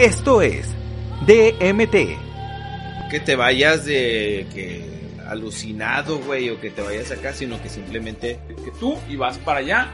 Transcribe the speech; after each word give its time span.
Esto 0.00 0.40
es 0.40 0.66
DMT. 1.26 2.16
Que 3.10 3.20
te 3.22 3.36
vayas 3.36 3.84
de 3.84 4.46
que 4.54 4.88
alucinado, 5.28 6.18
güey, 6.20 6.48
o 6.48 6.58
que 6.58 6.70
te 6.70 6.80
vayas 6.80 7.10
acá, 7.10 7.34
sino 7.34 7.60
que 7.62 7.68
simplemente 7.68 8.40
que 8.48 8.70
tú 8.80 8.96
y 9.10 9.16
vas 9.16 9.36
para 9.36 9.58
allá 9.60 9.90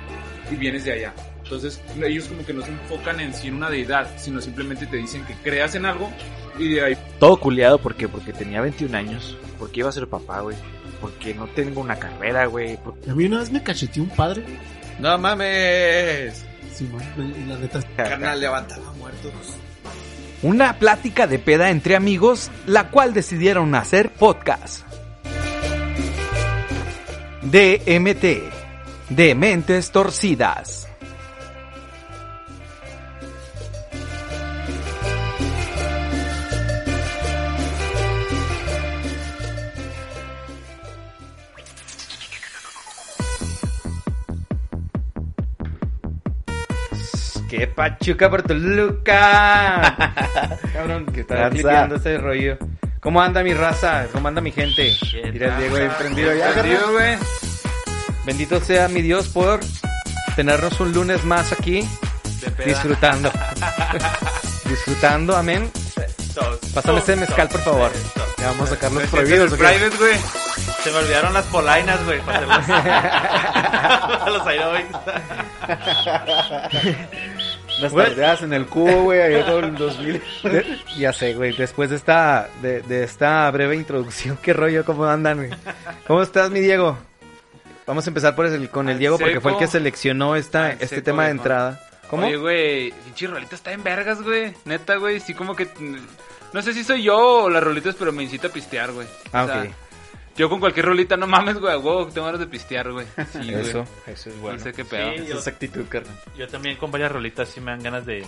y 0.48 0.54
vienes 0.54 0.84
de 0.84 0.92
allá. 0.92 1.14
Entonces 1.42 1.80
ellos 2.04 2.26
como 2.28 2.44
que 2.46 2.52
no 2.52 2.62
se 2.62 2.70
enfocan 2.70 3.18
en 3.18 3.34
sí 3.34 3.48
en 3.48 3.54
una 3.56 3.68
deidad, 3.68 4.08
sino 4.16 4.40
simplemente 4.40 4.86
te 4.86 4.96
dicen 4.96 5.24
que 5.24 5.34
creas 5.34 5.74
en 5.74 5.86
algo 5.86 6.08
y 6.56 6.74
de 6.74 6.84
ahí 6.84 6.96
Todo 7.18 7.36
culiado 7.38 7.78
porque 7.78 8.08
porque 8.08 8.32
tenía 8.32 8.60
21 8.60 8.94
años, 8.96 9.36
porque 9.58 9.80
iba 9.80 9.88
a 9.88 9.92
ser 9.92 10.06
papá, 10.06 10.40
güey. 10.40 10.56
Porque 11.00 11.34
no 11.34 11.46
tengo 11.48 11.80
una 11.80 11.96
carrera, 11.98 12.46
güey. 12.46 12.76
porque- 12.76 13.10
A 13.10 13.14
mí 13.16 13.24
una 13.26 13.38
vez 13.40 13.50
me 13.50 13.60
cacheteó 13.62 14.04
un 14.04 14.10
padre. 14.10 14.44
no 15.00 15.18
mames. 15.18 16.44
Sí, 16.72 16.88
man, 16.92 17.34
la 17.48 17.58
neta. 17.58 17.80
Carnal, 17.96 18.38
levantaba 18.40 18.92
muertos. 18.92 19.32
Una 20.42 20.78
plática 20.78 21.26
de 21.26 21.38
peda 21.38 21.70
entre 21.70 21.96
amigos, 21.96 22.50
la 22.66 22.90
cual 22.90 23.14
decidieron 23.14 23.74
hacer 23.74 24.10
podcast. 24.10 24.86
DMT. 27.42 28.24
De 29.08 29.34
mentes 29.34 29.92
torcidas. 29.92 30.85
¡Qué 47.48 47.66
pachuca 47.68 48.28
por 48.28 48.42
Toluca! 48.42 49.96
Cabrón, 50.72 51.06
que 51.06 51.20
está 51.20 51.34
Tranza. 51.36 51.50
clipeando 51.54 51.94
ese 51.96 52.18
rollo. 52.18 52.58
¿Cómo 53.00 53.22
anda 53.22 53.42
mi 53.44 53.54
raza? 53.54 54.06
¿Cómo 54.12 54.26
anda 54.28 54.40
mi 54.40 54.50
gente? 54.50 54.96
Mira 55.32 55.56
Diego 55.58 55.76
ahí 55.76 55.88
prendido 55.98 56.34
ya. 56.34 56.52
Prendido, 56.52 56.92
güey. 56.92 57.16
Bendito 58.24 58.60
sea 58.60 58.88
mi 58.88 59.00
Dios 59.02 59.28
por 59.28 59.60
tenernos 60.34 60.80
un 60.80 60.92
lunes 60.92 61.24
más 61.24 61.52
aquí 61.52 61.88
disfrutando. 62.64 63.30
disfrutando, 64.68 65.36
amén. 65.36 65.70
Pásame 66.74 66.98
ese 66.98 67.14
mezcal, 67.16 67.48
por 67.48 67.60
favor. 67.60 67.90
Ya 68.38 68.48
vamos 68.48 68.70
a 68.70 68.74
sacar 68.74 68.90
los 68.92 69.04
Este 69.04 69.16
es 69.22 69.24
prohibidos. 69.24 69.56
güey. 69.98 70.16
Se 70.86 70.92
me 70.92 70.98
olvidaron 70.98 71.34
las 71.34 71.46
polainas, 71.46 72.04
güey. 72.04 72.20
Para 72.20 72.40
los, 72.42 72.64
para 72.66 74.30
los 74.30 74.46
aerobics. 74.46 74.96
Las 77.80 77.92
tardeadas 77.92 78.40
en 78.42 78.52
el 78.54 78.66
cubo, 78.66 79.02
güey, 79.02 79.20
ahí 79.20 79.42
todo 79.44 79.58
el 79.58 79.76
2000. 79.76 80.22
De- 80.44 80.78
ya 80.96 81.12
sé, 81.12 81.34
güey. 81.34 81.54
Después 81.54 81.90
de 81.90 81.96
esta, 81.96 82.48
de, 82.62 82.80
de 82.82 83.04
esta 83.04 83.50
breve 83.50 83.76
introducción, 83.76 84.38
¿qué 84.40 84.54
rollo? 84.54 84.82
¿Cómo 84.84 85.04
andan, 85.04 85.36
güey? 85.36 85.50
¿Cómo 86.06 86.22
estás, 86.22 86.50
mi 86.50 86.60
Diego? 86.60 86.96
Vamos 87.86 88.06
a 88.06 88.10
empezar 88.10 88.34
por 88.34 88.46
el, 88.46 88.70
con 88.70 88.88
el 88.88 88.98
Diego 88.98 89.18
porque 89.18 89.40
fue 89.42 89.52
el 89.52 89.58
que 89.58 89.66
seleccionó 89.66 90.36
esta, 90.36 90.72
este 90.72 90.86
Seco, 90.88 91.02
tema 91.04 91.24
de 91.26 91.32
entrada. 91.32 91.80
¿Cómo? 92.08 92.26
Oye, 92.26 92.36
güey, 92.36 92.90
pinche 93.04 93.26
rolita 93.26 93.54
está 93.54 93.72
en 93.72 93.82
vergas, 93.84 94.22
güey. 94.22 94.54
Neta, 94.64 94.96
güey, 94.96 95.20
sí 95.20 95.34
como 95.34 95.54
que... 95.54 95.68
No 96.54 96.62
sé 96.62 96.72
si 96.72 96.82
soy 96.82 97.02
yo 97.02 97.44
o 97.44 97.50
las 97.50 97.62
rolitas, 97.62 97.94
pero 97.98 98.10
me 98.12 98.22
incita 98.22 98.48
a 98.48 98.50
pistear, 98.50 98.92
güey. 98.92 99.06
Ah, 99.32 99.44
O 99.44 99.46
sea, 99.46 99.62
ok. 99.62 99.68
Yo 100.36 100.48
con 100.50 100.60
cualquier 100.60 100.86
rolita, 100.86 101.16
no 101.16 101.26
mames, 101.26 101.58
güey, 101.58 101.74
huevo, 101.76 102.06
tengo 102.08 102.26
ganas 102.26 102.40
de 102.40 102.46
pistear, 102.46 102.92
güey. 102.92 103.06
Sí, 103.32 103.38
güey. 103.50 103.60
Eso, 103.60 103.84
eso 104.06 104.30
es 104.30 104.38
bueno. 104.40 104.58
No 104.58 104.64
sé 104.64 104.72
qué 104.72 104.84
pedo. 104.84 105.10
Sí, 105.14 105.22
Esa 105.32 105.32
yo, 105.44 105.50
actitud, 105.50 105.84
carnal. 105.88 106.14
yo 106.36 106.46
también 106.48 106.76
con 106.76 106.90
varias 106.90 107.10
rolitas 107.12 107.48
sí 107.48 107.60
me 107.60 107.70
dan 107.70 107.82
ganas 107.82 108.04
de... 108.04 108.24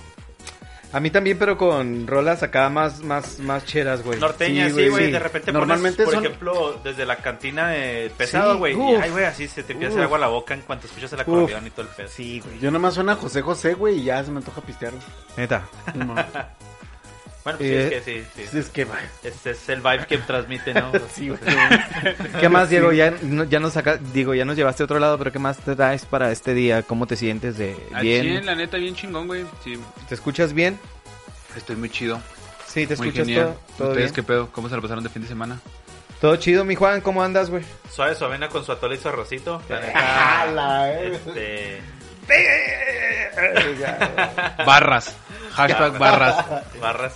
A 0.91 1.00
mí 1.00 1.11
también, 1.11 1.39
pero 1.39 1.59
con 1.59 2.06
rolas 2.06 2.42
acá 2.42 2.70
más, 2.70 3.03
más, 3.05 3.39
más 3.41 3.62
cheras, 3.67 4.03
güey. 4.03 4.19
Norteña, 4.19 4.70
Sí, 4.70 4.75
sí, 4.84 4.89
güey. 4.89 5.05
sí. 5.05 5.11
De 5.12 5.19
repente 5.19 5.53
Normalmente 5.53 6.03
pones, 6.03 6.06
por 6.06 6.15
son- 6.15 6.25
ejemplo, 6.25 6.81
desde 6.83 7.05
la 7.05 7.17
cantina 7.17 7.69
de 7.69 8.11
pesado, 8.17 8.54
Sí, 8.54 8.59
güey. 8.59 8.72
y, 8.72 8.77
uf. 8.77 9.03
ay, 9.03 9.10
güey, 9.10 9.25
así 9.27 9.47
se 9.49 9.62
te 9.65 9.75
empieza 9.75 9.91
Uf. 9.93 9.97
hacer 9.99 10.04
agua 10.06 10.16
a 10.16 10.21
la 10.22 10.28
boca 10.28 10.54
en 10.54 10.62
cuanto 10.62 10.87
escuchas 10.87 11.12
el 11.12 11.21
acordeón 11.21 11.66
y 11.66 11.71
todo 11.71 11.83
el 11.83 11.88
pedo. 11.88 12.09
Sí, 12.09 12.41
güey. 12.41 12.59
Yo 12.59 12.71
nomás 12.71 12.94
suena 12.94 13.16
José 13.16 13.43
José, 13.43 13.75
güey, 13.75 13.99
y 13.99 14.04
ya 14.04 14.25
se 14.25 14.31
me 14.31 14.38
antoja 14.38 14.62
pistear. 14.62 14.93
güey. 14.93 15.04
Neta. 15.37 15.69
Sí, 15.93 15.99
man. 15.99 16.25
Bueno, 17.48 17.59
pues 17.59 17.70
sí, 17.70 17.75
Eh, 17.76 17.97
es 17.97 18.04
que 18.04 18.22
sí, 18.22 18.26
sí. 18.36 18.48
Sí, 18.50 18.59
es 18.59 18.69
que. 18.69 18.86
Este 19.22 19.50
es 19.53 19.69
el 19.70 19.81
vibe 19.81 20.06
que 20.06 20.19
transmite, 20.19 20.75
¿no? 20.75 20.92
Sí, 21.14 21.28
güey. 21.31 21.41
¿Qué 22.41 22.48
más, 22.50 22.69
Diego? 22.69 22.92
Ya, 22.92 23.14
no- 23.22 23.44
ya 23.44 23.59
nos 23.59 23.72
saca, 23.72 23.97
digo, 23.97 24.34
ya 24.34 24.44
nos 24.44 24.54
llevaste 24.56 24.82
a 24.82 24.84
otro 24.84 24.98
lado, 24.98 25.16
pero 25.16 25.32
¿qué 25.32 25.38
más 25.38 25.56
te 25.59 25.75
traes 25.75 26.04
para 26.04 26.31
este 26.31 26.53
día? 26.53 26.82
¿Cómo 26.82 27.06
te 27.06 27.16
sientes 27.16 27.56
de 27.56 27.75
bien? 28.03 28.22
100, 28.25 28.47
la 28.47 28.54
neta, 28.54 28.76
bien 28.76 28.94
chingón, 28.94 29.26
güey. 29.28 29.47
Sí, 29.64 29.81
¿Te 30.09 30.14
escuchas 30.14 30.53
bien? 30.53 30.78
estoy 31.56 31.76
muy 31.76 31.88
chido. 31.88 32.20
Sí, 32.66 32.86
te 32.86 32.97
muy 32.97 33.09
escuchas 33.09 33.26
genial. 33.26 33.44
todo, 33.47 33.60
todo 33.78 33.88
¿Ustedes 33.88 34.12
bien. 34.12 34.15
qué 34.15 34.22
pedo? 34.22 34.53
¿Cómo 34.53 34.69
se 34.69 34.76
lo 34.76 34.82
pasaron 34.82 35.03
de 35.03 35.09
fin 35.10 35.22
de 35.22 35.28
semana? 35.28 35.59
Todo 36.20 36.36
chido, 36.36 36.65
mi 36.66 36.75
Juan, 36.75 37.00
¿cómo 37.00 37.22
andas, 37.22 37.48
güey? 37.48 37.65
Suave 37.91 38.15
suavena 38.15 38.48
con 38.50 38.62
su 38.65 38.72
atole 38.72 38.97
y 38.97 38.98
su 38.98 39.09
arrocito. 39.09 39.62
La 39.70 40.92
eh. 40.92 41.12
este... 41.15 41.80
Barras. 44.66 45.16
Hashtag 45.53 45.98
barras. 45.98 46.44
Barras. 46.80 47.15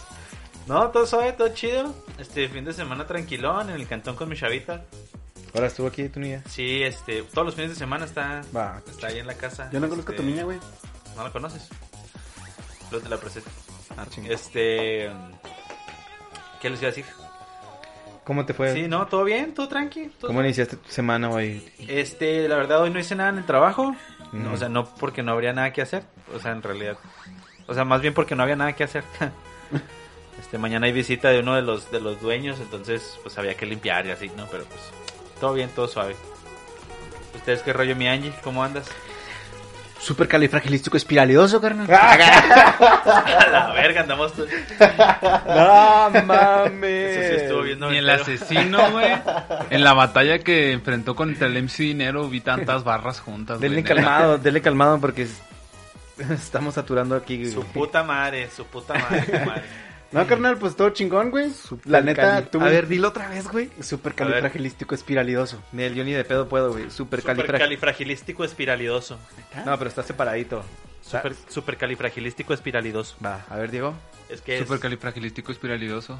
No, 0.66 0.88
todo 0.90 1.06
suave, 1.06 1.32
todo 1.32 1.48
chido. 1.48 1.94
Este 2.18 2.48
fin 2.48 2.64
de 2.64 2.72
semana 2.72 3.06
tranquilón 3.06 3.70
en 3.70 3.76
el 3.76 3.86
cantón 3.88 4.14
con 4.16 4.28
mi 4.28 4.36
chavita. 4.36 4.84
Ahora 5.54 5.66
estuvo 5.66 5.86
aquí 5.88 6.08
tu 6.08 6.20
niña. 6.20 6.42
Sí, 6.48 6.82
este, 6.82 7.22
todos 7.24 7.44
los 7.46 7.54
fines 7.54 7.70
de 7.70 7.76
semana 7.76 8.04
está, 8.06 8.42
Va. 8.56 8.80
está 8.88 9.08
ahí 9.08 9.18
en 9.18 9.26
la 9.26 9.34
casa. 9.34 9.68
Yo 9.72 9.80
no 9.80 9.88
conozco 9.88 10.12
a 10.12 10.16
tu 10.16 10.22
Este, 10.22 10.30
niña, 10.32 10.44
güey. 10.44 10.58
¿No 11.16 11.24
la 11.24 11.30
conoces? 11.30 11.68
Luego 12.90 13.04
te 13.04 13.10
la 13.10 13.16
presento. 13.18 13.50
Ah, 13.96 14.06
Este, 14.28 15.10
¿qué 16.60 16.70
les 16.70 16.80
iba 16.80 16.88
a 16.88 16.92
decir? 16.94 17.04
¿Cómo 18.24 18.46
te 18.46 18.54
fue? 18.54 18.72
Sí, 18.72 18.86
no, 18.88 19.06
todo 19.08 19.24
bien, 19.24 19.52
todo 19.52 19.68
tranqui. 19.68 20.06
todo 20.18 20.28
¿Cómo 20.28 20.40
iniciaste 20.42 20.76
tu 20.76 20.88
semana 20.90 21.28
hoy? 21.28 21.68
Este, 21.88 22.48
la 22.48 22.56
verdad 22.56 22.80
hoy 22.80 22.90
no 22.90 23.00
hice 23.00 23.14
nada 23.16 23.30
en 23.30 23.38
el 23.38 23.44
trabajo. 23.44 23.94
O 24.50 24.56
sea, 24.56 24.70
no 24.70 24.86
porque 24.94 25.22
no 25.22 25.32
habría 25.32 25.52
nada 25.52 25.72
que 25.74 25.82
hacer. 25.82 26.04
O 26.34 26.38
sea, 26.38 26.52
en 26.52 26.62
realidad. 26.62 26.96
O 27.66 27.74
sea, 27.74 27.84
más 27.84 28.00
bien 28.00 28.14
porque 28.14 28.34
no 28.34 28.42
había 28.44 28.56
nada 28.56 28.72
que 28.74 28.84
hacer. 28.84 29.04
este, 30.42 30.58
mañana 30.58 30.86
hay 30.86 30.92
visita 30.92 31.30
de 31.30 31.38
uno 31.40 31.54
de 31.54 31.62
los 31.62 31.90
de 31.90 32.00
los 32.00 32.20
dueños, 32.20 32.58
entonces 32.60 33.18
pues 33.22 33.38
había 33.38 33.54
que 33.54 33.64
limpiar 33.64 34.04
y 34.06 34.10
así, 34.10 34.30
¿no? 34.36 34.46
Pero 34.50 34.64
pues 34.64 34.80
todo 35.40 35.54
bien, 35.54 35.70
todo 35.74 35.88
suave. 35.88 36.14
¿Ustedes 37.34 37.62
qué 37.62 37.72
rollo, 37.72 37.96
mi 37.96 38.06
Angie? 38.08 38.32
¿Cómo 38.44 38.62
andas? 38.62 38.86
Súper 39.98 40.26
califragilístico 40.28 40.96
espiralidoso, 40.96 41.60
carnal. 41.60 41.86
A 41.92 43.48
la 43.50 43.72
verga, 43.74 44.00
andamos. 44.02 44.32
to- 44.32 44.44
¡No 44.46 46.08
Eso 46.08 46.20
sí 46.20 46.26
mames! 46.26 47.16
estuvo 47.42 47.62
viendo 47.62 47.88
Ni 47.90 47.98
el 47.98 48.10
asesino, 48.10 48.90
güey. 48.90 49.12
En 49.70 49.84
la 49.84 49.92
batalla 49.94 50.40
que 50.40 50.72
enfrentó 50.72 51.14
contra 51.14 51.46
el 51.46 51.56
MC 51.62 51.78
Dinero 51.84 52.28
vi 52.28 52.40
tantas 52.40 52.82
barras 52.84 53.20
juntas, 53.20 53.58
güey. 53.58 53.70
Denle 53.70 53.84
calmado, 53.84 54.38
denle 54.38 54.60
calmado 54.60 54.98
porque 55.00 55.22
es- 55.22 55.40
estamos 56.30 56.74
saturando 56.74 57.14
aquí. 57.16 57.48
Su 57.50 57.64
puta 57.64 58.02
madre, 58.02 58.50
su 58.50 58.64
puta 58.66 58.94
madre, 58.94 59.24
su 59.24 59.46
madre. 59.46 59.62
No, 60.12 60.26
carnal, 60.26 60.58
pues 60.58 60.76
todo 60.76 60.90
chingón, 60.90 61.30
güey. 61.30 61.50
La 61.84 62.00
neta, 62.02 62.22
Cali- 62.42 62.46
tú. 62.50 62.60
A 62.60 62.64
ver, 62.64 62.86
dilo 62.86 63.08
otra 63.08 63.28
vez, 63.28 63.48
güey. 63.48 63.70
Súper 63.80 64.14
califragilístico 64.14 64.94
espiralidoso. 64.94 65.62
Nel, 65.72 65.94
yo 65.94 66.04
ni 66.04 66.12
de 66.12 66.24
pedo 66.24 66.48
puedo, 66.48 66.72
güey. 66.72 66.90
Super 66.90 67.22
califrag... 67.22 67.46
Supercalifragilístico 67.46 68.44
espiralidoso. 68.44 69.18
No, 69.64 69.76
pero 69.78 69.88
está 69.88 70.02
separadito. 70.02 70.62
Super, 71.00 71.34
supercalifragilístico 71.48 72.52
espiralidoso. 72.54 73.16
Va, 73.24 73.44
a 73.48 73.56
ver, 73.56 73.70
Diego. 73.70 73.94
Es 74.28 74.40
que 74.42 74.56
es, 74.58 74.62
Supercalifragilístico 74.64 75.50
espiralidoso. 75.52 76.18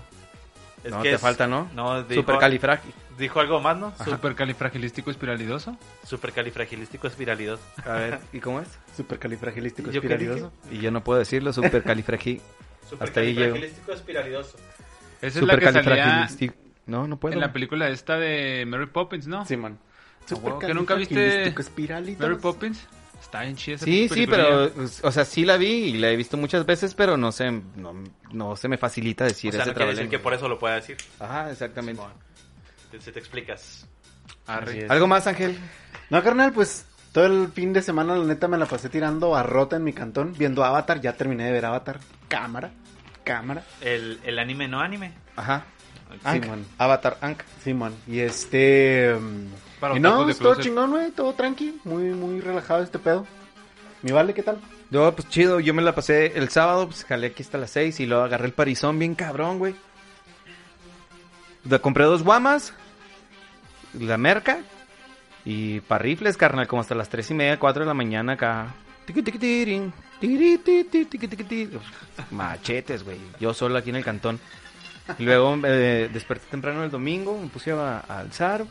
es 0.85 0.91
no, 0.91 1.03
que 1.03 1.11
te 1.11 1.15
es- 1.17 1.21
falta, 1.21 1.47
¿no? 1.47 1.71
No, 1.75 2.03
dijo, 2.03 2.23
Super 2.23 2.39
califrag... 2.39 2.81
dijo 3.19 3.41
algo 3.41 3.61
más, 3.61 3.77
¿no? 3.77 3.93
Su- 4.03 4.11
Supercalifragilístico 4.11 5.11
espiralidoso. 5.11 5.77
Supercalifragilístico 6.05 7.07
espiralidoso. 7.07 7.63
A 7.85 7.93
ver, 7.93 8.19
¿y 8.33 8.41
cómo 8.41 8.61
es? 8.61 8.69
Súper 8.97 9.19
califragilístico 9.19 9.91
¿Yo 9.91 10.01
qué 10.01 10.07
espiralidoso. 10.07 10.53
Y 10.71 10.79
yo 10.79 10.91
no 10.91 11.05
puedo 11.05 11.19
decirlo, 11.19 11.53
super 11.53 11.83
califragi... 11.83 12.41
Hasta 12.99 13.21
ahí 13.21 13.35
llego. 13.35 13.57
Supercalifragilístico 13.57 13.93
espiralidoso. 13.93 14.59
Esa 15.21 15.39
es 15.39 15.45
la 15.47 15.59
que 15.59 15.73
salía. 15.73 16.29
No, 16.87 17.07
no 17.07 17.19
puedo. 17.19 17.35
en 17.35 17.41
la 17.41 17.53
película 17.53 17.89
esta 17.89 18.19
de 18.19 18.65
Mary 18.67 18.87
Poppins, 18.87 19.27
¿no? 19.27 19.45
Simón. 19.47 19.79
huevo, 20.31 20.59
¿que 20.59 20.75
nunca 20.75 20.95
viste. 20.95 21.55
Mary 22.19 22.37
Poppins. 22.37 22.87
Está 23.21 23.43
bien 23.43 23.55
chida 23.55 23.77
esa 23.77 23.85
Sí, 23.85 24.09
sí, 24.09 24.27
pero, 24.27 24.73
o 25.03 25.13
sea, 25.13 25.25
sí 25.25 25.45
la 25.45 25.57
vi 25.57 25.69
y 25.69 25.93
la 25.99 26.11
he 26.11 26.17
visto 26.17 26.37
muchas 26.37 26.67
veces, 26.67 26.93
pero 26.93 27.17
no 27.17 27.31
se, 27.31 27.53
no, 27.53 27.95
no 28.33 28.57
se 28.57 28.67
me 28.67 28.77
facilita 28.77 29.25
decir 29.25 29.51
o 29.51 29.53
sea, 29.53 29.63
ese 29.63 29.71
no 29.71 29.77
quiere 29.77 29.93
decir 29.93 30.11
que 30.11 30.19
por 30.19 30.35
eso 30.35 30.49
lo 30.49 30.59
pueda 30.59 30.75
decir. 30.75 30.97
Ajá, 31.21 31.53
exactamente. 31.53 32.03
Si 32.99 33.13
te 33.13 33.19
explicas. 33.21 33.87
¿Algo 34.47 35.07
más, 35.07 35.29
Ángel? 35.29 35.57
No, 36.11 36.21
carnal, 36.23 36.53
pues 36.53 36.85
todo 37.13 37.27
el 37.27 37.49
fin 37.53 37.73
de 37.73 37.81
semana, 37.81 38.17
la 38.17 38.25
neta, 38.25 38.49
me 38.49 38.59
la 38.59 38.67
pasé 38.67 38.89
tirando 38.89 39.37
a 39.37 39.43
rota 39.43 39.77
en 39.77 39.85
mi 39.85 39.93
cantón, 39.93 40.35
viendo 40.37 40.65
Avatar. 40.65 41.01
Ya 41.01 41.17
terminé 41.17 41.45
de 41.45 41.53
ver 41.53 41.65
Avatar. 41.65 42.01
Cámara, 42.29 42.73
cámara. 43.23 43.65
El, 43.81 44.21
el 44.25 44.39
anime 44.39 44.69
no 44.69 44.81
anime. 44.81 45.13
Ajá. 45.37 45.65
Ank. 46.25 46.43
Simón. 46.45 46.67
Avatar 46.79 47.19
Ank. 47.21 47.43
Simón. 47.63 47.95
Y 48.07 48.21
este. 48.21 49.15
Para 49.81 49.97
y 49.97 50.01
no, 50.01 50.29
es 50.29 50.39
todo 50.39 50.55
chingón, 50.57 50.91
güey. 50.91 51.11
Todo 51.11 51.33
tranqui. 51.35 51.81
Muy, 51.85 52.05
muy 52.11 52.41
relajado 52.41 52.83
este 52.83 52.99
pedo. 52.99 53.27
¿Mi 54.03 54.13
vale 54.13 54.35
qué 54.35 54.43
tal? 54.43 54.59
Yo, 54.91 55.15
pues 55.15 55.29
chido, 55.29 55.59
yo 55.61 55.73
me 55.73 55.81
la 55.81 55.95
pasé 55.95 56.37
el 56.37 56.51
sábado, 56.51 56.87
pues 56.87 57.05
jalé 57.05 57.29
aquí 57.29 57.43
hasta 57.43 57.57
las 57.57 57.71
6 57.71 58.01
y 58.01 58.07
luego 58.07 58.25
agarré 58.25 58.47
el 58.47 58.53
parizón 58.53 58.99
bien 58.99 59.15
cabrón, 59.15 59.59
güey. 59.59 59.75
Compré 61.81 62.05
dos 62.05 62.23
guamas, 62.23 62.75
la 63.99 64.19
merca 64.19 64.59
y 65.45 65.81
para 65.81 66.03
rifles, 66.03 66.37
carnal, 66.37 66.67
como 66.67 66.83
hasta 66.83 66.95
las 66.95 67.09
3 67.09 67.31
y 67.31 67.35
media, 67.35 67.59
4 67.59 67.85
de 67.85 67.87
la 67.87 67.95
mañana 67.95 68.33
acá. 68.33 68.75
Machetes, 72.31 73.03
güey. 73.05 73.19
Yo 73.41 73.55
solo 73.55 73.79
aquí 73.79 73.91
en 73.91 73.97
el 73.97 74.05
cantón. 74.05 74.39
Y 75.19 75.25
luego 75.25 75.59
eh, 75.65 76.09
desperté 76.13 76.47
temprano 76.51 76.85
el 76.85 76.91
domingo, 76.91 77.37
me 77.37 77.49
puse 77.49 77.73
a, 77.73 78.05
a 78.09 78.21
alzar, 78.21 78.65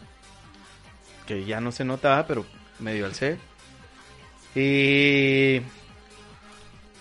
que 1.27 1.43
ya 1.43 1.59
no 1.59 1.71
se 1.71 1.83
notaba, 1.83 2.25
pero 2.25 2.45
medio 2.79 3.05
alcé. 3.05 3.37
Y 4.55 5.61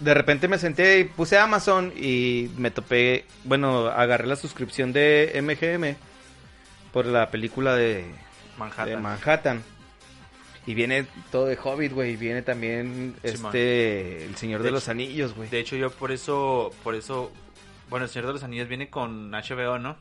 de 0.01 0.15
repente 0.15 0.49
me 0.49 0.59
senté 0.59 1.01
y 1.01 1.05
puse 1.05 1.39
Amazon 1.39 1.93
y 1.97 2.51
me 2.57 2.71
topé, 2.71 3.27
bueno, 3.45 3.87
agarré 3.89 4.27
la 4.27 4.37
suscripción 4.37 4.93
de 4.93 5.41
MGM 5.43 5.97
por 6.93 7.07
la 7.07 7.31
película 7.31 7.75
de 7.75 8.05
Manhattan. 8.57 8.87
de 8.87 8.97
Manhattan. 8.97 9.63
Y 10.71 10.75
viene 10.75 11.07
todo 11.33 11.47
de 11.47 11.59
Hobbit, 11.63 11.93
güey. 11.93 12.15
Viene 12.17 12.43
también 12.43 13.17
este 13.25 14.25
El 14.25 14.37
Señor 14.37 14.61
de, 14.61 14.67
De 14.67 14.71
los 14.71 14.85
hecho- 14.85 14.91
Anillos, 14.93 15.35
güey. 15.35 15.49
De 15.49 15.59
hecho, 15.59 15.75
yo 15.77 15.91
por 15.91 16.13
eso, 16.13 16.73
por 16.85 16.95
eso, 16.95 17.33
bueno, 17.89 18.05
el 18.05 18.11
Señor 18.11 18.29
de 18.29 18.33
los 18.35 18.45
Anillos 18.45 18.69
viene 18.69 18.89
con 18.89 19.33
HBO, 19.35 19.79
¿no? 19.79 19.97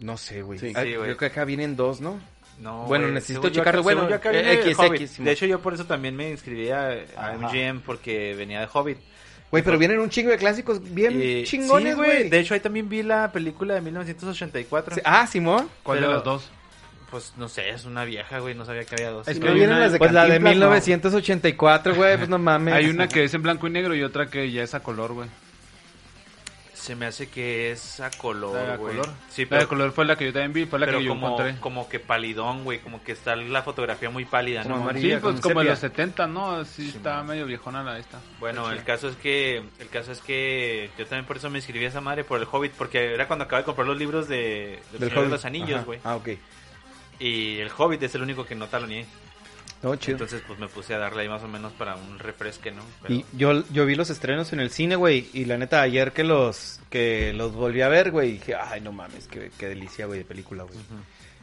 No 0.00 0.16
sé, 0.16 0.42
güey. 0.42 0.58
Sí. 0.60 0.72
Ah, 0.76 0.82
Sí, 0.82 0.90
güey. 0.94 1.02
creo 1.02 1.16
que 1.16 1.26
acá 1.26 1.44
vienen 1.44 1.74
dos, 1.74 2.00
¿no? 2.00 2.20
No, 2.60 2.84
Bueno, 2.86 3.06
güey, 3.06 3.14
necesito 3.14 3.48
checarlo. 3.48 3.82
Bueno, 3.82 4.08
yo 4.08 4.14
acá 4.14 4.30
eh, 4.32 4.60
X, 4.62 4.78
Hobbit. 4.78 5.00
X, 5.02 5.24
de 5.24 5.32
hecho, 5.32 5.46
yo 5.46 5.58
por 5.60 5.74
eso 5.74 5.84
también 5.86 6.14
me 6.14 6.30
inscribí 6.30 6.70
a, 6.70 6.90
a. 7.16 7.32
MGM 7.36 7.80
porque 7.80 8.34
venía 8.36 8.60
de 8.60 8.68
Hobbit. 8.72 8.98
Güey, 9.50 9.62
pero 9.64 9.78
vienen 9.78 9.98
un 9.98 10.10
chingo 10.10 10.30
de 10.30 10.36
clásicos 10.38 10.80
bien 10.94 11.20
Y- 11.20 11.42
chingones, 11.44 11.94
sí, 11.94 11.96
güey. 11.96 12.28
De 12.28 12.38
hecho, 12.38 12.54
ahí 12.54 12.60
también 12.60 12.88
vi 12.88 13.02
la 13.02 13.32
película 13.32 13.74
de 13.74 13.80
1984. 13.80 14.94
Sí, 14.94 15.00
Ah, 15.04 15.26
Simón. 15.26 15.68
¿Cuál 15.82 15.98
Pero- 15.98 16.08
de 16.10 16.14
las 16.14 16.24
dos? 16.24 16.50
Pues 17.14 17.32
no 17.36 17.48
sé, 17.48 17.70
es 17.70 17.84
una 17.84 18.04
vieja, 18.04 18.40
güey, 18.40 18.56
no 18.56 18.64
sabía 18.64 18.82
que 18.84 18.96
había 18.96 19.10
dos. 19.10 19.28
Es 19.28 19.38
que 19.38 19.44
no 19.44 19.52
hay 19.52 19.54
vienen 19.54 19.76
una- 19.76 19.84
las 19.84 19.92
de 19.92 19.98
Pues 19.98 20.10
la 20.10 20.24
de 20.26 20.40
no. 20.40 20.50
1984, 20.50 21.94
güey, 21.94 22.16
pues 22.16 22.28
no 22.28 22.38
mames. 22.40 22.74
Hay 22.74 22.86
una 22.86 23.06
que 23.06 23.22
es 23.22 23.32
en 23.34 23.42
blanco 23.42 23.68
y 23.68 23.70
negro 23.70 23.94
y 23.94 24.02
otra 24.02 24.26
que 24.26 24.50
ya 24.50 24.64
es 24.64 24.74
a 24.74 24.80
color, 24.82 25.12
güey. 25.12 25.28
Se 26.74 26.96
me 26.96 27.06
hace 27.06 27.28
que 27.28 27.70
es 27.70 28.00
a 28.00 28.10
La 28.10 28.18
color, 28.18 28.76
güey. 28.78 28.96
color. 28.96 29.08
Sí, 29.30 29.44
La 29.44 29.48
pero, 29.50 29.60
de 29.62 29.66
color 29.68 29.92
fue 29.92 30.04
la 30.06 30.16
que 30.16 30.24
yo 30.26 30.32
también 30.32 30.52
vi, 30.52 30.66
fue 30.66 30.80
la 30.80 30.86
pero 30.86 30.98
que 30.98 31.04
yo 31.04 31.10
como, 31.12 31.28
encontré. 31.28 31.56
como 31.60 31.88
que 31.88 32.00
palidón, 32.00 32.64
güey, 32.64 32.80
como 32.80 33.00
que 33.04 33.12
está 33.12 33.36
la 33.36 33.62
fotografía 33.62 34.10
muy 34.10 34.24
pálida, 34.24 34.64
Como 34.64 34.74
¿no? 34.78 34.82
amarilla. 34.82 35.14
Sí, 35.16 35.20
pues 35.22 35.40
como 35.40 35.60
en 35.62 35.68
los 35.68 35.78
70, 35.78 36.26
¿no? 36.26 36.64
Sí, 36.64 36.90
Sí, 36.90 36.96
estaba 36.96 37.18
man. 37.18 37.28
medio 37.28 37.46
viejona 37.46 37.84
la 37.84 37.96
esta. 37.98 38.18
Bueno, 38.40 38.68
Sí. 38.70 38.76
el 38.76 38.82
caso 38.82 39.08
es 39.08 39.14
que 39.16 39.62
el 39.78 39.88
caso 39.88 40.10
es 40.10 40.20
que 40.20 40.90
yo 40.98 41.06
también 41.06 41.24
por 41.26 41.36
eso 41.36 41.48
me 41.48 41.58
inscribí 41.58 41.84
a 41.84 41.88
esa 41.88 42.00
madre 42.02 42.24
por 42.24 42.40
el 42.40 42.46
Hobbit 42.50 42.72
porque 42.72 43.14
era 43.14 43.28
cuando 43.28 43.44
acabé 43.44 43.62
de 43.62 43.66
comprar 43.66 43.86
los 43.86 43.96
libros 43.96 44.26
de, 44.28 44.80
del 44.90 45.00
Del 45.00 45.08
Señor 45.10 45.10
de 45.14 45.20
Hobbit. 45.20 45.30
los 45.30 45.44
Anillos, 45.44 45.76
Ajá. 45.76 45.84
güey. 45.84 46.00
Ah, 46.02 46.16
ok. 46.16 46.28
Y 47.18 47.58
el 47.58 47.70
Hobbit 47.76 48.02
es 48.02 48.14
el 48.14 48.22
único 48.22 48.44
que 48.44 48.54
no 48.54 48.66
taloneé. 48.68 49.06
Chido. 49.98 50.12
Entonces, 50.14 50.42
pues 50.46 50.58
me 50.58 50.66
puse 50.66 50.94
a 50.94 50.98
darle 50.98 51.22
ahí 51.22 51.28
más 51.28 51.42
o 51.42 51.48
menos 51.48 51.70
para 51.74 51.94
un 51.94 52.18
refresque, 52.18 52.70
¿no? 52.70 52.82
Pero- 53.02 53.14
Y 53.16 53.26
yo, 53.34 53.64
yo 53.70 53.84
vi 53.84 53.94
los 53.96 54.08
estrenos 54.08 54.50
en 54.54 54.60
el 54.60 54.70
cine, 54.70 54.96
güey, 54.96 55.28
y 55.34 55.44
la 55.44 55.58
neta, 55.58 55.82
ayer 55.82 56.12
que 56.12 56.24
los 56.24 56.80
que 56.88 57.34
los 57.34 57.52
volví 57.52 57.82
a 57.82 57.88
ver, 57.88 58.10
güey, 58.10 58.32
dije, 58.32 58.54
ay, 58.54 58.80
no 58.80 58.92
mames, 58.92 59.28
qué, 59.28 59.50
qué 59.58 59.68
delicia, 59.68 60.06
güey, 60.06 60.20
de 60.20 60.24
película, 60.24 60.62
güey. 60.62 60.78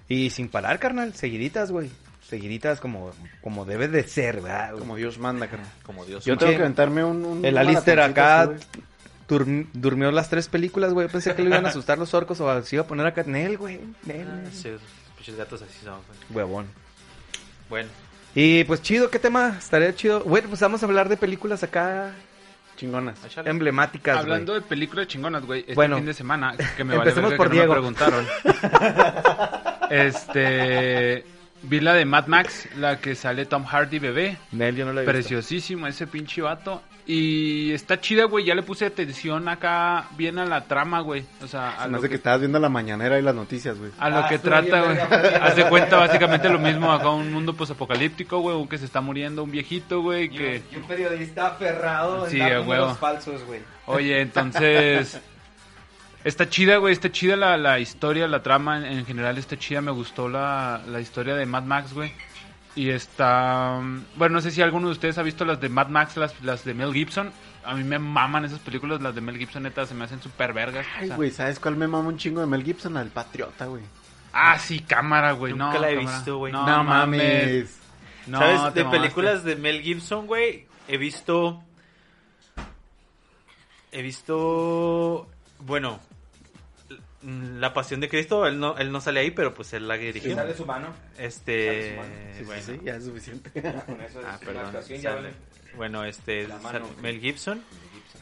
Y 0.10 0.32
sin 0.32 0.50
parar, 0.50 0.80
carnal, 0.80 1.14
seguiditas, 1.14 1.72
güey. 1.72 1.92
Seguiditas 2.28 2.80
como, 2.80 3.12
como 3.44 3.64
debe 3.66 3.88
de 3.88 4.08
ser, 4.08 4.42
¿verdad? 4.42 4.70
güey? 4.72 4.80
Como 4.80 4.96
Dios 4.96 5.20
manda, 5.20 5.48
carnal. 5.48 5.70
Como 5.84 6.04
Dios. 6.06 6.26
Yo 6.26 6.36
tengo 6.36 6.54
que 6.54 6.58
aventarme 6.60 7.04
un... 7.04 7.24
un 7.24 7.46
El 7.46 7.58
Alistair 7.60 8.00
acá 8.00 8.50
dur- 9.28 9.68
durmió 9.74 10.12
las 10.12 10.30
tres 10.30 10.48
películas, 10.48 10.94
güey. 10.94 11.08
Yo 11.08 11.12
pensé 11.12 11.36
que 11.36 11.44
le 11.44 11.50
iban 11.50 11.66
a 11.66 11.70
asustar 11.70 11.98
los 12.00 12.12
orcos 12.16 12.40
o 12.42 12.62
se 12.64 12.76
iba 12.76 12.84
a 12.86 12.88
poner 12.88 13.06
acá. 13.06 13.24
Nel, 13.24 13.58
güey. 13.58 13.80
Nel. 14.06 14.28
Ah, 14.28 14.50
sí, 14.52 14.70
pinches 15.22 15.36
gatos 15.38 15.62
así 15.62 15.78
son, 15.86 16.00
güey. 16.08 16.20
Huevón. 16.44 16.68
Bueno, 17.70 17.90
Y 18.34 18.64
pues 18.64 18.82
chido, 18.82 19.12
¿qué 19.12 19.20
tema? 19.20 19.56
Estaría 19.60 19.94
chido. 19.96 20.22
Bueno, 20.24 20.50
pues 20.50 20.60
vamos 20.62 20.82
a 20.82 20.86
hablar 20.88 21.10
de 21.10 21.18
películas 21.18 21.62
acá. 21.64 22.12
Chingonas. 22.76 23.24
échale. 23.24 23.50
emblemáticas, 23.52 24.16
güey. 24.16 24.24
Hablando 24.24 24.54
de 24.56 24.62
películas 24.62 25.08
chingonas, 25.08 25.46
güey, 25.46 25.60
este 25.62 25.76
Bueno, 25.76 25.98
fin 25.98 26.06
de 26.08 26.14
semana, 26.16 26.56
que 26.76 26.84
me 26.84 26.98
vale 26.98 27.12
por 27.12 27.24
que 27.24 27.38
no 27.38 27.50
me 27.50 27.50
Diego. 27.52 27.74
preguntaron. 27.74 28.26
este, 29.92 31.24
vi 31.64 31.80
la 31.80 31.94
de 31.94 32.06
Mad 32.06 32.28
Max, 32.28 32.68
la 32.78 33.00
que 33.00 33.16
sale 33.16 33.46
Tom 33.46 33.64
Hardy 33.66 34.00
bebé. 34.00 34.38
Nel, 34.52 34.76
yo 34.76 34.86
no 34.86 34.94
la 34.94 35.02
he 35.02 35.04
visto. 35.06 35.12
Preciosísimo 35.12 35.88
ese 35.88 36.08
pinche 36.08 36.42
vato. 36.42 36.82
Y 37.08 37.74
está 37.74 38.00
chida, 38.00 38.26
güey. 38.26 38.46
Ya 38.46 38.54
le 38.54 38.62
puse 38.62 38.86
atención 38.86 39.48
acá 39.50 40.06
bien 40.18 40.38
a 40.38 40.46
la 40.46 40.66
trama, 40.66 41.02
güey. 41.02 41.26
O 41.44 41.48
sea, 41.48 41.72
a 41.80 41.84
Se 41.84 41.90
me 41.90 41.98
hace 41.98 42.06
que 42.06 42.10
que, 42.12 42.16
estabas 42.18 42.40
viendo 42.42 42.60
la 42.60 42.70
mañanera 42.70 43.18
y 43.18 43.24
las 43.24 43.34
noticias, 43.36 43.78
güey. 43.78 43.92
a 43.98 44.10
lo 44.10 44.18
Ah, 44.20 44.30
que 44.30 44.38
trata, 44.38 44.82
güey. 44.84 45.56
de 45.56 45.66
cuenta 45.70 45.98
básicamente 45.98 46.48
lo 46.48 46.60
mismo 46.60 46.92
acá 46.92 47.10
un 47.10 47.34
mundo 47.34 47.54
posapocalíptico, 47.56 48.40
güey. 48.40 48.56
Un 48.56 48.68
que 48.68 48.78
se 48.78 48.86
está 48.86 49.02
muriendo, 49.02 49.44
un 49.44 49.52
viejito, 49.52 50.02
güey. 50.02 50.30
Que, 50.30 50.62
Y 50.72 50.76
un 50.76 50.84
periodista 50.84 51.48
aferrado 51.48 52.30
Sí, 52.30 52.40
en 52.40 52.68
dar 52.68 52.96
falsos, 52.96 53.44
güey. 53.46 53.62
oye, 53.88 54.22
entonces... 54.22 55.20
Está 56.24 56.48
chida, 56.50 56.78
güey, 56.78 56.94
está 56.94 57.12
chida 57.12 57.36
la, 57.36 57.58
la 57.58 57.80
historia, 57.80 58.28
la 58.28 58.44
trama 58.44 58.78
en, 58.78 58.86
en 59.00 59.06
general 59.06 59.38
está 59.38 59.58
chida. 59.58 59.82
Me 59.82 59.92
gustó 59.92 60.30
la, 60.30 60.82
la 60.88 61.00
historia 61.00 61.36
de 61.36 61.46
Mad 61.46 61.64
Max, 61.64 61.94
güey. 61.94 62.14
Y 62.76 62.90
está... 62.90 63.78
um, 63.80 64.04
Bueno, 64.16 64.36
no 64.36 64.42
sé 64.42 64.52
si 64.52 64.62
alguno 64.62 64.88
de 64.88 64.94
ustedes 64.94 65.18
ha 65.18 65.24
visto 65.24 65.44
las 65.46 65.60
de 65.60 65.70
Mad 65.70 65.88
Max, 65.88 66.18
las, 66.18 66.40
las 66.42 66.64
de 66.64 66.74
Mel 66.74 66.94
Gibson. 66.94 67.32
A 67.66 67.74
mí 67.76 67.84
me 67.84 68.00
maman 68.00 68.46
esas 68.46 68.60
películas, 68.60 69.02
las 69.02 69.14
de 69.16 69.22
Mel 69.22 69.38
Gibson, 69.38 69.64
neta, 69.64 69.86
se 69.86 69.94
me 69.94 70.06
hacen 70.06 70.22
súper 70.22 70.54
vergas. 70.54 70.86
o 70.86 71.00
Ay, 71.00 71.08
sea. 71.08 71.16
güey, 71.16 71.32
¿sabes 71.32 71.60
cuál 71.60 71.76
me 71.76 71.88
mama 71.88 72.08
un 72.10 72.18
chingo 72.18 72.40
de 72.42 72.48
Mel 72.48 72.64
Gibson? 72.64 72.98
Al 72.98 73.10
Patriota, 73.10 73.66
güey. 73.66 73.84
Ah, 74.32 74.58
sí, 74.60 74.80
cámara, 74.80 75.34
güey. 75.34 75.54
Nunca 75.54 75.74
no, 75.74 75.80
la 75.82 75.90
he 75.92 75.96
cámara. 75.96 76.16
visto, 76.18 76.38
güey. 76.38 76.54
No, 76.54 76.66
No 76.66 76.84
mames. 76.84 77.20
mames. 77.20 77.78
No, 78.28 78.38
¿Sabes? 78.40 78.74
De 78.76 78.84
mamaste. 78.84 78.86
películas 78.86 79.44
de 79.44 79.56
Mel 79.56 79.82
Gibson, 79.82 80.28
güey, 80.28 80.66
he 80.88 80.98
visto... 80.98 81.62
He 83.92 84.02
visto... 84.02 85.28
Bueno, 85.60 86.00
mm, 86.00 86.11
La 87.24 87.74
Pasión 87.74 88.00
de 88.00 88.10
Cristo, 88.10 88.48
él 88.48 88.60
no, 88.60 88.78
él 88.78 88.92
no 88.92 89.00
sale 89.00 89.20
ahí, 89.20 89.32
pero 89.32 89.54
pues 89.54 89.74
él 89.74 89.88
la 89.88 89.96
dirigió. 89.96 90.36
su 90.56 90.66
mano. 90.66 90.88
Este... 91.18 92.00
Sí, 92.34 92.40
sí, 92.40 92.44
bueno. 92.44 92.64
sí, 92.66 92.80
ya 92.84 92.96
es 92.96 93.06
suficiente. 93.06 93.52
Ah, 94.26 94.40
perdón. 94.44 94.74
sale. 95.02 95.30
Bueno, 95.76 96.04
este... 96.04 96.48
Sale 96.48 96.62
mano. 96.62 96.88
Mel 97.02 97.20
Gibson. 97.20 97.62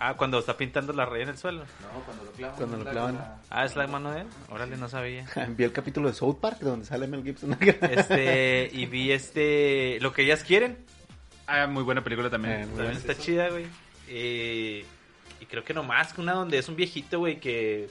Ah, 0.01 0.15
cuando 0.15 0.39
está 0.39 0.55
pintando 0.55 0.93
la 0.93 1.05
raya 1.05 1.23
en 1.23 1.29
el 1.29 1.37
suelo. 1.37 1.59
No, 1.59 2.01
cuando 2.05 2.23
lo 2.23 2.31
clavan. 2.31 2.55
Cuando 2.55 2.77
lo 2.77 2.85
clavan. 2.85 3.35
Ah, 3.49 3.65
es 3.65 3.75
la 3.75 3.87
mano 3.87 4.11
de 4.11 4.21
él. 4.21 4.27
Órale, 4.49 4.77
no 4.77 4.87
sabía. 4.87 5.25
Vi 5.57 5.63
el 5.63 5.73
capítulo 5.73 6.07
de 6.07 6.13
South 6.13 6.37
Park 6.39 6.59
donde 6.59 6.85
sale 6.85 7.07
Mel 7.07 7.23
Gibson. 7.23 7.57
Este, 7.81 8.69
y 8.71 8.85
vi 8.85 9.11
este... 9.11 9.97
Lo 10.01 10.13
que 10.13 10.23
ellas 10.23 10.43
quieren. 10.43 10.77
Ah, 11.47 11.67
muy 11.67 11.83
buena 11.83 12.03
película 12.03 12.29
también. 12.29 12.61
Eh, 12.61 12.67
También 12.67 12.97
está 12.97 13.17
chida, 13.17 13.49
güey. 13.49 13.65
Eh, 14.07 14.85
y 15.41 15.45
creo 15.45 15.63
que 15.63 15.73
nomás 15.73 16.13
que 16.13 16.21
una 16.21 16.33
donde 16.33 16.57
es 16.57 16.69
un 16.69 16.75
viejito, 16.75 17.19
güey, 17.19 17.39
que 17.39 17.89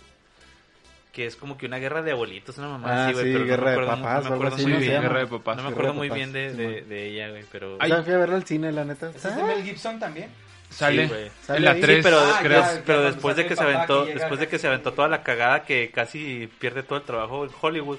que 1.13 1.27
es 1.27 1.37
como 1.37 1.57
que 1.59 1.67
una 1.67 1.79
guerra 1.79 2.03
de 2.03 2.13
abuelitos, 2.13 2.59
una 2.59 2.69
mamá 2.69 2.89
Ah, 2.91 3.05
así, 3.07 3.15
güey, 3.15 3.27
sí, 3.27 3.33
pero 3.33 3.45
guerra 3.47 3.63
no 3.63 3.65
me 3.65 3.71
de 3.71 3.73
acuerdo, 3.83 4.03
papás 4.03 4.25
no 4.25 4.31
me 4.31 4.37
acuerdo 4.37 4.55
así, 4.57 4.63
muy 4.65 4.73
¿no? 4.73 4.79
bien. 4.79 4.93
Sí, 4.93 5.03
Guerra 5.03 5.19
de 5.21 5.27
Papás. 5.27 5.57
No 5.57 5.63
me 5.63 5.69
acuerdo 5.71 5.91
de 5.93 5.97
muy 5.99 6.09
Papás, 6.09 6.17
bien 6.19 6.33
de, 6.33 6.51
sí, 6.51 6.87
de, 6.89 7.07
ella, 7.09 7.29
güey, 7.31 7.45
pero 7.51 7.77
Ay, 7.81 7.93
fui 8.05 8.13
a 8.13 8.19
verla 8.19 8.37
al 8.37 8.45
cine, 8.45 8.73
la 8.73 8.85
neta. 8.85 9.11
¿Es 9.15 9.23
de 9.37 9.43
Mel 9.43 9.63
Gibson 9.63 9.99
también? 9.99 10.31
Sale. 10.71 11.03
Sí, 11.05 11.09
güey. 11.09 11.31
Sale 11.43 11.59
en 11.59 11.65
la 11.65 11.71
ahí. 11.73 11.81
3, 11.81 11.97
Sí, 11.97 12.03
pero, 12.03 12.19
Ah, 12.21 12.39
pero, 12.43 12.55
ya, 12.55 12.61
pero 12.63 12.77
ya, 12.77 12.85
cuando 12.85 13.03
después 13.05 13.37
de 13.37 13.47
que 13.47 13.57
se 13.57 13.63
aventó, 13.63 14.05
que 14.07 14.15
después 14.15 14.41
de 14.41 14.49
que 14.49 14.59
se 14.59 14.67
aventó 14.67 14.93
toda 14.93 15.09
la 15.09 15.23
cagada 15.23 15.63
que 15.65 15.91
casi 15.91 16.49
pierde 16.59 16.83
todo 16.83 16.99
el 16.99 17.05
trabajo 17.05 17.45
en 17.45 17.51
Hollywood. 17.61 17.99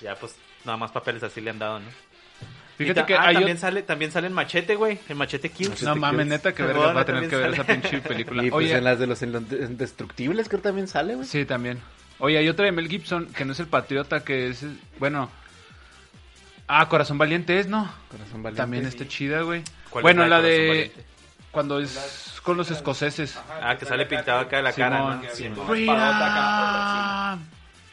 Ya 0.00 0.14
pues 0.14 0.34
nada 0.64 0.78
más 0.78 0.90
papeles 0.90 1.22
así 1.22 1.40
le 1.40 1.50
han 1.50 1.58
dado, 1.58 1.80
¿no? 1.80 1.86
Fíjate 2.84 3.00
ta- 3.00 3.06
que 3.06 3.14
ah, 3.14 3.22
hay 3.26 3.34
también 3.34 3.58
sale, 3.58 3.82
también 3.82 4.10
sale 4.12 4.26
en 4.26 4.32
Machete, 4.32 4.74
güey, 4.76 4.98
en 5.08 5.16
Machete 5.16 5.48
Kills. 5.50 5.82
No 5.82 5.96
mames, 5.96 6.26
neta, 6.26 6.54
que 6.54 6.62
verga 6.62 6.92
va 6.92 7.00
a 7.02 7.04
tener 7.04 7.28
que 7.28 7.36
ver 7.36 7.52
esa 7.52 7.64
pinche 7.64 8.00
película. 8.00 8.42
Y 8.46 8.50
pues 8.50 8.66
Oye, 8.66 8.76
en 8.76 8.84
las 8.84 8.98
de 8.98 9.06
los 9.06 9.22
indestructibles 9.22 10.48
creo 10.48 10.60
que 10.60 10.68
también 10.68 10.88
sale, 10.88 11.14
güey. 11.14 11.26
sí, 11.26 11.44
también. 11.44 11.78
Oye, 12.18 12.36
hay 12.38 12.48
otra 12.48 12.66
de 12.66 12.72
Mel 12.72 12.88
Gibson 12.88 13.26
que 13.26 13.44
no 13.44 13.52
es 13.52 13.60
el 13.60 13.66
patriota, 13.66 14.22
que 14.24 14.48
es, 14.48 14.64
bueno... 14.98 15.30
Ah, 16.72 16.88
Corazón 16.88 17.18
Valiente 17.18 17.58
es, 17.58 17.66
¿no? 17.66 17.90
Corazón 18.08 18.44
valiente. 18.44 18.62
También 18.62 18.86
está 18.86 19.08
chida, 19.08 19.42
güey. 19.42 19.62
¿Cuál 19.90 20.02
es 20.02 20.04
Bueno, 20.04 20.22
la 20.22 20.36
la 20.36 20.42
de. 20.42 20.68
Valiente? 20.68 21.04
Cuando 21.50 21.80
es 21.80 22.40
con 22.44 22.56
los 22.56 22.70
escoceses. 22.70 23.36
Ah, 23.60 23.76
que 23.76 23.84
sale 23.86 24.06
pintado 24.06 24.38
acá 24.38 24.58
de 24.58 24.62
la 24.62 24.72
cara, 24.72 25.20
Simón. 25.34 25.66
¿no? 25.66 27.38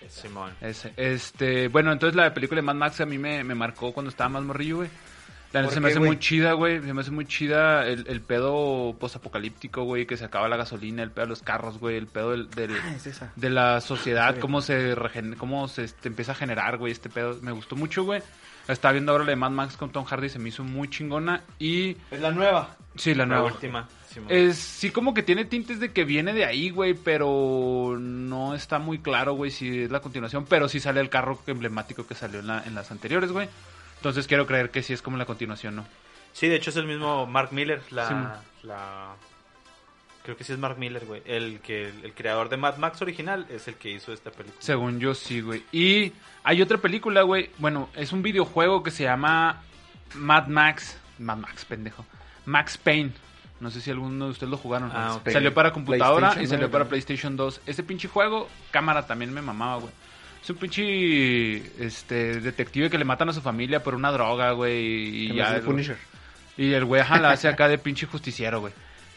Simón. 0.10 0.54
Este, 0.62 1.68
bueno, 1.68 1.92
entonces 1.92 2.16
la 2.16 2.34
película 2.34 2.60
de 2.60 2.66
Mad 2.66 2.76
Max 2.76 3.02
a 3.02 3.06
mí 3.06 3.18
me, 3.18 3.44
me 3.44 3.56
marcó 3.56 3.94
cuando 3.94 4.10
estaba 4.10 4.30
más 4.30 4.44
morrillo, 4.44 4.78
güey. 4.78 4.90
La 5.58 5.62
neta 5.64 5.70
¿Por 5.70 5.74
se 5.76 5.80
me 5.82 5.90
hace 5.90 6.00
muy 6.00 6.20
chida, 6.20 6.54
güey. 6.54 6.82
Se 6.82 6.94
me 6.94 7.02
hace 7.02 7.12
muy 7.12 7.26
chida 7.26 7.86
el, 7.88 8.06
el 8.08 8.22
pedo 8.22 8.96
posapocalíptico, 9.00 9.84
güey, 9.84 10.06
que 10.06 10.18
se 10.18 10.26
acaba 10.26 10.48
la 10.48 10.58
gasolina, 10.58 11.04
el 11.04 11.12
pedo 11.12 11.26
de 11.26 11.30
los 11.30 11.42
carros, 11.44 11.78
güey, 11.80 11.98
el 11.98 12.08
pedo 12.08 12.32
del, 12.32 12.50
del- 12.52 12.76
Ah, 12.82 12.94
es 12.96 13.08
esa. 13.08 13.32
de 13.36 13.50
la 13.50 13.82
sociedad, 13.82 14.36
Sí. 14.36 14.40
cómo 14.42 14.62
se 14.62 14.96
regen- 14.96 15.36
cómo 15.38 15.68
se 15.68 15.84
este, 15.84 16.08
empieza 16.10 16.32
a 16.32 16.36
generar, 16.36 16.78
güey, 16.78 16.92
este 16.92 17.10
pedo. 17.10 17.38
Me 17.42 17.52
gustó 17.52 17.76
mucho, 17.76 18.04
güey. 18.04 18.22
La 18.68 18.74
estaba 18.74 18.92
viendo 18.92 19.12
ahora 19.14 19.24
la 19.24 19.30
de 19.30 19.36
Mad 19.38 19.52
Max 19.52 19.78
con 19.78 19.92
Tom 19.92 20.04
Hardy, 20.04 20.28
se 20.30 20.40
me 20.40 20.50
hizo 20.50 20.64
muy 20.64 20.90
chingona. 20.90 21.42
Y 21.58 21.96
Es 22.12 22.20
la 22.20 22.32
nueva. 22.32 22.76
sí, 22.96 23.14
la 23.14 23.26
La 23.26 23.36
nueva. 23.36 23.52
última. 23.54 23.88
Simón. 24.10 24.28
Es, 24.32 24.58
sí, 24.58 24.90
como 24.90 25.14
que 25.14 25.22
tiene 25.24 25.46
tintes 25.46 25.80
de 25.80 25.92
que 25.92 26.04
viene 26.04 26.34
de 26.34 26.44
ahí, 26.46 26.70
güey, 26.70 26.94
pero 26.94 27.98
no 28.00 28.56
está 28.56 28.80
muy 28.80 29.00
claro, 29.00 29.34
güey, 29.34 29.52
si 29.52 29.84
es 29.84 29.92
la 29.92 30.00
continuación. 30.02 30.46
Pero 30.50 30.68
sí 30.70 30.80
sale 30.80 31.00
el 31.02 31.10
carro 31.10 31.40
emblemático 31.48 32.06
que 32.08 32.16
salió 32.16 32.40
en, 32.40 32.48
la- 32.48 32.64
en 32.66 32.74
las 32.76 32.90
anteriores, 32.92 33.32
güey. 33.32 33.48
Entonces 33.98 34.28
quiero 34.28 34.46
creer 34.48 34.70
que 34.72 34.84
sí 34.84 34.94
es 34.94 35.02
como 35.02 35.18
la 35.18 35.26
continuación, 35.26 35.76
¿no? 35.76 35.86
Sí, 36.34 36.48
de 36.48 36.56
hecho 36.56 36.70
es 36.70 36.76
el 36.76 36.86
mismo 36.86 37.26
Mark 37.26 37.50
Miller, 37.52 37.82
la, 37.92 38.08
Sí. 38.08 38.68
la- 38.68 39.16
creo 40.24 40.38
que 40.38 40.44
sí 40.44 40.54
es 40.54 40.60
Mark 40.60 40.78
Miller, 40.78 41.06
güey, 41.06 41.22
el 41.26 41.60
que 41.62 41.88
el, 41.88 42.14
creador 42.14 42.50
de 42.50 42.58
Mad 42.58 42.78
Max 42.78 43.02
original 43.02 43.46
es 43.50 43.68
el 43.68 43.76
que 43.76 43.90
hizo 43.92 44.12
esta 44.14 44.30
película. 44.30 44.62
Según 44.62 45.00
yo, 45.00 45.16
sí, 45.16 45.42
güey. 45.42 45.64
Y 45.72 46.12
hay 46.44 46.62
otra 46.62 46.78
película, 46.78 47.22
güey. 47.22 47.50
Bueno, 47.58 47.90
es 47.96 48.12
un 48.12 48.22
videojuego 48.22 48.84
que 48.84 48.92
se 48.92 49.04
llama 49.04 49.62
Mad 50.16 50.48
Max. 50.48 50.98
Mad 51.18 51.38
Max, 51.38 51.66
pendejo. 51.66 52.06
Max 52.46 52.78
Payne. 52.78 53.14
No 53.60 53.72
sé 53.72 53.82
si 53.82 53.90
alguno 53.90 54.26
de 54.26 54.32
ustedes 54.32 54.52
lo 54.52 54.58
jugaron. 54.58 54.92
Ah, 54.94 55.16
ok. 55.16 55.30
Salió 55.30 55.54
para 55.54 55.74
computadora 55.74 56.36
y 56.42 56.46
salió 56.46 56.70
para 56.70 56.86
PlayStation 56.86 57.36
2. 57.36 57.62
Ese 57.66 57.82
pinche 57.84 58.08
juego, 58.08 58.48
cámara 58.70 59.08
también 59.08 59.34
me 59.34 59.42
mamaba, 59.42 59.78
güey. 59.78 59.94
Es 60.48 60.52
un 60.52 60.56
pinche 60.60 61.58
este, 61.86 62.40
detective 62.40 62.90
que 62.90 62.98
le 62.98 63.04
matan 63.04 63.28
a 63.28 63.34
su 63.34 63.42
familia 63.42 63.84
por 63.84 63.96
una 63.96 64.14
droga, 64.14 64.54
güey. 64.54 65.26
Y, 65.26 65.36
ya 65.36 65.60
Punisher. 65.60 65.98
y 66.56 66.72
el 66.72 66.86
güey 66.86 67.02
ajá, 67.02 67.20
la 67.20 67.32
hace 67.32 67.50
acá 67.50 67.68
de 67.68 67.78
pinche 67.78 68.06
justiciero, 68.06 68.62
güey. 68.62 68.72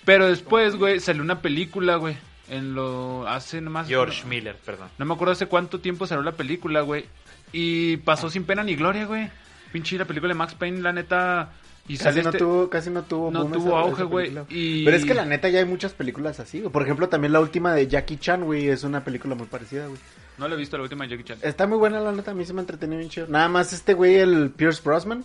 Pero 0.04 0.26
después, 0.26 0.74
güey, 0.74 0.98
salió 0.98 1.22
una 1.22 1.40
película, 1.40 1.94
güey. 1.94 2.16
En 2.48 2.74
lo. 2.74 3.28
Hace 3.28 3.60
nomás. 3.60 3.86
George 3.86 4.26
Miller, 4.26 4.56
perdón. 4.56 4.88
No 4.98 5.04
me 5.04 5.14
acuerdo 5.14 5.30
hace 5.30 5.46
cuánto 5.46 5.78
tiempo 5.78 6.04
salió 6.04 6.24
la 6.24 6.32
película, 6.32 6.80
güey. 6.80 7.04
Y 7.52 7.98
pasó 7.98 8.28
sin 8.28 8.42
pena 8.42 8.64
ni 8.64 8.74
gloria, 8.74 9.04
güey. 9.04 9.30
Pinche 9.70 9.96
la 9.98 10.06
película 10.06 10.32
de 10.32 10.38
Max 10.38 10.56
Payne, 10.56 10.80
la 10.80 10.92
neta. 10.92 11.52
Y 11.86 11.92
Casi 11.96 12.02
sale 12.02 12.22
no, 12.24 12.30
este- 12.30 12.38
tuvo, 12.38 12.68
casi 12.68 12.90
no 12.90 13.02
tuvo 13.02 13.30
no 13.30 13.42
boom 13.42 13.52
tuvo 13.52 13.68
esa- 13.68 13.78
auge, 13.78 14.02
güey. 14.02 14.32
Y... 14.48 14.84
Pero 14.84 14.96
es 14.96 15.04
que 15.04 15.14
la 15.14 15.24
neta 15.24 15.48
ya 15.48 15.60
hay 15.60 15.64
muchas 15.64 15.92
películas 15.92 16.40
así, 16.40 16.58
güey. 16.58 16.72
Por 16.72 16.82
ejemplo, 16.82 17.08
también 17.08 17.32
la 17.32 17.38
última 17.38 17.72
de 17.72 17.86
Jackie 17.86 18.16
Chan, 18.16 18.42
güey, 18.42 18.66
es 18.68 18.82
una 18.82 19.04
película 19.04 19.36
muy 19.36 19.46
parecida, 19.46 19.86
güey. 19.86 19.98
No 20.40 20.48
la 20.48 20.54
he 20.54 20.58
visto 20.58 20.76
la 20.76 20.82
última 20.82 21.04
de 21.04 21.10
Jackie 21.10 21.24
Chan. 21.24 21.38
Está 21.42 21.66
muy 21.68 21.78
buena, 21.78 22.00
la 22.00 22.10
neta, 22.12 22.32
a 22.32 22.34
mí 22.34 22.44
se 22.44 22.52
me 22.52 22.60
entretenió 22.62 22.98
bien 22.98 23.10
chido. 23.10 23.26
Nada 23.28 23.48
más 23.48 23.72
este 23.72 23.94
güey, 23.94 24.16
el 24.16 24.50
Pierce 24.50 24.82
Brosnan, 24.82 25.24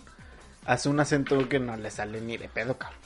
hace 0.66 0.88
un 0.88 1.00
acento 1.00 1.48
que 1.48 1.58
no 1.58 1.76
le 1.76 1.90
sale 1.90 2.20
ni 2.20 2.36
de 2.36 2.48
pedo, 2.48 2.76
cabrón. 2.78 3.00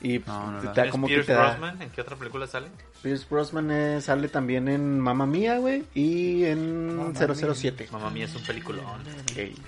Y 0.00 0.20
pues, 0.20 0.28
No, 0.28 0.52
no, 0.52 0.62
no. 0.62 0.72
te 0.72 0.80
da 0.80 0.86
¿Es 0.86 0.92
como 0.92 1.08
que 1.08 1.14
Pierce 1.14 1.26
te 1.26 1.32
da- 1.32 1.48
Brosnan? 1.50 1.82
¿En 1.82 1.90
qué 1.90 2.00
otra 2.00 2.14
película 2.16 2.46
sale? 2.46 2.68
Pierce 3.02 3.26
Brosnan 3.28 3.70
eh, 3.72 4.00
sale 4.00 4.28
también 4.28 4.68
en 4.68 5.00
Mamma 5.00 5.26
Mía, 5.26 5.58
güey, 5.58 5.84
y 5.94 6.44
en 6.44 7.12
007. 7.16 7.88
Mamá 7.90 8.08
mía 8.10 8.26
es 8.26 8.34
un 8.36 8.42
peliculón. 8.44 8.84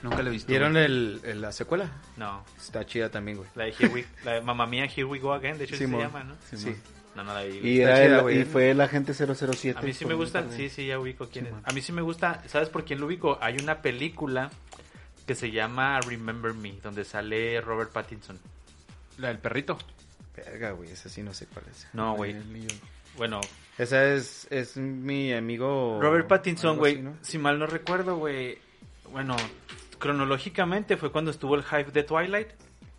Nunca 0.03 0.23
la 0.23 0.29
he 0.29 0.33
visto. 0.33 0.49
¿Vieron 0.49 0.77
el, 0.77 1.21
el- 1.25 1.41
la 1.41 1.51
secuela? 1.51 1.91
No, 2.17 2.45
Está 2.57 2.87
chida 2.87 3.09
también, 3.11 3.39
güey. 3.39 3.49
la 3.57 3.65
de 3.65 3.71
Here 3.71 3.89
We, 3.89 4.07
la 4.25 4.33
de 4.35 4.41
Mamma 4.43 4.67
Mía 4.67 4.85
Here 4.85 5.05
We 5.05 5.19
Go 5.19 5.33
Again, 5.33 5.59
de 5.59 5.65
hecho 5.65 5.75
así 5.75 5.87
se 5.87 5.99
llama, 5.99 6.23
¿no? 6.23 6.35
Sí. 6.57 6.77
No, 7.15 7.25
no 7.25 7.35
la 7.35 7.43
vi. 7.43 7.59
Y, 7.59 7.81
era 7.81 7.97
chida, 7.97 8.21
el- 8.31 8.41
y 8.41 8.45
fue 8.45 8.71
el 8.71 8.81
agente 8.81 9.13
007. 9.15 9.79
A 9.79 9.83
mí 9.83 9.93
sí 9.93 10.05
me 10.07 10.15
gusta, 10.15 10.45
sí, 10.51 10.69
sí, 10.69 10.87
ya 10.87 10.99
ubico 10.99 11.29
quién 11.29 11.47
es. 11.47 11.53
A 11.65 11.73
mí 11.73 11.81
sí 11.83 11.93
me 11.93 12.03
gusta, 12.03 12.43
¿sabes 12.47 12.69
por 12.69 12.85
quién 12.85 13.01
lo 13.01 13.07
ubico? 13.07 13.39
Hay 13.41 13.57
una 13.59 13.83
película 13.83 14.51
que 15.27 15.35
se 15.35 15.51
llama 15.51 16.01
Remember 16.01 16.55
Me, 16.55 16.73
donde 16.83 17.05
sale 17.05 17.61
Robert 17.61 17.91
Pattinson. 17.93 18.39
La 19.19 19.29
del 19.29 19.39
perrito. 19.39 19.77
Verga, 20.37 20.71
güey, 20.73 20.91
esa 20.91 21.09
sí 21.09 21.23
no 21.23 21.35
sé 21.35 21.47
cuál 21.47 21.67
es. 21.71 21.87
No, 21.93 22.15
güey. 22.15 22.35
Bueno, 23.17 23.41
Esa 23.77 24.05
es, 24.15 24.47
es 24.51 24.77
mi 24.77 25.33
amigo... 25.33 25.99
Robert 26.01 26.27
Pattinson, 26.29 26.79
güey, 26.79 27.05
si 27.23 27.39
mal 27.39 27.59
no 27.59 27.67
recuerdo, 27.67 28.17
güey, 28.17 28.59
bueno, 29.11 29.37
cronológicamente 29.99 30.97
fue 30.97 31.11
cuando 31.13 31.31
estuvo 31.31 31.55
el 31.57 31.63
hype 31.65 31.91
de 31.91 32.03
Twilight 32.03 32.49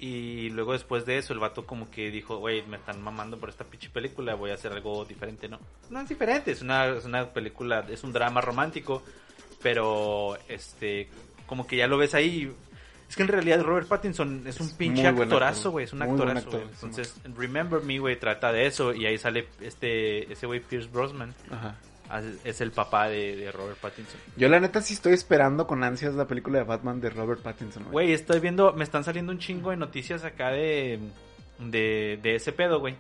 y 0.01 0.49
luego 0.49 0.73
después 0.73 1.05
de 1.05 1.19
eso 1.19 1.31
el 1.31 1.39
vato 1.39 1.65
como 1.65 1.89
que 1.91 2.09
dijo, 2.09 2.37
güey, 2.37 2.63
me 2.65 2.77
están 2.77 3.01
mamando 3.01 3.37
por 3.37 3.49
esta 3.49 3.63
pinche 3.63 3.89
película, 3.89 4.33
voy 4.33 4.49
a 4.49 4.55
hacer 4.55 4.71
algo 4.73 5.05
diferente, 5.05 5.47
¿no? 5.47 5.59
No 5.91 6.01
es 6.01 6.09
diferente, 6.09 6.51
es 6.51 6.61
una, 6.63 6.87
es 6.87 7.05
una 7.05 7.29
película, 7.29 7.85
es 7.87 8.03
un 8.03 8.11
drama 8.11 8.41
romántico, 8.41 9.03
pero 9.61 10.37
este, 10.49 11.07
como 11.45 11.67
que 11.67 11.77
ya 11.77 11.87
lo 11.87 11.97
ves 11.97 12.15
ahí. 12.15 12.51
Es 13.07 13.15
que 13.15 13.23
en 13.23 13.27
realidad 13.27 13.61
Robert 13.61 13.87
Pattinson 13.87 14.47
es 14.47 14.59
un 14.59 14.67
Es 14.67 14.73
pinche 14.73 15.05
actorazo, 15.05 15.57
actor. 15.59 15.71
güey, 15.73 15.85
es 15.85 15.93
un 15.93 16.01
actorazo. 16.01 16.47
actor, 16.47 16.61
Entonces, 16.73 17.15
Remember 17.35 17.81
Me, 17.81 17.99
güey, 17.99 18.17
trata 18.17 18.51
de 18.51 18.65
eso 18.65 18.93
y 18.93 19.05
ahí 19.05 19.17
sale 19.17 19.47
este, 19.59 20.31
ese 20.31 20.47
güey 20.47 20.61
Pierce 20.61 20.89
Brosnan. 20.89 21.35
Ajá. 21.51 21.75
Ah, 22.13 22.21
Es 22.43 22.59
el 22.59 22.71
papá 22.71 23.07
de, 23.07 23.37
de 23.37 23.51
Robert 23.51 23.77
Pattinson. 23.77 24.19
Yo 24.35 24.49
la 24.49 24.59
neta 24.59 24.81
sí 24.81 24.93
estoy 24.93 25.13
esperando 25.13 25.65
con 25.65 25.81
ansias 25.83 26.13
la 26.13 26.27
película 26.27 26.57
de 26.59 26.65
Batman 26.65 26.99
de 26.99 27.09
Robert 27.09 27.41
Pattinson. 27.41 27.83
güey. 27.83 27.93
Güey, 27.93 28.13
estoy 28.13 28.41
viendo, 28.41 28.73
me 28.73 28.83
están 28.83 29.03
saliendo 29.05 29.31
un 29.31 29.39
chingo 29.39 29.69
de 29.69 29.77
noticias 29.77 30.25
acá 30.25 30.49
de, 30.49 30.99
de, 31.59 32.19
de 32.21 32.35
ese 32.35 32.51
pedo, 32.51 32.79
güey. 32.79 32.95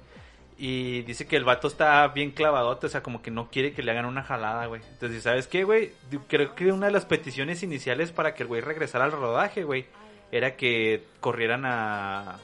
Y 0.57 1.01
dice 1.01 1.25
que 1.25 1.35
el 1.35 1.43
vato 1.43 1.67
está 1.67 2.07
bien 2.09 2.31
clavadote, 2.31 2.85
o 2.85 2.89
sea, 2.89 3.01
como 3.01 3.21
que 3.21 3.31
no 3.31 3.49
quiere 3.49 3.73
que 3.73 3.81
le 3.83 3.91
hagan 3.91 4.05
una 4.05 4.21
jalada, 4.23 4.67
güey. 4.67 4.81
Entonces, 4.93 5.23
¿sabes 5.23 5.47
qué, 5.47 5.63
güey? 5.63 5.91
Creo 6.27 6.53
que 6.55 6.71
una 6.71 6.85
de 6.85 6.91
las 6.91 7.05
peticiones 7.05 7.63
iniciales 7.63 8.11
para 8.11 8.33
que 8.35 8.43
el 8.43 8.47
güey 8.47 8.61
regresara 8.61 9.05
al 9.05 9.11
rodaje, 9.11 9.63
güey, 9.63 9.87
era 10.31 10.55
que 10.55 11.03
corrieran 11.19 11.63
a... 11.65 12.37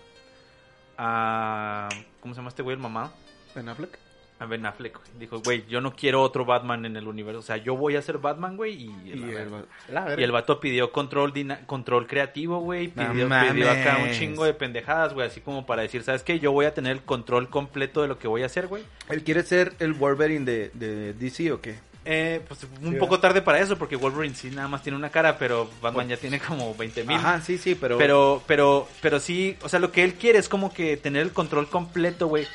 a 0.98 1.90
¿Cómo 2.20 2.34
se 2.34 2.40
llama 2.40 2.50
este 2.50 2.64
güey, 2.64 2.76
el 2.76 2.82
mamá? 2.82 3.12
Ben 3.56 3.70
Affleck. 3.70 4.00
A 4.40 4.46
Ben 4.46 4.66
Affleck. 4.66 4.94
güey. 4.98 5.08
Dijo, 5.20 5.40
güey, 5.40 5.66
yo 5.68 5.82
no 5.82 5.96
quiero 5.96 6.22
otro 6.22 6.46
Batman 6.46 6.86
en 6.86 6.96
el 6.96 7.08
universo. 7.08 7.40
O 7.40 7.44
sea, 7.44 7.58
yo 7.58 7.76
voy 7.76 7.96
a 7.96 8.02
ser 8.02 8.20
Batman, 8.20 8.56
güey, 8.56 8.74
y... 8.84 9.12
El. 9.12 10.20
Y 10.20 10.24
el 10.24 10.32
vato 10.32 10.60
pidió 10.60 10.92
control 10.92 11.34
control 11.66 12.06
creativo, 12.08 12.60
güey. 12.60 12.92
No 12.96 13.12
Pidió, 13.12 13.30
pidió 13.52 13.72
acá 13.72 13.98
un 14.04 14.12
chingo 14.12 14.46
de 14.46 14.54
pendejadas, 14.54 15.14
güey. 15.14 15.28
Así 15.28 15.42
como 15.42 15.66
para 15.66 15.82
decir, 15.82 16.04
¿sabes 16.04 16.24
qué? 16.24 16.40
Yo 16.40 16.52
voy 16.52 16.66
a 16.66 16.74
tener 16.74 16.92
el 16.92 17.02
control 17.02 17.50
completo 17.50 18.02
de 18.02 18.08
lo 18.08 18.20
que 18.20 18.28
voy 18.28 18.44
a 18.44 18.46
hacer, 18.48 18.68
güey. 18.68 18.84
¿Él 19.10 19.24
quiere 19.24 19.44
ser 19.44 19.74
el 19.80 19.94
Wolverine 19.94 20.46
de, 20.46 20.70
de 20.74 21.14
DC 21.14 21.52
o 21.52 21.62
qué? 21.62 21.76
Eh, 22.10 22.42
pues 22.48 22.66
un 22.82 22.94
Sí, 22.94 23.00
poco 23.00 23.20
tarde 23.20 23.42
para 23.42 23.60
eso, 23.60 23.78
porque 23.78 23.98
Wolverine 23.98 24.34
sí 24.34 24.50
nada 24.50 24.70
más 24.70 24.82
tiene 24.82 24.98
una 24.98 25.10
cara, 25.10 25.38
pero 25.38 25.70
Batman 25.82 26.08
ya 26.08 26.16
tiene 26.16 26.40
como 26.40 26.74
20 26.74 27.04
mil. 27.04 27.18
Ajá, 27.18 27.42
sí, 27.42 27.58
sí, 27.58 27.76
pero... 27.76 27.98
Pero, 27.98 28.42
pero, 28.48 28.88
pero 29.02 29.20
sí, 29.20 29.58
o 29.62 29.68
sea, 29.68 29.80
lo 29.80 29.92
que 29.92 30.06
él 30.06 30.14
quiere 30.14 30.40
es 30.40 30.48
como 30.48 30.74
que 30.74 30.96
tener 30.96 31.22
el 31.24 31.34
control 31.34 31.68
completo, 31.70 32.28
güey. 32.28 32.48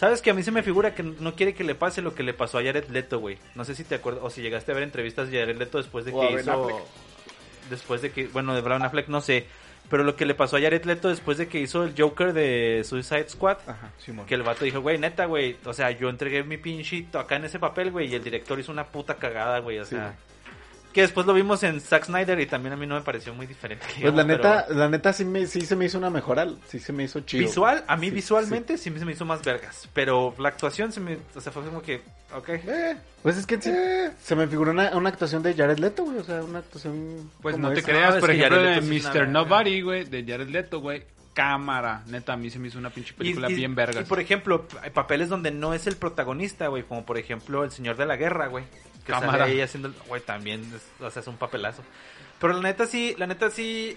Sabes 0.00 0.22
que 0.22 0.30
a 0.30 0.34
mí 0.34 0.42
se 0.42 0.50
me 0.50 0.62
figura 0.62 0.94
que 0.94 1.02
no 1.02 1.34
quiere 1.34 1.52
que 1.52 1.62
le 1.62 1.74
pase 1.74 2.00
lo 2.00 2.14
que 2.14 2.22
le 2.22 2.32
pasó 2.32 2.56
a 2.56 2.62
Jared 2.64 2.88
Leto, 2.88 3.18
güey. 3.18 3.36
No 3.54 3.66
sé 3.66 3.74
si 3.74 3.84
te 3.84 3.96
acuerdas, 3.96 4.24
o 4.24 4.30
si 4.30 4.40
llegaste 4.40 4.72
a 4.72 4.74
ver 4.74 4.82
entrevistas 4.82 5.30
de 5.30 5.38
Jared 5.38 5.58
Leto 5.58 5.76
después 5.76 6.06
de 6.06 6.12
O 6.14 6.20
que 6.22 6.40
hizo... 6.40 6.64
Affleck. 6.64 6.82
Después 7.68 8.00
de 8.00 8.10
que, 8.10 8.26
bueno, 8.28 8.54
de 8.54 8.62
Brown 8.62 8.82
Affleck 8.82 9.08
no 9.08 9.20
sé. 9.20 9.44
Pero 9.90 10.02
lo 10.02 10.16
que 10.16 10.24
le 10.24 10.34
pasó 10.34 10.56
a 10.56 10.60
Jared 10.62 10.84
Leto 10.86 11.10
después 11.10 11.36
de 11.36 11.48
que 11.48 11.60
hizo 11.60 11.84
el 11.84 11.92
Joker 11.94 12.32
de 12.32 12.82
Suicide 12.82 13.28
Squad. 13.28 13.58
Ajá, 13.66 13.90
Simón. 13.98 14.24
Que 14.24 14.36
el 14.36 14.42
vato 14.42 14.64
dijo, 14.64 14.80
güey, 14.80 14.96
neta, 14.96 15.26
güey. 15.26 15.58
O 15.66 15.74
sea, 15.74 15.90
yo 15.90 16.08
entregué 16.08 16.44
mi 16.44 16.56
pinchito 16.56 17.18
acá 17.18 17.36
en 17.36 17.44
ese 17.44 17.58
papel, 17.58 17.90
güey. 17.90 18.10
Y 18.10 18.14
el 18.14 18.24
director 18.24 18.58
hizo 18.58 18.72
una 18.72 18.86
puta 18.86 19.16
cagada, 19.16 19.58
güey. 19.58 19.80
O 19.80 19.84
Sí, 19.84 19.96
sea... 19.96 20.16
Que 20.92 21.02
después 21.02 21.24
lo 21.26 21.32
vimos 21.34 21.62
en 21.62 21.80
Zack 21.80 22.06
Snyder 22.06 22.40
y 22.40 22.46
también 22.46 22.72
a 22.72 22.76
mí 22.76 22.86
no 22.86 22.96
me 22.96 23.02
pareció 23.02 23.32
muy 23.32 23.46
diferente. 23.46 23.86
Pues 24.00 24.12
la 24.12 24.24
neta, 24.24 24.64
pero- 24.66 24.78
la 24.80 24.88
neta 24.88 25.12
sí, 25.12 25.24
me, 25.24 25.46
sí 25.46 25.60
se 25.60 25.76
me 25.76 25.84
hizo 25.84 25.98
una 25.98 26.10
mejora, 26.10 26.48
sí 26.66 26.80
se 26.80 26.92
me 26.92 27.04
hizo 27.04 27.20
chido. 27.20 27.46
Visual, 27.46 27.84
a 27.86 27.96
mí 27.96 28.08
Sí, 28.08 28.14
visualmente 28.14 28.76
sí. 28.76 28.90
se 28.90 29.04
me 29.04 29.12
hizo 29.12 29.24
más 29.24 29.42
vergas. 29.42 29.88
Pero 29.92 30.34
la 30.38 30.48
actuación 30.48 30.90
se 30.92 30.98
me. 31.00 31.18
O 31.34 31.40
sea, 31.40 31.52
fue 31.52 31.62
como 31.64 31.80
que. 31.80 32.02
Ok. 32.34 32.48
Eh, 32.48 32.96
pues 33.22 33.36
es 33.36 33.46
que 33.46 33.60
sí, 33.62 33.72
se 34.20 34.34
me 34.36 34.46
figuró 34.48 34.72
una, 34.72 34.96
una 34.96 35.08
actuación 35.10 35.42
de 35.42 35.54
Jared 35.54 35.78
Leto, 35.78 36.04
güey, 36.04 36.18
o 36.18 36.24
sea, 36.24 36.42
una 36.42 36.58
actuación 36.60 37.30
Pues 37.40 37.56
no 37.58 37.70
te 37.72 37.80
esa. 37.80 37.88
creas, 37.88 38.14
No, 38.16 38.20
por 38.20 38.30
ejemplo, 38.32 38.56
Jared 38.58 38.74
de 38.76 38.82
sí 39.00 39.06
Mr. 39.06 39.12
verga. 39.14 39.26
Nobody, 39.32 39.80
güey, 39.82 40.04
de 40.04 40.24
Jared 40.26 40.48
Leto, 40.48 40.80
güey. 40.80 41.04
Cámara, 41.32 42.02
neta, 42.08 42.32
a 42.32 42.36
mí 42.36 42.50
se 42.50 42.58
me 42.58 42.66
hizo 42.68 42.78
una 42.78 42.90
pinche 42.90 43.14
película 43.14 43.48
Y- 43.48 43.52
y- 43.52 43.56
bien 43.56 43.74
vergas. 43.76 44.04
Y 44.04 44.08
por 44.08 44.18
ejemplo, 44.18 44.66
hay 44.82 44.90
papeles 44.90 45.28
donde 45.28 45.52
no 45.52 45.72
es 45.74 45.86
el 45.86 45.94
protagonista, 45.96 46.66
güey. 46.66 46.82
Como 46.82 47.06
por 47.06 47.18
ejemplo, 47.18 47.62
El 47.62 47.70
Señor 47.70 47.96
de 47.96 48.04
la 48.06 48.16
Guerra, 48.16 48.48
güey. 48.48 48.64
Que 49.04 49.12
Cámara. 49.12 49.32
sale 49.38 49.44
ahí 49.52 49.60
haciendo. 49.60 49.92
Güey, 50.08 50.20
también. 50.22 50.60
es- 50.74 51.02
o 51.02 51.10
sea, 51.10 51.20
es 51.22 51.28
un 51.28 51.36
papelazo. 51.36 51.82
Pero 52.40 52.54
la 52.54 52.60
neta 52.62 52.86
sí, 52.86 53.14
la 53.18 53.26
neta 53.26 53.50
sí. 53.50 53.96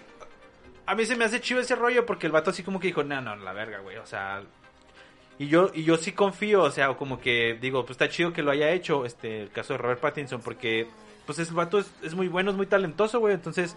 A 0.86 0.96
mí 0.96 1.06
se 1.06 1.16
me 1.16 1.26
hace 1.26 1.40
chido 1.42 1.62
ese 1.62 1.76
rollo 1.76 2.06
porque 2.06 2.26
el 2.26 2.32
vato 2.34 2.50
así 2.50 2.62
como 2.64 2.80
que 2.80 2.88
dijo, 2.88 3.04
no, 3.04 3.22
no, 3.22 3.36
la 3.36 3.54
verga, 3.54 3.80
güey. 3.80 3.98
O 3.98 4.06
sea. 4.06 4.42
Y 5.40 5.48
yo, 5.48 5.72
y 5.74 5.84
yo 5.84 5.98
sí 5.98 6.12
confío, 6.12 6.62
o 6.62 6.70
sea, 6.72 6.94
como 6.94 7.20
que 7.20 7.58
digo, 7.60 7.82
pues 7.86 7.92
está 7.96 8.08
chido 8.08 8.34
que 8.34 8.44
lo 8.44 8.52
haya 8.52 8.70
hecho, 8.72 9.04
este, 9.06 9.42
el 9.42 9.50
caso 9.50 9.74
de 9.74 9.80
Robert 9.80 10.00
Pattinson, 10.00 10.42
porque 10.42 10.88
pues 11.26 11.40
ese 11.40 11.52
vato 11.54 11.80
es, 11.80 11.90
es 12.04 12.14
muy 12.14 12.28
bueno, 12.28 12.52
es 12.52 12.56
muy 12.58 12.68
talentoso, 12.68 13.20
güey, 13.20 13.34
entonces 13.34 13.76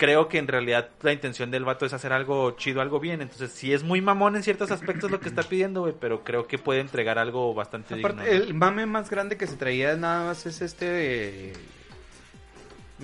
creo 0.00 0.28
que 0.28 0.38
en 0.38 0.48
realidad 0.48 0.88
la 1.02 1.12
intención 1.12 1.50
del 1.50 1.66
vato 1.66 1.84
es 1.84 1.92
hacer 1.92 2.14
algo 2.14 2.52
chido, 2.52 2.80
algo 2.80 2.98
bien, 3.00 3.20
entonces 3.20 3.50
sí 3.52 3.74
es 3.74 3.82
muy 3.82 4.00
mamón 4.00 4.34
en 4.34 4.42
ciertos 4.42 4.70
aspectos 4.70 5.10
lo 5.10 5.20
que 5.20 5.28
está 5.28 5.42
pidiendo, 5.42 5.82
güey, 5.82 5.92
pero 6.00 6.24
creo 6.24 6.46
que 6.46 6.56
puede 6.56 6.80
entregar 6.80 7.18
algo 7.18 7.52
bastante 7.52 7.96
digno. 7.96 8.08
Aparte, 8.08 8.34
el 8.34 8.54
mame 8.54 8.86
más 8.86 9.10
grande 9.10 9.36
que 9.36 9.46
se 9.46 9.56
traía 9.56 9.94
nada 9.96 10.24
más 10.28 10.46
es 10.46 10.62
este... 10.62 11.52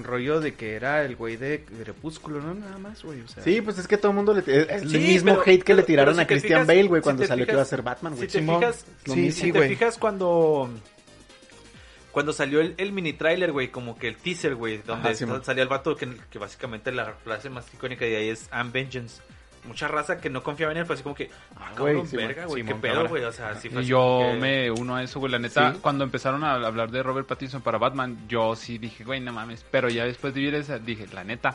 rollo 0.03 0.41
de 0.41 0.55
que 0.55 0.75
era 0.75 1.05
el 1.05 1.17
güey 1.17 1.37
de 1.37 1.65
Crepúsculo, 1.65 2.41
¿no? 2.41 2.55
Nada 2.55 2.79
más, 2.79 3.03
güey. 3.03 3.21
O 3.21 3.29
sea, 3.29 3.43
Sí, 3.43 3.61
pues 3.61 3.77
es 3.79 3.87
que 3.87 3.97
todo 3.99 4.13
el 4.13 4.17
mundo 4.17 4.33
le... 4.35 4.41
Es 4.41 4.83
el 4.83 4.91
Sí, 4.91 4.99
mismo 4.99 5.33
pero- 5.39 5.43
hate 5.51 5.63
que 5.65 5.75
le 5.75 5.83
tiraron 5.83 6.15
si 6.15 6.21
a 6.23 6.27
Christian 6.27 6.61
fijas- 6.63 6.67
Bale, 6.67 6.83
güey, 6.89 7.03
cuando 7.03 7.27
salió 7.27 7.45
que 7.47 7.53
iba 7.53 7.63
a 7.63 7.67
ser 7.67 7.83
Batman, 7.83 8.15
güey. 8.17 8.29
Si 8.29 8.39
te 8.39 8.45
fijas, 8.45 8.87
Lo 9.07 9.15
Sí, 9.15 9.21
mismo. 9.21 9.41
sí, 9.41 9.47
si 9.47 9.53
te 9.53 9.69
fijas 9.69 9.99
cuando 9.99 10.71
cuando 12.17 12.33
salió 12.33 12.63
el, 12.63 12.73
el 12.79 12.93
mini 12.93 13.13
trailer, 13.13 13.53
güey, 13.53 13.69
como 13.69 13.99
que 13.99 14.09
el 14.09 14.17
teaser, 14.17 14.55
güey, 14.55 14.79
donde 14.79 15.11
Ajá, 15.11 15.15
Simón. 15.19 15.45
salía 15.45 15.63
el 15.63 15.69
vato 15.69 15.95
que, 15.95 16.09
que 16.31 16.39
básicamente 16.39 16.91
la 16.91 17.13
frase 17.13 17.51
más 17.51 17.67
icónica 17.75 18.07
de 18.07 18.17
ahí 18.17 18.31
es 18.31 18.49
I'm 18.55 18.73
vengeance. 18.73 19.21
Mucha 19.65 19.87
raza 19.87 20.19
que 20.19 20.31
no 20.31 20.43
confiaba 20.43 20.73
en 20.73 20.79
él 20.79 20.87
fue 20.87 20.95
así 20.95 21.03
como 21.03 21.15
que, 21.15 21.29
ah, 21.57 21.73
cabrón, 21.77 22.09
Simón, 22.09 22.27
verga, 22.29 22.47
güey, 22.47 22.65
qué 22.65 22.75
pedo, 22.75 23.07
güey, 23.07 23.23
o 23.23 23.33
sea, 23.33 23.55
sí 23.57 23.69
fue 23.69 23.81
así 23.83 23.91
yo 23.91 24.21
que- 24.33 24.39
me 24.41 24.71
uno 24.71 24.97
a 24.97 25.03
eso, 25.03 25.21
güey. 25.21 25.31
La 25.31 25.39
neta, 25.39 25.75
Sí. 25.75 25.79
cuando 25.83 26.05
empezaron 26.05 26.43
a 26.43 26.55
hablar 26.55 26.91
de 26.91 27.03
Robert 27.03 27.27
Pattinson 27.29 27.61
para 27.61 27.77
Batman, 27.77 28.17
yo 28.27 28.57
sí 28.57 28.79
dije, 28.79 29.05
güey, 29.05 29.21
no 29.21 29.35
mames. 29.35 29.63
Pero 29.71 29.91
ya 29.91 30.07
después 30.07 30.33
de 30.33 30.41
vivir 30.41 30.55
esa, 30.55 30.79
dije, 30.79 31.07
la 31.13 31.23
neta, 31.23 31.55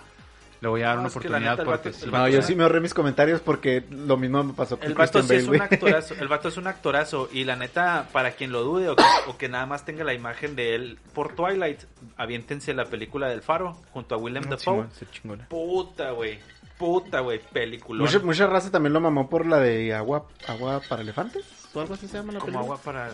le 0.62 0.68
voy 0.70 0.82
a 0.84 0.86
dar 0.88 0.96
No, 0.96 1.02
una 1.02 1.10
oportunidad 1.10 1.40
neta, 1.52 1.64
porque 1.66 1.90
vato- 1.90 2.00
sí. 2.00 2.10
No, 2.12 2.28
yo 2.30 2.42
sí 2.44 2.56
me 2.56 2.64
ahorré 2.64 2.80
mis 2.80 2.94
comentarios 2.94 3.42
porque 3.42 3.84
lo 3.90 4.16
mismo 4.16 4.44
me 4.44 4.54
pasó 4.54 4.78
con 4.78 4.88
El 4.88 4.94
vato 4.94 5.20
Christian 5.20 5.42
sí 5.42 5.48
Bale, 5.48 5.66
es 5.66 5.70
un 5.72 5.74
actorazo, 5.76 6.14
el 6.22 6.28
vato 6.28 6.48
es 6.48 6.58
un 6.58 6.68
actorazo 6.68 7.30
y 7.34 7.44
la 7.44 7.56
neta, 7.56 8.08
para 8.14 8.32
quien 8.32 8.52
lo 8.52 8.62
dude 8.62 8.90
o 8.90 8.96
que, 8.96 9.04
o 9.28 9.38
que 9.38 9.50
nada 9.50 9.66
más 9.66 9.84
tenga 9.86 10.04
la 10.04 10.14
imagen 10.14 10.56
de 10.56 10.76
él 10.76 11.00
por 11.14 11.34
Twilight, 11.36 11.82
aviéntense 12.16 12.74
la 12.74 12.86
película 12.86 13.28
del 13.28 13.42
Faro 13.42 13.78
junto 13.92 14.16
a 14.16 14.18
Willem 14.20 14.44
no, 14.44 14.52
Dafoe. 14.52 14.64
Simón, 14.76 14.90
se 14.94 15.10
chingona. 15.10 15.48
Puta, 15.50 16.12
güey. 16.12 16.40
Puta, 16.78 17.20
güey. 17.20 17.40
Película. 17.52 18.04
Mucha, 18.04 18.20
mucha 18.20 18.48
raza 18.48 18.70
también 18.72 18.94
lo 18.94 19.00
mamó 19.00 19.30
por 19.30 19.46
la 19.46 19.60
de 19.60 19.94
agua 19.94 20.28
agua 20.48 20.82
para 20.88 21.02
elefantes 21.02 21.44
o 21.74 21.80
algo 21.82 21.94
así 21.96 22.08
se 22.08 22.18
llama 22.18 22.34
la 22.34 22.40
Como 22.40 22.54
película. 22.54 22.76
agua 22.76 22.78
para. 22.84 23.10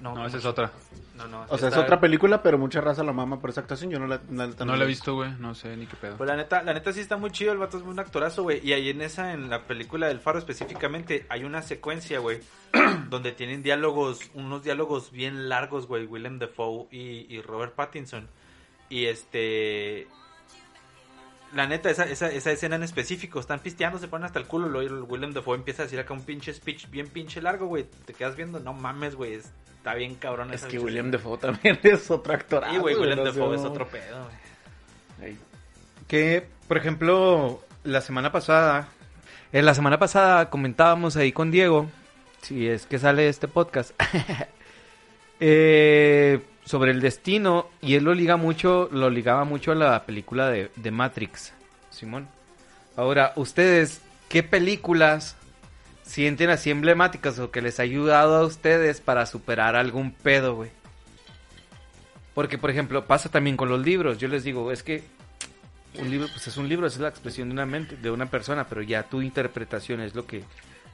No, 0.00 0.14
No, 0.14 0.26
esa 0.26 0.38
es 0.38 0.44
otra. 0.44 0.70
No, 1.14 1.28
no. 1.28 1.46
O 1.48 1.58
sea, 1.58 1.68
es 1.68 1.76
otra 1.76 2.00
película, 2.00 2.42
pero 2.42 2.58
mucha 2.58 2.80
raza 2.80 3.04
la 3.04 3.12
mama 3.12 3.40
por 3.40 3.50
esa 3.50 3.60
actuación. 3.60 3.90
Yo 3.90 4.00
no 4.00 4.06
la, 4.06 4.20
No 4.28 4.76
la 4.76 4.84
he 4.84 4.86
visto, 4.86 5.14
güey. 5.14 5.30
No 5.38 5.54
sé 5.54 5.76
ni 5.76 5.86
qué 5.86 5.96
pedo. 5.96 6.16
Pues 6.16 6.28
la 6.28 6.36
neta, 6.36 6.62
la 6.62 6.74
neta 6.74 6.92
sí 6.92 7.00
está 7.00 7.16
muy 7.16 7.30
chido, 7.30 7.52
el 7.52 7.58
vato 7.58 7.78
es 7.78 7.84
un 7.84 7.98
actorazo, 7.98 8.42
güey. 8.42 8.60
Y 8.66 8.72
ahí 8.72 8.90
en 8.90 9.00
esa, 9.00 9.32
en 9.32 9.48
la 9.48 9.62
película 9.62 10.08
del 10.08 10.20
Faro 10.20 10.38
específicamente, 10.38 11.24
hay 11.28 11.44
una 11.44 11.62
secuencia, 11.62 12.18
güey, 12.18 12.40
donde 13.10 13.32
tienen 13.32 13.62
diálogos, 13.62 14.30
unos 14.34 14.64
diálogos 14.64 15.12
bien 15.12 15.48
largos, 15.48 15.86
güey, 15.86 16.06
Willem 16.06 16.38
Dafoe 16.40 16.88
y, 16.90 17.26
y 17.32 17.40
Robert 17.42 17.74
Pattinson. 17.74 18.28
Y 18.88 19.06
este... 19.06 20.08
La 21.52 21.68
neta, 21.68 21.88
esa, 21.88 22.04
esa, 22.06 22.32
esa 22.32 22.50
escena 22.50 22.74
en 22.74 22.82
específico, 22.82 23.38
están 23.38 23.60
pisteando, 23.60 24.00
se 24.00 24.08
ponen 24.08 24.24
hasta 24.24 24.40
el 24.40 24.46
culo, 24.46 24.68
luego 24.68 24.92
el 24.92 25.02
Willem 25.04 25.32
Dafoe 25.32 25.56
empieza 25.56 25.82
a 25.82 25.84
decir 25.84 26.00
acá 26.00 26.12
un 26.12 26.24
pinche 26.24 26.52
speech 26.52 26.90
bien 26.90 27.06
pinche 27.06 27.40
largo, 27.40 27.66
güey. 27.66 27.84
Te 27.84 28.12
quedas 28.12 28.34
viendo, 28.34 28.58
no 28.58 28.72
mames, 28.72 29.14
güey, 29.14 29.34
está 29.84 29.96
bien 29.96 30.14
cabrón 30.14 30.50
Es 30.50 30.62
esa 30.62 30.68
que 30.68 30.78
William. 30.78 31.10
Defoe 31.10 31.36
también 31.36 31.78
es 31.82 32.10
otro 32.10 32.32
actor. 32.32 32.64
Sí, 32.70 32.78
güey, 32.78 32.94
Willem 32.94 33.22
Dafoe 33.22 33.54
es 33.54 33.62
otro 33.62 33.86
pedo, 33.86 34.26
güey. 35.18 35.36
Que, 36.08 36.46
por 36.66 36.78
ejemplo, 36.78 37.62
la 37.82 38.00
semana 38.00 38.32
pasada, 38.32 38.88
eh, 39.52 39.60
la 39.60 39.74
semana 39.74 39.98
pasada 39.98 40.48
comentábamos 40.48 41.16
ahí 41.16 41.32
con 41.32 41.50
Diego, 41.50 41.90
si 42.40 42.66
es 42.66 42.86
que 42.86 42.98
sale 42.98 43.28
este 43.28 43.46
podcast, 43.46 43.90
eh, 45.40 46.40
sobre 46.64 46.92
el 46.92 47.02
destino, 47.02 47.68
y 47.82 47.96
él 47.96 48.04
lo 48.04 48.14
liga 48.14 48.36
mucho, 48.36 48.88
lo 48.90 49.10
ligaba 49.10 49.44
mucho 49.44 49.72
a 49.72 49.74
la 49.74 50.06
película 50.06 50.48
de, 50.48 50.70
de 50.76 50.90
Matrix, 50.90 51.52
Simón. 51.90 52.28
Ahora, 52.96 53.32
ustedes, 53.36 54.00
¿qué 54.30 54.42
películas 54.42 55.36
sienten 56.04 56.50
así 56.50 56.70
emblemáticas 56.70 57.38
o 57.38 57.50
que 57.50 57.62
les 57.62 57.80
ha 57.80 57.82
ayudado 57.82 58.36
a 58.36 58.44
ustedes 58.46 59.00
para 59.00 59.26
superar 59.26 59.74
algún 59.76 60.12
pedo, 60.12 60.54
güey? 60.54 60.70
Porque, 62.34 62.58
por 62.58 62.70
ejemplo, 62.70 63.06
pasa 63.06 63.28
también 63.30 63.56
con 63.56 63.68
los 63.68 63.80
libros. 63.84 64.18
Yo 64.18 64.28
les 64.28 64.44
digo, 64.44 64.70
es 64.72 64.82
que 64.82 65.02
un 65.98 66.10
libro, 66.10 66.26
pues 66.32 66.46
es 66.48 66.56
un 66.56 66.68
libro, 66.68 66.86
es 66.86 66.98
la 66.98 67.08
expresión 67.08 67.48
de 67.48 67.52
una 67.54 67.66
mente, 67.66 67.96
de 67.96 68.10
una 68.10 68.26
persona, 68.26 68.66
pero 68.68 68.82
ya 68.82 69.04
tu 69.04 69.22
interpretación 69.22 70.00
es 70.00 70.14
lo 70.14 70.26
que 70.26 70.42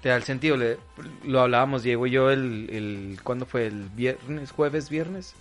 te 0.02 0.11
da 0.11 0.17
el 0.17 0.23
sentido. 0.25 0.57
Le- 0.57 0.76
lo 1.25 1.40
hablábamos 1.40 1.83
Diego 1.83 2.07
y 2.07 2.11
yo 2.11 2.31
el, 2.31 2.69
el 2.71 3.21
¿cuándo 3.23 3.47
fue? 3.47 3.67
El 3.67 3.88
viernes, 3.88 4.50
jueves, 4.52 4.90
viernes. 4.90 5.35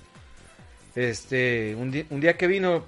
Este, 0.96 1.76
un, 1.76 2.06
un 2.10 2.20
día 2.22 2.38
que 2.38 2.48
vino, 2.48 2.84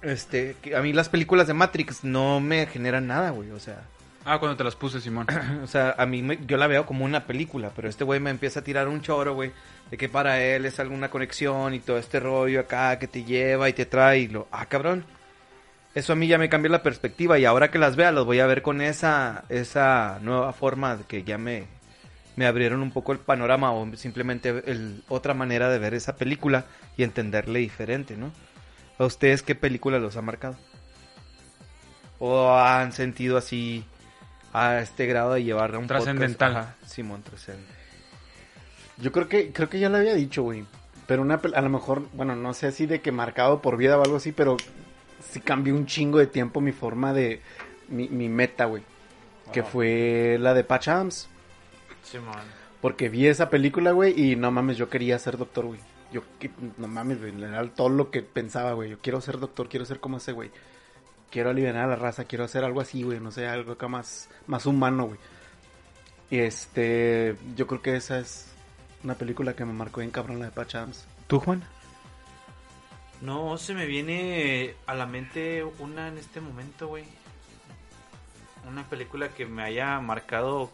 este, 0.00 0.56
que 0.62 0.76
a 0.76 0.80
mí 0.80 0.92
las 0.92 1.08
películas 1.08 1.46
de 1.48 1.54
Matrix 1.54 2.04
no 2.04 2.38
me 2.40 2.66
generan 2.66 3.08
nada, 3.08 3.30
güey, 3.30 3.50
o 3.50 3.58
sea, 3.60 3.82
Ah, 4.24 4.38
cuando 4.38 4.56
te 4.56 4.64
las 4.64 4.76
puse, 4.76 5.00
Simón. 5.00 5.26
o 5.64 5.66
sea, 5.66 5.94
a 5.98 6.06
mí 6.06 6.22
me- 6.22 6.38
yo 6.46 6.56
la 6.56 6.66
veo 6.68 6.86
como 6.86 7.04
una 7.04 7.26
película, 7.26 7.72
pero 7.74 7.88
este 7.88 8.04
güey 8.04 8.20
me 8.20 8.30
empieza 8.30 8.60
a 8.60 8.64
tirar 8.64 8.88
un 8.88 9.00
choro, 9.00 9.34
güey, 9.34 9.52
de 9.90 9.96
que 9.96 10.08
para 10.08 10.40
él 10.42 10.64
es 10.64 10.78
alguna 10.80 11.10
conexión 11.10 11.74
y 11.74 11.80
todo 11.80 11.98
este 11.98 12.20
rollo 12.20 12.60
acá 12.60 12.98
que 12.98 13.08
te 13.08 13.24
lleva 13.24 13.68
y 13.68 13.72
te 13.72 13.86
trae 13.86 14.20
y 14.20 14.28
lo, 14.28 14.46
ah, 14.52 14.66
cabrón. 14.66 15.04
Eso 15.94 16.14
a 16.14 16.16
mí 16.16 16.26
ya 16.28 16.38
me 16.38 16.48
cambió 16.48 16.70
la 16.70 16.82
perspectiva 16.82 17.38
y 17.38 17.44
ahora 17.44 17.70
que 17.70 17.78
las 17.78 17.96
vea 17.96 18.12
las 18.12 18.24
voy 18.24 18.40
a 18.40 18.46
ver 18.46 18.62
con 18.62 18.80
esa 18.80 19.44
esa 19.50 20.18
nueva 20.22 20.52
forma 20.54 20.98
que 21.08 21.24
ya 21.24 21.38
me 21.38 21.66
me 22.36 22.46
abrieron 22.46 22.82
un 22.82 22.92
poco 22.92 23.12
el 23.12 23.18
panorama 23.18 23.72
o 23.72 23.94
simplemente 23.96 24.64
otra 25.08 25.34
manera 25.34 25.68
de 25.70 25.78
ver 25.78 25.94
esa 25.94 26.16
película 26.16 26.64
y 26.96 27.02
entenderle 27.04 27.60
diferente, 27.60 28.16
¿no? 28.16 28.32
¿A 28.98 29.04
ustedes 29.06 29.42
qué 29.42 29.54
película 29.54 29.98
los 29.98 30.16
ha 30.16 30.22
marcado? 30.22 30.56
¿O 32.18 32.50
han 32.54 32.92
sentido 32.92 33.36
así 33.36 33.84
a 34.52 34.80
este 34.80 35.06
grado 35.06 35.34
de 35.34 35.44
llevar 35.44 35.74
a 35.74 35.78
un 35.78 35.86
podcast? 35.86 36.04
Trascendental. 36.04 36.56
Ajá, 36.56 36.76
Simón 36.86 37.22
trascendental. 37.22 37.76
Yo 38.98 39.12
creo 39.12 39.28
que 39.28 39.52
creo 39.52 39.68
que 39.68 39.78
ya 39.78 39.88
lo 39.88 39.98
había 39.98 40.14
dicho, 40.14 40.42
güey. 40.42 40.64
Pero 41.06 41.22
una 41.22 41.40
a 41.54 41.60
lo 41.60 41.68
mejor, 41.68 42.02
bueno, 42.12 42.36
no 42.36 42.54
sé 42.54 42.68
así 42.68 42.86
de 42.86 43.00
que 43.00 43.12
marcado 43.12 43.60
por 43.60 43.76
vida 43.76 43.98
o 43.98 44.04
algo 44.04 44.16
así, 44.16 44.32
pero 44.32 44.56
sí 45.28 45.40
cambió 45.40 45.74
un 45.74 45.86
chingo 45.86 46.18
de 46.18 46.26
tiempo 46.26 46.60
mi 46.60 46.72
forma 46.72 47.12
de 47.12 47.40
mi, 47.88 48.08
mi 48.08 48.28
meta, 48.28 48.66
güey. 48.66 48.82
Que 49.52 49.62
fue 49.62 50.38
la 50.40 50.54
de 50.54 50.64
Patch 50.64 50.88
Adams. 50.88 51.28
Simón. 52.02 52.38
Porque 52.80 53.08
vi 53.08 53.26
esa 53.26 53.50
película, 53.50 53.92
güey, 53.92 54.18
y 54.18 54.36
no 54.36 54.50
mames, 54.50 54.76
yo 54.76 54.88
quería 54.88 55.18
ser 55.18 55.36
doctor, 55.36 55.66
güey. 55.66 55.80
Yo, 56.12 56.22
no 56.78 56.88
mames, 56.88 57.20
güey, 57.20 57.42
era 57.42 57.64
todo 57.68 57.88
lo 57.88 58.10
que 58.10 58.22
pensaba, 58.22 58.72
güey. 58.72 58.90
Yo 58.90 58.98
quiero 58.98 59.20
ser 59.20 59.38
doctor, 59.38 59.68
quiero 59.68 59.84
ser 59.84 60.00
como 60.00 60.18
ese, 60.18 60.32
güey. 60.32 60.50
Quiero 61.32 61.48
aliviar 61.50 61.76
a 61.78 61.86
la 61.86 61.96
raza, 61.96 62.24
quiero 62.24 62.44
hacer 62.44 62.62
algo 62.62 62.82
así, 62.82 63.02
güey, 63.02 63.18
no 63.18 63.30
sé, 63.30 63.46
algo 63.48 63.72
acá 63.72 63.88
más, 63.88 64.28
más 64.46 64.66
humano, 64.66 65.06
güey. 65.06 65.18
Y 66.30 66.40
este, 66.40 67.36
yo 67.56 67.66
creo 67.66 67.80
que 67.80 67.96
esa 67.96 68.18
es 68.18 68.52
una 69.02 69.14
película 69.14 69.54
que 69.54 69.64
me 69.64 69.72
marcó 69.72 70.00
bien 70.00 70.10
cabrón, 70.10 70.40
la 70.40 70.46
de 70.46 70.50
Patch 70.50 70.74
Adams. 70.74 71.06
¿Tú, 71.26 71.40
Juan? 71.40 71.62
No, 73.22 73.56
se 73.56 73.72
me 73.72 73.86
viene 73.86 74.74
a 74.86 74.94
la 74.94 75.06
mente 75.06 75.64
una 75.78 76.08
en 76.08 76.18
este 76.18 76.42
momento, 76.42 76.88
güey. 76.88 77.04
Una 78.68 78.84
película 78.84 79.28
que 79.28 79.46
me 79.46 79.62
haya 79.62 79.98
marcado, 80.00 80.70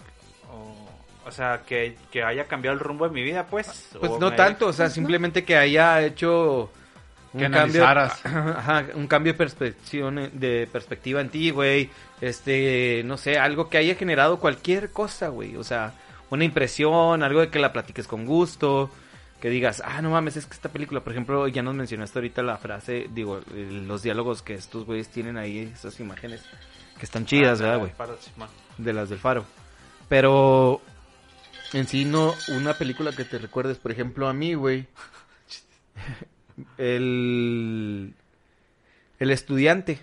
o, 0.50 0.88
o 1.24 1.30
sea, 1.30 1.62
que, 1.64 1.96
que 2.10 2.24
haya 2.24 2.48
cambiado 2.48 2.74
el 2.74 2.80
rumbo 2.80 3.06
de 3.06 3.14
mi 3.14 3.22
vida, 3.22 3.46
pues. 3.46 3.90
Pues 4.00 4.12
no 4.18 4.34
tanto, 4.34 4.66
o 4.66 4.72
sea, 4.72 4.90
simplemente 4.90 5.44
que 5.44 5.56
haya 5.56 6.02
hecho 6.02 6.72
un 7.32 7.40
Que 7.40 7.50
cambio, 7.50 7.84
analizaras. 7.84 8.20
ajá, 8.24 8.86
un 8.94 9.06
cambio 9.06 9.32
de 9.32 9.38
perspectiva, 9.38 10.10
de 10.10 10.68
perspectiva 10.70 11.20
en 11.20 11.28
ti, 11.28 11.50
güey. 11.50 11.90
Este, 12.20 13.02
no 13.04 13.16
sé, 13.16 13.38
algo 13.38 13.68
que 13.68 13.78
haya 13.78 13.94
generado 13.94 14.38
cualquier 14.38 14.90
cosa, 14.90 15.28
güey. 15.28 15.56
O 15.56 15.64
sea, 15.64 15.92
una 16.30 16.44
impresión, 16.44 17.22
algo 17.22 17.40
de 17.40 17.48
que 17.50 17.58
la 17.58 17.72
platiques 17.72 18.06
con 18.08 18.26
gusto, 18.26 18.90
que 19.40 19.50
digas, 19.50 19.82
ah, 19.84 20.02
no 20.02 20.10
mames, 20.10 20.36
es 20.36 20.46
que 20.46 20.54
esta 20.54 20.68
película, 20.68 21.00
por 21.04 21.12
ejemplo, 21.12 21.46
ya 21.48 21.62
nos 21.62 21.74
mencionaste 21.74 22.18
ahorita 22.18 22.42
la 22.42 22.56
frase, 22.56 23.06
digo, 23.14 23.40
los 23.54 24.02
diálogos 24.02 24.42
que 24.42 24.54
estos 24.54 24.84
güeyes 24.84 25.08
tienen 25.08 25.36
ahí, 25.36 25.70
esas 25.72 26.00
imágenes, 26.00 26.42
que 26.98 27.04
están 27.04 27.24
chidas, 27.24 27.60
Ah, 27.60 27.64
¿verdad, 27.64 27.78
güey? 27.78 27.92
de 28.78 28.92
las 28.92 29.08
del 29.10 29.18
faro. 29.18 29.44
Pero 30.08 30.80
en 31.72 31.86
sí 31.86 32.04
no 32.04 32.34
una 32.48 32.74
película 32.74 33.12
que 33.12 33.24
te 33.24 33.38
recuerdes, 33.38 33.76
por 33.78 33.92
ejemplo, 33.92 34.26
a 34.28 34.32
mí, 34.32 34.54
güey. 34.54 34.86
El 36.76 38.14
el 39.18 39.30
estudiante, 39.30 40.00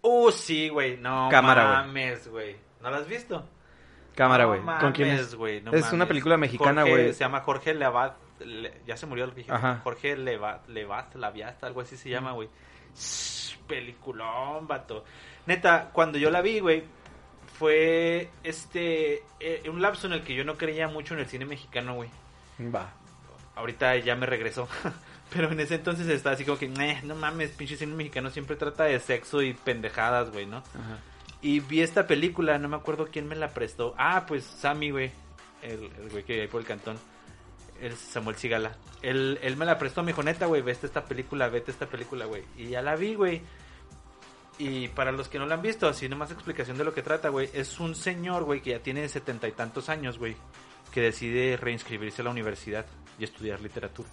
Uh, 0.00 0.30
sí, 0.30 0.68
güey. 0.68 0.96
No 0.96 1.28
Cámara, 1.30 1.64
mames, 1.82 2.28
güey. 2.28 2.56
¿No 2.80 2.90
la 2.90 2.98
has 2.98 3.08
visto? 3.08 3.44
cámara, 4.14 4.44
No 4.44 4.48
güey. 4.50 4.60
mames, 4.60 4.92
quién 4.94 5.08
es? 5.10 5.36
no 5.62 5.72
Es 5.72 5.92
una 5.92 6.06
película 6.06 6.36
mexicana, 6.36 6.82
güey. 6.84 7.12
Se 7.12 7.20
llama 7.20 7.40
Jorge 7.40 7.74
Levat. 7.74 8.16
Le- 8.40 8.80
ya 8.86 8.96
se 8.96 9.06
murió 9.06 9.24
el. 9.24 9.32
Ajá. 9.48 9.80
Jorge 9.82 10.16
Levat, 10.16 10.68
Levat, 10.68 11.14
Laviasta, 11.16 11.66
algo 11.66 11.80
así 11.80 11.96
se 11.96 12.08
llama, 12.10 12.32
güey. 12.32 12.48
Peliculón, 13.66 14.66
vato. 14.66 15.04
Neta, 15.46 15.90
cuando 15.92 16.18
yo 16.18 16.30
la 16.30 16.40
vi, 16.40 16.60
güey, 16.60 16.84
fue 17.58 18.30
este 18.44 19.22
eh, 19.40 19.62
un 19.68 19.82
lapso 19.82 20.06
en 20.06 20.12
el 20.14 20.22
que 20.22 20.34
yo 20.34 20.44
no 20.44 20.56
creía 20.56 20.88
mucho 20.88 21.14
en 21.14 21.20
el 21.20 21.26
cine 21.26 21.44
mexicano, 21.44 21.94
güey. 21.94 22.10
Va. 22.74 22.92
Ahorita 23.56 23.96
ya 23.96 24.14
me 24.14 24.26
regresó. 24.26 24.68
Pero 25.30 25.52
en 25.52 25.60
ese 25.60 25.74
entonces 25.74 26.08
estaba 26.08 26.34
así 26.34 26.44
como 26.44 26.58
que, 26.58 26.68
"Neh, 26.68 27.02
no 27.02 27.14
mames, 27.14 27.50
pinche 27.50 27.76
cine 27.76 27.94
mexicano 27.94 28.30
siempre 28.30 28.56
trata 28.56 28.84
de 28.84 28.98
sexo 28.98 29.42
y 29.42 29.52
pendejadas, 29.52 30.30
güey, 30.30 30.46
¿no? 30.46 30.62
Y 31.42 31.60
vi 31.60 31.82
esta 31.82 32.06
película, 32.06 32.58
no 32.58 32.68
me 32.68 32.76
acuerdo 32.76 33.08
quién 33.12 33.28
me 33.28 33.36
la 33.36 33.48
prestó. 33.50 33.94
Ah, 33.98 34.24
pues 34.26 34.44
Sammy, 34.44 34.90
güey. 34.90 35.10
El, 35.62 35.84
el 36.00 36.08
güey 36.10 36.24
que 36.24 36.40
hay 36.42 36.48
por 36.48 36.60
el 36.60 36.66
cantón. 36.66 36.98
Es 37.80 37.96
Samuel 37.98 38.36
Sigala. 38.36 38.72
Él, 39.02 39.38
él 39.42 39.56
me 39.56 39.64
la 39.64 39.78
prestó, 39.78 40.02
me 40.02 40.08
dijo, 40.12 40.22
neta, 40.22 40.46
güey, 40.46 40.62
vete 40.62 40.86
esta 40.86 41.04
película, 41.04 41.48
vete 41.48 41.70
esta 41.70 41.86
película, 41.86 42.24
güey. 42.24 42.42
Y 42.56 42.68
ya 42.70 42.82
la 42.82 42.96
vi, 42.96 43.14
güey. 43.14 43.42
Y 44.58 44.88
para 44.88 45.12
los 45.12 45.28
que 45.28 45.38
no 45.38 45.46
la 45.46 45.54
han 45.54 45.62
visto, 45.62 45.86
así 45.86 46.08
nomás 46.08 46.32
explicación 46.32 46.76
de 46.76 46.84
lo 46.84 46.92
que 46.92 47.02
trata, 47.02 47.28
güey. 47.28 47.48
Es 47.52 47.78
un 47.78 47.94
señor, 47.94 48.42
güey, 48.42 48.60
que 48.60 48.70
ya 48.70 48.80
tiene 48.80 49.08
setenta 49.08 49.46
y 49.46 49.52
tantos 49.52 49.88
años, 49.88 50.18
güey. 50.18 50.34
Que 50.90 51.00
decide 51.00 51.56
reinscribirse 51.56 52.22
a 52.22 52.24
la 52.24 52.30
universidad 52.30 52.86
y 53.18 53.24
estudiar 53.24 53.60
literatura. 53.60 54.08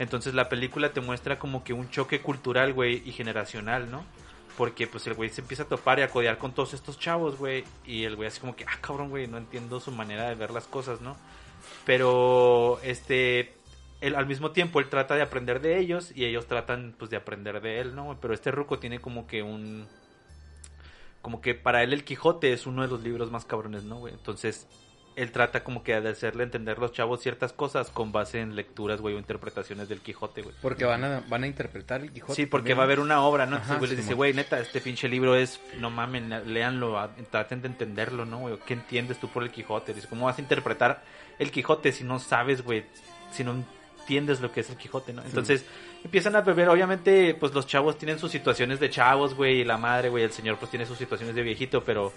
Entonces 0.00 0.32
la 0.32 0.48
película 0.48 0.94
te 0.94 1.02
muestra 1.02 1.38
como 1.38 1.62
que 1.62 1.74
un 1.74 1.90
choque 1.90 2.22
cultural, 2.22 2.72
güey, 2.72 3.02
y 3.06 3.12
generacional, 3.12 3.90
¿no? 3.90 4.02
Porque 4.56 4.86
pues 4.86 5.06
el 5.06 5.12
güey 5.12 5.28
se 5.28 5.42
empieza 5.42 5.64
a 5.64 5.66
topar 5.66 5.98
y 5.98 6.02
a 6.02 6.08
codear 6.08 6.38
con 6.38 6.54
todos 6.54 6.72
estos 6.72 6.98
chavos, 6.98 7.36
güey. 7.36 7.64
Y 7.84 8.04
el 8.04 8.16
güey 8.16 8.28
así 8.28 8.40
como 8.40 8.56
que, 8.56 8.64
ah, 8.64 8.78
cabrón, 8.80 9.10
güey, 9.10 9.26
no 9.26 9.36
entiendo 9.36 9.78
su 9.78 9.92
manera 9.92 10.26
de 10.30 10.36
ver 10.36 10.52
las 10.52 10.66
cosas, 10.66 11.02
¿no? 11.02 11.18
Pero, 11.84 12.80
este, 12.82 13.52
él, 14.00 14.14
al 14.14 14.24
mismo 14.24 14.52
tiempo 14.52 14.80
él 14.80 14.88
trata 14.88 15.16
de 15.16 15.22
aprender 15.22 15.60
de 15.60 15.78
ellos 15.78 16.12
y 16.16 16.24
ellos 16.24 16.46
tratan 16.46 16.94
pues 16.98 17.10
de 17.10 17.18
aprender 17.18 17.60
de 17.60 17.80
él, 17.80 17.94
¿no? 17.94 18.16
Pero 18.22 18.32
este 18.32 18.50
ruco 18.50 18.78
tiene 18.78 19.00
como 19.00 19.26
que 19.26 19.42
un... 19.42 19.86
Como 21.20 21.42
que 21.42 21.54
para 21.54 21.82
él 21.82 21.92
el 21.92 22.04
Quijote 22.04 22.54
es 22.54 22.66
uno 22.66 22.80
de 22.80 22.88
los 22.88 23.02
libros 23.02 23.30
más 23.30 23.44
cabrones, 23.44 23.84
¿no, 23.84 23.98
güey? 23.98 24.14
Entonces 24.14 24.66
él 25.20 25.32
trata 25.32 25.62
como 25.62 25.82
que 25.82 26.00
de 26.00 26.08
hacerle 26.08 26.44
entender 26.44 26.78
a 26.78 26.80
los 26.80 26.92
chavos 26.92 27.20
ciertas 27.20 27.52
cosas 27.52 27.90
con 27.90 28.10
base 28.10 28.40
en 28.40 28.56
lecturas, 28.56 29.00
güey, 29.00 29.14
o 29.14 29.18
interpretaciones 29.18 29.88
del 29.88 30.00
Quijote, 30.00 30.40
güey. 30.42 30.54
Porque 30.62 30.86
van 30.86 31.04
a, 31.04 31.22
van 31.28 31.44
a 31.44 31.46
interpretar 31.46 32.00
el 32.00 32.10
Quijote. 32.10 32.34
Sí, 32.34 32.46
porque 32.46 32.70
también. 32.70 32.78
va 32.78 32.82
a 32.82 32.84
haber 32.86 33.00
una 33.00 33.22
obra, 33.22 33.44
¿no? 33.44 33.56
Entonces, 33.56 33.78
güey, 33.78 33.90
les 33.90 33.98
dice, 33.98 34.14
güey, 34.14 34.32
neta, 34.32 34.58
este 34.58 34.80
pinche 34.80 35.08
libro 35.08 35.36
es, 35.36 35.60
no 35.78 35.90
mamen, 35.90 36.30
léanlo, 36.52 37.10
traten 37.30 37.60
de 37.60 37.68
entenderlo, 37.68 38.24
¿no, 38.24 38.38
güey? 38.38 38.56
¿Qué 38.66 38.74
entiendes 38.74 39.18
tú 39.18 39.28
por 39.28 39.42
el 39.42 39.50
Quijote? 39.50 39.92
Dice, 39.92 40.08
¿cómo 40.08 40.26
vas 40.26 40.38
a 40.38 40.40
interpretar 40.40 41.02
el 41.38 41.50
Quijote 41.50 41.92
si 41.92 42.04
no 42.04 42.18
sabes, 42.18 42.62
güey, 42.62 42.84
si 43.30 43.44
no 43.44 43.62
entiendes 44.00 44.40
lo 44.40 44.50
que 44.52 44.60
es 44.60 44.70
el 44.70 44.76
Quijote, 44.76 45.12
¿no? 45.12 45.22
Entonces, 45.22 45.66
empiezan 46.02 46.34
a 46.34 46.40
beber, 46.40 46.70
obviamente, 46.70 47.34
pues 47.34 47.52
los 47.52 47.66
chavos 47.66 47.98
tienen 47.98 48.18
sus 48.18 48.32
situaciones 48.32 48.80
de 48.80 48.88
chavos, 48.88 49.34
güey, 49.34 49.60
y 49.60 49.64
la 49.64 49.76
madre, 49.76 50.08
güey, 50.08 50.24
el 50.24 50.32
señor 50.32 50.56
pues 50.56 50.70
tiene 50.70 50.86
sus 50.86 50.96
situaciones 50.96 51.34
de 51.34 51.42
viejito, 51.42 51.84
pero... 51.84 52.12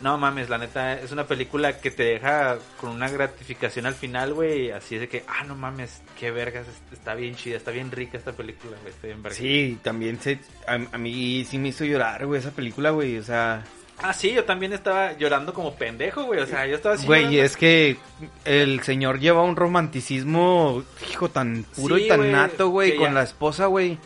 No 0.00 0.18
mames, 0.18 0.50
la 0.50 0.58
neta, 0.58 0.92
es 1.00 1.10
una 1.12 1.26
película 1.26 1.78
que 1.80 1.90
te 1.90 2.02
deja 2.02 2.58
con 2.78 2.90
una 2.90 3.08
gratificación 3.08 3.86
al 3.86 3.94
final, 3.94 4.34
güey. 4.34 4.70
Así 4.70 4.96
es 4.96 5.00
de 5.00 5.08
que, 5.08 5.24
ah, 5.26 5.44
no 5.44 5.54
mames, 5.54 6.02
qué 6.20 6.30
vergas, 6.30 6.68
est- 6.68 6.92
está 6.92 7.14
bien 7.14 7.34
chida, 7.34 7.56
está 7.56 7.70
bien 7.70 7.90
rica 7.90 8.18
esta 8.18 8.32
película, 8.32 8.76
güey, 8.82 8.92
está 8.92 9.06
bien 9.06 9.22
verga. 9.22 9.36
Sí, 9.38 9.78
también 9.82 10.20
se, 10.20 10.38
a, 10.66 10.74
a 10.92 10.98
mí 10.98 11.44
sí 11.48 11.56
me 11.58 11.68
hizo 11.68 11.84
llorar, 11.86 12.26
güey, 12.26 12.40
esa 12.40 12.50
película, 12.50 12.90
güey. 12.90 13.16
O 13.18 13.22
sea, 13.22 13.64
Ah, 13.98 14.12
sí, 14.12 14.30
yo 14.30 14.44
también 14.44 14.74
estaba 14.74 15.14
llorando 15.14 15.54
como 15.54 15.74
pendejo, 15.74 16.24
güey. 16.24 16.40
O 16.40 16.46
sea, 16.46 16.66
yo 16.66 16.76
estaba 16.76 16.96
así. 16.96 17.06
güey, 17.06 17.22
llorando. 17.22 17.42
es 17.44 17.56
que 17.56 17.96
el 18.44 18.82
señor 18.82 19.18
lleva 19.18 19.42
un 19.42 19.56
romanticismo, 19.56 20.84
hijo, 21.10 21.30
tan 21.30 21.64
puro 21.74 21.96
Sí, 21.96 22.04
y 22.04 22.08
tan 22.08 22.30
nato, 22.30 22.68
güey, 22.68 22.94
con 22.96 23.06
ya- 23.06 23.12
la 23.14 23.22
esposa, 23.22 23.66
güey. 23.66 23.98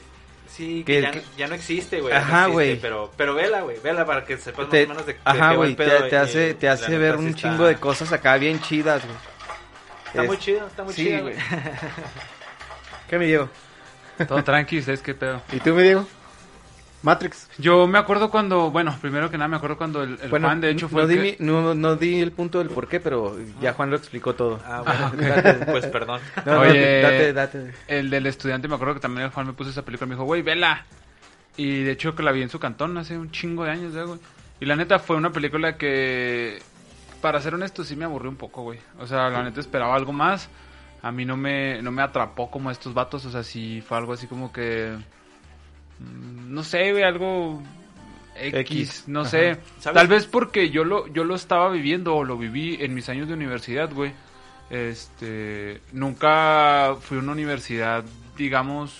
Sí, 0.51 0.83
que 0.85 1.01
ya, 1.01 1.11
que- 1.13 1.23
ya 1.37 1.47
no 1.49 1.55
existe, 1.55 2.01
güey. 2.01 2.13
Ajá, 2.13 2.47
güey. 2.47 2.77
Pero, 2.81 3.11
pero 3.17 3.35
vela, 3.35 3.61
güey, 3.63 3.79
vela 3.83 4.05
para 4.05 4.25
que 4.25 4.37
sepas 4.37 4.69
Te- 4.69 4.87
más 4.87 4.87
o 4.87 4.89
menos 4.91 5.07
de, 5.07 5.13
de 5.15 5.19
ajá, 5.25 5.55
güey, 5.55 5.77
te, 5.77 5.85
eh, 5.85 6.17
hace, 6.17 6.55
te 6.55 6.69
hace 6.69 6.99
ver 6.99 7.17
un 7.17 7.29
está- 7.29 7.41
chingo 7.41 7.67
de 7.67 7.77
cosas 7.77 8.13
acá 8.13 8.37
bien 8.37 8.61
chidas, 8.61 9.03
güey. 9.05 9.17
Está 10.09 10.23
Es- 10.23 10.29
muy 10.29 10.39
chido, 10.39 10.67
está 10.67 10.83
muy 10.83 10.93
Sí, 10.93 11.05
chido, 11.07 11.23
güey. 11.23 11.35
¿Qué 13.09 13.19
me 13.19 13.27
Diego? 13.27 13.49
Todo 14.29 14.45
tranqui, 14.45 14.79
¿ustedes 14.81 15.01
qué 15.03 15.15
pedo? 15.15 15.41
¿Y 15.53 15.61
tú, 15.61 15.73
me 15.75 15.83
Diego? 15.83 16.07
Matrix. 17.03 17.49
Yo 17.59 17.87
me 17.87 17.99
acuerdo 17.99 18.31
cuando, 18.31 18.71
bueno, 18.71 18.95
primero 19.01 19.31
que 19.31 19.39
nada 19.39 19.49
me 19.49 19.57
acuerdo 19.57 19.79
cuando 19.79 20.03
el, 20.03 20.19
el 20.23 20.29
bueno, 20.29 20.49
Juan, 20.49 20.61
de 20.61 20.71
hecho, 20.71 20.89
fue 20.89 21.03
no, 21.05 21.09
el 21.09 21.17
di 21.17 21.17
que- 21.37 21.43
mi- 21.43 21.47
no, 21.47 21.75
no 21.75 21.97
di 21.97 22.21
el 22.21 22.33
punto 22.33 22.59
del 22.59 22.69
por 22.69 22.89
qué, 22.89 23.01
pero 23.01 23.37
ya 23.61 23.73
Juan 23.73 23.89
lo 23.91 23.97
explicó 23.97 24.35
todo. 24.35 24.61
Ah, 24.67 24.83
bueno, 24.85 25.65
pues 25.67 25.87
perdón. 25.87 26.21
No, 26.45 26.55
no, 26.57 26.61
Oye. 26.61 27.01
date, 27.01 27.33
date. 27.33 27.75
el 27.89 28.11
del 28.11 28.27
estudiante, 28.27 28.69
me 28.69 28.75
acuerdo 28.75 28.95
que 28.95 29.01
también 29.01 29.25
el 29.27 29.31
Juan 29.33 29.47
me 29.47 29.53
puso 29.55 29.71
esa 29.71 29.83
película, 29.85 30.07
me 30.09 30.15
dijo, 30.15 30.25
güey, 30.25 30.43
vela. 30.43 30.85
Y 31.57 31.83
de 31.85 31.93
hecho 31.93 32.15
que 32.15 32.23
la 32.23 32.33
vi 32.33 32.43
en 32.43 32.51
su 32.51 32.59
cantón 32.59 32.97
hace 32.99 33.17
un 33.19 33.31
chingo 33.31 33.65
de 33.65 33.71
años, 33.71 33.95
ya, 33.95 34.03
güey. 34.03 34.19
Y 34.61 34.67
la 34.67 34.77
neta 34.77 34.99
fue 34.99 35.17
una 35.17 35.31
película 35.33 35.77
que, 35.79 36.61
para 37.23 37.41
ser 37.41 37.55
honesto, 37.55 37.83
sí 37.83 37.97
me 37.97 38.05
aburrió 38.05 38.29
un 38.31 38.37
poco, 38.37 38.63
güey. 38.63 38.79
O 38.99 39.07
sea, 39.07 39.31
la 39.31 39.43
neta 39.43 39.59
esperaba 39.61 39.95
algo 39.97 40.13
más. 40.13 40.49
A 41.03 41.11
mí 41.13 41.25
no 41.25 41.37
me, 41.39 41.81
no 41.81 41.91
me 41.93 42.03
atrapó 42.03 42.51
como 42.51 42.71
estos 42.71 42.93
vatos, 42.93 43.25
o 43.25 43.31
sea, 43.31 43.43
sí 43.43 43.83
fue 43.87 43.97
algo 43.97 44.13
así 44.13 44.27
como 44.27 44.53
que... 44.53 44.95
mm, 46.01 46.53
No 46.53 46.63
sé, 46.65 46.91
güey, 46.93 47.05
algo... 47.05 47.63
X, 48.37 48.55
X, 48.61 49.05
no 49.07 49.21
ajá. 49.21 49.31
sé. 49.31 49.57
¿Sabes? 49.81 49.95
Tal 49.95 50.09
vez 50.09 50.27
porque 50.27 50.71
yo 50.71 50.83
lo, 50.83 51.07
yo 51.09 51.25
lo 51.25 51.35
estaba 51.35 51.69
viviendo 51.69 52.17
o 52.17 52.25
lo 52.25 52.39
viví 52.39 52.79
en 52.81 52.95
mis 52.95 53.09
años 53.11 53.29
de 53.29 53.35
universidad, 53.35 53.93
güey. 53.93 54.13
Este, 54.71 55.83
nunca 55.93 56.97
fui 57.01 57.19
a 57.19 57.21
una 57.21 57.33
universidad, 57.33 58.05
digamos, 58.39 58.97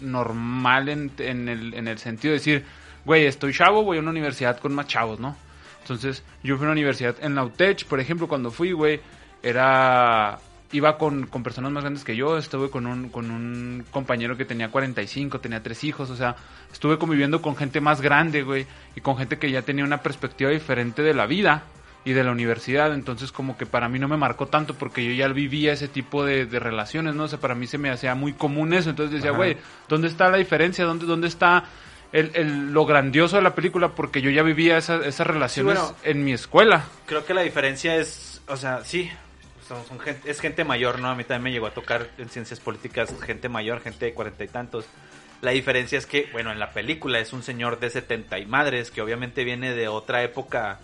normal 0.00 0.88
en, 0.88 1.10
en 1.18 1.48
el, 1.48 1.74
en 1.74 1.88
el 1.88 1.98
sentido 1.98 2.32
de 2.32 2.38
decir, 2.38 2.64
güey, 3.04 3.26
estoy 3.26 3.52
chavo, 3.52 3.82
voy 3.82 3.98
a 3.98 4.00
una 4.00 4.10
universidad 4.10 4.58
con 4.58 4.74
más 4.74 4.86
chavos, 4.86 5.20
¿no? 5.20 5.36
Entonces, 5.82 6.22
yo 6.42 6.56
fui 6.56 6.64
a 6.64 6.68
una 6.68 6.72
universidad 6.72 7.16
en 7.20 7.34
la 7.34 7.44
UTECH, 7.44 7.86
por 7.86 8.00
ejemplo, 8.00 8.28
cuando 8.28 8.50
fui, 8.50 8.72
güey, 8.72 9.00
era... 9.42 10.38
Iba 10.72 10.96
con, 10.96 11.26
con 11.26 11.42
personas 11.42 11.70
más 11.70 11.82
grandes 11.84 12.02
que 12.02 12.16
yo, 12.16 12.38
estuve 12.38 12.70
con 12.70 12.86
un, 12.86 13.10
con 13.10 13.30
un 13.30 13.84
compañero 13.90 14.36
que 14.38 14.44
tenía 14.46 14.70
45, 14.70 15.38
tenía 15.40 15.62
tres 15.62 15.84
hijos, 15.84 16.08
o 16.08 16.16
sea, 16.16 16.34
estuve 16.72 16.98
conviviendo 16.98 17.42
con 17.42 17.56
gente 17.56 17.80
más 17.82 18.00
grande, 18.00 18.42
güey, 18.42 18.66
y 18.96 19.02
con 19.02 19.18
gente 19.18 19.38
que 19.38 19.50
ya 19.50 19.60
tenía 19.62 19.84
una 19.84 19.98
perspectiva 20.02 20.50
diferente 20.50 21.02
de 21.02 21.12
la 21.12 21.26
vida 21.26 21.64
y 22.04 22.12
de 22.14 22.24
la 22.24 22.32
universidad, 22.32 22.94
entonces 22.94 23.30
como 23.32 23.56
que 23.58 23.66
para 23.66 23.88
mí 23.88 23.98
no 23.98 24.08
me 24.08 24.16
marcó 24.16 24.46
tanto 24.46 24.74
porque 24.74 25.04
yo 25.04 25.12
ya 25.12 25.28
vivía 25.28 25.72
ese 25.74 25.88
tipo 25.88 26.24
de, 26.24 26.46
de 26.46 26.58
relaciones, 26.58 27.14
¿no? 27.14 27.24
O 27.24 27.28
sea, 27.28 27.38
para 27.38 27.54
mí 27.54 27.66
se 27.66 27.76
me 27.78 27.90
hacía 27.90 28.14
muy 28.14 28.32
común 28.32 28.72
eso, 28.72 28.90
entonces 28.90 29.14
decía, 29.16 29.30
Ajá. 29.30 29.36
güey, 29.36 29.56
¿dónde 29.88 30.08
está 30.08 30.28
la 30.30 30.38
diferencia? 30.38 30.84
¿Dónde, 30.86 31.04
dónde 31.06 31.28
está 31.28 31.64
el, 32.12 32.30
el- 32.34 32.72
lo 32.72 32.86
grandioso 32.86 33.36
de 33.36 33.42
la 33.42 33.54
película? 33.54 33.90
Porque 33.90 34.20
yo 34.22 34.30
ya 34.30 34.42
vivía 34.42 34.78
esa- 34.78 35.04
esas 35.06 35.26
relaciones 35.26 35.78
bueno. 35.78 35.96
en 36.02 36.24
mi 36.24 36.32
escuela. 36.32 36.86
Creo 37.06 37.24
que 37.24 37.34
la 37.34 37.42
diferencia 37.42 37.94
es, 37.94 38.40
o 38.48 38.56
sea, 38.56 38.82
sí, 38.84 39.08
son, 39.72 39.86
son 39.86 40.00
gente, 40.00 40.30
es 40.30 40.40
gente 40.40 40.64
mayor, 40.64 40.98
¿no? 41.00 41.08
A 41.08 41.14
mí 41.14 41.24
también 41.24 41.42
me 41.44 41.52
llegó 41.52 41.66
a 41.66 41.74
tocar 41.74 42.08
en 42.18 42.28
ciencias 42.28 42.60
políticas 42.60 43.14
gente 43.22 43.48
mayor, 43.48 43.80
gente 43.80 44.06
de 44.06 44.14
cuarenta 44.14 44.44
y 44.44 44.48
tantos. 44.48 44.86
La 45.40 45.50
diferencia 45.50 45.98
es 45.98 46.06
que, 46.06 46.28
bueno, 46.32 46.52
en 46.52 46.58
la 46.58 46.70
película 46.70 47.18
es 47.18 47.32
un 47.32 47.42
señor 47.42 47.80
de 47.80 47.90
setenta 47.90 48.38
y 48.38 48.46
madres 48.46 48.90
que 48.90 49.02
obviamente 49.02 49.42
viene 49.44 49.74
de 49.74 49.88
otra 49.88 50.22
época, 50.22 50.78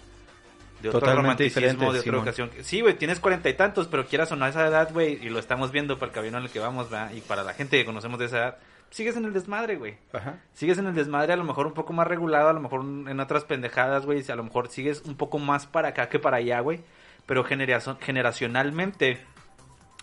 de 0.83 0.89
otro 0.89 1.01
Totalmente 1.01 1.23
romanticismo, 1.23 1.93
de 1.93 2.01
otra 2.01 2.03
Simón. 2.03 2.21
ocasión. 2.21 2.51
Sí, 2.63 2.81
güey, 2.81 2.95
tienes 2.95 3.21
cuarenta 3.21 3.49
y 3.49 3.55
tantos, 3.55 3.87
pero 3.87 4.07
quieras 4.07 4.33
o 4.33 4.37
no 4.37 4.45
a 4.47 4.49
esa 4.49 4.67
edad, 4.67 4.91
güey, 4.93 5.25
y 5.25 5.29
lo 5.29 5.39
estamos 5.39 5.71
viendo 5.71 5.99
para 5.99 6.11
el 6.11 6.15
camino 6.15 6.39
en 6.39 6.45
el 6.45 6.51
que 6.51 6.59
vamos, 6.59 6.91
¿verdad? 6.91 7.13
Y 7.13 7.21
para 7.21 7.45
la 7.45 7.55
gente 7.55 7.79
que 7.79 7.85
conocemos 7.85 8.19
de 8.19 8.27
esa 8.27 8.39
edad, 8.39 8.59
sigues 8.91 9.17
en 9.17 9.27
el 9.27 9.35
desmadre, 9.35 9.77
güey 9.77 9.99
Ajá. 10.15 10.39
sigues 10.55 10.79
en 10.79 10.87
el 10.87 10.95
desmadre 10.95 11.35
a 11.35 11.37
lo 11.37 11.45
mejor 11.45 11.67
un 11.67 11.75
poco 11.75 11.93
más 11.93 12.07
regulado, 12.07 12.49
a 12.49 12.53
lo 12.55 12.61
mejor 12.61 12.81
en 12.81 13.21
otras 13.21 13.45
pendejadas, 13.45 14.07
güey, 14.07 14.25
a 14.29 14.35
lo 14.35 14.45
mejor 14.45 14.71
sigues 14.71 15.03
un 15.05 15.15
poco 15.15 15.39
más 15.39 15.67
para 15.67 15.89
acá 15.89 16.09
que 16.09 16.19
para 16.19 16.39
allá, 16.39 16.61
güey, 16.61 16.81
pero 17.29 17.45
generacionalmente 17.45 19.19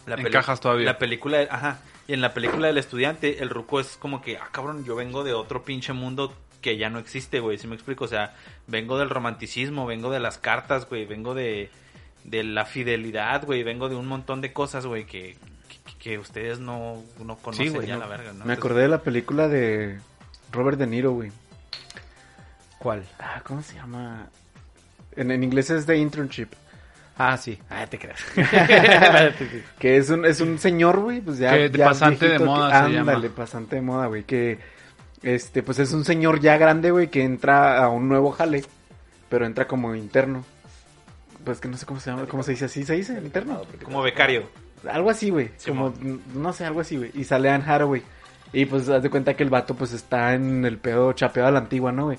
la 0.05 0.15
Encajas 0.15 0.61
todavía. 0.61 0.85
La 0.85 0.99
película, 0.99 1.39
ajá, 1.49 1.79
y 2.07 2.13
en 2.13 2.21
la 2.21 2.35
película 2.35 2.67
del 2.67 2.77
estudiante 2.77 3.41
el 3.41 3.49
ruco 3.49 3.79
es 3.79 3.97
como 3.97 4.21
que, 4.21 4.37
ah, 4.37 4.47
cabrón, 4.51 4.85
yo 4.85 4.95
vengo 4.95 5.23
de 5.23 5.33
otro 5.33 5.63
pinche 5.63 5.91
mundo 5.91 6.33
que 6.61 6.77
ya 6.77 6.91
no 6.91 6.99
existe, 6.99 7.39
güey, 7.39 7.57
si 7.57 7.65
me 7.65 7.73
explico, 7.73 8.05
o 8.05 8.07
sea, 8.07 8.35
vengo 8.67 8.99
del 8.99 9.09
romanticismo, 9.09 9.87
vengo 9.87 10.11
de 10.11 10.19
las 10.19 10.37
cartas, 10.37 10.87
güey, 10.87 11.05
vengo 11.05 11.33
de 11.33 11.71
de 12.23 12.43
la 12.43 12.65
fidelidad, 12.65 13.43
güey, 13.45 13.63
vengo 13.63 13.89
de 13.89 13.95
un 13.95 14.07
montón 14.07 14.41
de 14.41 14.53
cosas, 14.53 14.85
güey, 14.85 15.05
que, 15.05 15.35
que, 15.67 15.97
que 15.97 16.17
ustedes 16.19 16.59
no, 16.59 17.03
no 17.23 17.37
conocen 17.37 17.73
güey, 17.73 17.87
ya 17.87 17.95
no. 17.95 18.01
la 18.01 18.07
verga, 18.07 18.33
¿no? 18.33 18.45
Me 18.45 18.53
acordé 18.53 18.83
de 18.83 18.87
la 18.87 19.01
película 19.01 19.47
de 19.47 19.99
Robert 20.51 20.77
De 20.77 20.85
Niro, 20.87 21.11
güey. 21.11 21.31
¿Cuál? 22.77 23.03
Ah, 23.19 23.41
¿cómo 23.43 23.63
se 23.63 23.75
llama? 23.75 24.29
En, 25.15 25.31
en 25.31 25.43
inglés 25.43 25.71
es 25.71 25.87
The 25.87 25.97
Internship. 25.97 26.49
Ah, 27.17 27.37
sí. 27.37 27.57
Ah, 27.69 27.85
te 27.87 27.97
creas. 27.97 28.19
Que 29.79 29.97
es 29.97 30.09
un, 30.09 30.25
es 30.25 30.41
un 30.41 30.57
señor, 30.59 30.99
güey, 30.99 31.21
pues 31.21 31.37
ya. 31.37 31.51
Que 31.53 31.69
de 31.69 31.77
ya 31.77 31.85
pasante 31.85 32.27
de 32.27 32.39
moda 32.39 32.67
que- 32.67 32.91
se 32.91 32.97
ándale, 32.97 33.21
llama. 33.23 33.35
pasante 33.35 33.75
de 33.77 33.81
moda, 33.81 34.07
güey. 34.07 34.23
Que, 34.23 34.59
este, 35.23 35.63
pues 35.63 35.79
es 35.79 35.91
un 35.93 36.03
señor 36.05 36.39
ya 36.39 36.57
grande, 36.57 36.91
güey, 36.91 37.07
que 37.09 37.23
entra 37.23 37.83
a 37.83 37.89
un 37.89 38.07
nuevo 38.09 38.31
jale, 38.31 38.63
pero 39.29 39.45
entra 39.45 39.67
como 39.67 39.95
interno. 39.95 40.43
Pues 41.43 41.59
que 41.59 41.67
no 41.67 41.77
sé 41.77 41.85
cómo 41.85 41.99
se 41.99 42.09
llama, 42.09 42.25
cómo 42.25 42.43
se 42.43 42.51
dice 42.51 42.65
así, 42.65 42.83
se 42.83 42.93
dice, 42.95 43.13
interno. 43.13 43.61
Como 43.83 44.01
becario. 44.01 44.43
Algo 44.89 45.09
así, 45.09 45.29
güey. 45.29 45.51
Como, 45.67 45.93
no 46.33 46.53
sé, 46.53 46.65
algo 46.65 46.81
así, 46.81 46.97
güey. 46.97 47.11
Y 47.13 47.23
sale 47.23 47.49
Anne 47.49 47.63
Hathaway. 47.65 48.01
Y 48.53 48.65
pues 48.65 48.87
haz 48.89 49.03
de 49.03 49.09
cuenta 49.09 49.33
que 49.35 49.43
el 49.43 49.49
vato 49.49 49.73
pues 49.75 49.91
está 49.93 50.33
en 50.33 50.65
el 50.65 50.77
pedo 50.77 51.13
chapeado 51.13 51.49
a 51.49 51.51
la 51.51 51.59
antigua, 51.59 51.91
¿no, 51.91 52.05
güey? 52.05 52.17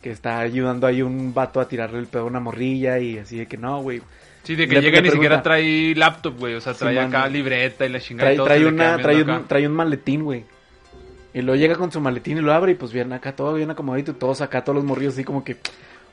Que 0.00 0.10
está 0.10 0.38
ayudando 0.40 0.86
ahí 0.86 1.00
un 1.02 1.32
vato 1.34 1.60
a 1.60 1.68
tirarle 1.68 1.98
el 1.98 2.06
pedo 2.06 2.22
a 2.22 2.26
una 2.26 2.40
morrilla 2.40 2.98
y 2.98 3.18
así 3.18 3.36
de 3.38 3.46
que 3.46 3.56
no, 3.56 3.80
güey. 3.82 4.02
Sí, 4.44 4.56
de 4.56 4.66
que 4.66 4.74
Le- 4.74 4.80
llega 4.82 4.98
y 4.98 5.02
ni 5.02 5.10
siquiera 5.10 5.42
trae 5.42 5.94
laptop, 5.94 6.38
güey. 6.38 6.54
O 6.54 6.60
sea, 6.60 6.74
trae 6.74 6.98
acá 6.98 7.28
libreta 7.28 7.86
y 7.86 7.88
la 7.88 8.00
chingada. 8.00 8.26
Trae, 8.28 8.34
y 8.34 8.36
todo 8.36 8.46
trae 8.46 8.66
una, 8.66 8.98
trae, 8.98 9.22
un, 9.22 9.44
trae 9.46 9.66
un 9.68 9.72
maletín, 9.74 10.24
güey. 10.24 10.44
Y 11.34 11.40
luego 11.42 11.58
llega 11.58 11.76
con 11.76 11.90
su 11.92 12.00
maletín 12.00 12.38
y 12.38 12.40
lo 12.40 12.52
abre 12.52 12.72
y 12.72 12.74
pues 12.74 12.92
viene 12.92 13.14
acá 13.14 13.34
todo 13.34 13.54
bien 13.54 13.70
acomodito 13.70 14.10
y 14.10 14.14
todos 14.14 14.40
acá, 14.40 14.64
todos 14.64 14.76
los 14.76 14.84
morrillos 14.84 15.14
así 15.14 15.24
como 15.24 15.44
que, 15.44 15.56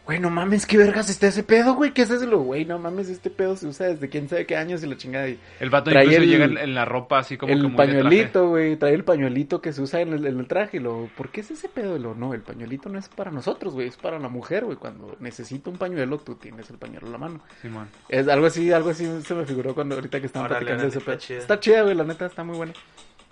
Güey, 0.09 0.19
no 0.19 0.31
mames, 0.31 0.65
qué 0.65 0.75
vergas 0.75 1.07
está 1.11 1.27
ese 1.27 1.43
pedo, 1.43 1.75
güey. 1.75 1.93
¿Qué 1.93 2.01
es 2.01 2.09
eso? 2.09 2.27
Güey, 2.39 2.65
no 2.65 2.79
mames, 2.79 3.09
este 3.09 3.29
pedo 3.29 3.55
se 3.55 3.67
usa 3.67 3.85
desde 3.89 4.09
quién 4.09 4.27
sabe 4.27 4.47
qué 4.47 4.55
años 4.55 4.81
y 4.81 4.87
la 4.87 4.97
chingada. 4.97 5.29
Y 5.29 5.39
El 5.59 5.69
vato 5.69 5.91
Trae 5.91 6.05
incluso 6.05 6.23
el- 6.23 6.29
llega 6.31 6.45
en, 6.45 6.57
en 6.57 6.73
la 6.73 6.83
ropa 6.83 7.19
así 7.19 7.37
como 7.37 7.53
el 7.53 7.75
pañuelito, 7.75 8.49
güey. 8.49 8.75
Trae 8.75 8.95
el 8.95 9.03
pañuelito 9.03 9.61
que 9.61 9.71
se 9.71 9.83
usa 9.83 10.01
en 10.01 10.13
el, 10.13 10.25
en 10.25 10.39
el 10.39 10.47
traje. 10.47 10.77
Y 10.77 10.79
lo, 10.79 11.07
¿Por 11.15 11.29
qué 11.29 11.41
es 11.41 11.51
ese 11.51 11.69
pedo? 11.69 11.95
Y 11.95 11.99
lo, 11.99 12.15
no, 12.15 12.33
el 12.33 12.41
pañuelito 12.41 12.89
no 12.89 12.97
es 12.97 13.07
para 13.07 13.29
nosotros, 13.29 13.75
güey. 13.75 13.87
Es 13.87 13.97
para 13.97 14.17
la 14.17 14.29
mujer, 14.29 14.65
güey. 14.65 14.77
Cuando 14.77 15.15
necesita 15.19 15.69
un 15.69 15.77
pañuelo, 15.77 16.17
tú 16.17 16.33
tienes 16.33 16.67
el 16.71 16.79
pañuelo 16.79 17.05
en 17.05 17.11
la 17.11 17.17
mano. 17.19 17.41
Simón. 17.61 17.87
Es 18.09 18.27
algo 18.27 18.47
así, 18.47 18.71
algo 18.71 18.89
así 18.89 19.05
se 19.23 19.35
me 19.35 19.45
figuró 19.45 19.75
cuando 19.75 19.93
ahorita 19.93 20.19
que 20.19 20.25
estaban 20.25 20.49
Órale, 20.49 20.65
platicando 20.65 20.91
de 20.91 20.97
ese 20.97 21.05
pedo. 21.05 21.17
chida. 21.19 21.37
Está 21.37 21.59
chida, 21.59 21.83
güey. 21.83 21.93
La 21.93 22.03
neta 22.03 22.25
está 22.25 22.43
muy 22.43 22.57
buena. 22.57 22.73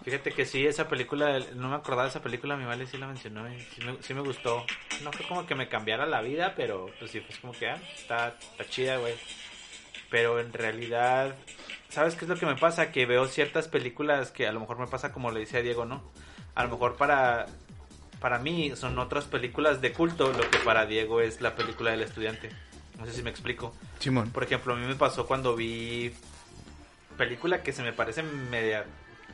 Fíjate 0.07 0.31
que 0.31 0.45
sí, 0.45 0.65
esa 0.65 0.87
película, 0.87 1.37
no 1.55 1.67
me 1.67 1.75
acordaba 1.75 2.03
de 2.03 2.11
esa 2.11 2.21
película, 2.21 2.55
mi 2.55 2.63
vale 2.63 2.87
sí 2.87 2.97
la 2.97 3.07
mencionó 3.07 3.45
y 3.51 3.59
sí 3.59 3.81
me, 3.83 4.01
sí 4.01 4.13
me 4.13 4.21
gustó. 4.21 4.65
No 5.03 5.11
fue 5.11 5.27
como 5.27 5.45
que 5.45 5.53
me 5.53 5.67
cambiara 5.67 6.05
la 6.05 6.21
vida, 6.21 6.53
pero 6.55 6.89
pues 6.97 7.11
sí, 7.11 7.19
pues 7.19 7.37
como 7.39 7.51
que 7.51 7.67
ah, 7.67 7.77
está, 7.93 8.29
está 8.29 8.63
chida, 8.69 8.95
güey. 8.99 9.15
Pero 10.09 10.39
en 10.39 10.53
realidad, 10.53 11.35
¿sabes 11.89 12.15
qué 12.15 12.23
es 12.23 12.29
lo 12.29 12.37
que 12.37 12.45
me 12.45 12.55
pasa? 12.55 12.89
Que 12.89 13.05
veo 13.05 13.27
ciertas 13.27 13.67
películas 13.67 14.31
que 14.31 14.47
a 14.47 14.53
lo 14.53 14.61
mejor 14.61 14.79
me 14.79 14.87
pasa 14.87 15.11
como 15.11 15.29
le 15.29 15.41
decía 15.41 15.61
Diego, 15.61 15.83
¿no? 15.83 16.01
A 16.55 16.63
lo 16.63 16.69
mejor 16.69 16.95
para, 16.95 17.47
para 18.21 18.39
mí 18.39 18.77
son 18.77 18.97
otras 18.99 19.25
películas 19.25 19.81
de 19.81 19.91
culto 19.91 20.31
lo 20.31 20.49
que 20.49 20.59
para 20.59 20.85
Diego 20.85 21.19
es 21.19 21.41
la 21.41 21.53
película 21.53 21.91
del 21.91 22.03
estudiante. 22.03 22.49
No 22.97 23.05
sé 23.05 23.11
si 23.11 23.23
me 23.23 23.29
explico. 23.29 23.75
Simón. 23.99 24.31
Por 24.31 24.45
ejemplo, 24.45 24.71
a 24.71 24.77
mí 24.77 24.87
me 24.87 24.95
pasó 24.95 25.27
cuando 25.27 25.53
vi 25.53 26.13
película 27.17 27.61
que 27.61 27.73
se 27.73 27.83
me 27.83 27.91
parece 27.91 28.23
media, 28.23 28.85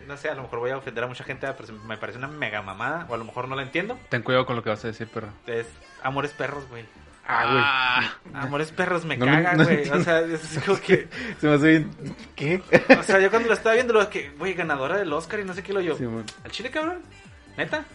no 0.07 0.17
sé, 0.17 0.29
a 0.29 0.35
lo 0.35 0.43
mejor 0.43 0.59
voy 0.59 0.71
a 0.71 0.77
ofender 0.77 1.03
a 1.03 1.07
mucha 1.07 1.23
gente, 1.23 1.47
pero 1.57 1.73
me 1.85 1.97
parece 1.97 2.17
una 2.17 2.27
mega 2.27 2.61
mamada, 2.61 3.05
o 3.09 3.13
a 3.13 3.17
lo 3.17 3.23
mejor 3.25 3.47
no 3.47 3.55
la 3.55 3.63
entiendo. 3.63 3.97
Ten 4.09 4.21
cuidado 4.23 4.45
con 4.45 4.55
lo 4.55 4.63
que 4.63 4.69
vas 4.69 4.83
a 4.83 4.87
decir, 4.87 5.07
perro. 5.07 5.29
Es 5.47 5.67
Amores 6.01 6.31
Perros, 6.31 6.67
güey. 6.69 6.85
Ah, 7.25 8.15
Amores 8.33 8.71
Perros 8.71 9.05
me 9.05 9.15
No 9.15 9.25
caga, 9.25 9.53
no 9.55 9.63
güey. 9.63 9.89
o 9.89 10.03
sea, 10.03 10.19
es 10.21 10.59
como 10.65 10.77
que, 10.79 11.07
Se 11.39 11.47
me 11.47 11.53
hace 11.53 11.67
bien. 11.69 11.91
¿Qué? 12.35 12.61
o 12.99 13.03
sea, 13.03 13.19
yo 13.19 13.29
cuando 13.29 13.47
lo 13.47 13.53
estaba 13.53 13.75
viendo, 13.75 13.93
lo 13.93 14.09
que, 14.09 14.29
güey, 14.31 14.53
ganadora 14.53 14.97
del 14.97 15.13
Oscar 15.13 15.39
y 15.39 15.45
no 15.45 15.53
sé 15.53 15.63
qué 15.63 15.71
lo 15.73 15.79
yo. 15.81 15.95
Sí. 15.95 16.05
¿Al 16.43 16.51
chile, 16.51 16.69
cabrón? 16.69 17.01
¿Neta? 17.57 17.85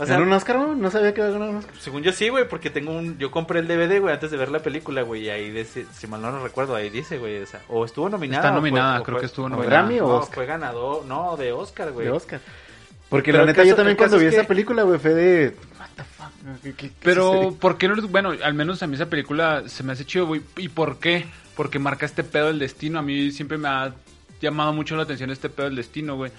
O 0.00 0.06
sea, 0.06 0.14
¿Ganó 0.14 0.28
un 0.28 0.32
Oscar, 0.32 0.58
güey? 0.58 0.78
No 0.78 0.90
sabía 0.92 1.12
que 1.12 1.20
iba 1.20 1.28
a 1.28 1.32
ganar 1.32 1.48
un 1.48 1.56
Oscar. 1.56 1.74
según 1.80 2.02
yo 2.04 2.12
sí, 2.12 2.28
güey, 2.28 2.48
porque 2.48 2.70
tengo 2.70 2.92
un, 2.92 3.18
yo 3.18 3.32
compré 3.32 3.58
el 3.58 3.66
DVD, 3.66 4.00
güey, 4.00 4.14
antes 4.14 4.30
de 4.30 4.36
ver 4.36 4.48
la 4.50 4.60
película, 4.60 5.02
güey, 5.02 5.24
y 5.24 5.28
ahí 5.28 5.50
dice, 5.50 5.86
si 5.92 6.06
mal 6.06 6.22
no 6.22 6.30
lo 6.30 6.40
recuerdo, 6.42 6.76
ahí 6.76 6.88
dice, 6.88 7.18
güey, 7.18 7.42
o 7.42 7.46
sea, 7.46 7.60
o 7.68 7.84
estuvo 7.84 8.08
nominada. 8.08 8.38
Está 8.42 8.50
o 8.56 8.60
fue- 8.60 8.70
nominada, 8.70 9.00
o 9.00 9.02
creo 9.02 9.16
fue- 9.16 9.20
que 9.22 9.26
estuvo 9.26 9.48
nominada. 9.48 9.70
Grammy 9.82 9.98
o 10.00 10.06
No, 10.06 10.14
Oscar? 10.18 10.34
fue 10.36 10.46
ganador, 10.46 11.04
no, 11.04 11.36
de 11.36 11.52
Oscar, 11.52 11.90
güey. 11.90 12.06
De 12.06 12.12
Oscar. 12.12 12.40
Porque 13.08 13.32
Pero 13.32 13.38
la 13.44 13.46
neta, 13.46 13.56
caso- 13.62 13.68
yo 13.70 13.74
también 13.74 13.96
cuando 13.96 14.18
vi 14.18 14.26
es 14.26 14.34
esa 14.34 14.44
película, 14.46 14.82
güey, 14.84 14.98
fue 15.00 15.14
de. 15.14 15.56
What 15.80 15.88
the 15.96 16.04
fuck? 16.04 16.62
¿Qué- 16.62 16.72
qué- 16.74 16.88
qué 16.90 16.94
Pero, 17.02 17.32
sucede? 17.32 17.52
¿por 17.58 17.76
qué 17.78 17.88
no 17.88 17.94
les... 17.96 18.04
Bueno, 18.10 18.32
al 18.44 18.54
menos 18.54 18.82
a 18.82 18.86
mí 18.86 18.94
esa 18.94 19.06
película 19.06 19.64
se 19.66 19.82
me 19.82 19.94
hace 19.94 20.04
chido, 20.04 20.26
güey. 20.26 20.42
¿Y 20.58 20.68
por 20.68 20.98
qué? 20.98 21.26
Porque 21.56 21.78
marca 21.80 22.06
este 22.06 22.22
pedo 22.22 22.46
del 22.48 22.58
destino. 22.60 22.98
A 22.98 23.02
mí 23.02 23.32
siempre 23.32 23.58
me 23.58 23.66
ha 23.68 23.94
llamado 24.40 24.72
mucho 24.74 24.94
la 24.94 25.02
atención 25.04 25.30
este 25.30 25.48
pedo 25.48 25.66
del 25.66 25.76
destino, 25.76 26.16
güey. 26.16 26.30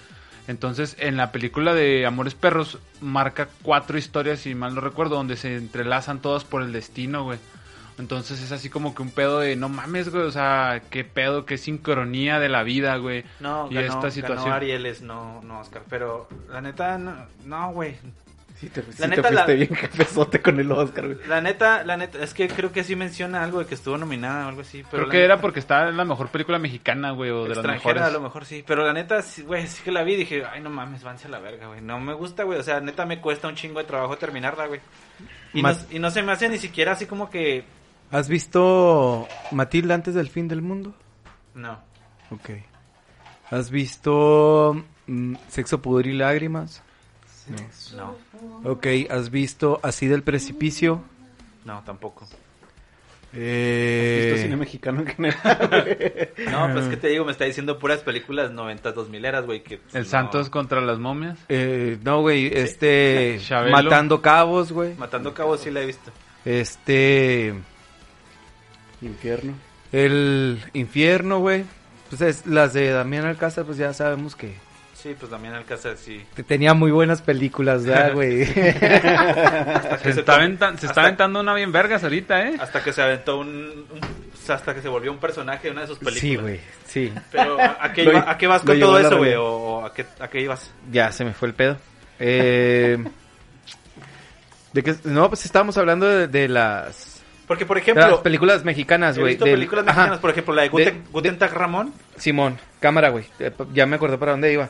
Entonces, 0.50 0.96
en 0.98 1.16
la 1.16 1.30
película 1.30 1.74
de 1.74 2.04
Amores 2.06 2.34
Perros, 2.34 2.80
marca 3.00 3.48
cuatro 3.62 3.96
historias, 3.98 4.40
si 4.40 4.56
mal 4.56 4.74
no 4.74 4.80
recuerdo, 4.80 5.14
donde 5.14 5.36
se 5.36 5.56
entrelazan 5.56 6.20
todas 6.20 6.42
por 6.42 6.62
el 6.62 6.72
destino, 6.72 7.22
güey. 7.22 7.38
Entonces 8.00 8.42
es 8.42 8.50
así 8.50 8.68
como 8.68 8.92
que 8.92 9.02
un 9.02 9.10
pedo 9.10 9.38
de, 9.38 9.54
no 9.54 9.68
mames, 9.68 10.08
güey, 10.08 10.24
o 10.24 10.30
sea, 10.32 10.82
qué 10.90 11.04
pedo, 11.04 11.46
qué 11.46 11.56
sincronía 11.56 12.40
de 12.40 12.48
la 12.48 12.64
vida, 12.64 12.96
güey. 12.96 13.24
No, 13.38 13.68
y 13.70 13.74
ganó, 13.74 13.86
esta 13.86 14.10
situación. 14.10 14.46
ganó 14.46 14.56
Arieles, 14.56 15.02
no, 15.02 15.40
no 15.42 15.60
Oscar. 15.60 15.82
Pero 15.88 16.26
la 16.50 16.60
neta, 16.60 16.98
no, 16.98 17.14
no, 17.44 17.72
güey. 17.72 17.96
Sí, 18.60 18.68
te, 18.68 18.82
sí 18.82 18.88
La 18.98 19.06
te 19.06 19.08
neta, 19.08 19.22
fuiste 19.28 19.34
la- 19.34 19.46
bien 19.54 19.68
cafezote 19.74 20.42
con 20.42 20.60
el 20.60 20.70
Oscar, 20.70 21.06
güey. 21.14 21.26
La 21.26 21.40
neta, 21.40 21.82
la 21.82 21.96
neta, 21.96 22.22
es 22.22 22.34
que 22.34 22.46
creo 22.46 22.70
que 22.72 22.84
sí 22.84 22.94
menciona 22.94 23.42
algo 23.42 23.58
de 23.60 23.64
que 23.64 23.74
estuvo 23.74 23.96
nominada 23.96 24.44
o 24.44 24.48
algo 24.50 24.60
así. 24.60 24.82
Pero 24.90 25.04
Creo 25.04 25.08
que 25.08 25.16
neta- 25.16 25.24
era 25.24 25.40
porque 25.40 25.60
está 25.60 25.88
en 25.88 25.96
la 25.96 26.04
mejor 26.04 26.28
película 26.28 26.58
mexicana, 26.58 27.12
güey, 27.12 27.30
o 27.30 27.44
de 27.44 27.48
las 27.48 27.58
extranjera 27.58 27.94
mejores. 27.94 28.10
a 28.14 28.18
lo 28.18 28.20
mejor 28.20 28.44
sí. 28.44 28.62
Pero 28.66 28.84
la 28.84 28.92
neta, 28.92 29.22
sí, 29.22 29.42
güey, 29.42 29.66
sí 29.66 29.82
que 29.82 29.90
la 29.92 30.02
vi 30.02 30.12
y 30.12 30.16
dije, 30.16 30.44
ay, 30.44 30.60
no 30.60 30.68
mames, 30.68 31.02
vanse 31.02 31.26
a 31.26 31.30
la 31.30 31.38
verga, 31.38 31.68
güey. 31.68 31.80
No 31.80 31.98
me 32.00 32.12
gusta, 32.12 32.42
güey. 32.44 32.58
O 32.58 32.62
sea, 32.62 32.80
neta 32.80 33.06
me 33.06 33.18
cuesta 33.22 33.48
un 33.48 33.54
chingo 33.54 33.78
de 33.78 33.86
trabajo 33.86 34.18
terminarla, 34.18 34.66
güey. 34.66 34.80
Y, 35.54 35.62
no, 35.62 35.74
y 35.90 35.98
no 35.98 36.10
se 36.10 36.22
me 36.22 36.32
hace 36.32 36.48
ni 36.50 36.58
siquiera 36.58 36.92
así 36.92 37.06
como 37.06 37.30
que... 37.30 37.64
¿Has 38.10 38.28
visto 38.28 39.26
Matilda 39.52 39.94
antes 39.94 40.14
del 40.14 40.28
fin 40.28 40.48
del 40.48 40.60
mundo? 40.60 40.94
No. 41.54 41.80
Ok. 42.30 42.50
¿Has 43.50 43.70
visto 43.70 44.76
mm, 45.06 45.34
Sexo, 45.48 45.80
Pudor 45.80 46.06
y 46.06 46.12
Lágrimas? 46.12 46.82
No, 47.96 48.16
Ok. 48.64 48.86
¿Has 49.10 49.30
visto 49.30 49.80
Así 49.82 50.06
del 50.06 50.22
Precipicio? 50.22 51.02
no, 51.64 51.82
tampoco. 51.84 52.26
Eh, 53.32 54.22
Visto 54.32 54.42
cine 54.42 54.56
mexicano 54.56 55.00
en 55.02 55.06
general. 55.06 56.28
No, 56.50 56.72
pues 56.72 56.88
que 56.88 56.96
te 56.96 57.08
digo, 57.08 57.24
me 57.24 57.30
está 57.32 57.44
diciendo 57.44 57.78
puras 57.78 58.00
películas 58.00 58.50
90, 58.50 58.90
2000 58.92 59.24
eras, 59.24 59.46
güey. 59.46 59.62
que 59.62 59.74
El 59.92 60.02
no- 60.02 60.08
Santos 60.08 60.50
contra 60.50 60.80
las 60.80 60.98
momias. 60.98 61.38
eh, 61.48 61.96
no, 62.02 62.22
güey, 62.22 62.46
este... 62.52 63.38
Matando 63.70 64.20
Cabos, 64.20 64.72
güey. 64.72 64.94
Matando 64.96 65.32
Cabos 65.32 65.60
sí 65.60 65.70
la 65.70 65.82
he 65.82 65.86
visto. 65.86 66.10
Este... 66.44 67.54
Infierno. 69.02 69.54
El 69.92 70.60
Infierno, 70.72 71.38
güey. 71.38 71.64
Pues 72.08 72.20
es, 72.22 72.46
las 72.46 72.72
de 72.72 72.90
Damián 72.90 73.24
Alcázar, 73.26 73.64
pues 73.64 73.78
ya 73.78 73.92
sabemos 73.94 74.34
que... 74.34 74.54
Sí, 75.02 75.14
pues 75.18 75.30
también 75.30 75.54
Alcázar 75.54 75.96
sí. 75.96 76.22
tenía 76.46 76.74
muy 76.74 76.90
buenas 76.90 77.22
películas, 77.22 77.86
¿verdad, 77.86 78.12
güey? 78.14 78.44
Se, 78.44 78.52
se 78.52 80.10
está, 80.10 80.22
to- 80.24 80.32
aventa- 80.32 80.68
se 80.70 80.74
está 80.74 80.88
hasta- 80.88 81.00
aventando 81.02 81.40
una 81.40 81.54
bien 81.54 81.72
vergas 81.72 82.02
ahorita, 82.04 82.48
¿eh? 82.48 82.56
Hasta 82.60 82.82
que 82.84 82.92
se 82.92 83.00
aventó 83.02 83.38
un, 83.38 83.48
un- 83.48 84.20
hasta 84.48 84.74
que 84.74 84.82
se 84.82 84.88
volvió 84.88 85.10
un 85.12 85.18
personaje 85.18 85.68
de 85.68 85.72
una 85.72 85.80
de 85.82 85.86
sus 85.86 85.98
películas. 85.98 86.20
sí, 86.20 86.36
güey, 86.36 86.60
sí. 86.86 87.12
Pero 87.30 87.56
¿a, 87.60 87.92
qué, 87.92 88.04
Lo- 88.04 88.12
iba- 88.12 88.30
a 88.30 88.36
qué 88.36 88.46
vas 88.46 88.62
con 88.62 88.78
todo 88.78 88.98
eso, 88.98 89.16
güey? 89.16 89.34
¿O, 89.34 89.44
o 89.44 89.86
a, 89.86 89.94
qué, 89.94 90.04
a 90.18 90.28
qué 90.28 90.40
ibas? 90.42 90.70
Ya 90.90 91.10
se 91.12 91.24
me 91.24 91.32
fue 91.32 91.48
el 91.48 91.54
pedo. 91.54 91.78
Eh, 92.18 92.98
de 94.72 94.82
que, 94.82 94.94
no, 95.04 95.28
pues 95.28 95.44
estábamos 95.44 95.76
hablando 95.78 96.06
de, 96.06 96.28
de 96.28 96.48
las, 96.48 97.22
Porque, 97.46 97.64
por 97.66 97.78
ejemplo, 97.78 98.06
las 98.08 98.20
películas 98.20 98.64
mexicanas, 98.64 99.18
güey. 99.18 99.30
visto 99.32 99.44
del- 99.44 99.54
películas 99.54 99.84
ajá, 99.88 99.94
mexicanas, 99.96 100.20
por 100.20 100.30
ejemplo, 100.30 100.54
la 100.54 100.62
de 100.62 100.68
Guten, 100.68 101.02
De- 101.04 101.10
Guten 101.10 101.38
Tag 101.38 101.52
Ramón. 101.54 101.92
Simón, 102.16 102.58
cámara, 102.80 103.08
güey. 103.08 103.24
Ya 103.72 103.86
me 103.86 103.96
acordé 103.96 104.18
para 104.18 104.32
dónde 104.32 104.52
iba. 104.52 104.68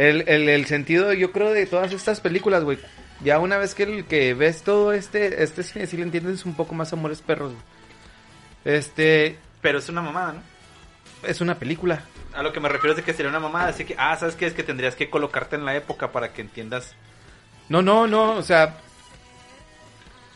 El, 0.00 0.24
el, 0.28 0.48
el 0.48 0.64
sentido, 0.64 1.12
yo 1.12 1.30
creo, 1.30 1.52
de 1.52 1.66
todas 1.66 1.92
estas 1.92 2.20
películas, 2.20 2.64
güey. 2.64 2.78
Ya 3.22 3.38
una 3.38 3.58
vez 3.58 3.74
que, 3.74 3.82
el, 3.82 4.04
que 4.06 4.32
ves 4.32 4.62
todo 4.62 4.94
este, 4.94 5.42
este 5.42 5.62
cine, 5.62 5.86
sí 5.86 5.98
le 5.98 6.04
entiendes 6.04 6.46
un 6.46 6.54
poco 6.54 6.74
más 6.74 6.90
Amores 6.94 7.20
Perros, 7.20 7.52
güey. 7.52 8.76
Este, 8.76 9.36
Pero 9.60 9.78
es 9.78 9.90
una 9.90 10.00
mamada, 10.00 10.32
¿no? 10.32 10.40
es 11.22 11.42
una 11.42 11.58
película. 11.58 12.02
A 12.32 12.42
lo 12.42 12.50
que 12.50 12.60
me 12.60 12.70
refiero 12.70 12.92
es 12.92 12.96
de 12.96 13.02
que 13.02 13.12
sería 13.12 13.28
una 13.28 13.40
mamada. 13.40 13.68
Así 13.68 13.84
que, 13.84 13.94
ah, 13.98 14.16
¿sabes 14.16 14.36
qué? 14.36 14.46
Es 14.46 14.54
que 14.54 14.62
tendrías 14.62 14.96
que 14.96 15.10
colocarte 15.10 15.56
en 15.56 15.66
la 15.66 15.76
época 15.76 16.12
para 16.12 16.32
que 16.32 16.40
entiendas. 16.40 16.94
No, 17.68 17.82
no, 17.82 18.06
no, 18.06 18.36
o 18.36 18.42
sea, 18.42 18.78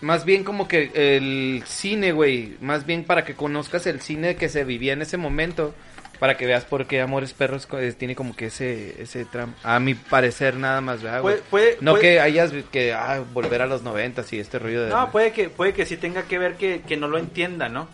más 0.02 0.26
bien 0.26 0.44
como 0.44 0.68
que 0.68 0.90
el 0.94 1.62
cine, 1.66 2.12
güey, 2.12 2.58
más 2.60 2.84
bien 2.84 3.04
para 3.04 3.24
que 3.24 3.34
conozcas 3.34 3.86
el 3.86 4.02
cine 4.02 4.36
que 4.36 4.50
se 4.50 4.64
vivía 4.64 4.92
en 4.92 5.02
ese 5.02 5.16
momento, 5.16 5.74
para 6.18 6.36
que 6.36 6.46
veas 6.46 6.64
por 6.64 6.86
qué 6.86 7.00
Amores 7.00 7.32
Perros 7.32 7.68
tiene 7.98 8.14
como 8.14 8.34
que 8.36 8.46
ese 8.46 9.00
ese 9.02 9.24
tramo, 9.24 9.54
a 9.62 9.78
mi 9.80 9.94
parecer 9.94 10.56
nada 10.56 10.80
más, 10.80 11.02
¿verdad? 11.02 11.20
Puede, 11.22 11.38
puede- 11.50 11.78
no 11.80 11.92
puede- 11.92 12.02
que 12.02 12.20
hayas 12.20 12.52
que 12.70 12.92
ah, 12.92 13.22
volver 13.32 13.62
a 13.62 13.66
los 13.66 13.82
noventas 13.82 14.32
y 14.32 14.38
este 14.40 14.58
rollo 14.58 14.82
de 14.84 14.90
No, 14.90 15.10
puede 15.10 15.32
que, 15.32 15.48
puede 15.50 15.72
que 15.72 15.86
sí 15.86 15.96
tenga 15.96 16.22
que 16.22 16.38
ver 16.38 16.54
que, 16.54 16.82
que 16.82 16.96
no 16.96 17.08
lo 17.08 17.18
entienda, 17.18 17.68
¿no? 17.68 17.88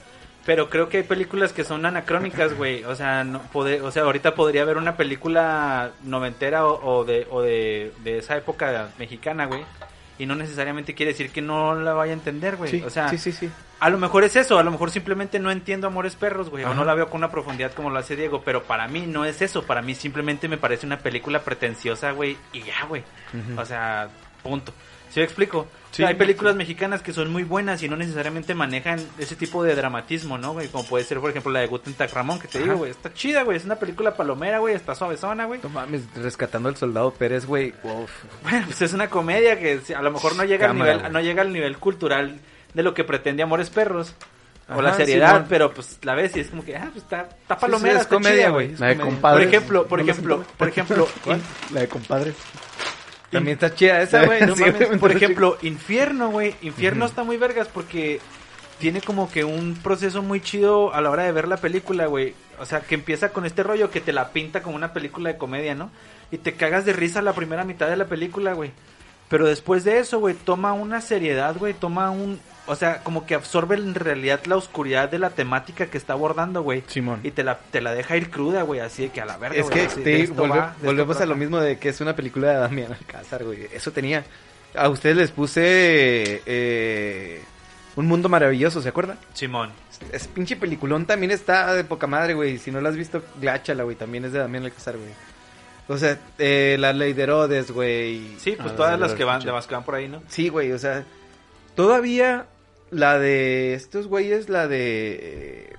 Pero 0.46 0.70
creo 0.70 0.88
que 0.88 0.96
hay 0.98 1.02
películas 1.02 1.52
que 1.52 1.64
son 1.64 1.84
anacrónicas, 1.84 2.54
güey. 2.56 2.82
O 2.84 2.94
sea, 2.96 3.24
no 3.24 3.42
pode- 3.52 3.82
o 3.82 3.90
sea, 3.90 4.02
ahorita 4.04 4.34
podría 4.34 4.62
haber 4.62 4.78
una 4.78 4.96
película 4.96 5.90
noventera 6.02 6.66
o, 6.66 7.00
o 7.00 7.04
de, 7.04 7.26
o 7.30 7.42
de, 7.42 7.92
de 8.02 8.18
esa 8.18 8.36
época 8.38 8.88
mexicana, 8.98 9.44
güey. 9.46 9.62
Y 10.20 10.26
no 10.26 10.34
necesariamente 10.34 10.94
quiere 10.94 11.12
decir 11.12 11.30
que 11.30 11.40
no 11.40 11.74
la 11.74 11.94
vaya 11.94 12.12
a 12.12 12.14
entender, 12.14 12.56
güey. 12.56 12.70
sí, 12.70 12.82
o 12.84 12.90
sea, 12.90 13.08
sí, 13.08 13.16
sí, 13.16 13.32
sí. 13.32 13.50
a 13.80 13.88
lo 13.88 13.96
mejor 13.96 14.22
es 14.22 14.36
eso, 14.36 14.58
a 14.58 14.62
lo 14.62 14.70
mejor 14.70 14.90
simplemente 14.90 15.38
no 15.38 15.50
entiendo 15.50 15.86
Amores 15.86 16.14
Perros, 16.14 16.50
güey, 16.50 16.62
o 16.64 16.74
no 16.74 16.84
la 16.84 16.94
veo 16.94 17.08
con 17.08 17.20
una 17.20 17.30
profundidad 17.30 17.72
como 17.72 17.88
lo 17.88 17.98
hace 17.98 18.16
Diego, 18.16 18.42
pero 18.44 18.64
para 18.64 18.86
mí 18.86 19.06
no 19.06 19.24
es 19.24 19.40
eso, 19.40 19.64
para 19.64 19.80
mí 19.80 19.94
simplemente 19.94 20.46
me 20.46 20.58
parece 20.58 20.84
una 20.84 20.98
película 20.98 21.42
pretenciosa, 21.42 22.10
güey, 22.10 22.36
y 22.52 22.62
ya, 22.62 22.84
güey. 22.86 23.02
O 23.56 23.64
sea, 23.64 24.10
punto. 24.42 24.74
¿Sí 25.10 25.18
me 25.20 25.24
explico? 25.24 25.58
O 25.60 25.94
sea, 25.94 26.06
hay 26.08 26.14
películas 26.14 26.54
mexicanas 26.54 27.02
que 27.02 27.12
son 27.12 27.32
muy 27.32 27.42
buenas 27.42 27.82
y 27.82 27.88
no 27.88 27.96
necesariamente 27.96 28.54
manejan 28.54 29.00
ese 29.18 29.34
tipo 29.34 29.64
de 29.64 29.74
dramatismo, 29.74 30.38
¿no, 30.38 30.52
güey? 30.52 30.68
Como 30.68 30.84
puede 30.84 31.04
ser, 31.04 31.18
por 31.18 31.30
ejemplo, 31.30 31.50
la 31.50 31.58
de 31.60 31.66
Guten 31.66 31.94
Tag 31.94 32.12
Ramón, 32.14 32.38
que 32.38 32.46
te 32.46 32.58
Ajá. 32.58 32.64
digo, 32.64 32.78
güey, 32.78 32.92
está 32.92 33.12
chida, 33.12 33.42
güey, 33.42 33.56
es 33.56 33.64
una 33.64 33.74
película 33.74 34.14
palomera, 34.16 34.58
güey, 34.60 34.74
está 34.76 34.94
suavezona, 34.94 35.46
güey. 35.46 35.58
No 35.62 35.68
mames, 35.68 36.02
rescatando 36.14 36.68
al 36.68 36.76
soldado 36.76 37.10
Pérez, 37.12 37.44
güey. 37.44 37.74
Wow. 37.82 38.06
Bueno, 38.44 38.66
pues 38.66 38.80
es 38.82 38.92
una 38.92 39.10
comedia 39.10 39.58
que 39.58 39.80
a 39.94 40.00
lo 40.02 40.12
mejor 40.12 40.36
no 40.36 40.44
llega 40.44 40.70
al 40.70 40.76
nivel, 40.76 41.00
güey. 41.00 41.10
no 41.12 41.20
llega 41.20 41.42
al 41.42 41.52
nivel 41.52 41.76
cultural 41.78 42.38
de 42.72 42.82
lo 42.84 42.94
que 42.94 43.02
pretende 43.02 43.42
Amores 43.42 43.68
Perros. 43.68 44.14
o 44.72 44.80
la 44.80 44.94
seriedad, 44.94 45.46
pero 45.48 45.74
pues 45.74 45.98
la 46.02 46.14
ves 46.14 46.36
y 46.36 46.40
es 46.40 46.50
como 46.50 46.64
que, 46.64 46.76
ah, 46.76 46.88
pues 46.92 47.02
está, 47.02 47.22
está 47.22 47.56
Sí, 47.56 47.60
palomera, 47.62 47.94
sí, 47.94 47.96
es 47.96 48.02
está 48.02 48.14
comedia, 48.14 48.36
chida, 48.36 48.48
güey. 48.50 48.68
La 48.68 48.72
de 48.74 48.78
comedia. 48.78 48.96
Por 48.96 49.08
compadres. 49.14 49.48
ejemplo, 49.48 49.86
por 49.88 49.98
¿No 49.98 50.04
la 50.06 50.12
ejemplo, 50.12 50.44
por 50.56 50.68
ejemplo, 50.68 51.08
¿Cuál? 51.24 51.40
La 51.74 51.80
de 51.80 51.88
compadres. 51.88 52.34
También 53.30 53.54
está 53.54 53.74
chida 53.74 54.02
esa, 54.02 54.24
güey. 54.24 54.40
no 54.46 54.56
Sí, 54.56 54.62
mames. 54.62 54.86
güey. 54.88 54.98
por 54.98 55.12
ejemplo, 55.12 55.56
Infierno, 55.62 56.30
güey. 56.30 56.54
Infierno 56.62 57.06
está 57.06 57.22
muy 57.22 57.36
vergas 57.36 57.68
porque 57.68 58.20
tiene 58.78 59.00
como 59.00 59.30
que 59.30 59.44
un 59.44 59.74
proceso 59.82 60.22
muy 60.22 60.40
chido 60.40 60.92
a 60.94 61.00
la 61.00 61.10
hora 61.10 61.24
de 61.24 61.32
ver 61.32 61.46
la 61.48 61.58
película, 61.58 62.06
güey. 62.06 62.34
O 62.58 62.66
sea, 62.66 62.80
que 62.80 62.94
empieza 62.94 63.30
con 63.30 63.46
este 63.46 63.62
rollo 63.62 63.90
que 63.90 64.00
te 64.00 64.12
la 64.12 64.30
pinta 64.30 64.62
como 64.62 64.76
una 64.76 64.92
película 64.92 65.30
de 65.32 65.38
comedia, 65.38 65.74
¿no? 65.74 65.90
Y 66.30 66.38
te 66.38 66.54
cagas 66.54 66.84
de 66.84 66.92
risa 66.92 67.22
la 67.22 67.32
primera 67.32 67.64
mitad 67.64 67.88
de 67.88 67.96
la 67.96 68.06
película, 68.06 68.52
güey. 68.52 68.72
Pero 69.28 69.46
después 69.46 69.84
de 69.84 69.98
eso, 69.98 70.18
güey, 70.18 70.34
toma 70.34 70.72
una 70.72 71.00
seriedad, 71.00 71.56
güey, 71.56 71.72
toma 71.72 72.10
un... 72.10 72.40
O 72.70 72.76
sea, 72.76 73.02
como 73.02 73.26
que 73.26 73.34
absorbe 73.34 73.74
en 73.74 73.94
realidad 73.96 74.40
la 74.46 74.56
oscuridad 74.56 75.08
de 75.10 75.18
la 75.18 75.30
temática 75.30 75.86
que 75.86 75.98
está 75.98 76.12
abordando, 76.12 76.62
güey. 76.62 76.84
Simón. 76.86 77.18
Y 77.24 77.32
te 77.32 77.42
la, 77.42 77.58
te 77.58 77.80
la 77.80 77.92
deja 77.92 78.16
ir 78.16 78.30
cruda, 78.30 78.62
güey, 78.62 78.78
así 78.80 79.02
de 79.02 79.08
que 79.10 79.20
a 79.20 79.24
la 79.26 79.38
verga, 79.38 79.56
Es 79.58 79.66
güey, 79.66 79.74
que 79.80 79.86
así, 79.86 80.02
te- 80.02 80.28
volve- 80.28 80.50
va, 80.58 80.76
volvemos 80.82 81.20
a 81.20 81.26
lo 81.26 81.34
mismo 81.34 81.58
de 81.58 81.78
que 81.78 81.88
es 81.88 82.00
una 82.00 82.14
película 82.14 82.48
de 82.48 82.54
Damián 82.58 82.92
Alcázar, 82.92 83.42
güey. 83.44 83.66
Eso 83.72 83.90
tenía. 83.90 84.24
A 84.76 84.88
ustedes 84.88 85.16
les 85.16 85.30
puse 85.32 86.42
eh, 86.46 87.42
Un 87.96 88.06
Mundo 88.06 88.28
Maravilloso, 88.28 88.80
¿se 88.80 88.88
acuerdan? 88.88 89.18
Simón. 89.34 89.70
Es 90.12 90.28
pinche 90.28 90.54
peliculón 90.56 91.06
también 91.06 91.32
está 91.32 91.74
de 91.74 91.82
poca 91.84 92.06
madre, 92.06 92.34
güey. 92.34 92.56
Si 92.58 92.70
no 92.70 92.80
la 92.80 92.88
has 92.90 92.96
visto, 92.96 93.20
gláchala, 93.40 93.82
güey. 93.82 93.96
También 93.96 94.24
es 94.24 94.32
de 94.32 94.38
Damián 94.38 94.64
Alcázar, 94.64 94.96
güey. 94.96 95.10
O 95.88 95.98
sea, 95.98 96.16
eh, 96.38 96.76
la 96.78 96.92
ley 96.92 97.14
de 97.14 97.22
Herodes, 97.24 97.72
güey. 97.72 98.36
Sí, 98.38 98.52
pues 98.56 98.70
Ah, 98.72 98.76
todas 98.76 98.92
la 98.92 99.08
las 99.08 99.14
que 99.16 99.24
van, 99.24 99.44
las 99.44 99.66
que 99.66 99.74
van 99.74 99.82
por 99.84 99.96
ahí, 99.96 100.06
¿no? 100.08 100.22
Sí, 100.28 100.48
güey, 100.48 100.70
o 100.70 100.78
sea, 100.78 101.04
todavía 101.74 102.46
la 102.90 103.18
de 103.18 103.74
estos 103.74 104.06
güeyes, 104.06 104.48
la 104.48 104.68
de 104.68 105.18
eh, 105.20 105.76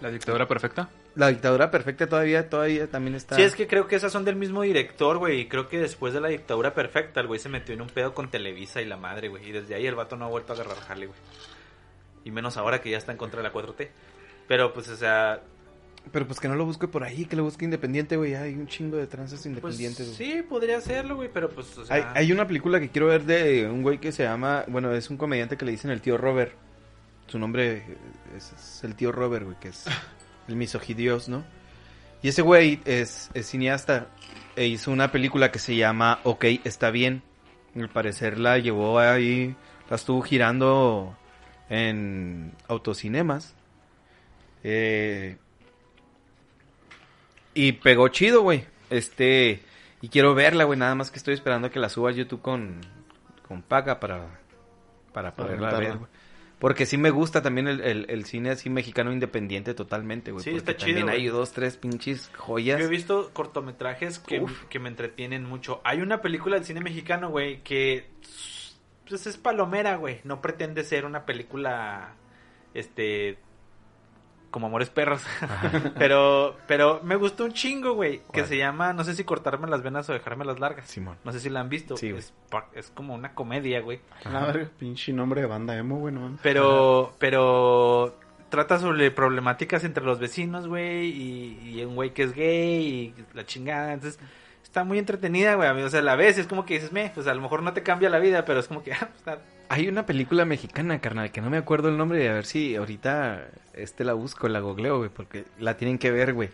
La 0.00 0.10
dictadura 0.10 0.46
perfecta. 0.46 0.88
la 1.14 1.28
dictadura 1.28 1.70
perfecta 1.70 2.06
todavía, 2.08 2.48
todavía 2.48 2.88
también 2.88 3.14
está. 3.14 3.36
Sí, 3.36 3.42
es 3.42 3.54
que 3.54 3.66
creo 3.66 3.88
que 3.88 3.96
esas 3.96 4.12
son 4.12 4.24
del 4.24 4.36
mismo 4.36 4.62
director, 4.62 5.18
güey. 5.18 5.40
Y 5.40 5.48
creo 5.48 5.68
que 5.68 5.78
después 5.78 6.12
de 6.14 6.20
la 6.20 6.28
dictadura 6.28 6.74
perfecta, 6.74 7.20
el 7.20 7.26
güey 7.26 7.40
se 7.40 7.48
metió 7.48 7.74
en 7.74 7.80
un 7.82 7.88
pedo 7.88 8.14
con 8.14 8.30
Televisa 8.30 8.80
y 8.82 8.84
la 8.84 8.96
madre, 8.96 9.28
güey. 9.28 9.48
Y 9.48 9.52
desde 9.52 9.74
ahí 9.74 9.86
el 9.86 9.94
vato 9.94 10.16
no 10.16 10.26
ha 10.26 10.28
vuelto 10.28 10.52
a 10.52 10.56
agarrar 10.56 10.76
jale, 10.78 11.06
güey. 11.06 11.18
Y 12.24 12.30
menos 12.30 12.56
ahora 12.56 12.80
que 12.80 12.90
ya 12.90 12.98
está 12.98 13.12
en 13.12 13.18
contra 13.18 13.38
de 13.40 13.48
la 13.48 13.52
4T. 13.52 13.88
Pero 14.48 14.72
pues, 14.72 14.88
o 14.88 14.96
sea, 14.96 15.40
Pero 16.12 16.26
pues 16.26 16.38
que 16.38 16.48
no 16.48 16.54
lo 16.54 16.64
busque 16.64 16.86
por 16.86 17.02
ahí, 17.02 17.24
que 17.24 17.36
lo 17.36 17.44
busque 17.44 17.64
independiente, 17.64 18.16
güey. 18.16 18.34
Hay 18.34 18.54
un 18.54 18.66
chingo 18.66 18.96
de 18.96 19.06
tranzas 19.06 19.40
pues 19.40 19.46
independientes, 19.46 20.06
güey. 20.06 20.16
sí, 20.16 20.42
podría 20.42 20.78
hacerlo, 20.78 21.16
güey. 21.16 21.28
Pero 21.32 21.50
pues, 21.50 21.76
o 21.78 21.84
sea, 21.84 21.96
Hay, 21.96 22.04
hay 22.14 22.32
una 22.32 22.46
película 22.46 22.78
que 22.80 22.88
quiero 22.90 23.08
ver 23.08 23.24
de 23.24 23.66
un 23.68 23.82
güey 23.82 23.98
que 23.98 24.12
se 24.12 24.22
llama, 24.22 24.64
bueno, 24.68 24.92
es 24.94 25.10
un 25.10 25.16
comediante 25.16 25.56
que 25.56 25.64
le 25.64 25.72
dicen 25.72 25.90
el 25.90 26.00
tío 26.00 26.16
Robert. 26.16 26.52
Su 27.26 27.38
nombre 27.38 27.82
es, 28.36 28.52
es 28.52 28.84
el 28.84 28.94
tío 28.94 29.10
Robert, 29.10 29.44
güey, 29.44 29.58
que 29.58 29.68
es 29.68 29.84
el 30.48 30.56
misogidios, 30.56 31.28
¿no? 31.28 31.44
Y 32.22 32.28
ese 32.28 32.42
güey 32.42 32.80
es, 32.84 33.30
es 33.34 33.46
cineasta 33.46 34.08
e 34.56 34.66
hizo 34.66 34.90
una 34.90 35.12
película 35.12 35.50
que 35.50 35.58
se 35.58 35.76
llama 35.76 36.20
Ok, 36.24 36.44
está 36.64 36.90
bien. 36.90 37.22
Al 37.74 37.90
parecer 37.90 38.38
la 38.38 38.58
llevó 38.58 38.98
ahí, 38.98 39.54
la 39.90 39.96
estuvo 39.96 40.22
girando 40.22 41.16
en 41.68 42.52
autocinemas. 42.68 43.54
Eh, 44.64 45.36
y 47.56 47.72
pegó 47.72 48.08
chido, 48.08 48.42
güey. 48.42 48.64
Este, 48.90 49.62
y 50.02 50.08
quiero 50.08 50.34
verla, 50.34 50.64
güey. 50.64 50.78
Nada 50.78 50.94
más 50.94 51.10
que 51.10 51.16
estoy 51.16 51.34
esperando 51.34 51.68
a 51.68 51.70
que 51.70 51.80
la 51.80 51.88
suba 51.88 52.10
a 52.10 52.12
YouTube 52.12 52.42
con, 52.42 52.82
con 53.48 53.62
paga 53.62 53.98
para, 53.98 54.40
para 55.12 55.34
poderla 55.34 55.78
ver, 55.78 55.96
güey. 55.96 56.10
Porque 56.58 56.86
sí 56.86 56.96
me 56.96 57.10
gusta 57.10 57.42
también 57.42 57.68
el, 57.68 57.80
el, 57.80 58.06
el 58.08 58.24
cine 58.24 58.50
así 58.50 58.70
mexicano 58.70 59.12
independiente 59.12 59.74
totalmente, 59.74 60.32
güey. 60.32 60.44
Sí, 60.44 60.50
porque 60.50 60.58
está 60.58 60.76
chido, 60.76 61.00
También 61.00 61.16
hay 61.16 61.26
dos, 61.28 61.52
tres 61.52 61.76
pinches 61.76 62.30
joyas. 62.36 62.78
Yo 62.78 62.86
he 62.86 62.90
visto 62.90 63.30
cortometrajes 63.32 64.18
que, 64.18 64.44
que 64.68 64.78
me 64.78 64.88
entretienen 64.88 65.44
mucho. 65.44 65.80
Hay 65.84 66.00
una 66.00 66.22
película 66.22 66.56
del 66.56 66.64
cine 66.64 66.80
mexicano, 66.80 67.30
güey, 67.30 67.62
que 67.62 68.06
pues 69.08 69.26
es 69.26 69.36
palomera, 69.36 69.96
güey. 69.96 70.20
No 70.24 70.40
pretende 70.40 70.84
ser 70.84 71.04
una 71.04 71.26
película, 71.26 72.14
este, 72.74 73.38
como 74.56 74.68
Amores 74.68 74.88
Perros. 74.88 75.20
pero, 75.98 76.56
pero 76.66 77.02
me 77.02 77.16
gustó 77.16 77.44
un 77.44 77.52
chingo, 77.52 77.92
güey, 77.92 78.22
que 78.32 78.46
se 78.46 78.56
llama, 78.56 78.94
no 78.94 79.04
sé 79.04 79.14
si 79.14 79.22
cortarme 79.22 79.68
las 79.68 79.82
venas 79.82 80.08
o 80.08 80.14
dejarme 80.14 80.46
las 80.46 80.58
largas. 80.58 80.88
Simón. 80.88 81.18
No 81.24 81.32
sé 81.32 81.40
si 81.40 81.50
la 81.50 81.60
han 81.60 81.68
visto. 81.68 81.94
Sí, 81.98 82.08
es, 82.08 82.32
como 82.94 83.14
una 83.14 83.34
comedia, 83.34 83.82
güey. 83.82 84.00
A 84.24 84.46
ver, 84.46 84.70
pinche 84.70 85.12
nombre 85.12 85.42
de 85.42 85.46
banda 85.46 85.76
emo, 85.76 85.98
güey, 85.98 86.14
no. 86.14 86.38
Pero, 86.42 87.12
pero 87.18 88.16
trata 88.48 88.78
sobre 88.78 89.10
problemáticas 89.10 89.84
entre 89.84 90.02
los 90.02 90.18
vecinos, 90.20 90.68
güey, 90.68 91.10
y, 91.10 91.78
y 91.78 91.84
un 91.84 91.94
güey 91.94 92.14
que 92.14 92.22
es 92.22 92.32
gay 92.32 93.14
y 93.14 93.14
la 93.34 93.44
chingada. 93.44 93.92
Entonces, 93.92 94.18
está 94.62 94.84
muy 94.84 94.98
entretenida, 94.98 95.56
güey. 95.56 95.68
O 95.82 95.90
sea, 95.90 96.00
la 96.00 96.16
ves 96.16 96.38
es 96.38 96.46
como 96.46 96.64
que 96.64 96.74
dices, 96.76 96.92
me, 96.92 97.10
pues 97.10 97.26
a 97.26 97.34
lo 97.34 97.42
mejor 97.42 97.62
no 97.62 97.74
te 97.74 97.82
cambia 97.82 98.08
la 98.08 98.20
vida, 98.20 98.46
pero 98.46 98.60
es 98.60 98.68
como 98.68 98.82
que, 98.82 98.92
ah, 98.94 99.00
pues, 99.00 99.16
está- 99.18 99.42
Hay 99.68 99.88
una 99.88 100.06
película 100.06 100.44
mexicana, 100.44 101.00
carnal, 101.00 101.32
que 101.32 101.40
no 101.40 101.50
me 101.50 101.56
acuerdo 101.56 101.88
el 101.88 101.96
nombre. 101.96 102.28
A 102.28 102.34
ver 102.34 102.46
si 102.46 102.76
ahorita 102.76 103.48
este 103.74 104.04
la 104.04 104.14
busco, 104.14 104.48
la 104.48 104.60
googleo, 104.60 104.98
güey, 104.98 105.10
porque 105.10 105.44
la 105.58 105.76
tienen 105.76 105.98
que 105.98 106.10
ver, 106.10 106.32
güey. 106.32 106.50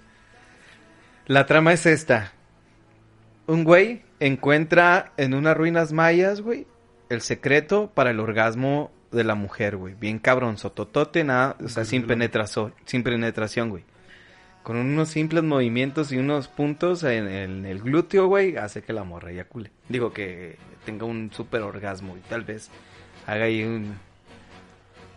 La 1.27 1.47
trama 1.47 1.73
es 1.73 1.87
esta. 1.87 2.33
Un 3.47 3.65
güey 3.65 4.03
encuentra 4.21 5.13
en 5.17 5.35
unas 5.35 5.57
ruinas 5.57 5.93
mayas, 5.93 6.41
güey, 6.41 6.67
el 7.09 7.21
secreto 7.21 7.91
para 7.93 8.11
el 8.11 8.21
orgasmo 8.21 8.91
de 9.11 9.25
la 9.25 9.35
mujer, 9.35 9.77
güey. 9.77 9.95
Bien 9.95 10.19
cabrón, 10.19 10.59
sototote, 10.59 11.25
nada, 11.25 11.57
o 11.63 11.69
sea, 11.69 11.85
sin 11.85 12.07
penetración, 12.07 12.75
sin 12.85 13.03
penetración, 13.03 13.71
güey. 13.71 13.85
Con 14.63 14.77
unos 14.77 15.09
simples 15.09 15.43
movimientos 15.43 16.13
y 16.13 16.19
unos 16.19 16.49
puntos 16.49 17.03
en 17.03 17.27
el, 17.27 17.51
en 17.59 17.67
el 17.67 17.83
glúteo, 17.83 18.29
güey, 18.29 18.57
hace 18.57 18.83
que 18.83 18.93
la 18.93 19.05
morra 19.05 19.33
eyacule. 19.33 19.71
Digo 19.89 20.13
que 20.13 20.57
tenga 20.85 21.05
un 21.05 21.33
super 21.33 21.63
orgasmo 21.63 22.17
y 22.17 22.21
tal 22.21 22.45
vez 22.45 22.71
haga 23.27 23.45
ahí 23.45 23.63
un... 23.63 23.99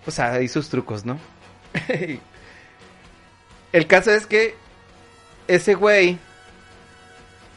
O 0.06 0.12
sea, 0.12 0.34
ahí 0.34 0.48
sus 0.48 0.70
trucos, 0.70 1.06
¿no? 1.06 1.20
el 3.72 3.88
caso 3.88 4.12
es 4.12 4.28
que 4.28 4.56
ese 5.48 5.74
güey 5.76 6.18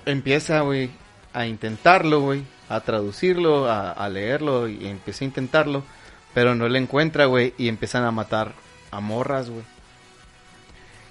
empieza, 0.06 0.60
güey, 0.60 0.90
a 1.32 1.46
intentarlo, 1.46 2.20
güey, 2.20 2.42
a 2.68 2.80
traducirlo, 2.80 3.70
a, 3.70 3.92
a 3.92 4.08
leerlo 4.08 4.68
y 4.68 4.86
empieza 4.86 5.24
a 5.24 5.28
intentarlo, 5.28 5.84
pero 6.34 6.54
no 6.54 6.68
le 6.68 6.78
encuentra, 6.78 7.26
güey, 7.26 7.54
y 7.58 7.68
empiezan 7.68 8.04
a 8.04 8.10
matar 8.10 8.52
a 8.90 9.00
morras, 9.00 9.50
güey. 9.50 9.64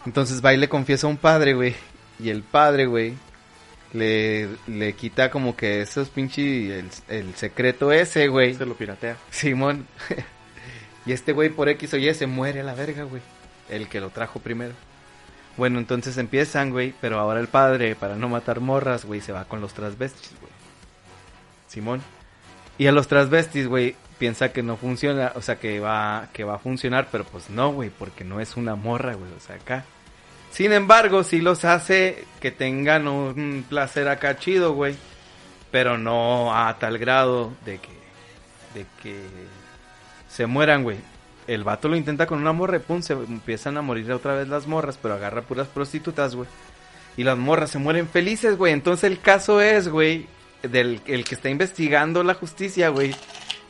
Entonces 0.06 0.44
va 0.44 0.54
y 0.54 0.58
le 0.58 0.70
confiesa 0.70 1.08
a 1.08 1.10
un 1.10 1.18
padre, 1.18 1.54
güey, 1.54 1.76
y 2.20 2.30
el 2.30 2.42
padre, 2.42 2.86
güey, 2.86 3.14
le, 3.94 4.50
le 4.68 4.94
quita 4.94 5.32
como 5.32 5.56
que 5.56 5.82
esos 5.82 6.10
pinches, 6.10 6.44
el, 6.48 6.90
el 7.08 7.36
secreto 7.36 7.92
ese, 7.92 8.28
güey. 8.28 8.54
Se 8.56 8.66
lo 8.66 8.76
piratea. 8.76 9.18
Simón. 9.30 9.88
y 11.06 11.14
este 11.14 11.34
güey 11.34 11.50
por 11.50 11.70
X 11.70 11.94
o 11.94 11.98
Y 11.98 12.14
se 12.14 12.28
muere 12.28 12.62
a 12.62 12.64
la 12.64 12.74
verga, 12.74 13.04
güey. 13.04 13.22
El 13.70 13.88
que 13.88 14.00
lo 14.00 14.10
trajo 14.10 14.40
primero. 14.40 14.74
Bueno, 15.58 15.80
entonces 15.80 16.18
empiezan, 16.18 16.70
güey, 16.70 16.94
pero 17.02 17.20
ahora 17.20 17.40
el 17.40 17.48
padre, 17.48 17.96
para 17.96 18.16
no 18.16 18.30
matar 18.30 18.60
morras, 18.60 19.06
güey, 19.06 19.22
se 19.22 19.32
va 19.32 19.46
con 19.46 19.60
los 19.60 19.74
transvestis, 19.74 20.32
güey. 20.40 20.52
Simón. 21.68 22.02
Y 22.78 22.86
a 22.86 22.92
los 22.92 23.08
transvestis, 23.08 23.68
güey, 23.68 23.96
piensa 24.20 24.54
que 24.54 24.62
no 24.62 24.78
funciona, 24.78 25.32
o 25.34 25.42
sea, 25.42 25.60
que 25.60 25.80
va, 25.80 26.30
que 26.32 26.44
va 26.44 26.56
a 26.56 26.60
funcionar, 26.60 27.08
pero 27.12 27.24
pues 27.24 27.50
no, 27.50 27.72
güey, 27.72 27.90
porque 27.90 28.24
no 28.24 28.40
es 28.40 28.56
una 28.56 28.76
morra, 28.76 29.16
güey, 29.16 29.32
o 29.32 29.40
sea, 29.40 29.56
acá. 29.56 29.84
Sin 30.52 30.72
embargo, 30.74 31.24
sí 31.24 31.42
los 31.42 31.66
hace 31.66 32.26
que 32.40 32.52
tengan 32.52 33.08
un 33.08 33.66
placer 33.68 34.08
acá 34.08 34.38
chido, 34.38 34.74
güey. 34.74 34.96
Pero 35.72 35.98
no 35.98 36.56
a 36.56 36.78
tal 36.80 36.98
grado 36.98 37.54
de 37.66 37.80
que, 37.80 37.92
de 38.74 38.86
que 39.04 39.22
se 40.30 40.46
mueran, 40.46 40.84
güey. 40.84 40.98
El 41.46 41.64
vato 41.64 41.88
lo 41.88 41.96
intenta 41.96 42.26
con 42.26 42.40
una 42.40 42.54
morra 42.54 42.80
pum, 42.80 43.02
se 43.02 43.14
empiezan 43.14 43.78
a 43.78 43.82
morir 43.82 44.12
otra 44.12 44.34
vez 44.34 44.48
las 44.48 44.68
morras, 44.68 45.00
pero 45.02 45.14
agarra 45.14 45.42
puras 45.42 45.68
prostitutas, 45.68 46.36
güey. 46.36 46.48
Y 47.16 47.24
las 47.24 47.38
morras 47.38 47.72
se 47.72 47.80
mueren 47.80 48.08
felices, 48.08 48.58
güey. 48.58 48.74
Entonces 48.74 49.06
el 49.06 49.20
caso 49.20 49.62
es, 49.62 49.88
güey, 49.88 50.28
del 50.62 51.02
el 51.06 51.24
que 51.24 51.36
está 51.36 51.50
investigando 51.50 52.24
la 52.24 52.34
justicia, 52.34 52.90
güey, 52.90 53.16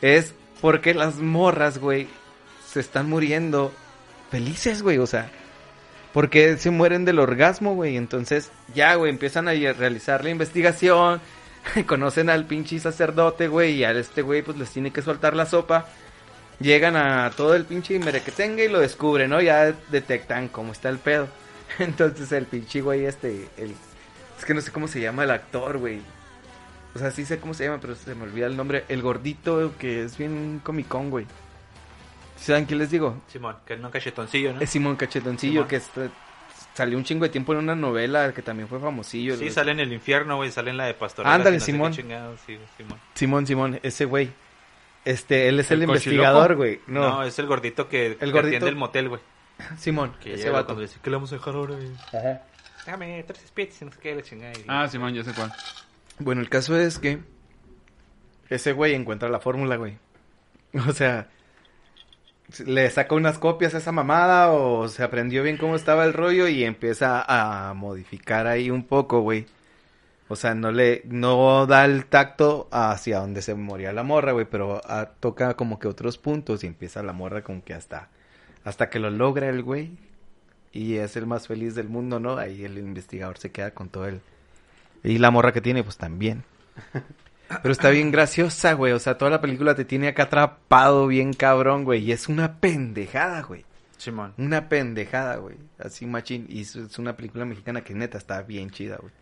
es 0.00 0.34
porque 0.60 0.94
las 0.94 1.16
morras, 1.16 1.78
güey, 1.78 2.08
se 2.66 2.80
están 2.80 3.08
muriendo 3.08 3.72
felices, 4.30 4.82
güey, 4.82 4.98
o 4.98 5.06
sea, 5.06 5.30
porque 6.18 6.56
se 6.56 6.72
mueren 6.72 7.04
del 7.04 7.20
orgasmo, 7.20 7.76
güey. 7.76 7.96
Entonces, 7.96 8.50
ya, 8.74 8.96
güey, 8.96 9.08
empiezan 9.08 9.46
a 9.46 9.52
realizar 9.52 10.24
la 10.24 10.30
investigación. 10.30 11.20
Conocen 11.86 12.28
al 12.28 12.44
pinche 12.44 12.80
sacerdote, 12.80 13.46
güey. 13.46 13.74
Y 13.74 13.84
a 13.84 13.92
este 13.92 14.22
güey, 14.22 14.42
pues 14.42 14.58
les 14.58 14.68
tiene 14.68 14.90
que 14.90 15.00
soltar 15.00 15.36
la 15.36 15.46
sopa. 15.46 15.86
Llegan 16.58 16.96
a 16.96 17.30
todo 17.36 17.54
el 17.54 17.64
pinche 17.64 17.96
merequetengue 18.00 18.64
y 18.64 18.68
lo 18.68 18.80
descubren, 18.80 19.30
¿no? 19.30 19.40
Ya 19.40 19.72
detectan 19.92 20.48
cómo 20.48 20.72
está 20.72 20.88
el 20.88 20.98
pedo. 20.98 21.28
Entonces, 21.78 22.32
el 22.32 22.46
pinche 22.46 22.80
güey, 22.80 23.04
este. 23.04 23.48
El, 23.56 23.76
es 24.36 24.44
que 24.44 24.54
no 24.54 24.60
sé 24.60 24.72
cómo 24.72 24.88
se 24.88 25.00
llama 25.00 25.22
el 25.22 25.30
actor, 25.30 25.78
güey. 25.78 26.00
O 26.96 26.98
sea, 26.98 27.12
sí 27.12 27.26
sé 27.26 27.38
cómo 27.38 27.54
se 27.54 27.66
llama, 27.66 27.78
pero 27.80 27.94
se 27.94 28.16
me 28.16 28.24
olvida 28.24 28.46
el 28.46 28.56
nombre. 28.56 28.84
El 28.88 29.02
gordito, 29.02 29.72
que 29.78 30.02
es 30.02 30.18
bien 30.18 30.60
comicón, 30.64 31.10
güey. 31.10 31.26
¿Saben 32.38 32.66
qué 32.66 32.74
les 32.74 32.90
digo? 32.90 33.20
Simón, 33.28 33.56
que 33.66 33.74
es 33.74 33.80
un 33.80 33.90
cachetoncillo, 33.90 34.52
¿no? 34.54 34.60
Es 34.60 34.70
Simón 34.70 34.96
Cachetoncillo, 34.96 35.52
Simón. 35.52 35.68
que 35.68 35.76
está- 35.76 36.08
salió 36.74 36.96
un 36.96 37.04
chingo 37.04 37.24
de 37.24 37.30
tiempo 37.30 37.52
en 37.52 37.58
una 37.58 37.74
novela 37.74 38.32
que 38.32 38.40
también 38.42 38.68
fue 38.68 38.78
famosillo. 38.78 39.36
Sí, 39.36 39.50
sale 39.50 39.72
en 39.72 39.80
el 39.80 39.92
infierno, 39.92 40.36
güey, 40.36 40.50
sale 40.52 40.70
en 40.70 40.76
la 40.76 40.86
de 40.86 40.94
Pastorela. 40.94 41.34
Ándale, 41.34 41.58
no 41.58 41.64
Simón. 41.64 41.92
sí, 41.94 42.02
Simón. 42.02 42.98
Simón, 43.14 43.46
Simón, 43.46 43.80
ese 43.82 44.04
güey. 44.04 44.30
Este, 45.04 45.48
él 45.48 45.58
es 45.60 45.70
el, 45.70 45.78
¿El 45.78 45.88
investigador, 45.88 46.56
güey. 46.56 46.80
No. 46.86 47.00
No, 47.00 47.22
es 47.24 47.38
el 47.38 47.46
gordito 47.46 47.88
que, 47.88 48.16
que 48.18 48.26
gordito- 48.26 48.46
atiende 48.46 48.68
el 48.68 48.76
motel, 48.76 49.08
güey. 49.08 49.20
Simón, 49.76 50.12
Que 50.20 50.34
ese 50.34 50.50
vato. 50.50 50.66
cuando 50.66 50.82
dice, 50.82 50.98
¿qué 51.02 51.10
le 51.10 51.16
vamos 51.16 51.32
a 51.32 51.36
dejar 51.36 51.54
ahora? 51.54 51.74
güey? 51.74 51.88
Déjame 52.84 53.22
tres 53.24 53.40
spits 53.48 53.82
y 53.82 53.84
no 53.86 53.92
sé 53.92 53.98
qué, 54.00 54.14
la 54.14 54.22
chingada. 54.22 54.52
y- 54.52 54.64
Ah, 54.68 54.86
Simón, 54.88 55.12
ya 55.14 55.24
sé 55.24 55.32
cuál. 55.34 55.52
Bueno, 56.20 56.40
el 56.40 56.48
caso 56.48 56.76
es 56.78 56.98
que 56.98 57.18
ese 58.48 58.72
güey 58.72 58.94
encuentra 58.94 59.28
la 59.28 59.40
fórmula, 59.40 59.76
güey. 59.76 59.98
O 60.88 60.92
sea, 60.92 61.28
le 62.64 62.90
saca 62.90 63.14
unas 63.14 63.38
copias 63.38 63.74
a 63.74 63.78
esa 63.78 63.92
mamada 63.92 64.52
o 64.52 64.88
se 64.88 65.02
aprendió 65.02 65.42
bien 65.42 65.56
cómo 65.58 65.76
estaba 65.76 66.04
el 66.04 66.12
rollo 66.12 66.48
y 66.48 66.64
empieza 66.64 67.24
a 67.26 67.74
modificar 67.74 68.46
ahí 68.46 68.70
un 68.70 68.84
poco, 68.84 69.20
güey. 69.20 69.46
O 70.28 70.36
sea, 70.36 70.54
no 70.54 70.72
le 70.72 71.02
no 71.06 71.66
da 71.66 71.84
el 71.84 72.06
tacto 72.06 72.68
hacia 72.70 73.20
donde 73.20 73.42
se 73.42 73.54
moría 73.54 73.92
la 73.92 74.02
morra, 74.02 74.32
güey, 74.32 74.46
pero 74.50 74.80
ah, 74.84 75.10
toca 75.20 75.54
como 75.54 75.78
que 75.78 75.88
otros 75.88 76.18
puntos 76.18 76.64
y 76.64 76.66
empieza 76.66 77.02
la 77.02 77.12
morra 77.12 77.42
como 77.42 77.64
que 77.64 77.74
hasta 77.74 78.08
hasta 78.64 78.90
que 78.90 78.98
lo 78.98 79.10
logra 79.10 79.48
el 79.48 79.62
güey 79.62 79.92
y 80.72 80.96
es 80.96 81.16
el 81.16 81.26
más 81.26 81.46
feliz 81.48 81.74
del 81.74 81.88
mundo, 81.88 82.20
¿no? 82.20 82.36
Ahí 82.36 82.64
el 82.64 82.78
investigador 82.78 83.38
se 83.38 83.50
queda 83.52 83.72
con 83.72 83.88
todo 83.88 84.06
el 84.06 84.20
y 85.04 85.18
la 85.18 85.30
morra 85.30 85.52
que 85.52 85.60
tiene, 85.60 85.82
pues 85.82 85.96
también. 85.96 86.44
Pero 87.48 87.72
está 87.72 87.90
bien 87.90 88.10
graciosa, 88.10 88.74
güey. 88.74 88.92
O 88.92 88.98
sea, 88.98 89.16
toda 89.16 89.30
la 89.30 89.40
película 89.40 89.74
te 89.74 89.84
tiene 89.84 90.08
acá 90.08 90.24
atrapado 90.24 91.06
bien 91.06 91.32
cabrón, 91.32 91.84
güey. 91.84 92.04
Y 92.04 92.12
es 92.12 92.28
una 92.28 92.60
pendejada, 92.60 93.42
güey. 93.42 93.64
Simón. 93.96 94.34
Una 94.36 94.68
pendejada, 94.68 95.36
güey. 95.36 95.56
Así 95.78 96.06
machín. 96.06 96.46
Y 96.48 96.60
es, 96.60 96.98
una 96.98 97.16
película 97.16 97.44
mexicana 97.44 97.82
que 97.82 97.94
neta 97.94 98.18
está 98.18 98.42
bien 98.42 98.70
chida, 98.70 98.96
güey. 98.96 99.12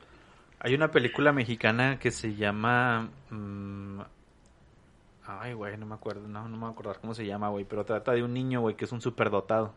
Hay 0.59 0.75
una 0.75 0.91
película 0.91 1.33
mexicana 1.33 1.99
que 1.99 2.11
se 2.11 2.35
llama... 2.35 3.09
mm, 3.31 4.01
Ay, 5.29 5.55
güey, 5.55 5.77
no 5.77 5.87
me 5.87 5.95
acuerdo. 5.95 6.27
No, 6.29 6.49
no 6.49 6.57
me 6.57 6.63
voy 6.63 6.69
a 6.69 6.73
acordar 6.73 6.99
cómo 7.01 7.15
se 7.15 7.27
llama, 7.27 7.49
güey. 7.49 7.65
Pero 7.65 7.85
trata 7.85 8.13
de 8.13 8.23
un 8.23 8.33
niño, 8.35 8.61
güey, 8.61 8.77
que 8.77 8.85
es 8.85 8.93
un 8.93 9.01
superdotado. 9.01 9.73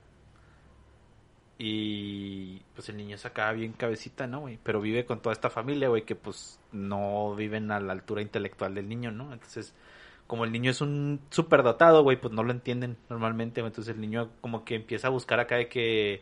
Y 1.61 2.61
pues 2.73 2.87
el 2.87 2.95
niño 2.95 3.15
es 3.15 3.25
acá 3.25 3.51
bien 3.51 3.73
cabecita, 3.73 4.27
¿no, 4.27 4.39
güey? 4.39 4.57
Pero 4.63 4.79
vive 4.79 5.05
con 5.05 5.21
toda 5.21 5.33
esta 5.33 5.49
familia, 5.49 5.89
güey, 5.89 6.03
que 6.05 6.15
pues 6.15 6.57
no 6.71 7.35
viven 7.35 7.69
a 7.71 7.81
la 7.81 7.91
altura 7.91 8.21
intelectual 8.21 8.73
del 8.75 8.87
niño, 8.87 9.11
¿no? 9.11 9.33
Entonces, 9.33 9.75
como 10.25 10.45
el 10.45 10.53
niño 10.53 10.71
es 10.71 10.79
un 10.79 11.19
superdotado, 11.31 12.03
güey, 12.03 12.15
pues 12.15 12.33
no 12.33 12.43
lo 12.43 12.51
entienden 12.51 12.97
normalmente. 13.09 13.59
Entonces 13.59 13.93
el 13.93 13.99
niño 13.99 14.31
como 14.41 14.63
que 14.63 14.75
empieza 14.75 15.07
a 15.07 15.11
buscar 15.11 15.41
acá 15.41 15.57
de 15.57 15.67
que, 15.67 16.21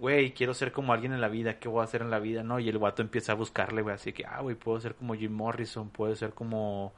güey, 0.00 0.32
quiero 0.34 0.52
ser 0.52 0.72
como 0.72 0.92
alguien 0.92 1.12
en 1.12 1.20
la 1.20 1.28
vida, 1.28 1.60
¿qué 1.60 1.68
voy 1.68 1.82
a 1.82 1.84
hacer 1.84 2.02
en 2.02 2.10
la 2.10 2.18
vida, 2.18 2.42
no? 2.42 2.58
Y 2.58 2.68
el 2.68 2.78
guato 2.78 3.02
empieza 3.02 3.32
a 3.32 3.34
buscarle, 3.36 3.82
güey, 3.82 3.94
así 3.94 4.12
que, 4.12 4.26
ah, 4.26 4.40
güey, 4.42 4.56
puedo 4.56 4.80
ser 4.80 4.96
como 4.96 5.14
Jim 5.14 5.32
Morrison, 5.32 5.90
puedo 5.90 6.14
ser 6.16 6.34
como 6.34 6.92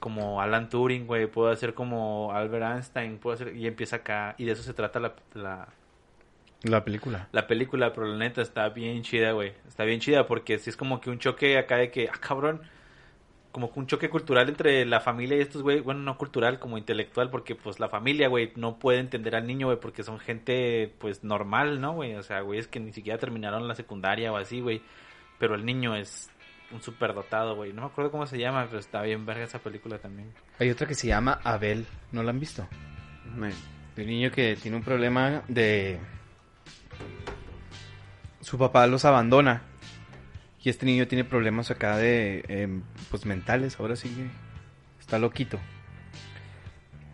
como 0.00 0.40
Alan 0.40 0.68
Turing, 0.68 1.06
güey, 1.06 1.26
puedo 1.26 1.54
ser 1.56 1.74
como 1.74 2.32
Albert 2.32 2.64
Einstein, 2.76 3.18
puedo 3.18 3.36
ser 3.36 3.56
y 3.56 3.66
empieza 3.66 3.96
acá 3.96 4.34
y 4.38 4.44
de 4.44 4.52
eso 4.52 4.62
se 4.62 4.74
trata 4.74 5.00
la, 5.00 5.68
La 6.66 6.84
película. 6.84 7.28
la 7.32 7.46
película, 7.46 7.92
pero 7.92 8.06
la 8.06 8.16
neta 8.16 8.42
está 8.42 8.68
bien 8.70 9.02
chida, 9.02 9.32
güey. 9.32 9.52
Está 9.68 9.84
bien 9.84 10.00
chida 10.00 10.26
porque 10.26 10.58
sí 10.58 10.70
es 10.70 10.76
como 10.76 11.00
que 11.00 11.10
un 11.10 11.18
choque 11.18 11.58
acá 11.58 11.76
de 11.76 11.90
que, 11.90 12.08
ah, 12.08 12.18
cabrón, 12.20 12.62
como 13.52 13.72
que 13.72 13.78
un 13.78 13.86
choque 13.86 14.10
cultural 14.10 14.48
entre 14.48 14.84
la 14.84 15.00
familia 15.00 15.38
y 15.38 15.40
estos, 15.40 15.62
güey. 15.62 15.80
Bueno, 15.80 16.00
no 16.00 16.18
cultural, 16.18 16.58
como 16.58 16.76
intelectual, 16.76 17.30
porque 17.30 17.54
pues 17.54 17.80
la 17.80 17.88
familia, 17.88 18.28
güey, 18.28 18.52
no 18.56 18.78
puede 18.78 18.98
entender 18.98 19.34
al 19.34 19.46
niño, 19.46 19.68
güey, 19.68 19.80
porque 19.80 20.02
son 20.02 20.18
gente, 20.18 20.92
pues, 20.98 21.24
normal, 21.24 21.80
¿no, 21.80 21.94
güey? 21.94 22.14
O 22.16 22.22
sea, 22.22 22.40
güey, 22.42 22.58
es 22.58 22.68
que 22.68 22.80
ni 22.80 22.92
siquiera 22.92 23.18
terminaron 23.18 23.66
la 23.66 23.74
secundaria 23.74 24.32
o 24.32 24.36
así, 24.36 24.60
güey. 24.60 24.82
Pero 25.38 25.54
el 25.54 25.64
niño 25.64 25.96
es 25.96 26.30
un 26.70 26.82
superdotado, 26.82 27.54
güey. 27.56 27.72
No 27.72 27.82
me 27.82 27.88
acuerdo 27.88 28.10
cómo 28.10 28.26
se 28.26 28.38
llama, 28.38 28.66
pero 28.66 28.78
está 28.78 29.00
bien 29.02 29.24
verga 29.24 29.44
esa 29.44 29.58
película 29.58 29.98
también. 29.98 30.32
Hay 30.58 30.68
otra 30.70 30.86
que 30.86 30.94
se 30.94 31.06
llama 31.06 31.40
Abel. 31.42 31.86
¿No 32.12 32.22
la 32.22 32.30
han 32.30 32.40
visto? 32.40 32.66
Un 33.34 34.06
niño 34.06 34.30
que 34.30 34.56
tiene 34.56 34.76
un 34.76 34.82
problema 34.82 35.42
de... 35.48 35.98
Su 38.46 38.58
papá 38.58 38.86
los 38.86 39.04
abandona. 39.04 39.62
Y 40.62 40.70
este 40.70 40.86
niño 40.86 41.08
tiene 41.08 41.24
problemas 41.24 41.72
acá 41.72 41.96
de... 41.96 42.44
em, 42.46 42.82
pues 43.10 43.26
mentales. 43.26 43.80
Ahora 43.80 43.96
sí 43.96 44.08
que 44.08 44.28
está 45.00 45.18
loquito. 45.18 45.58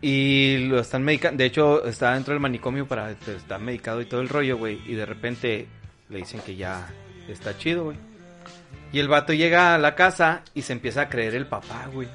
Y 0.02 0.58
lo 0.68 0.78
están 0.78 1.02
medicando. 1.02 1.38
De 1.38 1.46
hecho, 1.46 1.86
está 1.86 2.12
dentro 2.12 2.34
del 2.34 2.40
manicomio 2.42 2.86
para... 2.86 3.12
Está 3.12 3.58
medicado 3.58 4.02
y 4.02 4.04
todo 4.04 4.20
el 4.20 4.28
rollo, 4.28 4.58
güey. 4.58 4.82
Y 4.84 4.92
de 4.92 5.06
repente 5.06 5.68
le 6.10 6.18
dicen 6.18 6.42
que 6.44 6.54
ya 6.54 6.86
está 7.26 7.56
chido, 7.56 7.84
güey. 7.84 7.96
Y 8.92 8.98
el 8.98 9.08
vato 9.08 9.32
llega 9.32 9.74
a 9.74 9.78
la 9.78 9.94
casa 9.94 10.42
y 10.52 10.60
se 10.60 10.74
empieza 10.74 11.00
a 11.00 11.08
creer 11.08 11.34
el 11.34 11.46
papá, 11.46 11.88
güey. 11.90 12.08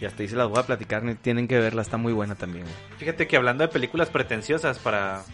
Y 0.00 0.04
hasta 0.04 0.22
ahí 0.22 0.28
se 0.28 0.36
las 0.36 0.48
voy 0.48 0.60
a 0.60 0.66
platicar, 0.66 1.02
tienen 1.20 1.48
que 1.48 1.58
verla, 1.58 1.82
está 1.82 1.96
muy 1.96 2.12
buena 2.12 2.36
también, 2.36 2.64
güey. 2.64 2.76
Fíjate 2.98 3.26
que 3.26 3.36
hablando 3.36 3.64
de 3.64 3.72
películas 3.72 4.08
pretenciosas, 4.08 4.78
para 4.78 5.24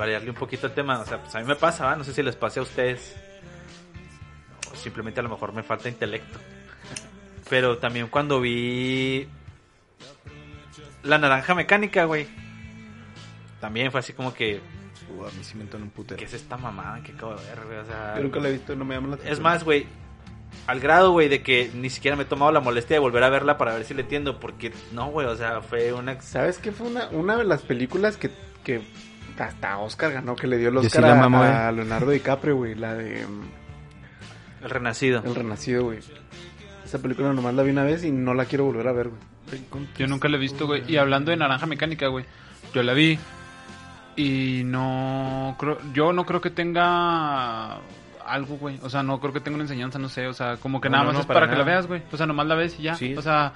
variarle 0.00 0.30
un 0.30 0.36
poquito 0.36 0.66
el 0.66 0.72
tema, 0.72 0.98
o 0.98 1.04
sea, 1.04 1.20
pues 1.20 1.34
a 1.34 1.40
mí 1.40 1.46
me 1.46 1.56
pasa, 1.56 1.84
¿va? 1.84 1.94
No 1.94 2.04
sé 2.04 2.12
si 2.12 2.22
les 2.22 2.34
pase 2.34 2.58
a 2.58 2.62
ustedes. 2.62 3.14
O 4.72 4.76
simplemente 4.76 5.20
a 5.20 5.22
lo 5.22 5.28
mejor 5.28 5.52
me 5.52 5.62
falta 5.62 5.88
intelecto. 5.88 6.38
Pero 7.48 7.78
también 7.78 8.08
cuando 8.08 8.40
vi 8.40 9.28
La 11.02 11.18
Naranja 11.18 11.54
Mecánica, 11.54 12.04
güey. 12.04 12.26
También 13.60 13.90
fue 13.90 14.00
así 14.00 14.14
como 14.14 14.32
que, 14.32 14.60
Uh, 15.10 15.24
a 15.24 15.30
mí 15.32 15.42
sí 15.42 15.56
me 15.56 15.64
un 15.64 15.90
putero. 15.90 16.18
¿qué 16.18 16.24
es 16.24 16.34
esta 16.34 16.56
mamada 16.56 17.02
que 17.02 17.12
acabo 17.12 17.34
de 17.34 17.44
ver, 17.44 17.64
güey? 17.66 17.78
O 17.78 17.84
sea, 17.84 18.14
Yo 18.16 18.22
nunca 18.22 18.38
la 18.38 18.48
he 18.48 18.52
visto, 18.52 18.76
no 18.76 18.84
me 18.84 18.94
llama 18.94 19.08
la 19.08 19.14
atención. 19.14 19.32
es 19.32 19.40
más, 19.40 19.64
güey, 19.64 19.86
al 20.66 20.78
grado, 20.78 21.10
güey, 21.12 21.28
de 21.28 21.42
que 21.42 21.70
ni 21.74 21.90
siquiera 21.90 22.16
me 22.16 22.22
he 22.22 22.26
tomado 22.26 22.52
la 22.52 22.60
molestia 22.60 22.94
de 22.94 23.00
volver 23.00 23.24
a 23.24 23.28
verla 23.28 23.58
para 23.58 23.74
ver 23.74 23.84
si 23.84 23.94
le 23.94 24.02
entiendo, 24.02 24.38
porque 24.38 24.72
no, 24.92 25.10
güey, 25.10 25.26
o 25.26 25.36
sea, 25.36 25.62
fue 25.62 25.92
una... 25.92 26.20
¿Sabes 26.20 26.58
qué 26.58 26.70
fue 26.70 26.86
una, 26.86 27.08
una 27.08 27.36
de 27.36 27.44
las 27.44 27.62
películas 27.62 28.16
que, 28.16 28.30
que 28.62 28.82
hasta 29.40 29.78
Oscar 29.78 30.12
ganó, 30.12 30.36
que 30.36 30.46
le 30.46 30.58
dio 30.58 30.68
el 30.68 30.80
sí 30.80 30.86
Oscar 30.86 31.04
a, 31.06 31.14
mamo, 31.14 31.42
a. 31.42 31.72
Leonardo 31.72 32.10
DiCaprio, 32.10 32.56
güey? 32.56 32.74
La 32.74 32.94
de 32.94 33.26
mm, 33.26 34.64
El 34.64 34.70
Renacido. 34.70 35.22
El 35.24 35.34
Renacido, 35.34 35.84
güey. 35.84 35.98
Esa 36.84 37.00
película 37.00 37.32
nomás 37.32 37.54
la 37.54 37.62
vi 37.62 37.70
una 37.70 37.84
vez 37.84 38.04
y 38.04 38.10
no 38.10 38.34
la 38.34 38.44
quiero 38.44 38.64
volver 38.64 38.88
a 38.88 38.92
ver, 38.92 39.08
güey. 39.08 39.20
Yo 39.96 40.06
nunca 40.06 40.28
la 40.28 40.36
he 40.36 40.40
visto, 40.40 40.66
güey. 40.66 40.82
Y 40.90 40.96
hablando 40.96 41.30
de 41.30 41.36
Naranja 41.36 41.66
Mecánica, 41.66 42.08
güey. 42.08 42.24
Yo 42.74 42.82
la 42.82 42.92
vi. 42.92 43.18
Y 44.16 44.62
no 44.64 45.56
creo, 45.58 45.78
yo 45.92 46.12
no 46.12 46.24
creo 46.26 46.40
que 46.40 46.50
tenga 46.50 47.78
algo, 48.24 48.56
güey. 48.58 48.78
O 48.82 48.90
sea, 48.90 49.02
no 49.02 49.20
creo 49.20 49.32
que 49.32 49.40
tenga 49.40 49.56
una 49.56 49.64
enseñanza, 49.64 49.98
no 49.98 50.08
sé. 50.08 50.26
O 50.26 50.34
sea, 50.34 50.56
como 50.56 50.80
que 50.80 50.88
No, 50.88 50.92
nada 50.92 51.04
no, 51.04 51.08
más 51.08 51.14
no, 51.14 51.20
es 51.20 51.26
para, 51.26 51.40
para 51.40 51.52
que 51.52 51.58
la 51.58 51.64
veas, 51.64 51.86
güey. 51.86 52.02
O 52.12 52.16
sea, 52.16 52.26
nomás 52.26 52.46
la 52.46 52.54
ves 52.54 52.78
y 52.78 52.82
ya. 52.82 52.94
Sí. 52.94 53.16
O 53.16 53.22
sea, 53.22 53.52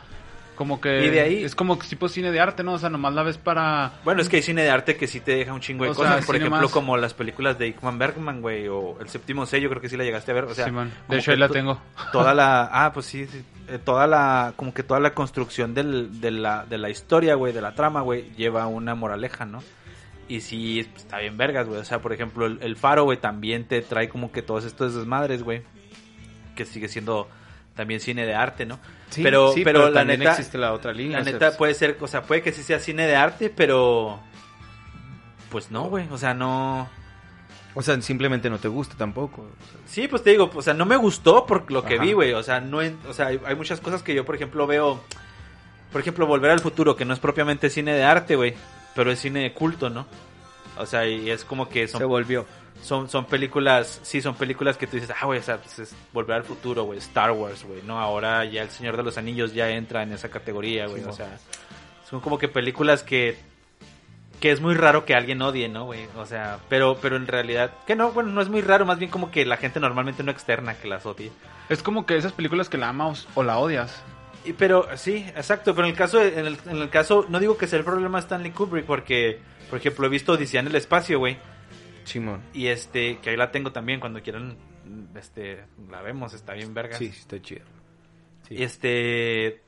como 0.55 0.80
que... 0.80 1.05
Y 1.07 1.11
de 1.11 1.20
ahí- 1.20 1.44
Es 1.44 1.55
como 1.55 1.78
que 1.78 1.86
tipo 1.86 2.09
cine 2.09 2.30
de 2.32 2.40
arte, 2.40 2.62
¿no? 2.62 2.72
O 2.74 2.78
sea, 2.78 2.88
nomás 2.88 3.14
la 3.14 3.22
ves 3.22 3.38
para... 3.38 3.92
Bueno, 4.05 4.20
es 4.22 4.28
que 4.28 4.36
hay 4.36 4.42
cine 4.42 4.62
de 4.62 4.70
arte 4.70 4.96
que 4.96 5.07
sí 5.07 5.20
te 5.20 5.36
deja 5.36 5.52
un 5.52 5.61
chingo 5.61 5.84
de 5.84 5.90
O 5.90 5.94
sea, 5.94 6.05
cosas. 6.05 6.26
Por 6.26 6.36
ejemplo, 6.36 6.61
más- 6.62 6.70
como 6.70 6.96
las 6.96 7.14
películas 7.14 7.59
de 7.59 7.68
Ikman 7.68 7.98
Bergman, 7.98 8.40
güey, 8.40 8.68
o 8.68 8.98
El 9.00 9.09
Séptimo 9.09 9.46
Sello, 9.46 9.68
creo 9.68 9.80
que 9.82 9.88
sí 9.88 9.96
la 9.96 10.05
llegaste 10.05 10.30
a 10.30 10.34
ver. 10.34 10.44
O 10.44 10.55
sea, 10.55 10.66
de 11.09 11.18
hecho, 11.18 11.30
ahí 11.32 11.36
la 11.36 11.48
tengo. 11.48 11.80
Toda 12.12 12.34
la... 12.34 12.68
Ah, 12.72 12.92
pues 12.92 13.07
sí, 13.07 13.26
sí. 13.26 13.42
Eh, 13.68 13.78
toda 13.82 14.07
la... 14.07 14.52
Como 14.57 14.74
que 14.74 14.82
toda 14.82 15.00
la 15.00 15.14
construcción 15.14 15.72
del, 15.74 16.20
de, 16.20 16.30
la, 16.30 16.64
de 16.66 16.76
la 16.78 16.90
historia, 16.90 17.34
güey, 17.34 17.52
de 17.52 17.62
la 17.62 17.74
trama, 17.74 18.02
güey, 18.02 18.30
lleva 18.36 18.66
una 18.66 18.94
moraleja, 18.94 19.46
¿no? 19.46 19.62
Y 20.28 20.40
sí, 20.40 20.80
es- 20.80 20.88
está 20.96 21.18
bien 21.18 21.36
vergas, 21.36 21.66
güey. 21.66 21.80
O 21.80 21.84
sea, 21.84 22.00
por 22.00 22.12
ejemplo, 22.12 22.46
el, 22.46 22.59
el 22.62 22.76
Faro, 22.76 23.05
güey, 23.05 23.18
también 23.18 23.64
te 23.66 23.80
trae 23.82 24.09
como 24.09 24.32
que 24.32 24.42
todos 24.42 24.64
estos 24.64 24.94
desmadres, 24.94 25.42
güey. 25.42 25.62
Que 26.55 26.64
sigue 26.64 26.88
siendo 26.88 27.28
también 27.74 28.00
cine 28.00 28.26
de 28.26 28.34
arte, 28.34 28.66
¿no? 28.66 28.78
Sí, 29.10 29.22
pero, 29.22 29.52
sí, 29.52 29.62
pero, 29.64 29.90
la 29.90 30.00
también 30.00 30.20
neta... 30.20 30.32
existe 30.32 30.58
la 30.58 30.72
otra 30.72 30.92
línea. 30.92 31.18
La 31.18 31.24
neta 31.24 31.56
puede 31.56 31.74
ser, 31.74 31.96
o 32.00 32.06
sea, 32.06 32.22
puede 32.22 32.42
que 32.42 32.52
sí 32.52 32.62
sea 32.62 32.78
cine 32.78 33.06
de 33.06 33.16
arte, 33.16 33.50
pero 33.50 34.20
pues 35.50 35.70
no, 35.70 35.84
güey, 35.84 36.08
o 36.10 36.18
sea, 36.18 36.34
no 36.34 36.88
O 37.74 37.82
sea, 37.82 38.00
simplemente 38.02 38.50
no 38.50 38.58
te 38.58 38.68
gusta 38.68 38.96
tampoco. 38.96 39.42
o 39.42 39.64
sea, 39.70 39.80
Sí, 39.86 40.08
pues 40.08 40.22
te 40.22 40.30
digo, 40.30 40.50
o 40.52 40.62
sea, 40.62 40.74
no 40.74 40.86
me 40.86 40.96
gustó 40.96 41.46
por 41.46 41.70
lo 41.70 41.84
que 41.84 41.94
Ajá. 41.94 42.04
vi, 42.04 42.12
güey, 42.12 42.32
o 42.32 42.42
sea, 42.42 42.60
no 42.60 42.78
o 43.08 43.12
sea, 43.12 43.26
hay, 43.26 43.40
hay 43.44 43.54
muchas 43.54 43.80
cosas 43.80 44.02
que 44.02 44.14
yo, 44.14 44.24
por 44.24 44.34
ejemplo, 44.34 44.66
veo 44.66 45.00
por 45.94 46.00
ejemplo, 46.00 46.26
Volver 46.26 46.50
al 46.50 46.58
futuro, 46.58 46.96
que 46.96 47.04
no 47.04 47.14
es 47.14 47.20
propiamente 47.20 47.70
cine 47.70 47.92
de 47.92 48.02
arte, 48.02 48.34
güey, 48.34 48.54
pero 48.96 49.12
es 49.12 49.20
cine 49.20 49.42
de 49.42 49.52
culto, 49.52 49.90
¿no? 49.90 50.08
O 50.76 50.86
sea, 50.86 51.06
y 51.06 51.30
es 51.30 51.44
como 51.44 51.68
que 51.68 51.86
son 51.86 52.00
Se 52.00 52.04
volvió. 52.04 52.46
Son, 52.85 53.09
son 53.09 53.24
películas, 53.24 54.01
sí, 54.03 54.20
son 54.20 54.35
películas 54.35 54.76
que 54.76 54.87
tú 54.87 54.97
dices, 54.97 55.11
ah, 55.18 55.24
güey, 55.24 55.39
o 55.39 55.43
sea, 55.43 55.57
pues 55.57 55.78
es 55.78 55.97
volver 56.12 56.37
al 56.37 56.45
futuro, 56.45 56.85
güey, 56.85 56.99
Star 56.99 57.30
Wars, 57.32 57.64
güey, 57.64 57.80
¿no? 57.82 57.99
Ahora 57.99 58.45
ya 58.45 58.61
El 58.61 58.68
Señor 58.68 58.99
de 58.99 59.03
los 59.03 59.16
Anillos 59.16 59.55
ya 59.55 59.70
entra 59.70 60.03
en 60.03 60.12
esa 60.12 60.28
categoría, 60.28 60.87
güey, 60.87 61.03
Sí, 61.03 61.09
o 61.09 61.12
sea, 61.12 61.39
son 62.09 62.20
como 62.20 62.37
que 62.37 62.47
películas 62.47 63.03
que, 63.03 63.39
que 64.39 64.53
es 64.53 64.61
muy 64.61 64.74
raro 64.74 65.07
que 65.07 65.14
alguien 65.14 65.41
odie, 65.41 65.66
¿no, 65.70 65.87
güey? 65.87 66.07
O 66.18 66.26
sea, 66.26 66.59
pero, 66.68 66.99
pero 67.01 67.16
en 67.16 67.26
realidad, 67.26 67.72
que 67.87 67.97
no, 67.97 68.12
bueno, 68.12 68.32
no 68.32 68.43
es 68.43 68.51
muy 68.51 68.61
raro, 68.61 68.85
más 68.85 68.99
bien 68.99 69.11
como 69.11 69.30
que 69.30 69.47
la 69.47 69.57
gente 69.57 69.80
normalmente 69.80 70.22
no 70.22 70.30
externa 70.30 70.74
que 70.74 70.87
las 70.87 71.07
odie. 71.07 71.32
Es 71.70 71.82
como 71.82 72.05
que 72.05 72.18
esas 72.18 72.32
películas 72.32 72.68
que 72.68 72.76
la 72.76 72.91
amas 72.91 73.26
o 73.35 73.43
la 73.43 73.59
odias. 73.59 74.03
Y, 74.45 74.53
pero 74.53 74.87
sí, 74.97 75.24
exacto, 75.35 75.74
pero 75.74 75.87
en 75.87 75.93
el 75.93 75.97
caso, 75.97 76.22
en 76.22 76.47
el, 76.47 76.59
en 76.66 76.76
el 76.76 76.91
caso, 76.91 77.24
no 77.30 77.41
digo 77.41 77.57
que 77.57 77.66
sea 77.66 77.78
el 77.78 77.85
problema 77.87 78.18
Stanley 78.18 78.51
Kubrick, 78.51 78.85
porque, 78.85 79.39
por 79.70 79.78
ejemplo, 79.78 80.05
he 80.05 80.11
visto 80.11 80.32
Odisea 80.32 80.61
en 80.61 80.66
el 80.66 80.74
espacio, 80.74 81.18
güey, 81.18 81.39
Simón. 82.05 82.42
Y 82.52 82.68
este, 82.68 83.18
que 83.18 83.30
ahí 83.30 83.36
la 83.36 83.50
tengo 83.50 83.72
también, 83.72 84.00
cuando 84.00 84.22
quieran, 84.22 84.57
este, 85.16 85.64
la 85.90 86.02
vemos, 86.02 86.34
está 86.34 86.55
bien 86.55 86.74
verga. 86.74 86.96
Sí, 86.96 87.11
sí, 87.12 87.20
está 87.20 87.40
chido. 87.40 87.64
Sí. 88.48 88.55
Y 88.57 88.62
este, 88.62 89.62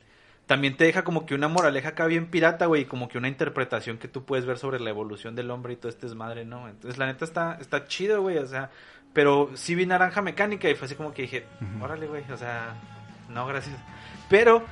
también 0.45 0.77
te 0.77 0.85
deja 0.85 1.03
como 1.03 1.25
que 1.25 1.35
una 1.35 1.47
moraleja 1.49 1.89
acá 1.89 2.05
bien 2.05 2.27
pirata, 2.27 2.67
güey, 2.67 2.85
como 2.85 3.09
que 3.09 3.17
una 3.17 3.27
interpretación 3.27 3.97
que 3.97 4.07
tú 4.07 4.23
puedes 4.23 4.45
ver 4.45 4.57
sobre 4.57 4.79
la 4.79 4.89
evolución 4.89 5.35
del 5.35 5.51
hombre 5.51 5.73
y 5.73 5.75
todo 5.75 5.89
este 5.89 6.07
desmadre, 6.07 6.45
¿no? 6.45 6.69
Entonces, 6.69 6.97
la 6.97 7.05
neta 7.05 7.25
está, 7.25 7.57
está 7.59 7.85
chido, 7.85 8.21
güey, 8.21 8.37
o 8.37 8.47
sea, 8.47 8.71
pero 9.13 9.51
sí 9.55 9.75
vi 9.75 9.85
naranja 9.85 10.21
mecánica 10.21 10.69
y 10.69 10.75
fue 10.75 10.85
así 10.85 10.95
como 10.95 11.13
que 11.13 11.23
dije, 11.23 11.45
órale, 11.81 12.07
güey, 12.07 12.23
o 12.31 12.37
sea, 12.37 12.75
no, 13.29 13.45
gracias. 13.45 13.75
Pero 14.29 14.63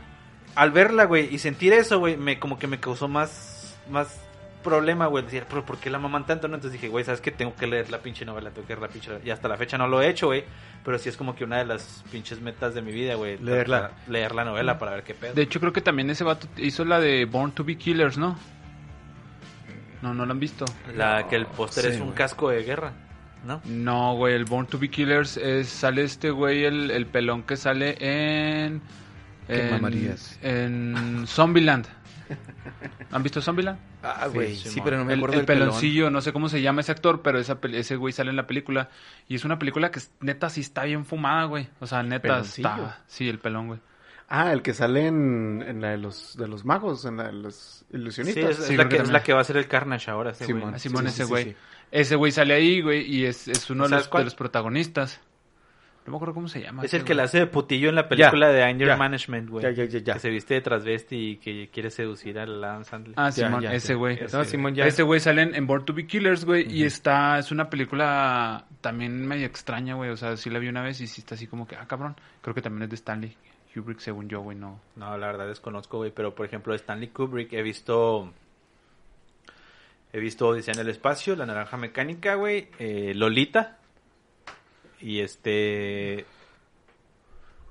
al 0.56 0.72
verla, 0.72 1.06
güey, 1.06 1.34
y 1.34 1.40
sentir 1.40 1.74
eso, 1.74 2.00
güey, 2.00 2.16
me 2.16 2.40
como 2.40 2.58
que 2.58 2.68
me 2.68 2.80
causó 2.80 3.08
más, 3.08 3.78
más 3.90 4.22
problema, 4.66 5.06
güey, 5.06 5.24
decir, 5.24 5.46
pero 5.48 5.66
¿por 5.66 5.78
qué 5.78 5.90
la 5.90 6.00
maman 6.00 6.26
tanto? 6.26 6.50
No? 6.50 6.56
Entonces 6.56 6.74
dije, 6.74 6.90
güey, 6.90 7.06
¿sabes 7.06 7.22
qué? 7.22 7.32
Tengo 7.32 7.56
que 7.56 7.68
leer 7.68 7.90
la 7.90 8.00
pinche 8.00 8.26
novela, 8.26 8.50
tengo 8.50 8.68
que 8.68 8.74
leer 8.74 8.82
la 8.82 8.90
pinche 8.90 9.10
novela. 9.10 9.26
Y 9.26 9.30
hasta 9.30 9.48
la 9.48 9.56
fecha 9.56 9.78
no 9.78 9.88
lo 9.88 10.02
he 10.02 10.10
hecho, 10.10 10.28
güey, 10.28 10.44
pero 10.84 11.00
sí 11.00 11.08
es 11.08 11.16
como 11.16 11.36
que 11.36 11.46
una 11.46 11.60
de 11.60 11.66
las 11.66 12.04
pinches 12.12 12.42
metas 12.42 12.74
de 12.76 12.82
mi 12.82 12.92
vida, 12.92 13.16
güey. 13.16 13.38
Leerla. 13.38 13.92
Leer 14.10 14.36
la 14.36 14.44
novela 14.44 14.78
para 14.78 14.92
ver 14.92 15.04
qué 15.04 15.14
pedo. 15.14 15.34
De 15.34 15.44
hecho, 15.44 15.62
creo 15.62 15.72
que 15.72 15.82
también 15.82 16.10
ese 16.10 16.26
vato 16.26 16.48
hizo 16.58 16.84
la 16.84 17.00
de 17.00 17.24
Born 17.24 17.52
to 17.54 17.64
be 17.64 17.78
Killers, 17.78 18.18
¿no? 18.18 18.36
No, 20.02 20.14
no 20.14 20.26
la 20.26 20.34
han 20.34 20.40
visto. 20.40 20.66
La 20.96 21.28
que 21.28 21.36
el 21.36 21.46
póster 21.46 21.86
Sí, 21.86 21.92
es 21.92 22.00
un 22.00 22.12
casco 22.12 22.50
de 22.50 22.64
guerra, 22.64 22.94
¿no? 23.46 23.62
No, 23.66 24.16
güey, 24.16 24.34
el 24.34 24.46
Born 24.46 24.68
to 24.68 24.78
be 24.78 24.90
Killers 24.90 25.38
es, 25.38 25.70
sale 25.70 26.04
este 26.04 26.30
güey, 26.32 26.66
el, 26.66 26.92
el 26.92 27.06
pelón 27.06 27.44
que 27.44 27.56
sale 27.56 27.96
en... 28.00 28.82
Qué 29.48 29.66
en, 29.68 29.72
mamarías. 29.72 30.40
en 30.42 31.26
Zombieland. 31.28 31.88
¿Han 33.12 33.24
visto 33.24 33.42
Zombieland? 33.42 33.80
Ah, 34.04 34.28
güey, 34.34 34.56
Sí, 34.56 34.70
sí, 34.70 34.82
pero 34.84 34.98
no 34.98 35.06
me 35.06 35.14
el, 35.14 35.20
acuerdo 35.20 35.40
el 35.40 35.46
pelón. 35.46 35.68
peloncillo, 35.70 36.10
no 36.10 36.22
sé 36.22 36.34
cómo 36.34 36.50
se 36.50 36.62
llama 36.62 36.82
ese 36.82 36.92
actor, 36.92 37.22
pero 37.22 37.40
esa, 37.40 37.58
ese 37.74 37.96
güey 37.96 38.14
sale 38.14 38.30
en 38.30 38.36
la 38.36 38.48
película. 38.48 38.90
Y 39.28 39.36
es 39.36 39.46
una 39.46 39.58
película 39.60 39.92
que 39.92 40.00
neta 40.22 40.50
sí 40.50 40.62
está 40.62 40.84
bien 40.84 41.06
fumada, 41.06 41.46
güey. 41.46 41.70
O 41.80 41.88
sea, 41.88 42.04
neta 42.04 42.22
¿Peloncillo? 42.24 42.68
está... 42.70 43.04
Sí, 43.08 43.30
el 43.30 43.40
pelón, 43.40 43.68
güey. 43.68 43.80
Ah, 44.28 44.52
el 44.54 44.64
que 44.64 44.74
sale 44.74 45.06
en, 45.08 45.64
en 45.68 45.82
la 45.82 45.90
de 45.92 45.98
los, 45.98 46.36
de 46.36 46.48
los 46.48 46.66
magos, 46.66 47.06
en 47.06 47.18
la 47.18 47.26
de 47.26 47.34
los 47.34 47.86
Sí, 47.90 47.96
ilusionistas. 47.98 48.50
es, 48.52 48.60
es 48.60 48.66
Sí, 48.66 48.76
la 48.76 48.90
que, 48.90 48.98
que 48.98 49.04
es 49.04 49.10
la 49.12 49.22
que 49.22 49.34
va 49.34 49.42
a 49.42 49.44
ser 49.44 49.58
el 49.58 49.68
Carnage 49.68 50.10
ahora, 50.10 50.32
ese. 50.32 50.46
Simón. 50.46 50.80
Simón, 50.80 51.04
Sí, 51.04 51.10
ese 51.10 51.24
sí, 51.24 51.30
güey. 51.30 51.44
sí. 51.46 51.56
Ese 51.92 52.16
güey 52.16 52.32
sale 52.32 52.54
ahí, 52.56 52.82
güey, 52.82 53.04
y 53.10 53.26
es, 53.26 53.48
es 53.48 53.70
uno 53.70 53.88
de 53.88 53.96
los 54.24 54.36
protagonistas. 54.36 55.22
No 56.06 56.12
me 56.12 56.18
acuerdo 56.18 56.36
cómo 56.36 56.48
se 56.48 56.62
llama. 56.62 56.84
Es 56.84 56.94
el 56.94 56.98
ese 57.00 57.06
que 57.06 57.14
güey. 57.14 57.18
la 57.18 57.24
hace 57.24 57.40
de 57.40 57.48
putillo 57.48 57.90
en 57.90 57.96
la 57.96 58.08
película 58.08 58.50
de 58.50 58.64
Anger 58.64 58.90
ya. 58.90 58.96
Management, 58.96 59.50
güey. 59.50 59.64
Ya, 59.64 59.72
ya, 59.72 59.86
ya, 59.86 60.00
ya. 60.00 60.14
Que 60.14 60.20
se 60.20 60.30
viste 60.30 60.54
de 60.54 60.62
transvesti 60.62 61.16
y 61.16 61.38
que 61.38 61.70
quiere 61.70 61.90
seducir 61.90 62.38
a 62.38 62.44
Adam 62.44 62.84
Sandler. 62.84 63.16
Ah, 63.18 63.32
Simón, 63.32 63.62
ya, 63.62 63.74
ese 63.74 63.96
güey. 63.96 64.20
No, 64.32 64.44
Simón, 64.44 64.76
ya. 64.76 64.86
Ese 64.86 65.02
güey 65.02 65.20
sale 65.20 65.42
en, 65.42 65.56
en 65.56 65.66
Born 65.66 65.84
to 65.84 65.94
be 65.94 66.06
Killers, 66.06 66.46
güey, 66.46 66.72
y 66.72 66.84
está, 66.84 67.40
es 67.40 67.52
una 67.52 67.70
película 67.70 68.66
también 68.82 69.26
medio 69.26 69.48
extraña, 69.48 69.96
güey, 69.96 70.12
o 70.12 70.18
sea, 70.18 70.38
sí 70.38 70.52
la 70.52 70.60
vi 70.60 70.68
una 70.68 70.84
vez 70.84 71.02
y 71.02 71.08
sí 71.08 71.22
está 71.22 71.34
así 71.34 71.48
como 71.48 71.68
que, 71.68 71.76
ah, 71.76 71.88
cabrón, 71.88 72.16
creo 72.42 72.54
que 72.54 72.62
también 72.62 72.84
es 72.84 72.90
de 72.90 72.96
Stanley 72.98 73.36
Kubrick, 73.74 74.00
según 74.00 74.30
yo, 74.30 74.42
güey, 74.42 74.58
no. 74.58 74.80
No, 74.96 75.18
la 75.18 75.28
verdad 75.28 75.48
desconozco, 75.48 75.98
güey. 75.98 76.12
Pero, 76.12 76.34
por 76.36 76.46
ejemplo, 76.46 76.72
de 76.72 76.78
Stanley 76.78 77.08
Kubrick 77.10 77.52
he 77.54 77.62
visto... 77.62 78.32
He 80.14 80.20
visto 80.20 80.48
Odisea 80.48 80.74
en 80.76 80.80
el 80.80 80.88
Espacio, 80.90 81.36
La 81.36 81.46
Naranja 81.46 81.76
Mecánica, 81.76 82.36
güey. 82.36 82.70
eh, 82.80 83.12
Lolita. 83.16 83.80
Y 85.06 85.20
este... 85.20 86.26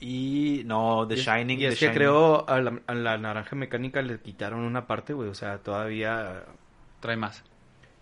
Y... 0.00 0.62
No, 0.66 1.06
The 1.08 1.14
Y 1.16 1.18
es- 1.18 1.24
Shining. 1.26 1.60
Y 1.60 1.64
es 1.66 1.74
The 1.74 1.78
que 1.80 1.84
Shining. 1.86 1.96
creo 1.98 2.48
a 2.48 2.60
la, 2.60 2.80
a 2.86 2.94
la 2.94 3.18
naranja 3.18 3.56
mecánica 3.56 4.02
le 4.02 4.20
quitaron 4.20 4.60
una 4.60 4.86
parte, 4.86 5.12
güey. 5.14 5.28
O 5.28 5.34
sea, 5.34 5.58
todavía 5.58 6.44
Trae 7.00 7.16
más. 7.16 7.42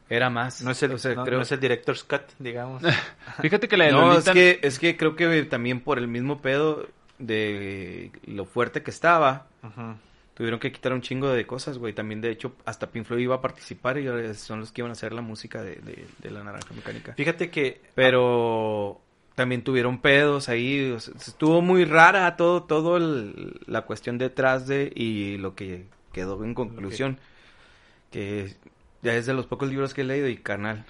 era 0.09 0.29
más. 0.31 0.63
No 0.63 0.71
es 0.73 0.83
el, 0.83 0.93
o 0.93 0.99
sea, 0.99 1.15
no, 1.15 1.25
creo... 1.25 1.39
no 1.39 1.43
es 1.45 1.53
el 1.53 1.61
director's 1.61 2.05
cut, 2.05 2.23
digamos. 2.39 2.83
Fíjate 3.41 3.69
que 3.69 3.77
la 3.77 3.87
de 3.87 3.93
No, 3.93 4.09
Lolita... 4.09 4.31
es 4.33 4.35
que, 4.35 4.61
es 4.63 4.79
que 4.79 4.97
creo 4.97 5.17
que 5.17 5.45
también 5.45 5.81
por 5.81 5.99
el 5.99 6.09
mismo 6.09 6.41
pedo 6.41 6.87
de 7.19 8.11
lo 8.27 8.45
fuerte 8.45 8.83
que 8.83 8.91
estaba, 8.91 9.47
Ujú. 9.63 9.95
tuvieron 10.35 10.59
que 10.59 10.73
quitar 10.73 10.93
un 10.93 11.03
chingo 11.03 11.29
de 11.31 11.47
cosas, 11.47 11.79
güey. 11.79 11.93
También, 11.93 12.21
de 12.21 12.31
hecho, 12.31 12.55
hasta 12.65 12.91
Pink 12.91 13.07
Floyd 13.07 13.23
iba 13.23 13.37
a 13.37 13.41
participar 13.41 13.97
y 13.99 14.35
son 14.35 14.61
los 14.61 14.73
que 14.73 14.81
iban 14.81 14.91
a 14.91 14.93
hacer 14.93 15.13
la 15.13 15.23
música 15.23 15.63
de, 15.63 15.77
de- 15.77 16.07
de 16.19 16.31
la 16.31 16.43
naranja 16.43 16.75
mecánica. 16.75 17.15
Fíjate 17.15 17.49
que... 17.51 17.81
Pero 17.95 19.01
también 19.35 19.63
tuvieron 19.65 19.99
pedos 19.99 20.49
ahí. 20.49 20.91
o 20.93 21.01
sea, 21.01 21.15
estuvo 21.17 21.63
muy 21.63 21.85
rara 21.85 22.37
todo, 22.37 22.63
todo 22.65 22.97
el- 22.97 23.61
la 23.67 23.83
cuestión 23.83 24.19
detrás 24.19 24.67
de 24.67 24.93
y 24.95 25.39
lo 25.39 25.55
que 25.55 25.87
quedó 26.13 26.43
en 26.45 26.55
conclusión. 26.55 27.19
Que 28.11 28.55
ya 29.03 29.15
es 29.15 29.27
de 29.27 29.35
los 29.35 29.47
pocos 29.47 29.69
libros 29.71 29.95
que 29.95 30.03
he 30.03 30.05
leído 30.05 30.29
y 30.29 30.37
carnal. 30.37 30.85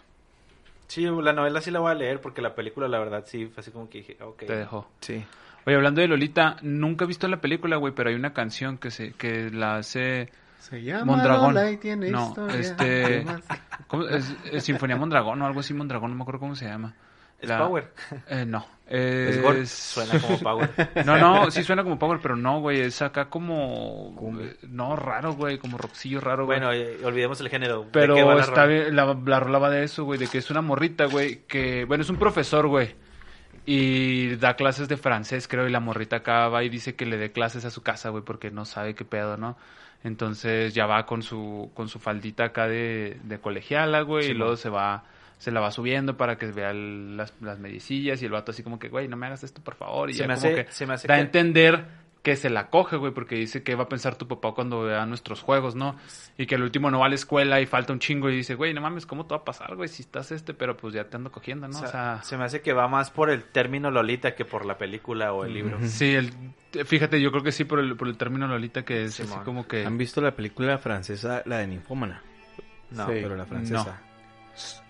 Sí, 0.88 1.07
la 1.07 1.32
novela 1.32 1.61
sí 1.61 1.70
la 1.70 1.80
voy 1.80 1.90
a 1.93 1.95
leer 1.95 2.20
porque 2.20 2.43
la 2.43 2.55
película, 2.55 2.86
la 2.88 2.99
verdad, 2.99 3.24
sí, 3.26 3.47
fue 3.47 3.61
así 3.61 3.70
como 3.70 3.88
que 3.88 3.99
dije, 3.99 4.16
ok. 4.22 4.38
Te 4.47 4.57
dejó. 4.57 4.88
Sí. 5.01 5.24
Oye, 5.64 5.76
hablando 5.76 6.01
de 6.01 6.09
Lolita, 6.09 6.57
nunca 6.62 7.05
he 7.05 7.09
visto 7.09 7.28
la 7.28 7.40
película, 7.40 7.76
güey, 7.76 7.95
pero 7.95 8.11
hay 8.11 8.16
una 8.16 8.34
canción 8.34 8.76
que 8.78 8.90
se 8.90 9.12
que 9.12 9.51
la 9.51 9.76
hace 9.76 10.28
Se 10.59 10.82
llama 10.82 11.05
Mondragón. 11.05 11.55
Lola 11.55 11.70
y 11.70 11.76
tiene 11.76 12.11
No, 12.11 12.28
historia. 12.28 12.57
este- 12.61 13.24
¿cómo? 13.86 14.09
Es, 14.09 14.34
es 14.51 14.64
Sinfonía 14.64 14.97
Mondragón 14.97 15.40
o 15.40 15.47
algo 15.47 15.61
así 15.61 15.72
Mondragón, 15.72 16.11
no 16.11 16.16
me 16.16 16.22
acuerdo 16.22 16.40
cómo 16.40 16.57
se 16.57 16.66
llama. 16.66 16.95
Es 17.43 17.49
La- 17.49 17.59
Power. 17.59 17.93
Eh, 18.28 18.45
no. 18.47 18.66
Es 18.86 19.36
Es... 19.36 19.43
Gore. 19.43 19.66
Suena 19.66 20.20
como 20.20 20.38
Power. 20.38 20.70
No, 21.07 21.16
no, 21.18 21.51
sí 21.51 21.62
suena 21.62 21.82
como 21.82 21.99
Power, 21.99 22.18
pero 22.22 22.36
no, 22.36 22.61
güey, 22.61 22.80
es 22.80 23.01
acá 23.03 23.26
como... 23.30 24.14
eh, 24.40 24.57
No, 24.68 24.97
raro, 24.97 25.32
güey, 25.34 25.59
como 25.59 25.76
rockcillo 25.78 26.20
raro, 26.20 26.47
güey. 26.47 26.59
bueno, 26.61 26.72
eh, 26.72 26.99
olvidemos 27.05 27.40
el 27.40 27.49
género. 27.49 27.82
¿De 27.84 27.88
Pero 27.90 28.14
la 28.34 28.40
está 28.40 28.64
bien, 28.66 28.95
la, 28.97 29.14
la 29.26 29.40
rola 29.40 29.59
va 29.59 29.70
de 29.70 29.84
eso, 29.84 30.05
güey, 30.05 30.18
de 30.18 30.26
que 30.28 30.38
es 30.38 30.51
una 30.51 30.62
morrita, 30.62 31.07
güey, 31.07 31.43
que, 31.47 31.84
bueno, 31.86 32.03
es 32.03 32.11
un 32.11 32.16
profesor, 32.16 32.66
güey, 32.68 32.95
y 33.64 34.36
da 34.36 34.55
clases 34.57 34.88
de 34.88 34.97
francés, 34.97 35.47
creo, 35.49 35.66
y 35.66 35.70
la 35.70 35.80
morrita 35.80 36.16
acá 36.16 36.49
va 36.49 36.64
y 36.64 36.68
dice 36.68 36.95
que 36.97 37.07
le 37.07 37.16
dé 37.16 37.30
clases 37.32 37.64
a 37.64 37.70
su 37.70 37.82
casa, 37.82 38.09
güey, 38.11 38.24
porque 38.24 38.51
no 38.51 38.64
sabe 38.64 38.95
qué 38.95 39.05
pedo, 39.05 39.36
¿no? 39.36 39.57
Entonces 40.05 40.74
ya 40.74 40.86
va 40.86 41.07
con 41.07 41.22
su, 41.22 41.70
con 41.74 41.88
su 41.88 42.01
faldita 42.01 42.47
acá 42.47 42.66
de, 42.66 43.18
de 43.22 43.38
colegiala, 43.38 44.01
güey, 44.03 44.30
y 44.30 44.34
luego 44.34 44.57
se 44.57 44.68
va, 44.68 45.05
se 45.43 45.51
la 45.51 45.59
va 45.59 45.72
subiendo 45.72 46.16
para 46.16 46.36
que 46.38 46.47
vea 46.53 46.70
el- 46.70 47.16
las, 47.16 47.34
las 47.40 47.59
medicillas, 47.59 48.22
y 48.22 48.26
el 48.26 48.30
vato 48.30 48.53
así 48.53 48.62
como 48.62 48.78
que, 48.78 48.88
güey, 48.88 49.09
no 49.09 49.16
me 49.16 49.26
hagas 49.26 49.43
esto, 49.43 49.61
por 49.61 49.74
favor, 49.74 50.09
y 50.09 50.12
Se 50.14 50.20
ya 50.20 50.28
me 50.28 50.34
como 50.34 50.47
hace- 50.47 50.64
que 50.66 50.70
se 50.72 50.86
me 50.86 50.95
hace 50.95 51.09
da 51.09 51.14
a 51.14 51.18
entender 51.20 51.84
que 52.22 52.36
se 52.36 52.49
la 52.51 52.70
coge, 52.70 52.97
güey, 52.97 53.12
porque 53.12 53.34
dice 53.34 53.64
que 53.64 53.74
va 53.74 53.82
a 53.82 53.88
pensar 53.88 54.14
tu 54.14 54.28
papá 54.28 54.53
cuando 54.53 54.82
vea 54.84 55.05
nuestros 55.07 55.40
juegos, 55.40 55.74
¿no? 55.74 55.97
Y 56.38 56.47
que 56.47 56.55
el 56.55 56.62
último 56.62 56.88
no 56.93 57.01
va 57.01 57.07
a 57.07 57.09
la 57.09 57.16
escuela 57.16 57.61
y 57.61 57.66
falta 57.66 57.93
un 57.93 57.99
chingo 57.99 58.30
y 58.30 58.36
dice, 58.36 58.55
güey, 58.55 58.72
no 58.72 58.80
mames, 58.80 59.05
¿cómo 59.07 59.26
te 59.26 59.34
va 59.34 59.40
a 59.40 59.45
pasar, 59.45 59.74
güey? 59.74 59.88
Si 59.88 60.03
estás 60.03 60.30
este, 60.30 60.55
pero 60.55 60.76
pues 60.76 60.95
ya 60.95 61.03
te 61.11 61.16
ando 61.16 61.32
cogiendo, 61.32 61.66
¿no? 61.66 61.76
O 61.80 61.82
O 61.82 61.86
sea, 61.88 62.22
se 62.22 62.36
me 62.36 62.45
hace 62.45 62.61
que 62.61 62.72
va 62.72 62.86
más 62.86 63.11
por 63.11 63.28
el 63.28 63.43
término 63.43 63.90
Lolita 63.90 64.36
que 64.36 64.45
por 64.45 64.64
la 64.64 64.78
película 64.78 65.32
o 65.32 65.45
el 65.45 65.53
libro. 65.55 65.78
sí, 65.82 66.14
el, 66.14 66.30
fíjate, 66.86 67.20
yo 67.20 67.32
creo 67.32 67.43
que 67.43 67.51
sí 67.51 67.64
por 67.64 67.80
el, 67.80 67.97
por 67.97 68.07
el 68.07 68.16
término 68.16 68.47
Lolita 68.47 68.84
que 68.84 69.03
es 69.03 69.18
así 69.18 69.34
como 69.45 69.66
que... 69.66 69.84
¿Han 69.84 69.99
visto 69.99 70.20
la 70.20 70.30
película 70.36 70.78
francesa, 70.78 71.43
la 71.47 71.59
de 71.59 71.66
Ninfómana? 71.66 72.22
No, 72.93 73.07
Sí. 73.07 73.14
Pero 73.20 73.34
la 73.34 73.47
francesa. 73.47 74.01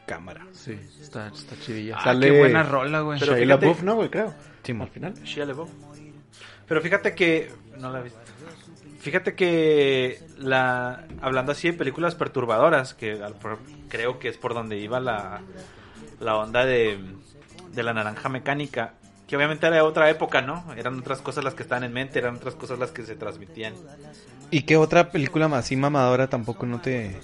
Cámara. 0.07 0.47
Sí, 0.53 0.79
está, 1.01 1.29
está 1.29 1.57
chidilla. 1.61 1.97
Ah, 1.99 2.05
Sale 2.05 2.31
qué 2.31 2.39
buena 2.39 2.63
rola, 2.63 3.01
güey. 3.01 3.19
Pero 3.21 3.33
Shia 3.37 3.43
fíjate- 3.45 3.67
LaBeouf, 3.67 3.83
¿no, 3.83 3.95
güey? 3.97 4.11
Creo. 4.11 4.35
Simón. 4.63 4.89
Al 4.89 4.93
final. 4.93 5.15
Shia 5.25 5.47
LaBeouf. 5.47 5.71
Pero 6.67 6.81
fíjate 6.81 7.15
que 7.15 7.51
no 7.79 7.91
la 7.91 8.01
he 8.01 8.03
visto. 8.05 8.19
Fíjate 9.01 9.35
que 9.35 10.21
la 10.39 11.05
hablando 11.21 11.53
así 11.53 11.69
de 11.71 11.77
películas 11.77 12.15
perturbadoras, 12.15 12.95
que 12.95 13.13
al- 13.23 13.35
por- 13.35 13.59
creo 13.89 14.19
que 14.19 14.29
es 14.29 14.37
por 14.39 14.55
donde 14.55 14.79
iba 14.79 15.01
la, 15.01 15.41
la 16.21 16.37
onda 16.37 16.65
de, 16.65 16.99
de 17.73 17.83
la 17.83 17.93
naranja 17.93 18.29
mecánica, 18.29 18.95
que 19.27 19.37
obviamente 19.37 19.67
era 19.67 19.77
de 19.77 19.83
otra 19.83 20.09
época, 20.09 20.41
¿no? 20.43 20.73
Eran 20.77 20.99
otras 21.01 21.21
cosas 21.21 21.43
las 21.43 21.55
que 21.55 21.63
estaban 21.65 21.83
en 21.85 21.93
mente, 21.93 22.19
eran 22.21 22.37
otras 22.37 22.55
cosas 22.55 22.79
las 22.79 22.93
que 22.93 23.03
se 23.03 23.17
transmitían. 23.17 23.75
¿Y 24.53 24.63
qué 24.63 24.77
otra 24.77 25.11
película 25.11 25.49
más 25.49 25.65
así 25.65 25.75
mamadora 25.77 26.29
tampoco 26.29 26.67
no 26.67 26.81
te...? 26.81 27.19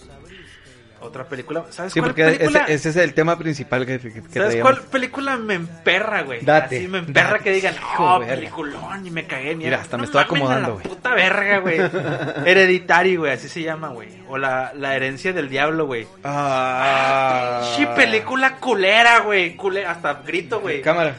Otra 1.01 1.24
película, 1.24 1.64
¿sabes 1.70 1.92
Sí, 1.92 2.01
cuál 2.01 2.11
porque 2.11 2.24
película? 2.24 2.64
ese, 2.64 2.74
ese 2.74 2.88
es 2.90 2.96
el 2.96 3.14
tema 3.14 3.38
principal 3.38 3.86
que, 3.86 4.01
que, 4.01 4.11
¿Sabes 4.11 4.30
traíamos. 4.32 4.62
cuál 4.72 4.82
película 4.88 5.36
me 5.36 5.55
emperra, 5.55 6.22
güey? 6.22 6.44
Date, 6.44 6.78
Así 6.78 6.88
me 6.88 6.99
emperra 6.99 7.30
date, 7.30 7.44
que 7.44 7.53
digan, 7.53 7.74
oh, 7.99 8.18
verga". 8.18 8.34
peliculón, 8.34 9.07
y 9.07 9.11
me 9.11 9.24
cagué. 9.26 9.55
Mira, 9.55 9.80
hasta 9.80 9.96
me 9.96 10.05
estoy 10.05 10.22
acomodando, 10.22 10.74
güey. 10.74 10.82
puta 10.88 11.14
verga, 11.14 11.59
güey. 11.59 11.78
Hereditary, 12.46 13.16
güey, 13.16 13.32
así 13.32 13.49
se 13.49 13.62
llama, 13.62 13.88
güey. 13.88 14.09
O 14.28 14.38
la, 14.38 14.72
la 14.74 14.96
herencia 14.96 15.32
del 15.32 15.49
diablo, 15.49 15.86
güey. 15.86 16.07
Ah. 16.24 17.62
Sí, 17.76 17.86
película 17.96 18.57
culera, 18.57 19.20
güey. 19.20 19.57
Cule- 19.57 19.86
hasta 19.86 20.14
grito, 20.26 20.61
güey. 20.61 20.82
Cámara. 20.82 21.14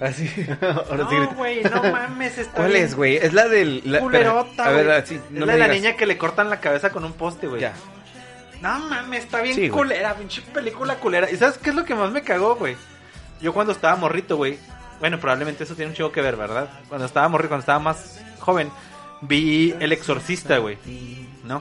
Así. 0.00 0.30
Ahora 0.60 1.04
No, 1.10 1.28
güey, 1.34 1.62
no 1.64 1.82
mames, 1.90 2.36
está 2.38 2.52
¿Cuál 2.52 2.72
bien 2.72 2.84
es, 2.84 2.94
güey? 2.94 3.16
Es 3.16 3.32
la 3.32 3.48
del... 3.48 3.80
la- 3.84 4.00
Culerota, 4.00 4.66
A 4.66 4.70
ver, 4.70 4.84
güey. 4.86 4.96
así, 4.98 5.14
es 5.14 5.40
la 5.46 5.52
de 5.54 5.58
la 5.58 5.68
niña 5.68 5.96
que 5.96 6.06
le 6.06 6.18
cortan 6.18 6.50
la 6.50 6.60
cabeza 6.60 6.90
con 6.90 7.04
un 7.04 7.14
poste, 7.14 7.46
güey. 7.46 7.62
Ya. 7.62 7.72
No 8.62 8.78
mames, 8.78 9.24
está 9.24 9.40
bien 9.42 9.54
Sí, 9.54 9.68
culera, 9.68 10.14
pinche 10.14 10.42
película 10.52 10.96
culera. 10.96 11.30
¿Y 11.30 11.36
sabes 11.36 11.58
qué 11.58 11.70
es 11.70 11.76
lo 11.76 11.84
que 11.84 11.94
más 11.94 12.10
me 12.10 12.22
cagó, 12.22 12.56
güey? 12.56 12.76
Yo 13.40 13.52
cuando 13.52 13.72
estaba 13.72 13.96
morrito, 13.96 14.36
güey. 14.36 14.58
Bueno, 15.00 15.20
probablemente 15.20 15.64
eso 15.64 15.74
tiene 15.74 15.90
un 15.90 15.96
chico 15.96 16.10
que 16.10 16.22
ver, 16.22 16.36
¿verdad? 16.36 16.70
Cuando 16.88 17.04
estaba 17.06 17.28
morrito, 17.28 17.48
cuando 17.50 17.60
estaba 17.60 17.78
más 17.78 18.20
joven, 18.38 18.70
vi 19.20 19.74
El 19.78 19.92
Exorcista, 19.92 20.56
güey. 20.58 20.78
¿No? 21.44 21.60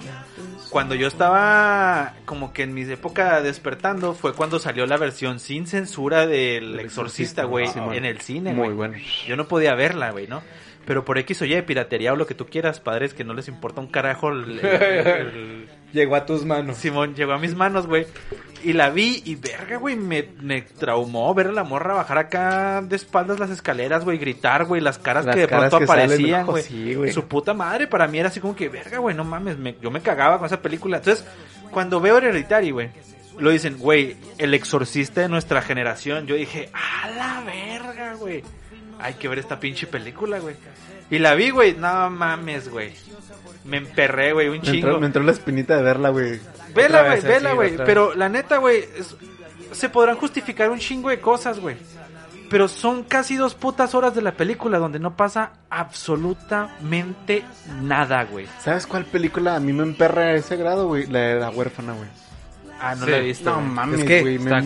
Cuando 0.69 0.95
yo 0.95 1.07
estaba 1.07 2.13
como 2.25 2.53
que 2.53 2.63
en 2.63 2.73
mi 2.73 2.81
época 2.83 3.41
despertando, 3.41 4.13
fue 4.13 4.33
cuando 4.33 4.57
salió 4.57 4.85
la 4.87 4.97
versión 4.97 5.39
sin 5.39 5.67
censura 5.67 6.25
del 6.25 6.73
El 6.73 6.79
Exorcista, 6.79 7.43
güey, 7.43 7.67
Simón. 7.67 7.93
en 7.93 8.05
el 8.05 8.19
cine, 8.21 8.53
Muy 8.53 8.67
güey. 8.67 8.77
bueno. 8.77 8.97
Yo 9.27 9.35
no 9.35 9.47
podía 9.47 9.75
verla, 9.75 10.11
güey, 10.11 10.27
¿no? 10.27 10.41
Pero 10.85 11.03
por 11.03 11.17
X 11.17 11.41
o 11.41 11.45
Y, 11.45 11.61
piratería 11.63 12.13
o 12.13 12.15
lo 12.15 12.25
que 12.27 12.35
tú 12.35 12.45
quieras, 12.45 12.79
padres, 12.79 13.13
que 13.13 13.23
no 13.23 13.33
les 13.33 13.47
importa 13.47 13.81
un 13.81 13.87
carajo 13.87 14.29
el- 14.29 14.59
el- 14.59 14.65
el, 14.65 15.69
Llegó 15.95 16.15
a 16.15 16.25
tus 16.25 16.43
manos. 16.45 16.77
Simón 16.77 17.15
llegó 17.15 17.31
a 17.33 17.37
mis 17.39 17.55
manos, 17.55 17.87
güey. 17.87 18.05
Y 18.63 18.73
la 18.73 18.89
vi 18.89 19.21
y 19.25 19.35
verga, 19.35 19.77
güey, 19.77 19.95
me, 19.95 20.27
me 20.41 20.61
traumó 20.63 21.33
ver 21.33 21.47
a 21.47 21.51
la 21.51 21.63
morra 21.63 21.93
bajar 21.93 22.17
acá 22.17 22.81
de 22.81 22.95
espaldas 22.95 23.39
las 23.39 23.49
escaleras, 23.51 24.03
güey, 24.03 24.17
gritar, 24.17 24.65
güey, 24.65 24.81
las 24.81 24.97
caras 24.97 25.23
Las 25.25 25.35
que 25.35 25.41
de 25.41 25.47
caras 25.47 25.69
pronto 25.69 25.85
que 25.85 25.91
aparecían, 25.91 26.45
güey. 26.47 26.63
sí, 26.63 26.95
güey. 26.95 27.13
Su 27.13 27.27
puta 27.27 27.53
madre, 27.53 27.85
para 27.87 28.07
mí 28.07 28.17
era 28.19 28.29
así 28.29 28.39
como 28.39 28.55
que, 28.55 28.67
verga, 28.67 28.97
güey, 28.97 29.15
no 29.15 29.23
mames, 29.23 29.57
me- 29.57 29.75
yo 29.81 29.91
me 29.91 30.01
cagaba 30.01 30.37
con 30.39 30.47
esa 30.47 30.61
película. 30.61 30.97
Entonces, 30.97 31.23
cuando 31.71 32.01
veo 32.01 32.17
Hereditary, 32.17 32.71
güey, 32.71 32.89
lo 33.37 33.51
dicen, 33.51 33.77
güey, 33.77 34.17
el 34.39 34.53
exorcista 34.55 35.21
de 35.21 35.29
nuestra 35.29 35.61
generación, 35.61 36.25
yo 36.25 36.35
dije, 36.35 36.69
a 36.73 37.09
la 37.11 37.43
verga, 37.45 38.15
güey. 38.15 38.43
Hay 38.99 39.13
que 39.13 39.27
ver 39.27 39.37
esta 39.39 39.59
pinche 39.59 39.85
película, 39.87 40.39
güey. 40.39 40.55
Y 41.11 41.19
la 41.19 41.35
vi, 41.35 41.51
güey, 41.51 41.73
no 41.75 42.09
mames, 42.09 42.67
güey. 42.69 42.93
Me 43.65 43.77
emperré, 43.77 44.31
güey, 44.33 44.47
un 44.47 44.57
Me 44.57 44.61
chingo. 44.61 44.75
entró, 44.77 44.99
me 44.99 45.07
entró 45.07 45.23
la 45.23 45.31
espinita 45.31 45.75
de 45.75 45.81
verla, 45.83 46.09
güey. 46.09 46.39
Vela, 46.73 47.03
güey, 47.03 47.21
vela, 47.21 47.53
güey. 47.53 47.75
Pero 47.77 48.13
la 48.15 48.29
neta, 48.29 48.57
güey, 48.57 48.85
se 49.71 49.89
podrán 49.89 50.15
justificar 50.17 50.69
un 50.69 50.79
chingo 50.79 51.09
de 51.09 51.19
cosas, 51.19 51.59
güey. 51.59 51.75
Pero 52.49 52.67
son 52.67 53.03
casi 53.03 53.35
dos 53.37 53.55
putas 53.55 53.95
horas 53.95 54.13
de 54.13 54.21
la 54.21 54.33
película 54.33 54.77
donde 54.77 54.99
no 54.99 55.15
pasa 55.17 55.53
absolutamente 55.69 57.43
nada, 57.81 58.23
güey. 58.25 58.47
¿Sabes 58.63 58.85
cuál 58.87 59.05
película 59.05 59.55
a 59.55 59.59
mí 59.59 59.73
me 59.73 59.83
emperra 59.83 60.23
a 60.25 60.33
ese 60.33 60.55
grado, 60.55 60.87
güey? 60.87 61.07
La 61.07 61.19
de 61.19 61.39
la 61.39 61.49
huérfana, 61.49 61.93
güey. 61.93 62.07
Ah, 62.79 62.93
no 62.95 63.05
Sí. 63.05 63.11
la 63.11 63.17
he 63.17 63.21
visto. 63.21 63.49
No 63.49 63.55
güey. 63.57 63.67
mames, 63.69 63.99
Es 64.01 64.05
que 64.05 64.21
güey. 64.21 64.35
está 64.35 64.57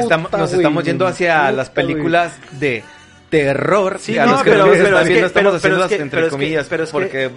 Estamos- 0.00 0.32
nos 0.32 0.50
güey, 0.50 0.60
estamos 0.60 0.82
me 0.84 0.86
yendo 0.90 1.06
hacia 1.06 1.52
las 1.52 1.72
güey. 1.72 1.86
películas 1.86 2.38
de 2.58 2.84
terror. 3.32 3.96
Sí, 3.98 4.18
a 4.18 4.26
no, 4.26 4.32
los 4.32 4.42
que 4.42 4.50
pero- 4.50 4.64
pero 4.64 4.74
están 4.74 5.02
es 5.02 5.08
viendo 5.08 5.20
que- 5.22 5.26
estamos 5.26 5.34
pero- 5.34 5.56
haciendo 5.56 5.84
es 5.84 5.88
que- 5.88 6.02
entre 6.02 6.28
comillas, 6.28 6.66
pero 6.68 6.84
es 6.84 6.90
que- 6.90 6.92
porque 6.92 7.30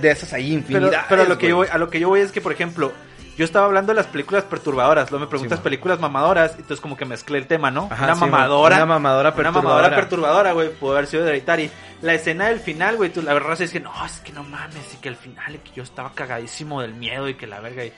de 0.00 0.10
esas 0.10 0.32
hay 0.34 0.52
infinidad. 0.52 1.06
pero 1.08 1.22
a 1.22 1.24
lo 1.24 1.38
que 1.38 1.48
yo 1.48 1.56
voy, 1.56 1.68
a 1.72 1.78
lo 1.78 1.88
que 1.90 1.98
yo 2.00 2.08
voy 2.08 2.20
es 2.20 2.30
que, 2.32 2.40
por 2.42 2.52
ejemplo, 2.52 2.92
yo 3.38 3.44
estaba 3.44 3.66
hablando 3.66 3.92
de 3.92 3.96
las 3.96 4.06
películas 4.08 4.44
perturbadoras, 4.44 5.10
luego 5.10 5.24
me 5.24 5.30
preguntas 5.30 5.58
Sí, 5.60 5.62
películas 5.62 6.00
mamadoras, 6.00 6.52
entonces 6.56 6.80
como 6.80 6.96
que 6.96 7.04
mezclé 7.06 7.38
el 7.38 7.46
tema, 7.46 7.70
¿no? 7.70 7.88
Ajá, 7.90 8.04
una 8.04 8.14
sí, 8.14 8.20
mamadora. 8.20 8.76
Una 8.76 8.86
mamadora 8.86 9.28
Una 9.30 9.36
perturbadora. 9.36 9.62
mamadora 9.74 9.96
perturbadora, 9.96 10.52
güey, 10.52 10.68
pudo 10.70 10.92
haber 10.92 11.06
sido 11.06 11.26
Hereditary. 11.26 11.70
La 12.02 12.14
escena 12.14 12.48
del 12.48 12.60
final, 12.60 12.96
güey, 12.96 13.10
tú 13.10 13.22
la 13.22 13.32
verdad 13.34 13.60
es 13.62 13.70
que 13.72 13.80
no, 13.80 13.92
es 14.04 14.18
que 14.20 14.32
no 14.32 14.42
mames, 14.44 14.92
y 14.92 14.96
que 14.98 15.08
al 15.08 15.16
final 15.16 15.54
y 15.54 15.58
que 15.58 15.70
yo 15.74 15.82
estaba 15.82 16.12
cagadísimo 16.14 16.82
del 16.82 16.92
miedo 16.94 17.28
y 17.28 17.34
que 17.34 17.46
la 17.46 17.60
verga 17.60 17.84
y 17.84 17.92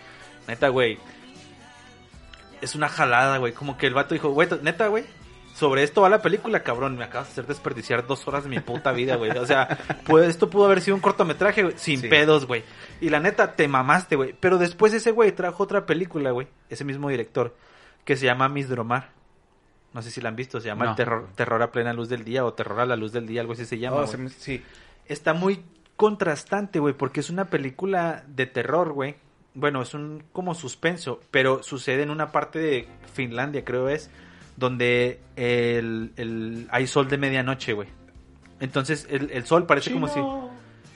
neta, 0.46 0.68
güey. 0.68 0.98
Es 2.60 2.74
una 2.74 2.88
jalada, 2.90 3.38
güey, 3.38 3.52
como 3.54 3.76
que 3.78 3.86
el 3.86 3.94
vato 3.94 4.12
dijo, 4.14 4.28
güey, 4.30 4.46
neta, 4.62 4.86
güey, 4.88 5.04
sobre 5.54 5.82
esto 5.82 6.00
va 6.02 6.08
la 6.08 6.22
película, 6.22 6.62
cabrón. 6.62 6.96
Me 6.96 7.04
acabas 7.04 7.28
de 7.28 7.32
hacer 7.32 7.46
desperdiciar 7.46 8.06
dos 8.06 8.26
horas 8.28 8.44
de 8.44 8.50
mi 8.50 8.60
puta 8.60 8.92
vida, 8.92 9.16
güey. 9.16 9.30
O 9.32 9.46
sea, 9.46 9.78
pues 10.06 10.28
esto 10.28 10.48
pudo 10.48 10.64
haber 10.66 10.80
sido 10.80 10.94
un 10.94 11.00
cortometraje, 11.02 11.62
güey, 11.62 11.74
sin 11.78 12.00
Sí. 12.00 12.08
pedos, 12.08 12.46
güey. 12.46 12.64
Y 13.00 13.10
la 13.10 13.20
neta, 13.20 13.54
te 13.54 13.68
mamaste, 13.68 14.16
güey. 14.16 14.34
Pero 14.38 14.58
después 14.58 14.92
ese 14.94 15.10
güey 15.10 15.32
trajo 15.32 15.62
otra 15.62 15.84
película, 15.86 16.30
güey. 16.30 16.48
Ese 16.68 16.84
mismo 16.84 17.08
director, 17.10 17.54
que 18.04 18.16
se 18.16 18.26
llama 18.26 18.48
Miss 18.48 18.68
Dromar. 18.68 19.10
No 19.92 20.02
sé 20.02 20.10
si 20.10 20.20
la 20.20 20.28
han 20.28 20.36
visto, 20.36 20.60
se 20.60 20.68
llama 20.68 20.84
No. 20.84 20.90
el 20.92 20.96
terror, 20.96 21.28
terror 21.34 21.60
a 21.62 21.72
plena 21.72 21.92
luz 21.92 22.08
del 22.08 22.24
día 22.24 22.44
o 22.44 22.52
Terror 22.54 22.78
a 22.80 22.86
la 22.86 22.94
luz 22.96 23.12
del 23.12 23.26
día, 23.26 23.40
algo 23.40 23.54
así 23.54 23.64
se 23.66 23.78
llama. 23.78 23.96
Oh, 23.96 24.00
güey 24.00 24.08
se 24.10 24.18
me- 24.18 24.28
sí. 24.30 24.62
está 25.06 25.32
muy 25.34 25.62
contrastante, 25.96 26.78
güey, 26.78 26.94
porque 26.94 27.20
es 27.20 27.28
una 27.28 27.46
película 27.46 28.24
de 28.28 28.46
terror, 28.46 28.92
güey. 28.92 29.16
Bueno, 29.52 29.82
es 29.82 29.92
un 29.94 30.22
como 30.32 30.54
suspenso, 30.54 31.20
pero 31.32 31.62
sucede 31.64 32.04
en 32.04 32.10
una 32.10 32.30
parte 32.32 32.58
de 32.60 32.88
Finlandia, 33.12 33.64
creo 33.64 33.88
es, 33.88 34.08
donde 34.60 35.18
el, 35.34 36.12
el- 36.16 36.68
hay 36.70 36.86
sol 36.86 37.08
de 37.08 37.18
medianoche, 37.18 37.72
güey. 37.72 37.88
Entonces 38.60 39.08
el, 39.10 39.30
el 39.32 39.44
sol 39.44 39.66
parece 39.66 39.90
como 39.92 40.06
si 40.06 40.20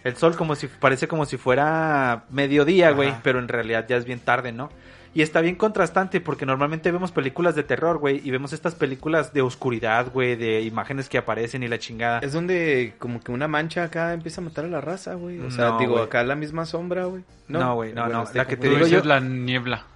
el 0.05 0.17
sol 0.17 0.37
como 0.37 0.55
si 0.55 0.67
parece 0.69 1.09
como 1.09 1.25
si 1.25 1.37
fuera 1.39 2.25
mediodía, 2.31 2.91
güey, 2.93 3.13
pero 3.23 3.39
en 3.39 3.49
realidad 3.49 3.87
ya 3.89 3.97
es 3.97 4.05
bien 4.05 4.21
tarde, 4.21 4.53
¿no? 4.53 4.71
Y 5.17 5.23
está 5.23 5.41
bien 5.41 5.55
contrastante 5.55 6.21
porque 6.21 6.45
normalmente 6.45 6.91
vemos 6.91 7.13
películas 7.13 7.55
de 7.55 7.63
terror, 7.63 7.99
güey, 7.99 8.21
y 8.25 8.33
vemos 8.33 8.53
estas 8.53 8.75
películas 8.75 9.33
de 9.33 9.43
oscuridad, 9.43 10.09
güey, 10.13 10.35
de 10.35 10.63
imágenes 10.63 11.09
que 11.09 11.19
aparecen 11.19 11.63
y 11.63 11.69
la 11.69 11.79
chingada. 11.79 12.19
Es 12.19 12.33
donde 12.33 12.95
como 12.99 13.21
que 13.21 13.31
una 13.31 13.47
mancha 13.47 13.85
acá 13.85 14.13
empieza 14.13 14.41
a 14.41 14.45
matar 14.45 14.65
a 14.65 14.69
la 14.69 14.81
raza, 14.81 15.15
güey. 15.15 15.39
O 15.41 15.53
sea, 15.53 15.71
No, 15.71 15.79
digo, 15.79 15.93
güey. 15.93 16.05
acá 16.05 16.25
la 16.25 16.35
misma 16.35 16.67
sombra, 16.67 17.05
güey. 17.05 17.23
No, 17.47 17.77
güey, 17.77 17.93
no, 17.95 18.03
Bueno, 18.03 18.19
no, 18.19 18.25
estoy 18.25 18.39
la 18.39 18.47
que 18.47 18.57
te 18.57 18.67
digo 18.69 18.81
yo- 18.81 18.87
dices 18.87 19.07
la 19.07 19.21
niebla. 19.21 19.87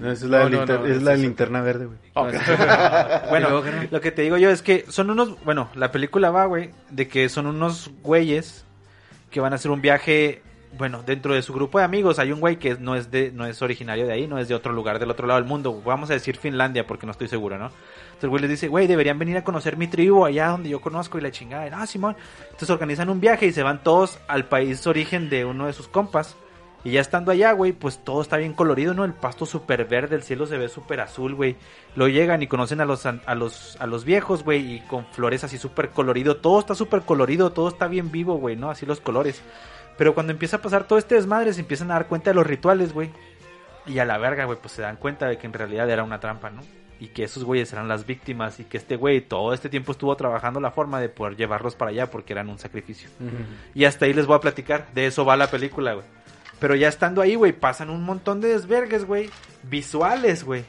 No, 0.00 0.10
es 0.10 0.22
la, 0.22 0.38
No, 0.40 0.44
de 0.44 0.50
no, 0.50 0.56
linter- 0.64 0.80
no, 0.80 0.86
es 0.86 0.96
esa 0.96 1.04
la 1.04 1.12
es- 1.14 1.20
linterna 1.20 1.60
verde, 1.62 1.86
güey. 1.86 1.98
Bueno, 3.30 3.46
Y 3.48 3.50
luego, 3.50 3.62
carnal. 3.62 3.88
lo 3.90 4.00
que 4.00 4.10
te 4.12 4.22
digo 4.22 4.36
yo 4.36 4.50
es 4.50 4.62
que 4.62 4.84
son 4.88 5.10
unos, 5.10 5.42
bueno, 5.44 5.68
la 5.74 5.90
película 5.92 6.30
va, 6.30 6.44
güey, 6.46 6.70
de 6.90 7.08
que 7.08 7.28
son 7.28 7.46
unos 7.46 7.90
güeyes 8.02 8.64
que 9.30 9.40
van 9.40 9.52
a 9.52 9.56
hacer 9.56 9.70
un 9.70 9.80
viaje, 9.82 10.42
bueno, 10.76 11.02
dentro 11.04 11.34
de 11.34 11.42
su 11.42 11.52
grupo 11.52 11.78
de 11.78 11.84
amigos 11.84 12.18
hay 12.18 12.32
un 12.32 12.40
güey 12.40 12.56
que 12.58 12.76
no 12.76 12.94
es 12.96 13.10
de, 13.10 13.30
no 13.32 13.46
es 13.46 13.60
originario 13.62 14.06
de 14.06 14.12
ahí, 14.12 14.26
no 14.26 14.38
es 14.38 14.48
de 14.48 14.54
otro 14.54 14.72
lugar, 14.72 14.98
del 14.98 15.10
otro 15.10 15.26
lado 15.26 15.40
del 15.40 15.48
mundo, 15.48 15.82
vamos 15.84 16.10
a 16.10 16.14
decir 16.14 16.36
Finlandia 16.36 16.86
porque 16.86 17.04
no 17.06 17.12
estoy 17.12 17.28
seguro, 17.28 17.58
¿no? 17.58 17.66
Entonces 17.66 18.24
el 18.24 18.28
güey 18.30 18.40
les 18.42 18.50
dice, 18.50 18.68
güey, 18.68 18.86
deberían 18.86 19.18
venir 19.18 19.36
a 19.36 19.44
conocer 19.44 19.76
mi 19.76 19.86
tribu 19.86 20.24
allá 20.24 20.48
donde 20.48 20.70
yo 20.70 20.80
conozco 20.80 21.18
y 21.18 21.20
la 21.20 21.30
chingada, 21.30 21.66
y, 21.66 21.70
ah, 21.72 21.86
Simón. 21.86 22.16
Entonces 22.46 22.70
organizan 22.70 23.08
un 23.10 23.20
viaje 23.20 23.46
y 23.46 23.52
se 23.52 23.62
van 23.62 23.82
todos 23.82 24.18
al 24.28 24.46
país 24.46 24.86
origen 24.86 25.28
de 25.30 25.44
uno 25.44 25.66
de 25.66 25.72
sus 25.72 25.88
compas. 25.88 26.36
Y 26.88 26.92
ya 26.92 27.02
estando 27.02 27.32
allá, 27.32 27.52
güey, 27.52 27.72
pues 27.72 28.02
todo 28.02 28.22
está 28.22 28.38
bien 28.38 28.54
colorido, 28.54 28.94
¿no? 28.94 29.04
El 29.04 29.12
pasto 29.12 29.44
súper 29.44 29.84
verde, 29.84 30.16
el 30.16 30.22
cielo 30.22 30.46
se 30.46 30.56
ve 30.56 30.70
súper 30.70 31.00
azul, 31.00 31.34
güey. 31.34 31.56
Lo 31.96 32.08
llegan 32.08 32.42
y 32.42 32.46
conocen 32.46 32.80
a 32.80 32.86
los, 32.86 33.04
a 33.04 33.34
los, 33.34 33.76
a 33.78 33.86
los 33.86 34.06
viejos, 34.06 34.42
güey, 34.42 34.76
y 34.76 34.80
con 34.80 35.04
flores 35.04 35.44
así 35.44 35.58
súper 35.58 35.90
colorido. 35.90 36.38
Todo 36.38 36.58
está 36.58 36.74
súper 36.74 37.02
colorido, 37.02 37.52
todo 37.52 37.68
está 37.68 37.88
bien 37.88 38.10
vivo, 38.10 38.36
güey, 38.38 38.56
¿no? 38.56 38.70
Así 38.70 38.86
los 38.86 39.02
colores. 39.02 39.42
Pero 39.98 40.14
cuando 40.14 40.32
empieza 40.32 40.56
a 40.56 40.62
pasar 40.62 40.84
todo 40.84 40.98
este 40.98 41.16
desmadre, 41.16 41.52
se 41.52 41.60
empiezan 41.60 41.90
a 41.90 41.94
dar 41.94 42.06
cuenta 42.06 42.30
de 42.30 42.34
los 42.36 42.46
rituales, 42.46 42.94
güey. 42.94 43.10
Y 43.84 43.98
a 43.98 44.06
la 44.06 44.16
verga, 44.16 44.46
güey, 44.46 44.56
pues 44.58 44.72
se 44.72 44.80
dan 44.80 44.96
cuenta 44.96 45.28
de 45.28 45.36
que 45.36 45.46
en 45.46 45.52
realidad 45.52 45.90
era 45.90 46.04
una 46.04 46.20
trampa, 46.20 46.48
¿no? 46.48 46.62
Y 47.00 47.08
que 47.08 47.22
esos 47.22 47.44
güeyes 47.44 47.70
eran 47.70 47.86
las 47.86 48.06
víctimas 48.06 48.60
y 48.60 48.64
que 48.64 48.78
este 48.78 48.96
güey 48.96 49.20
todo 49.20 49.52
este 49.52 49.68
tiempo 49.68 49.92
estuvo 49.92 50.16
trabajando 50.16 50.58
la 50.58 50.70
forma 50.70 51.00
de 51.00 51.10
poder 51.10 51.36
llevarlos 51.36 51.74
para 51.74 51.90
allá 51.90 52.10
porque 52.10 52.32
eran 52.32 52.48
un 52.48 52.58
sacrificio. 52.58 53.10
Y 53.74 53.84
hasta 53.84 54.06
ahí 54.06 54.14
les 54.14 54.24
voy 54.24 54.36
a 54.36 54.40
platicar. 54.40 54.86
De 54.94 55.06
eso 55.06 55.26
va 55.26 55.36
la 55.36 55.50
película, 55.50 55.92
güey. 55.92 56.06
Pero 56.60 56.74
ya 56.74 56.88
estando 56.88 57.22
ahí, 57.22 57.34
güey, 57.34 57.52
pasan 57.52 57.90
un 57.90 58.02
montón 58.02 58.40
de 58.40 58.48
desvergues, 58.48 59.04
güey. 59.04 59.30
Visuales, 59.62 60.44
güey. 60.44 60.64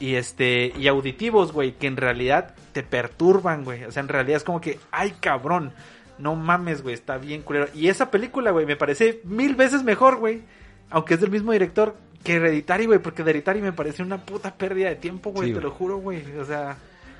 Y 0.00 0.14
este, 0.14 0.72
y 0.78 0.88
auditivos, 0.88 1.52
güey, 1.52 1.72
que 1.72 1.86
en 1.86 1.96
realidad 1.96 2.54
te 2.72 2.82
perturban, 2.82 3.64
güey. 3.64 3.84
O 3.84 3.92
sea, 3.92 4.02
en 4.02 4.08
realidad 4.08 4.36
es 4.36 4.44
como 4.44 4.60
que, 4.60 4.78
ay, 4.90 5.14
cabrón. 5.20 5.72
No 6.18 6.34
mames, 6.34 6.82
güey, 6.82 6.94
está 6.94 7.16
bien 7.16 7.42
culero. 7.42 7.68
Y 7.74 7.88
esa 7.88 8.10
película, 8.10 8.50
güey, 8.50 8.66
me 8.66 8.74
parece 8.76 9.20
mil 9.24 9.54
veces 9.54 9.84
mejor, 9.84 10.16
güey. 10.16 10.42
Aunque 10.90 11.14
es 11.14 11.20
del 11.20 11.30
mismo 11.30 11.52
director 11.52 11.96
que 12.24 12.34
Hereditary, 12.34 12.86
güey. 12.86 12.98
Porque 12.98 13.22
Hereditary 13.22 13.62
me 13.62 13.72
parece 13.72 14.02
una 14.02 14.18
puta 14.18 14.54
pérdida 14.54 14.88
de 14.88 14.96
tiempo, 14.96 15.30
güey. 15.30 15.48
Sí, 15.50 15.54
te 15.54 15.60
lo 15.60 15.70
juro, 15.70 15.98
güey. 15.98 16.24
O 16.40 16.44
sea, 16.44 16.76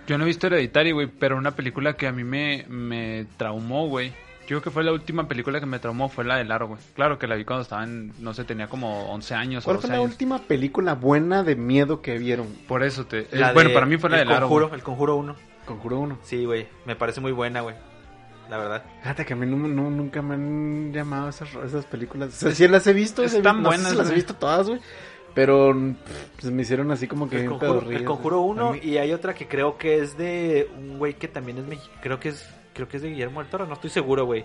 Yo 0.08 0.18
no 0.18 0.24
he 0.24 0.26
visto 0.26 0.48
Hereditary, 0.48 0.90
güey, 0.90 1.06
pero 1.06 1.36
una 1.36 1.52
película 1.52 1.92
que 1.94 2.08
a 2.08 2.12
mí 2.12 2.24
me, 2.24 2.64
me 2.68 3.26
traumó, 3.36 3.86
güey. 3.88 4.12
Yo 4.48 4.56
creo 4.56 4.62
que 4.62 4.70
fue 4.70 4.82
la 4.82 4.92
última 4.92 5.28
película 5.28 5.60
que 5.60 5.66
me 5.66 5.78
traumó, 5.78 6.08
fue 6.08 6.24
la 6.24 6.36
de 6.36 6.44
Laro, 6.44 6.68
güey. 6.68 6.80
Claro 6.94 7.18
que 7.18 7.26
la 7.26 7.36
vi 7.36 7.44
cuando 7.44 7.62
estaba 7.62 7.84
en, 7.84 8.12
no 8.18 8.32
sé, 8.34 8.44
tenía 8.44 8.66
como 8.66 9.10
11 9.12 9.34
años 9.34 9.64
o 9.64 9.66
¿Cuál 9.66 9.76
12 9.76 9.86
fue 9.88 9.96
la 9.96 10.00
años. 10.02 10.10
última 10.12 10.38
película 10.38 10.94
buena 10.94 11.42
de 11.42 11.54
miedo 11.54 12.00
que 12.02 12.16
vieron? 12.18 12.46
Por 12.66 12.82
eso 12.82 13.04
te... 13.06 13.20
eh, 13.20 13.28
la 13.32 13.52
bueno, 13.52 13.68
de 13.68 13.74
para 13.74 13.86
mí 13.86 13.98
fue 13.98 14.08
la 14.10 14.16
de 14.16 14.22
El 14.22 14.28
Laro, 14.28 14.48
Conjuro, 14.48 14.74
el 14.74 14.82
Conjuro 14.82 15.16
1. 15.16 15.36
Conjuro 15.66 15.98
1. 16.00 16.18
Sí, 16.22 16.44
güey. 16.46 16.66
Me 16.86 16.96
parece 16.96 17.20
muy 17.20 17.32
buena, 17.32 17.60
güey. 17.60 17.76
La 18.48 18.56
verdad. 18.56 18.82
Fíjate 19.02 19.26
que 19.26 19.34
a 19.34 19.36
mí 19.36 19.44
no, 19.44 19.56
no- 19.68 19.90
nunca 19.90 20.22
me 20.22 20.34
han 20.34 20.92
llamado 20.94 21.28
esas, 21.28 21.54
esas 21.66 21.84
películas. 21.84 22.28
O 22.28 22.32
sea, 22.46 22.52
sí 22.54 22.66
las 22.66 22.86
he 22.86 22.94
visto. 22.94 23.22
Están 23.22 23.62
no 23.62 23.70
sé 23.70 23.76
buenas, 23.76 23.92
si 23.92 23.98
las 23.98 24.10
he 24.10 24.14
visto 24.14 24.32
todas, 24.34 24.66
güey. 24.68 24.80
Pero 25.34 25.76
pues, 26.40 26.50
me 26.50 26.62
hicieron 26.62 26.90
así 26.90 27.06
como 27.06 27.28
que 27.28 27.36
El 27.36 27.42
bien 27.42 27.50
conjuro, 27.50 27.72
pedorrillas, 27.80 28.00
el 28.00 28.06
conjuro 28.06 28.40
1 28.40 28.68
A 28.68 28.72
mí- 28.72 28.80
y 28.82 28.96
hay 28.96 29.12
otra 29.12 29.34
que 29.34 29.46
creo 29.46 29.76
que 29.76 29.98
es 29.98 30.16
de 30.16 30.70
un 30.78 30.98
güey 30.98 31.14
que 31.14 31.28
también 31.28 31.58
es 31.58 31.66
mexicano. 31.66 32.00
Creo 32.02 32.18
que 32.18 32.30
es 32.30 32.48
creo 32.74 32.88
que 32.88 32.96
es 32.98 33.02
de 33.02 33.10
Guillermo 33.10 33.40
del 33.40 33.50
Toro, 33.50 33.66
no 33.66 33.74
estoy 33.74 33.90
seguro, 33.90 34.24
güey. 34.24 34.44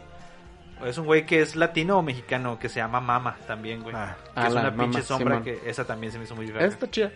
Es 0.86 0.97
un 0.97 1.05
güey 1.05 1.26
que 1.26 1.41
es 1.41 1.55
latino 1.55 1.97
o 1.97 2.01
mexicano 2.01 2.59
que 2.59 2.67
se 2.67 2.80
llama 2.80 2.99
Mama 2.99 3.38
también, 3.47 3.82
güey. 3.84 3.95
Ah, 3.95 4.15
que 4.36 4.47
es 4.47 4.51
una 4.53 4.63
Mama, 4.63 4.84
pinche 4.84 5.01
sombra 5.01 5.41
que 5.41 5.61
esa 5.65 5.86
también 5.86 6.11
se 6.11 6.17
me 6.17 6.26
hizo 6.26 6.36
muy. 6.36 6.49
Está 6.59 6.89
chida. 6.91 7.11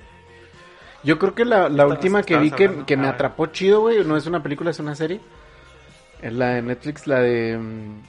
Yo 1.03 1.19
creo 1.19 1.35
que 1.35 1.45
la, 1.45 1.67
la 1.69 1.85
última 1.85 2.23
que 2.23 2.37
vi 2.37 2.49
que, 2.51 2.83
que 2.85 2.97
me 2.97 3.07
Ah, 3.07 3.11
atrapó 3.11 3.45
chido, 3.47 3.81
güey, 3.81 4.03
no 4.05 4.15
es 4.17 4.25
una 4.25 4.41
película, 4.41 4.71
es 4.71 4.79
una 4.79 4.95
serie. 4.95 5.19
Es 6.21 6.33
la 6.33 6.47
de 6.49 6.61
Netflix, 6.63 7.05
la 7.07 7.19
de... 7.19 7.57
mm, 7.57 8.01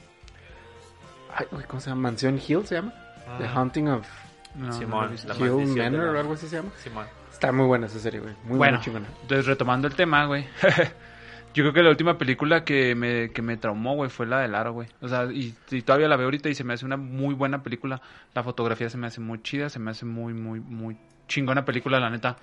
Ay, 1.35 1.45
güey, 1.51 1.63
¿cómo 1.65 1.79
se 1.79 1.89
llama? 1.89 2.01
Mansión 2.03 2.39
Hill 2.45 2.65
se 2.65 2.75
llama. 2.75 2.93
The 3.37 3.45
Ah, 3.45 3.51
Haunting 3.55 3.89
of 3.89 4.07
No, 4.55 4.71
Simón, 4.73 5.15
la 5.27 5.35
Hill 5.35 5.67
Manor 5.77 6.05
la- 6.05 6.11
o 6.11 6.19
algo 6.19 6.33
así 6.33 6.47
se 6.47 6.55
llama. 6.57 6.69
Simón. 6.77 7.05
Está 7.31 7.51
muy 7.51 7.67
buena 7.67 7.85
esa 7.85 7.99
serie, 7.99 8.19
güey. 8.19 8.33
Muy 8.43 8.57
Bueno, 8.57 8.77
muy 8.77 8.83
chingona. 8.85 9.07
entonces 9.21 9.45
retomando 9.45 9.87
el 9.87 9.95
tema, 9.95 10.25
güey. 10.25 10.45
Yo 11.53 11.63
creo 11.63 11.73
que 11.73 11.81
la 11.81 11.89
última 11.89 12.17
película 12.17 12.63
que 12.63 12.93
me, 12.93 13.31
que 13.31 13.41
me 13.41 13.57
traumó, 13.57 13.95
güey, 13.95 14.09
fue 14.09 14.27
la 14.27 14.39
de 14.39 14.47
Laro, 14.47 14.73
güey. 14.73 14.87
O 15.01 15.07
sea, 15.07 15.27
y, 15.31 15.53
todavía 15.81 16.07
la 16.07 16.15
veo 16.15 16.27
ahorita 16.27 16.47
y 16.49 16.55
se 16.55 16.63
me 16.63 16.73
hace 16.73 16.85
una 16.85 16.97
muy 16.97 17.33
buena 17.33 17.63
película. 17.63 18.01
La 18.35 18.43
fotografía 18.43 18.89
se 18.89 18.97
me 18.97 19.07
hace 19.07 19.19
muy 19.19 19.41
chida, 19.41 19.69
se 19.69 19.79
me 19.79 19.91
hace 19.91 20.05
muy, 20.05 20.33
muy, 20.33 20.59
muy 20.59 20.97
chingona 21.27 21.65
película, 21.65 21.99
la 21.99 22.09
neta. 22.09 22.37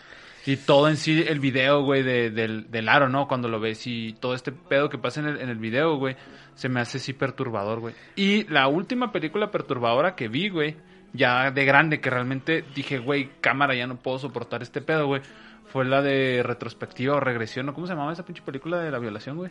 Y 0.44 0.56
todo 0.56 0.88
en 0.88 0.96
sí, 0.96 1.24
el 1.26 1.40
video, 1.40 1.82
güey, 1.82 2.02
de, 2.02 2.30
del, 2.30 2.70
del 2.70 2.88
aro, 2.88 3.08
¿no? 3.08 3.28
Cuando 3.28 3.48
lo 3.48 3.60
ves 3.60 3.86
y 3.86 4.12
todo 4.14 4.34
este 4.34 4.52
pedo 4.52 4.88
que 4.88 4.98
pasa 4.98 5.20
en 5.20 5.26
el, 5.26 5.40
en 5.40 5.48
el 5.50 5.58
video, 5.58 5.96
güey, 5.96 6.16
se 6.54 6.68
me 6.68 6.80
hace 6.80 6.98
sí 6.98 7.12
perturbador, 7.12 7.80
güey. 7.80 7.94
Y 8.16 8.44
la 8.44 8.66
última 8.68 9.12
película 9.12 9.50
perturbadora 9.50 10.14
que 10.14 10.28
vi, 10.28 10.48
güey, 10.48 10.76
ya 11.12 11.50
de 11.50 11.64
grande, 11.64 12.00
que 12.00 12.10
realmente 12.10 12.64
dije, 12.74 12.98
güey, 12.98 13.30
cámara, 13.40 13.74
ya 13.74 13.86
no 13.86 13.96
puedo 13.96 14.18
soportar 14.18 14.62
este 14.62 14.80
pedo, 14.80 15.06
güey, 15.06 15.22
fue 15.66 15.84
la 15.84 16.02
de 16.02 16.42
retrospectiva 16.42 17.16
o 17.16 17.20
regresión, 17.20 17.66
¿no? 17.66 17.74
¿Cómo 17.74 17.86
se 17.86 17.92
llamaba 17.92 18.12
esa 18.12 18.24
pinche 18.24 18.42
película 18.42 18.80
de 18.80 18.90
la 18.90 18.98
violación, 18.98 19.36
güey? 19.36 19.50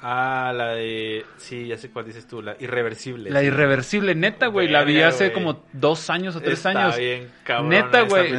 Ah, 0.00 0.52
la 0.54 0.74
de. 0.74 1.26
Sí, 1.38 1.66
ya 1.66 1.76
sé 1.76 1.90
cuál 1.90 2.06
dices 2.06 2.26
tú, 2.28 2.40
la 2.40 2.56
irreversible. 2.60 3.30
La 3.30 3.42
irreversible, 3.42 4.14
neta, 4.14 4.46
güey. 4.46 4.68
La 4.68 4.84
vi 4.84 5.00
hace 5.00 5.32
como 5.32 5.64
dos 5.72 6.08
años 6.08 6.36
o 6.36 6.40
tres 6.40 6.58
Está 6.58 6.70
años. 6.70 6.96
bien, 6.96 7.28
cabrón. 7.42 7.70
Neta, 7.70 8.02
güey. 8.02 8.32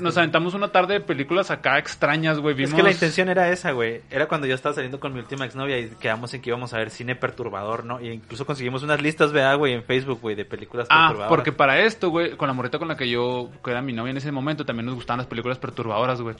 Nos, 0.00 0.16
aventamos 0.16 0.54
una 0.54 0.68
tarde 0.68 0.94
de 0.94 1.00
películas 1.00 1.50
acá 1.50 1.78
extrañas, 1.78 2.38
güey. 2.38 2.54
Vimos... 2.54 2.70
Es 2.70 2.76
que 2.76 2.82
la 2.82 2.92
intención 2.92 3.28
era 3.28 3.48
esa, 3.50 3.72
güey. 3.72 4.02
Era 4.10 4.28
cuando 4.28 4.46
yo 4.46 4.54
estaba 4.54 4.74
saliendo 4.74 5.00
con 5.00 5.12
mi 5.12 5.18
última 5.18 5.44
exnovia 5.44 5.78
y 5.78 5.88
quedamos 5.88 6.32
en 6.34 6.40
que 6.42 6.50
íbamos 6.50 6.72
a 6.72 6.78
ver 6.78 6.90
cine 6.90 7.16
perturbador, 7.16 7.84
¿no? 7.84 8.00
Y 8.00 8.08
incluso 8.08 8.46
conseguimos 8.46 8.82
unas 8.82 9.02
listas, 9.02 9.32
¿verdad, 9.32 9.56
güey? 9.58 9.72
En 9.72 9.82
Facebook, 9.82 10.20
güey, 10.20 10.36
de 10.36 10.44
películas 10.44 10.86
Ah, 10.90 11.08
perturbadoras. 11.08 11.28
porque 11.30 11.52
para 11.52 11.80
esto, 11.80 12.10
güey, 12.10 12.36
con 12.36 12.46
la 12.46 12.54
morrita 12.54 12.78
con 12.78 12.86
la 12.88 12.96
que 12.96 13.08
yo, 13.08 13.50
que 13.64 13.70
era 13.72 13.82
mi 13.82 13.92
novia 13.92 14.12
en 14.12 14.18
ese 14.18 14.30
momento, 14.30 14.64
también 14.64 14.86
nos 14.86 14.94
gustaban 14.94 15.18
las 15.18 15.26
películas 15.26 15.58
perturbadoras, 15.58 16.20
güey. 16.20 16.36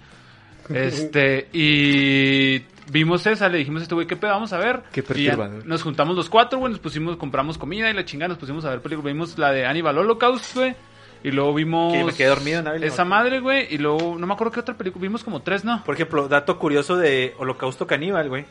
Este, 0.75 1.49
y 1.53 2.61
vimos 2.91 3.27
esa, 3.27 3.49
le 3.49 3.59
dijimos 3.59 3.81
a 3.81 3.83
este 3.85 3.95
güey, 3.95 4.07
¿qué 4.07 4.17
pedo 4.17 4.33
vamos 4.33 4.53
a 4.53 4.59
ver? 4.59 4.83
Qué 4.93 5.03
perturbador. 5.03 5.67
nos 5.67 5.83
juntamos 5.83 6.17
los 6.17 6.29
cuatro, 6.29 6.59
güey, 6.59 6.73
nos 6.73 6.81
pusimos, 6.81 7.17
compramos 7.17 7.59
comida 7.59 7.91
y 7.91 7.95
la 7.95 8.05
chingada, 8.05 8.29
nos 8.29 8.39
pusimos 8.39 8.65
a 8.65 8.71
ver 8.71 8.81
películas. 8.81 9.13
Vimos 9.13 9.39
la 9.39 9.53
de 9.53 9.65
Hannibal 9.67 9.99
Holocaust, 9.99 10.55
güey. 10.57 10.75
Y 11.23 11.33
luego 11.33 11.53
vimos... 11.53 11.93
Que 11.93 12.05
me 12.05 12.13
quedé 12.15 12.29
dormido, 12.29 12.73
Esa 12.75 13.05
madre, 13.05 13.41
güey. 13.41 13.67
Y 13.75 13.79
luego, 13.79 14.17
no 14.19 14.27
me 14.27 14.33
acuerdo 14.33 14.53
qué 14.53 14.61
otra 14.61 14.77
película, 14.77 15.03
vimos 15.03 15.23
como 15.23 15.43
tres, 15.43 15.65
¿no? 15.65 15.85
Por 15.85 15.95
ejemplo, 15.95 16.29
dato 16.29 16.59
curioso 16.59 16.97
de 16.97 17.35
Holocausto 17.39 17.87
Caníbal, 17.87 18.29
güey. 18.31 18.47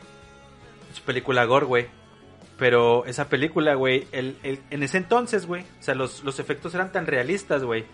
Su 0.94 1.02
película 1.02 1.44
Gore, 1.46 1.66
güey. 1.66 1.86
Pero 2.58 3.06
esa 3.06 3.28
película, 3.28 3.74
güey, 3.74 4.06
el, 4.12 4.36
el- 4.42 4.60
en 4.70 4.82
ese 4.82 4.98
entonces, 4.98 5.46
güey, 5.46 5.62
o 5.62 5.82
sea, 5.82 5.94
los, 5.94 6.22
los 6.24 6.38
efectos 6.38 6.74
eran 6.74 6.92
tan 6.92 7.06
realistas, 7.06 7.64
güey, 7.64 7.86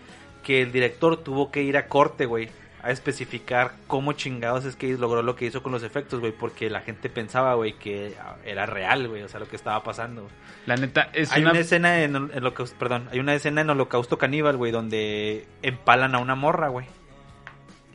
que 0.43 0.61
el 0.61 0.71
director 0.71 1.23
tuvo 1.23 1.49
que 1.51 1.63
ir 1.63 1.77
a 1.77 1.87
corte, 1.87 2.25
güey, 2.25 2.49
a 2.83 2.91
especificar 2.91 3.73
cómo 3.87 4.13
chingados 4.13 4.65
es 4.65 4.75
que 4.75 4.97
logró 4.97 5.21
lo 5.23 5.35
que 5.35 5.45
hizo 5.45 5.63
con 5.63 5.71
los 5.71 5.83
efectos, 5.83 6.19
güey, 6.19 6.31
porque 6.31 6.69
la 6.69 6.81
gente 6.81 7.09
pensaba, 7.09 7.53
güey, 7.55 7.73
que 7.73 8.15
era 8.45 8.65
real, 8.65 9.07
güey, 9.07 9.23
o 9.23 9.27
sea, 9.29 9.39
lo 9.39 9.47
que 9.47 9.55
estaba 9.55 9.83
pasando. 9.83 10.27
La 10.65 10.75
neta, 10.75 11.09
es 11.13 11.31
Hay 11.31 11.41
una... 11.41 11.51
una 11.51 11.59
escena 11.59 12.03
en, 12.03 12.15
en 12.15 12.31
Holocausto, 12.37 12.77
perdón, 12.77 13.07
hay 13.11 13.19
una 13.19 13.33
escena 13.33 13.61
en 13.61 13.69
Holocausto 13.69 14.17
Caníbal, 14.17 14.57
güey, 14.57 14.71
donde 14.71 15.47
empalan 15.63 16.15
a 16.15 16.19
una 16.19 16.35
morra, 16.35 16.67
güey. 16.69 16.85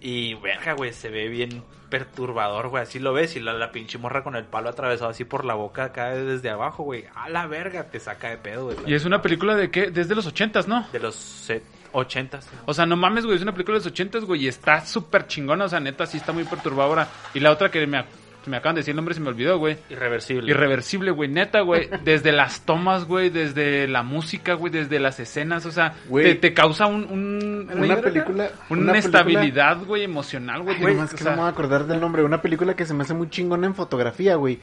Y 0.00 0.34
verga, 0.34 0.72
güey, 0.72 0.92
se 0.92 1.10
ve 1.10 1.28
bien 1.28 1.62
perturbador, 1.88 2.68
güey. 2.68 2.82
Así 2.82 2.98
lo 2.98 3.12
ves 3.12 3.36
y 3.36 3.40
la, 3.40 3.52
la 3.52 3.70
pinche 3.70 3.98
morra 3.98 4.24
con 4.24 4.34
el 4.34 4.44
palo 4.44 4.68
atravesado 4.70 5.10
así 5.10 5.24
por 5.24 5.44
la 5.44 5.54
boca 5.54 5.84
acá 5.84 6.10
desde 6.14 6.50
abajo, 6.50 6.82
güey. 6.82 7.04
A 7.14 7.28
la 7.28 7.46
verga, 7.46 7.84
te 7.84 8.00
saca 8.00 8.30
de 8.30 8.36
pedo, 8.38 8.64
güey. 8.64 8.76
Y 8.86 8.94
es 8.94 9.04
una 9.04 9.22
película 9.22 9.54
de 9.54 9.70
qué? 9.70 9.90
Desde 9.92 10.14
los 10.16 10.26
ochentas, 10.26 10.66
¿no? 10.66 10.88
De 10.90 10.98
los 10.98 11.14
set- 11.14 11.62
ochentas. 11.92 12.48
O 12.66 12.74
sea, 12.74 12.86
no 12.86 12.96
mames, 12.96 13.24
güey, 13.24 13.36
es 13.36 13.42
una 13.42 13.52
película 13.52 13.74
de 13.78 13.84
los 13.84 13.86
ochentas, 13.92 14.24
güey, 14.24 14.44
y 14.44 14.48
está 14.48 14.84
súper 14.84 15.26
chingona, 15.26 15.64
o 15.64 15.68
sea, 15.68 15.80
neta, 15.80 16.06
sí 16.06 16.16
está 16.16 16.32
muy 16.32 16.44
perturbadora. 16.44 17.08
Y 17.34 17.40
la 17.40 17.50
otra 17.50 17.70
que 17.70 17.86
me, 17.86 18.04
me 18.46 18.56
acaban 18.56 18.74
de 18.74 18.80
decir 18.80 18.90
el 18.92 18.96
nombre 18.96 19.14
se 19.14 19.20
me 19.20 19.28
olvidó, 19.28 19.58
güey. 19.58 19.76
Irreversible. 19.90 20.50
Irreversible, 20.50 21.10
güey, 21.12 21.28
neta, 21.30 21.60
güey. 21.60 21.88
Desde 22.04 22.32
las 22.32 22.62
tomas, 22.62 23.04
güey, 23.04 23.30
desde 23.30 23.86
la 23.88 24.02
música, 24.02 24.54
güey, 24.54 24.72
desde 24.72 24.98
las 24.98 25.20
escenas, 25.20 25.64
o 25.66 25.70
sea, 25.70 25.94
Güey. 26.08 26.24
te, 26.24 26.34
te 26.36 26.54
causa 26.54 26.86
un... 26.86 27.04
un- 27.04 27.70
Una 27.72 28.00
película- 28.00 28.50
Una, 28.68 28.82
una 28.82 28.92
película- 28.92 28.98
estabilidad, 28.98 29.78
güey, 29.84 30.02
emocional, 30.04 30.62
güey. 30.62 30.76
Ay, 30.76 30.94
nomás 30.94 31.12
o 31.12 31.16
que 31.16 31.22
sea, 31.22 31.30
no 31.32 31.36
me 31.36 31.42
voy 31.42 31.48
a 31.48 31.52
acordar 31.52 31.86
del 31.86 32.00
nombre. 32.00 32.24
Una 32.24 32.42
película 32.42 32.74
que 32.74 32.84
se 32.86 32.94
me 32.94 33.02
hace 33.04 33.14
muy 33.14 33.28
chingona 33.30 33.66
en 33.66 33.74
fotografía, 33.74 34.34
güey. 34.36 34.58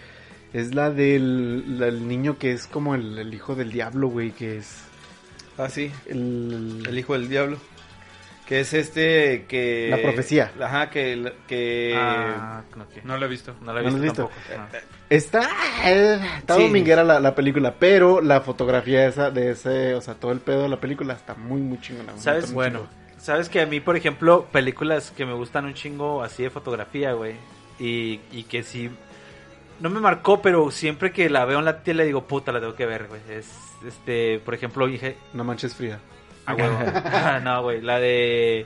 Es 0.52 0.74
la 0.74 0.90
del 0.90 1.80
la- 1.80 1.88
el 1.88 2.08
niño 2.08 2.38
que 2.40 2.52
es 2.52 2.66
como 2.68 2.96
el, 2.96 3.18
el 3.20 3.34
hijo 3.34 3.54
del 3.56 3.72
diablo, 3.72 4.08
güey. 4.08 4.32
Que 4.32 4.58
es 4.58 4.84
Ah, 5.60 5.70
sí. 5.70 5.92
el... 6.08 6.84
El 6.88 6.98
hijo 6.98 7.14
del 7.14 7.30
diablo. 7.30 7.58
Que 8.48 8.62
es 8.62 8.74
este 8.74 9.46
que... 9.48 9.90
La 9.92 10.02
profecía. 10.02 10.52
Ajá, 10.60 10.90
que... 10.90 11.34
que... 11.48 11.94
Ah, 11.96 12.64
no, 12.76 12.90
¿qué? 12.90 13.02
No 13.04 13.16
lo 13.18 13.26
he 13.28 13.30
visto. 13.30 13.54
No 13.62 13.74
la 13.74 13.82
he 13.82 13.84
¿No 13.84 13.92
la 13.92 13.98
visto, 14.00 14.28
tampoco. 14.28 14.42
no. 14.58 14.80
Está, 15.10 15.50
eh, 15.86 16.20
está 16.40 16.56
Sí. 16.56 16.64
dominguera 16.64 17.04
la, 17.04 17.20
la 17.20 17.36
película, 17.36 17.76
pero 17.78 18.22
la 18.22 18.42
fotografía 18.42 19.06
esa 19.08 19.30
de 19.30 19.52
ese, 19.52 19.94
o 19.94 20.02
sea, 20.02 20.16
todo 20.16 20.32
el 20.32 20.40
pedo 20.40 20.64
de 20.64 20.70
la 20.70 20.80
película 20.80 21.14
está 21.14 21.36
muy, 21.36 21.62
muy 21.62 21.80
chingona. 21.80 22.14
¿Sabes? 22.18 22.52
Bueno, 22.52 22.88
sabes 23.20 23.50
que 23.50 23.62
a 23.62 23.66
mí, 23.68 23.80
por 23.82 23.96
ejemplo, 23.96 24.48
películas 24.52 25.12
que 25.12 25.26
me 25.28 25.34
gustan 25.34 25.66
un 25.66 25.76
chingo 25.76 26.24
así 26.24 26.42
de 26.44 26.50
fotografía, 26.50 27.14
güey. 27.14 27.36
Y, 27.80 28.20
y 28.32 28.44
que 28.50 28.64
sí. 28.64 28.90
No 29.80 29.90
me 29.90 30.00
marcó, 30.00 30.42
pero 30.42 30.72
siempre 30.72 31.12
que 31.12 31.30
la 31.30 31.46
veo 31.46 31.60
en 31.60 31.66
la 31.66 31.84
tele 31.84 32.04
digo, 32.06 32.24
puta, 32.26 32.52
la 32.52 32.60
tengo 32.60 32.76
que 32.76 32.86
ver, 32.86 33.08
güey. 33.08 33.22
Es, 33.30 33.50
este, 33.86 34.40
por 34.40 34.54
ejemplo, 34.54 34.86
dije, 34.88 35.16
No 35.34 35.44
manches 35.44 35.74
fría. 35.76 36.00
ah, 36.46 36.56
huevo. 36.56 36.78
Ah, 37.06 37.40
no, 37.44 37.64
güey, 37.64 37.82
la 37.82 38.00
de. 38.00 38.66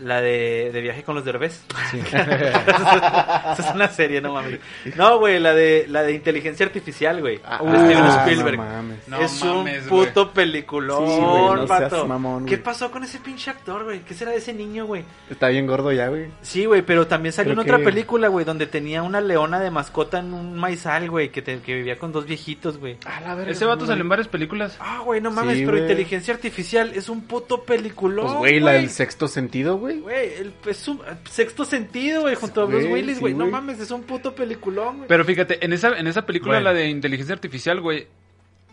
La 0.00 0.20
de, 0.20 0.70
de 0.72 0.80
viaje 0.80 1.02
con 1.02 1.14
los 1.16 1.24
derbés. 1.24 1.62
Esa 2.04 3.56
es 3.58 3.74
una 3.74 3.88
serie, 3.88 4.20
no 4.20 4.32
mames. 4.34 4.60
No, 4.96 5.18
güey, 5.18 5.38
la 5.40 5.54
de, 5.54 5.86
la 5.88 6.02
de 6.02 6.12
inteligencia 6.12 6.66
artificial, 6.66 7.20
güey. 7.20 7.40
Ah, 7.44 7.60
de 7.62 7.70
Steven 7.78 7.98
no 8.04 8.18
Spielberg. 8.20 8.58
mames. 8.58 9.08
No 9.08 9.20
es 9.20 9.44
mames, 9.44 9.82
un 9.84 9.88
puto 9.88 10.30
peliculón, 10.32 11.06
Sí, 11.08 11.14
güey, 11.16 11.44
no 11.56 11.66
seas 11.66 11.80
vato. 11.90 12.06
mamón, 12.06 12.46
¿Qué 12.46 12.58
pasó 12.58 12.90
con 12.90 13.04
ese 13.04 13.18
pinche 13.18 13.50
actor, 13.50 13.84
güey? 13.84 14.00
¿Qué 14.00 14.14
será 14.14 14.30
de 14.32 14.38
ese 14.38 14.52
niño, 14.52 14.86
güey? 14.86 15.04
Está 15.30 15.48
bien 15.48 15.66
gordo 15.66 15.92
ya, 15.92 16.08
güey. 16.08 16.26
Sí, 16.42 16.64
güey, 16.64 16.82
pero 16.82 17.06
también 17.06 17.32
salió 17.32 17.52
Creo 17.54 17.62
en 17.62 17.68
otra 17.68 17.78
que- 17.78 17.84
película, 17.84 18.28
güey, 18.28 18.44
donde 18.44 18.66
tenía 18.66 19.02
una 19.02 19.20
leona 19.20 19.58
de 19.60 19.70
mascota 19.70 20.18
en 20.20 20.32
un 20.34 20.54
maizal, 20.56 21.10
güey, 21.10 21.30
que, 21.30 21.42
te- 21.42 21.60
que 21.60 21.74
vivía 21.74 21.98
con 21.98 22.12
dos 22.12 22.26
viejitos, 22.26 22.78
güey. 22.78 22.96
A 23.04 23.20
la 23.20 23.34
verga, 23.34 23.52
Ese 23.52 23.64
vato 23.64 23.86
salió 23.86 24.02
en 24.02 24.08
varias 24.08 24.28
películas. 24.28 24.76
Ah, 24.80 25.00
güey, 25.04 25.20
no 25.20 25.30
mames, 25.30 25.58
Sí, 25.58 25.64
pero 25.64 25.78
inteligencia 25.78 26.34
artificial 26.34 26.92
es 26.94 27.08
un 27.08 27.22
puto 27.22 27.62
peliculón, 27.64 28.26
Pues, 28.26 28.38
güey, 28.38 28.60
la 28.60 28.72
del 28.72 28.90
sexto 28.90 29.28
sentido, 29.28 29.76
güey. 29.76 29.87
Güey, 29.96 30.34
el, 30.34 30.52
es 30.66 30.86
un 30.88 31.00
sexto 31.30 31.64
sentido, 31.64 32.22
güey, 32.22 32.34
junto 32.34 32.62
a 32.62 32.64
Bruce 32.66 32.88
Güey, 32.88 33.02
Willis, 33.02 33.16
sí, 33.16 33.20
güey. 33.20 33.32
no 33.34 33.40
güey. 33.40 33.50
mames, 33.52 33.80
es 33.80 33.90
un 33.90 34.02
puto 34.04 34.34
peliculón, 34.34 34.96
güey. 34.98 35.08
Pero 35.08 35.24
fíjate, 35.24 35.64
en 35.64 35.72
esa, 35.72 35.98
en 35.98 36.06
esa 36.06 36.24
película, 36.26 36.54
Bueno. 36.54 36.64
la 36.64 36.74
de 36.74 36.88
inteligencia 36.88 37.34
artificial, 37.34 37.80
güey, 37.80 38.06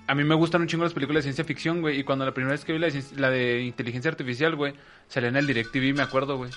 a 0.08 0.14
mí 0.16 0.24
me 0.24 0.36
gustan 0.36 0.62
un 0.62 0.68
chingo 0.68 0.84
las 0.84 0.94
películas 0.94 1.24
de 1.24 1.32
ciencia 1.34 1.44
ficción, 1.46 1.82
güey. 1.82 2.00
Y 2.00 2.04
cuando 2.04 2.26
la 2.26 2.34
primera 2.34 2.52
vez 2.52 2.64
que 2.64 2.74
vi 2.74 2.80
la 2.80 2.88
de, 2.88 2.94
cien- 2.94 3.18
la 3.18 3.30
de 3.32 3.62
inteligencia 3.62 4.10
artificial, 4.12 4.56
güey, 4.56 4.74
salía 5.08 5.30
en 5.30 5.36
el 5.36 5.48
DirecTV, 5.48 5.96
me 5.96 6.04
acuerdo, 6.04 6.38
güey. 6.38 6.52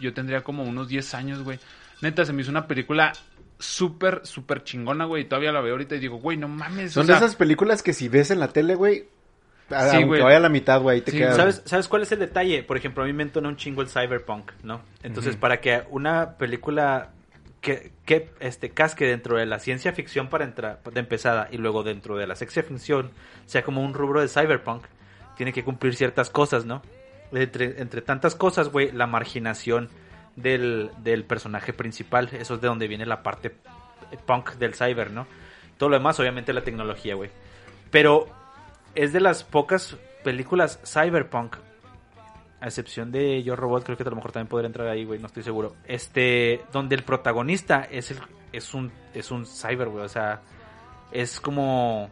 Yo 0.00 0.12
tendría 0.14 0.40
como 0.42 0.62
unos 0.64 0.88
10 0.88 1.12
años, 1.14 1.42
güey. 1.42 1.58
Neta, 2.00 2.24
se 2.24 2.32
me 2.32 2.42
hizo 2.42 2.50
una 2.50 2.66
película 2.66 3.12
súper, 3.58 4.22
súper 4.24 4.64
chingona, 4.64 5.04
güey. 5.04 5.22
Y 5.22 5.24
todavía 5.26 5.52
la 5.52 5.60
veo 5.60 5.72
ahorita 5.72 5.94
y 5.96 6.00
digo, 6.00 6.16
güey, 6.16 6.36
no 6.36 6.48
mames. 6.48 6.92
Son 6.92 7.04
o 7.04 7.06
de 7.06 7.12
esas 7.14 7.36
películas 7.36 7.82
que 7.82 7.92
si 7.92 8.08
ves 8.08 8.30
en 8.30 8.40
la 8.40 8.48
tele, 8.48 8.74
güey, 8.74 9.04
a- 9.70 9.88
Sí, 9.90 9.96
aunque 9.96 10.20
vaya 10.22 10.36
a 10.36 10.40
la 10.40 10.48
mitad, 10.48 10.80
güey, 10.80 11.00
te 11.00 11.10
Sí, 11.12 11.18
quedas. 11.18 11.36
¿Sabes, 11.36 11.62
¿Sabes 11.64 11.88
cuál 11.88 12.02
es 12.02 12.12
el 12.12 12.18
detalle? 12.18 12.62
Por 12.62 12.76
ejemplo, 12.76 13.02
a 13.02 13.06
mí 13.06 13.12
me 13.12 13.22
entona 13.22 13.48
un 13.48 13.56
chingo 13.56 13.82
el 13.82 13.88
cyberpunk, 13.88 14.52
¿no? 14.62 14.80
Entonces, 15.02 15.36
para 15.36 15.60
que 15.60 15.82
una 15.90 16.36
película 16.36 17.10
que, 17.60 17.92
que 18.04 18.30
este, 18.40 18.70
casque 18.70 19.06
dentro 19.06 19.38
de 19.38 19.46
la 19.46 19.58
ciencia 19.58 19.92
ficción 19.92 20.28
para 20.28 20.44
entrar 20.44 20.80
de 20.82 21.00
empezada 21.00 21.48
y 21.50 21.56
luego 21.56 21.82
dentro 21.82 22.16
de 22.16 22.26
la 22.26 22.34
ciencia 22.36 22.62
ficción 22.62 23.10
sea 23.46 23.62
como 23.62 23.82
un 23.82 23.94
rubro 23.94 24.20
de 24.20 24.28
cyberpunk, 24.28 24.84
tiene 25.36 25.52
que 25.52 25.64
cumplir 25.64 25.94
ciertas 25.96 26.28
cosas, 26.30 26.66
¿no? 26.66 26.82
Entre, 27.32 27.80
entre 27.80 28.02
tantas 28.02 28.34
cosas, 28.34 28.68
güey, 28.68 28.92
la 28.92 29.06
marginación 29.06 29.88
del, 30.36 30.90
del 30.98 31.24
personaje 31.24 31.72
principal, 31.72 32.28
eso 32.32 32.54
es 32.56 32.60
de 32.60 32.68
donde 32.68 32.86
viene 32.86 33.06
la 33.06 33.22
parte 33.22 33.54
punk 34.26 34.52
del 34.56 34.74
cyber, 34.74 35.10
¿no? 35.10 35.26
Todo 35.78 35.88
lo 35.88 35.96
demás, 35.96 36.20
obviamente, 36.20 36.52
la 36.52 36.62
tecnología, 36.62 37.14
güey. 37.14 37.30
Pero 37.90 38.28
es 38.94 39.12
de 39.12 39.20
las 39.20 39.44
pocas 39.44 39.96
películas 40.22 40.80
cyberpunk, 40.84 41.56
a 42.60 42.66
excepción 42.66 43.12
de 43.12 43.42
Yo 43.42 43.56
Robot, 43.56 43.84
creo 43.84 43.96
que 43.96 44.02
a 44.02 44.10
lo 44.10 44.16
mejor 44.16 44.32
también 44.32 44.48
podría 44.48 44.66
entrar 44.68 44.88
ahí, 44.88 45.04
güey, 45.04 45.20
no 45.20 45.26
estoy 45.26 45.42
seguro. 45.42 45.76
Este, 45.86 46.62
donde 46.72 46.94
el 46.94 47.02
protagonista 47.02 47.82
es 47.90 48.10
el 48.10 48.18
es 48.52 48.72
un 48.72 48.92
es 49.12 49.30
un 49.30 49.46
cyber, 49.46 49.88
güey, 49.88 50.04
o 50.04 50.08
sea, 50.08 50.40
es 51.12 51.40
como 51.40 52.08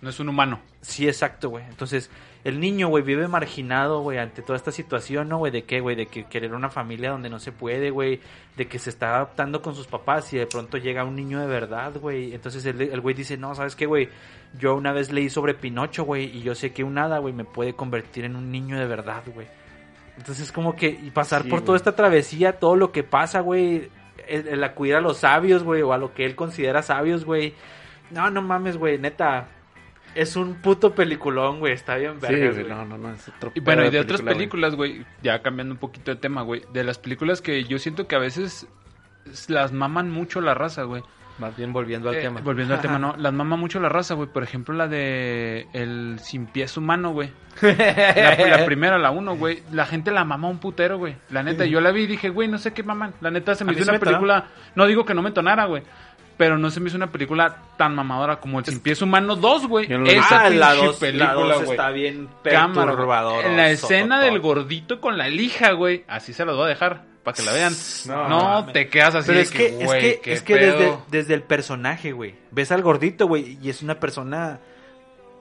No 0.00 0.10
es 0.10 0.20
un 0.20 0.28
humano. 0.28 0.60
Sí, 0.80 1.08
exacto, 1.08 1.50
güey. 1.50 1.64
Entonces, 1.64 2.10
el 2.46 2.60
niño, 2.60 2.86
güey, 2.86 3.02
vive 3.02 3.26
marginado, 3.26 4.02
güey, 4.02 4.18
ante 4.18 4.40
toda 4.40 4.56
esta 4.56 4.70
situación, 4.70 5.28
¿no, 5.28 5.38
güey? 5.38 5.50
¿De 5.50 5.64
qué, 5.64 5.80
güey? 5.80 5.96
De 5.96 6.06
que 6.06 6.26
querer 6.26 6.54
una 6.54 6.70
familia 6.70 7.10
donde 7.10 7.28
no 7.28 7.40
se 7.40 7.50
puede, 7.50 7.90
güey. 7.90 8.20
De 8.56 8.68
que 8.68 8.78
se 8.78 8.88
está 8.90 9.16
adaptando 9.16 9.60
con 9.60 9.74
sus 9.74 9.88
papás 9.88 10.32
y 10.32 10.38
de 10.38 10.46
pronto 10.46 10.78
llega 10.78 11.02
un 11.02 11.16
niño 11.16 11.40
de 11.40 11.48
verdad, 11.48 11.94
güey. 12.00 12.32
Entonces 12.34 12.64
el 12.64 13.00
güey 13.00 13.16
dice, 13.16 13.36
no, 13.36 13.52
¿sabes 13.56 13.74
qué, 13.74 13.86
güey? 13.86 14.10
Yo 14.60 14.76
una 14.76 14.92
vez 14.92 15.10
leí 15.10 15.28
sobre 15.28 15.54
Pinocho, 15.54 16.04
güey, 16.04 16.36
y 16.36 16.42
yo 16.42 16.54
sé 16.54 16.72
que 16.72 16.84
un 16.84 16.96
hada, 16.98 17.18
güey, 17.18 17.34
me 17.34 17.44
puede 17.44 17.74
convertir 17.74 18.24
en 18.24 18.36
un 18.36 18.52
niño 18.52 18.78
de 18.78 18.86
verdad, 18.86 19.24
güey. 19.34 19.48
Entonces, 20.16 20.52
como 20.52 20.76
que 20.76 20.86
y 20.86 21.10
pasar 21.10 21.42
Sí, 21.42 21.48
por 21.48 21.62
toda 21.62 21.76
esta 21.76 21.96
travesía, 21.96 22.60
todo 22.60 22.76
lo 22.76 22.92
que 22.92 23.02
pasa, 23.02 23.40
güey, 23.40 23.90
el, 24.28 24.46
el 24.46 24.62
acudir 24.62 24.94
a 24.94 25.00
los 25.00 25.18
sabios, 25.18 25.64
güey, 25.64 25.82
o 25.82 25.92
a 25.92 25.98
lo 25.98 26.14
que 26.14 26.24
él 26.24 26.36
considera 26.36 26.82
sabios, 26.82 27.24
güey. 27.24 27.54
No, 28.12 28.30
no 28.30 28.40
mames, 28.40 28.76
güey, 28.76 28.98
neta. 28.98 29.48
Es 30.16 30.36
un 30.36 30.54
puto 30.56 30.94
peliculón, 30.94 31.60
güey. 31.60 31.72
Está 31.72 31.96
bien 31.96 32.14
Sí, 32.20 32.26
vergas, 32.26 32.54
güey, 32.54 32.68
no, 32.68 32.84
no, 32.84 32.98
no, 32.98 33.12
es 33.12 33.28
otro 33.28 33.52
Y 33.54 33.60
bueno, 33.60 33.84
y 33.84 33.90
de 33.90 34.00
otras 34.00 34.22
película, 34.22 34.68
películas, 34.70 34.74
güey, 34.74 35.06
ya 35.22 35.42
cambiando 35.42 35.74
un 35.74 35.78
poquito 35.78 36.10
de 36.10 36.16
tema, 36.16 36.42
güey, 36.42 36.62
de 36.72 36.84
las 36.84 36.98
películas 36.98 37.40
que 37.40 37.64
yo 37.64 37.78
siento 37.78 38.06
que 38.06 38.16
a 38.16 38.20
veces 38.20 38.66
las 39.48 39.72
maman 39.72 40.10
mucho 40.10 40.40
la 40.40 40.54
raza, 40.54 40.82
güey. 40.84 41.02
Más 41.38 41.54
bien 41.54 41.70
volviendo 41.74 42.08
al 42.08 42.14
Eh, 42.14 42.22
tema. 42.22 42.40
Volviendo 42.40 42.72
al 42.74 42.80
tema, 42.82 42.98
no, 42.98 43.14
las 43.18 43.32
mama 43.32 43.56
mucho 43.56 43.78
la 43.78 43.90
raza, 43.90 44.14
güey. 44.14 44.26
Por 44.28 44.42
ejemplo, 44.42 44.74
la 44.74 44.88
de 44.88 45.66
El 45.74 46.18
Sin 46.20 46.46
Pies 46.46 46.78
Humano, 46.78 47.10
güey. 47.12 47.30
La, 47.60 48.36
la 48.58 48.64
primera, 48.64 48.98
la 48.98 49.10
uno, 49.10 49.36
güey. 49.36 49.62
La 49.70 49.84
gente 49.84 50.10
la 50.12 50.24
mama 50.24 50.48
un 50.48 50.58
putero, 50.58 50.96
güey. 50.96 51.16
La 51.28 51.42
neta, 51.42 51.66
yo 51.66 51.82
la 51.82 51.90
vi 51.90 52.02
y 52.04 52.06
dije, 52.06 52.30
güey, 52.30 52.48
no 52.48 52.56
sé 52.56 52.72
qué 52.72 52.82
maman. 52.82 53.12
La 53.20 53.30
neta, 53.30 53.54
se 53.54 53.66
me 53.66 53.72
hizo 53.72 53.84
sí 53.84 53.90
una 53.90 53.98
película... 53.98 54.46
No 54.74 54.86
digo 54.86 55.04
que 55.04 55.12
no 55.12 55.20
me 55.20 55.28
entonara, 55.28 55.66
güey. 55.66 55.82
Pero 56.36 56.58
no 56.58 56.70
se 56.70 56.80
me 56.80 56.88
hizo 56.88 56.96
una 56.96 57.10
película 57.10 57.56
tan 57.78 57.94
mamadora 57.94 58.40
como 58.40 58.58
El 58.58 58.66
Sin 58.66 58.80
Pies 58.80 59.00
Humano 59.00 59.36
2, 59.36 59.66
güey. 59.68 59.86
Esa 60.08 60.44
ah, 60.44 60.50
la 60.50 60.74
2 60.74 60.96
película, 60.96 61.56
está 61.56 61.90
bien 61.90 62.28
perturbadora. 62.42 63.48
En 63.48 63.56
la 63.56 63.70
escena 63.70 64.20
del 64.20 64.40
gordito 64.40 65.00
con 65.00 65.16
la 65.16 65.28
lija, 65.28 65.72
güey. 65.72 66.04
Así 66.08 66.34
se 66.34 66.44
los 66.44 66.56
voy 66.56 66.66
a 66.66 66.68
dejar, 66.68 67.04
para 67.24 67.34
que 67.34 67.42
la 67.42 67.52
vean. 67.52 67.74
No, 68.06 68.66
te 68.66 68.88
quedas 68.88 69.14
así 69.14 69.28
Pero 69.28 69.38
de 69.38 69.44
es 69.44 69.50
que, 69.50 69.66
es 69.66 69.84
güey, 69.84 70.20
que, 70.20 70.32
es 70.32 70.42
que 70.42 70.98
desde 71.08 71.34
el 71.34 71.42
personaje, 71.42 72.12
güey. 72.12 72.34
Ves 72.50 72.70
al 72.70 72.82
gordito, 72.82 73.26
güey, 73.26 73.58
y 73.62 73.70
es 73.70 73.82
una 73.82 73.98
persona 73.98 74.60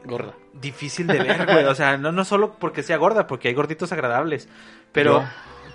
Gorda. 0.06 0.34
difícil 0.54 1.08
de 1.08 1.20
ver, 1.20 1.46
güey. 1.46 1.66
O 1.66 1.76
sea, 1.76 1.98
no, 1.98 2.12
no 2.12 2.24
solo 2.26 2.56
porque 2.60 2.84
sea 2.84 2.98
gorda, 2.98 3.28
porque 3.28 3.50
hay 3.50 3.54
gorditos 3.54 3.92
agradables. 3.92 4.48
Pero, 4.92 5.26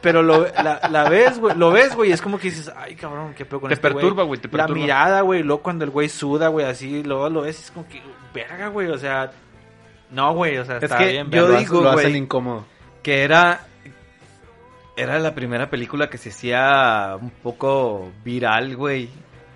pero 0.00 0.22
lo, 0.22 0.46
la, 0.48 0.80
la 0.90 1.08
ves, 1.08 1.38
güey, 1.38 1.56
lo 1.56 1.70
ves, 1.70 1.94
güey, 1.94 2.10
y 2.10 2.12
es 2.12 2.22
como 2.22 2.38
que 2.38 2.48
dices, 2.50 2.72
ay, 2.76 2.94
cabrón, 2.96 3.34
qué 3.36 3.44
pedo 3.44 3.60
con 3.60 3.68
Te 3.68 3.74
este 3.74 3.88
güey. 3.88 4.02
perturba, 4.02 4.22
güey, 4.24 4.40
te 4.40 4.48
La 4.56 4.66
mirada, 4.68 5.20
güey, 5.22 5.42
luego 5.42 5.62
cuando 5.62 5.84
el 5.84 5.90
güey 5.90 6.08
suda, 6.08 6.48
güey, 6.48 6.66
así, 6.66 7.02
luego 7.02 7.28
lo 7.28 7.42
ves, 7.42 7.58
es 7.64 7.70
como 7.70 7.86
que, 7.88 8.00
verga, 8.32 8.68
güey, 8.68 8.88
o 8.88 8.98
sea, 8.98 9.30
no, 10.10 10.32
güey, 10.34 10.56
o 10.58 10.64
sea, 10.64 10.76
Es 10.78 10.84
está 10.84 10.98
que 10.98 11.06
bien, 11.12 11.30
yo 11.30 11.50
digo, 11.58 11.82
lo 11.82 11.90
hacen 11.90 12.16
incómodo. 12.16 12.64
que 13.02 13.22
era 13.22 13.66
era 14.96 15.18
la 15.18 15.34
primera 15.34 15.70
película 15.70 16.10
que 16.10 16.18
se 16.18 16.28
hacía 16.30 17.16
un 17.20 17.30
poco 17.30 18.12
viral, 18.24 18.76
güey. 18.76 19.08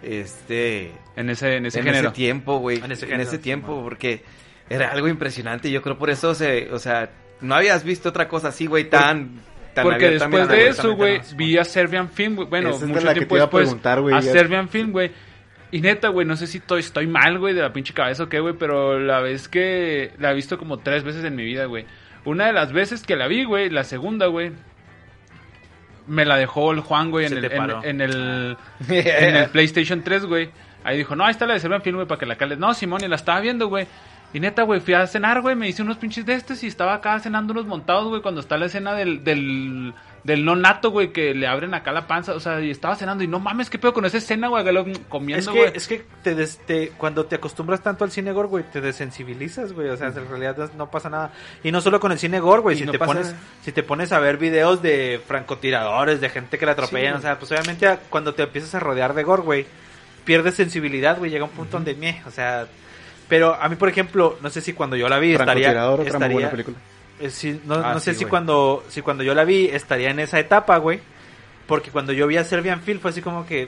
Este 0.03 0.93
En 1.17 1.29
ese, 1.31 1.57
en 1.57 1.67
ese 1.67 1.81
en 1.81 1.85
género. 1.87 2.09
ese 2.09 2.15
tiempo, 2.15 2.59
güey. 2.59 2.79
En 2.79 2.85
En 2.85 2.93
ese 2.93 3.07
ese, 3.07 3.07
género, 3.07 3.39
tiempo, 3.41 3.75
sí, 3.77 3.81
porque 3.83 4.25
era 4.69 4.91
algo 4.91 5.09
impresionante. 5.09 5.71
Yo 5.71 5.83
creo 5.83 5.99
por 5.99 6.11
eso 6.11 6.35
se, 6.35 6.73
o 6.73 6.79
sea, 6.79 7.11
no 7.41 7.55
habías 7.55 7.85
visto 7.85 8.09
otra 8.09 8.29
cosa 8.29 8.49
así, 8.49 8.67
güey, 8.67 8.89
tan, 8.89 9.41
tan 9.75 9.85
Porque 9.85 10.11
después 10.11 10.49
de 10.49 10.69
eso, 10.69 10.95
güey, 10.95 11.19
no. 11.19 11.37
vi 11.37 11.59
a 11.59 11.65
Serbian 11.65 12.09
Film, 12.09 12.37
güey. 12.37 12.49
Bueno, 12.49 12.71
Esa 12.71 12.77
es 12.77 12.81
de 12.83 12.87
mucho 12.89 13.13
tiempo 13.13 13.29
te 13.29 13.35
iba 13.35 13.45
a 13.45 13.61
después. 13.61 14.15
a 14.15 14.23
Serbian 14.23 14.69
Film, 14.69 14.93
güey. 14.93 15.11
Y 15.71 15.81
neta, 15.81 16.09
güey, 16.09 16.27
no 16.27 16.37
sé 16.37 16.47
si 16.47 16.59
estoy, 16.59 16.81
estoy 16.81 17.07
mal, 17.09 17.39
güey, 17.39 17.53
de 17.53 17.61
la 17.61 17.73
pinche 17.73 17.93
cabeza 17.93 18.23
o 18.23 18.29
qué, 18.29 18.39
güey, 18.39 18.55
pero 18.55 18.99
la 19.01 19.21
vez 19.21 19.49
que 19.49 20.13
la 20.19 20.31
he 20.31 20.35
visto 20.35 20.57
como 20.57 20.79
tres 20.79 21.03
veces 21.03 21.25
en 21.25 21.35
mi 21.35 21.45
vida, 21.45 21.65
güey. 21.65 21.85
Una 22.25 22.47
de 22.47 22.53
las 22.53 22.73
veces 22.73 23.03
que 23.03 23.17
la 23.17 23.27
vi, 23.27 23.45
güey, 23.45 23.71
la 23.71 23.83
segunda, 23.83 24.27
güey, 24.27 24.53
me 26.07 26.25
la 26.25 26.37
dejó 26.37 26.73
el 26.73 26.81
Juan, 26.81 27.11
güey, 27.11 27.27
en 27.27 27.39
el, 27.39 27.45
en 27.83 28.01
el, 28.01 28.57
en 28.89 29.37
el 29.37 29.49
PlayStation 29.49 30.03
3, 30.03 30.27
güey. 30.27 30.51
Ahí 30.85 30.99
dijo, 30.99 31.17
no, 31.17 31.25
ahí 31.25 31.33
está 31.33 31.47
la 31.47 31.55
de 31.55 31.61
Serbian 31.61 31.83
Film, 31.83 31.97
güey, 31.97 32.07
para 32.07 32.19
que 32.19 32.27
la 32.27 32.37
cales. 32.37 32.59
No, 32.59 32.73
Simón, 32.75 33.03
y 33.03 33.09
la 33.09 33.17
estaba 33.17 33.41
viendo, 33.41 33.69
güey. 33.69 33.87
Y 34.35 34.41
neta, 34.41 34.65
güey, 34.65 34.81
fui 34.81 34.93
a 34.95 35.07
cenar, 35.07 35.41
güey, 35.41 35.55
me 35.55 35.69
hice 35.69 35.81
unos 35.81 35.97
pinches 35.97 36.27
de 36.27 36.35
estos 36.35 36.63
y 36.65 36.67
estaba 36.67 36.93
acá 36.95 37.19
cenando 37.21 37.53
unos 37.53 37.67
montados, 37.67 38.09
güey, 38.09 38.21
cuando 38.21 38.41
está 38.41 38.59
la 38.59 38.67
escena 38.67 38.93
del, 38.93 39.23
del, 39.23 39.95
del 40.25 40.45
no 40.45 40.57
nato, 40.57 40.91
güey, 40.91 41.13
que 41.13 41.35
le 41.35 41.47
abren 41.47 41.73
acá 41.73 41.93
la 41.93 42.09
panza, 42.09 42.35
o 42.35 42.41
sea, 42.41 42.61
y 42.61 42.69
estaba 42.69 42.97
cenando 42.97 43.23
y 43.23 43.29
no 43.29 43.39
mames, 43.39 43.71
qué 43.71 43.79
pedo 43.79 43.93
con 43.95 44.05
esa 44.07 44.19
escena, 44.19 44.49
güey, 44.49 44.65
que 44.65 44.73
lo- 44.73 44.85
Es 44.89 44.99
comiendo, 45.09 45.53
que, 45.53 45.59
güey. 45.61 45.73
es 45.77 45.87
que 45.87 46.05
te 46.25 46.35
des- 46.35 46.59
te- 46.67 46.89
cuando 46.99 47.27
te 47.27 47.37
acostumbras 47.37 47.81
tanto 47.81 48.03
al 48.03 48.11
cine 48.11 48.33
gore, 48.33 48.49
güey, 48.49 48.65
te 48.65 48.81
desensibilizas, 48.81 49.73
güey. 49.73 49.89
O 49.89 49.97
sea, 49.97 50.09
en 50.09 50.29
realidad 50.29 50.69
no- 50.77 50.91
pasa 50.91 51.09
nada. 51.09 51.31
Y 51.63 51.71
no 51.71 51.81
solo 51.81 52.01
con 52.01 52.11
el 52.11 52.19
cine 52.19 52.41
gore, 52.41 52.61
güey. 52.63 52.77
Si, 52.77 52.85
no 52.85 52.91
te 52.91 52.99
pasa 52.99 53.13
pones, 53.13 53.35
si 53.63 53.71
te 53.71 53.85
pones 53.85 54.11
a 54.11 54.19
ver 54.19 54.37
videos 54.37 54.83
de 54.83 55.23
francotiradores, 55.25 56.21
de 56.21 56.29
gente 56.29 56.59
que 56.59 56.67
la 56.67 56.73
atropellan, 56.73 57.15
o 57.15 57.21
sea, 57.21 57.39
pues 57.39 57.53
obviamente 57.53 57.87
cuando 58.11 58.35
te 58.35 58.43
empiezas 58.43 58.75
a 58.75 58.81
rodear 58.81 59.15
de 59.15 59.23
gore, 59.23 59.43
güey, 59.43 59.67
pierdes 60.25 60.55
sensibilidad, 60.57 61.19
güey. 61.19 61.31
Llega 61.31 61.45
un 61.45 61.51
punto 61.51 61.77
donde, 61.77 61.95
meh, 61.95 62.21
o 62.27 62.33
sea... 62.33 62.67
Pero 63.29 63.55
a 63.55 63.69
mí, 63.69 63.77
por 63.77 63.89
ejemplo, 63.89 64.39
no 64.43 64.51
sé 64.51 64.61
si 64.61 64.73
cuando 64.75 64.97
yo 64.97 65.09
la 65.09 65.19
vi 65.19 65.35
estaría... 65.35 65.71
Otra 65.89 65.97
muy 65.97 66.07
estaría 66.07 66.33
buena 66.35 66.51
película. 66.51 66.77
eh, 67.21 67.31
sí, 67.31 67.61
no, 67.65 67.75
Ah, 67.77 67.95
no 67.95 68.01
sé 68.01 68.15
si 68.15 68.25
cuando 68.27 68.85
si 68.89 69.01
cuando 69.03 69.23
yo 69.25 69.35
la 69.35 69.45
vi 69.45 69.67
estaría 69.67 70.11
en 70.11 70.19
esa 70.21 70.39
etapa, 70.39 70.77
güey. 70.79 71.01
Porque 71.67 71.91
cuando 71.91 72.13
yo 72.13 72.27
vi 72.27 72.37
a 72.37 72.45
Serbian 72.45 72.81
Phil 72.81 72.99
fue 73.01 73.11
así 73.11 73.23
como 73.23 73.47
que... 73.47 73.63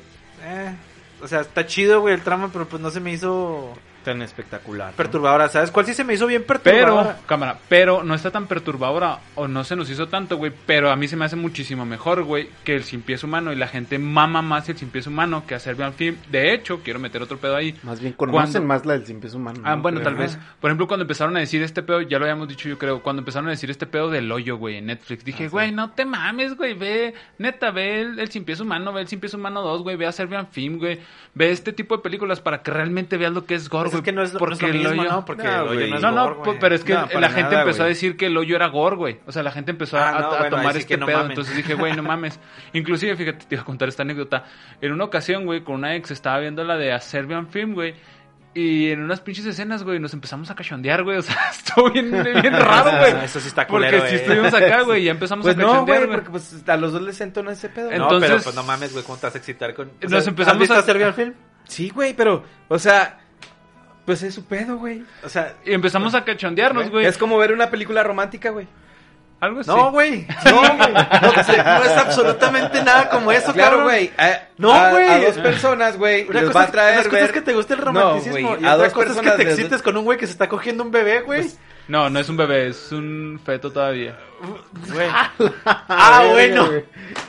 eh, 0.44 0.74
o 1.22 1.26
sea, 1.28 1.40
está 1.40 1.64
chido, 1.66 2.00
güey, 2.02 2.14
el 2.14 2.20
trama, 2.20 2.50
pero 2.52 2.66
pues 2.68 2.82
no 2.82 2.90
se 2.90 3.00
me 3.00 3.10
hizo 3.12 3.72
tan 4.06 4.22
espectacular. 4.22 4.90
¿no? 4.92 4.96
perturbadora. 4.96 5.48
¿Sabes 5.48 5.70
cuál 5.70 5.84
sí 5.86 5.94
se 5.94 6.04
me 6.04 6.14
hizo 6.14 6.26
bien 6.26 6.44
Pero, 6.46 6.60
perturbadora? 6.62 7.18
cámara, 7.26 7.58
pero 7.68 8.02
no 8.02 8.14
está 8.14 8.30
tan 8.30 8.46
perturbadora 8.46 9.18
o 9.34 9.48
no 9.48 9.64
se 9.64 9.76
nos 9.76 9.90
hizo 9.90 10.08
tanto, 10.08 10.36
güey. 10.36 10.52
Pero 10.66 10.90
a 10.90 10.96
mí 10.96 11.08
se 11.08 11.16
me 11.16 11.24
hace 11.24 11.36
muchísimo 11.36 11.84
mejor, 11.84 12.22
güey, 12.24 12.48
que 12.64 12.74
el 12.74 12.84
sin 12.84 13.02
pies 13.02 13.22
humano. 13.24 13.52
Y 13.52 13.56
la 13.56 13.68
gente 13.68 13.98
mama 13.98 14.42
más 14.42 14.68
el 14.68 14.76
sin 14.78 14.88
pies 14.90 15.06
humano 15.06 15.44
que 15.46 15.54
a 15.54 15.58
Serbian 15.58 15.92
Film. 15.92 16.16
De 16.30 16.54
hecho, 16.54 16.80
quiero 16.82 16.98
meter 16.98 17.20
otro 17.22 17.38
pedo 17.38 17.56
ahí. 17.56 17.74
Más 17.82 18.00
bien 18.00 18.12
conocen 18.14 18.36
Cuando- 18.52 18.62
más 18.68 18.86
la 18.86 18.94
del 18.94 19.06
sin 19.06 19.20
pies 19.20 19.34
humano. 19.34 19.60
Ah, 19.64 19.76
¿no? 19.76 19.82
bueno, 19.82 19.98
Creo. 20.00 20.10
tal 20.10 20.14
vez. 20.18 20.38
Por 20.60 20.70
ejemplo, 20.70 20.86
cuando 20.88 21.02
empezaron 21.02 21.36
a 21.36 21.40
decir 21.40 21.62
este 21.62 21.82
pedo, 21.82 22.00
ya 22.02 22.18
lo 22.18 22.24
habíamos 22.24 22.48
dicho 22.48 22.68
yo 22.68 22.78
creo, 22.78 23.02
cuando 23.02 23.20
empezaron 23.20 23.48
a 23.48 23.50
decir 23.50 23.70
este 23.70 23.86
pedo 23.86 24.08
del 24.10 24.30
hoyo, 24.32 24.56
güey, 24.56 24.76
en 24.76 24.86
Netflix, 24.86 25.24
dije, 25.24 25.48
güey, 25.48 25.72
no 25.72 25.90
te 25.90 26.04
mames, 26.04 26.56
güey, 26.56 26.74
ve, 26.74 27.14
neta, 27.38 27.70
ve 27.72 28.00
el, 28.02 28.18
el 28.20 28.30
Sin 28.30 28.44
Pies 28.44 28.60
Humano, 28.60 28.92
ve 28.92 29.00
el 29.02 29.08
Sin 29.08 29.20
Pies 29.20 29.34
Humano 29.34 29.62
2, 29.62 29.82
güey, 29.82 29.96
ve 29.96 30.06
a 30.06 30.12
Serbian 30.12 30.46
Film, 30.48 30.78
güey, 30.78 31.00
ve 31.34 31.50
este 31.50 31.72
tipo 31.72 31.96
de 31.96 32.02
películas 32.02 32.40
para 32.40 32.62
que 32.62 32.70
realmente 32.70 33.16
veas 33.16 33.32
lo 33.32 33.44
que 33.44 33.54
es 33.54 33.68
gore, 33.68 33.90
es 33.96 34.02
que 34.02 34.12
no 34.12 34.22
es, 34.22 34.32
lo- 34.34 34.40
no 34.40 34.52
es 34.52 34.62
lo 34.62 34.68
mismo, 34.68 35.02
hoyo- 35.02 35.10
¿no? 35.10 35.24
Porque 35.24 35.44
No, 35.44 35.62
el 35.62 35.68
hoyo 35.68 35.86
no 35.88 35.96
es 35.96 36.02
no, 36.02 36.10
no, 36.12 36.22
gore, 36.24 36.34
güey. 36.36 36.50
pu- 36.56 36.58
pero 36.60 36.74
es 36.74 36.84
que 36.84 36.94
No, 36.94 37.00
la 37.20 37.28
gente 37.28 37.42
nada, 37.50 37.62
empezó 37.62 37.82
a 37.82 37.86
decir 37.86 38.16
que 38.16 38.26
el 38.26 38.36
hoyo 38.36 38.56
era 38.56 38.66
gore, 38.68 38.96
güey. 38.96 39.20
O 39.26 39.32
sea, 39.32 39.42
la 39.42 39.50
gente 39.50 39.70
empezó 39.72 39.98
a, 39.98 40.08
Ah, 40.08 40.12
no, 40.12 40.18
a- 40.18 40.34
a 40.36 40.38
bueno, 40.40 40.56
tomar 40.56 40.76
este 40.76 40.86
que 40.88 40.96
no 40.96 41.06
pedo. 41.06 41.26
Entonces 41.26 41.56
dije, 41.56 41.74
güey, 41.74 41.94
no 41.96 42.02
mames. 42.02 42.38
Inclusive, 42.72 43.16
fíjate, 43.16 43.46
te 43.46 43.54
iba 43.54 43.62
a 43.62 43.64
contar 43.66 43.88
esta 43.88 44.02
anécdota. 44.02 44.44
En 44.80 44.92
una 44.92 45.04
ocasión, 45.04 45.44
güey, 45.46 45.62
con 45.64 45.76
una 45.76 45.94
ex 45.96 46.10
estaba 46.10 46.38
viendo 46.38 46.64
la 46.64 46.76
de 46.76 46.92
A 46.92 47.00
Serbian 47.00 47.48
Film, 47.48 47.74
güey. 47.74 47.94
Y 48.58 48.90
en 48.90 49.02
unas 49.02 49.20
pinches 49.20 49.44
escenas, 49.44 49.84
güey, 49.84 49.98
nos 50.00 50.14
empezamos 50.14 50.50
a 50.50 50.54
cachondear, 50.54 51.04
güey. 51.04 51.18
O 51.18 51.22
sea, 51.22 51.36
estuvo 51.50 51.90
bien, 51.90 52.10
bien 52.40 52.52
raro, 52.54 52.98
güey. 53.00 53.24
Eso 53.24 53.38
sí 53.38 53.48
está 53.48 53.66
Porque 53.66 53.88
culero, 53.88 54.06
si 54.08 54.14
eh. 54.14 54.16
estuvimos 54.16 54.54
acá, 54.54 54.80
güey, 54.80 55.02
y 55.02 55.04
ya 55.04 55.10
empezamos 55.10 55.44
Pues 55.44 55.56
a 55.56 55.60
no, 55.60 55.66
cachondear, 55.68 55.98
güey, 55.98 56.06
güey. 56.06 56.16
porque 56.16 56.30
pues 56.30 56.64
a 56.66 56.76
los 56.78 56.92
dos 56.94 57.02
les 57.02 57.20
entonó 57.20 57.50
ese 57.50 57.68
pedo. 57.68 57.90
En- 57.92 57.98
No, 57.98 58.04
Entonces- 58.04 58.30
pero 58.30 58.42
pues 58.42 58.54
no 58.56 58.62
mames, 58.62 58.92
güey, 58.94 59.04
¿cómo 59.04 59.18
te 59.18 59.26
vas 59.26 59.34
a 59.34 59.38
excitar 59.38 59.74
con...? 59.74 59.88
o 59.88 60.08
Nos 60.08 60.24
sea, 60.24 60.30
empezamos 60.30 60.54
¿Has 60.54 60.58
visto 60.58 60.74
a- 60.74 60.78
a 60.78 60.82
Serbian 60.82 61.12
Film? 61.12 61.34
Sí, 61.64 61.90
güey, 61.90 62.14
pero, 62.14 62.44
o 62.68 62.78
sea, 62.78 63.18
pues 64.06 64.22
es 64.22 64.34
su 64.34 64.44
pedo, 64.46 64.78
güey. 64.78 65.04
O 65.24 65.28
sea, 65.28 65.54
Y 65.64 65.72
empezamos 65.74 66.14
a 66.14 66.24
cachondearnos, 66.24 66.88
güey. 66.90 67.04
Es 67.04 67.18
como 67.18 67.36
ver 67.36 67.52
una 67.52 67.68
película 67.68 68.02
romántica, 68.02 68.50
güey. 68.50 68.66
Algo 69.38 69.60
así. 69.60 69.68
no, 69.68 69.90
güey. 69.90 70.26
No, 70.46 70.60
güey. 70.76 70.92
No, 71.22 71.32
no 71.32 71.84
es 71.84 71.96
absolutamente 71.98 72.82
nada 72.82 73.10
como 73.10 73.30
eso, 73.32 73.52
Claro, 73.52 73.82
güey. 73.82 74.10
No, 74.56 74.68
güey. 74.90 75.06
A 75.08 75.18
dos 75.18 75.36
personas, 75.38 75.98
güey, 75.98 76.24
Una 76.26 76.40
les 76.40 76.46
cosa 76.48 76.58
va 76.58 76.64
es- 76.64 76.68
a 76.68 76.72
traer 76.72 76.92
unas 76.94 77.04
cosas 77.08 77.20
ver... 77.20 77.24
es 77.24 77.32
que 77.32 77.40
te 77.42 77.52
guste 77.52 77.74
el 77.74 77.80
No, 77.80 77.84
romanticismo 77.86 78.32
güey, 78.48 78.62
y 78.62 78.66
a 78.66 78.74
otra 78.74 78.76
dos 78.76 78.76
cosa 78.76 78.86
es 78.86 78.92
que 78.92 79.22
personas 79.22 79.36
te 79.36 79.42
excites 79.42 79.82
con 79.82 79.96
un 79.98 80.04
güey 80.04 80.18
que 80.18 80.26
se 80.26 80.32
está 80.32 80.48
cogiendo 80.48 80.82
un 80.84 80.90
bebé, 80.90 81.20
güey. 81.20 81.50
No, 81.88 82.08
no 82.10 82.18
es 82.18 82.28
un 82.30 82.36
bebé, 82.38 82.68
es 82.68 82.90
un 82.92 83.38
feto 83.44 83.70
todavía. 83.70 84.16
Güey. 84.92 85.08
Ah, 85.64 86.24
bueno. 86.30 86.68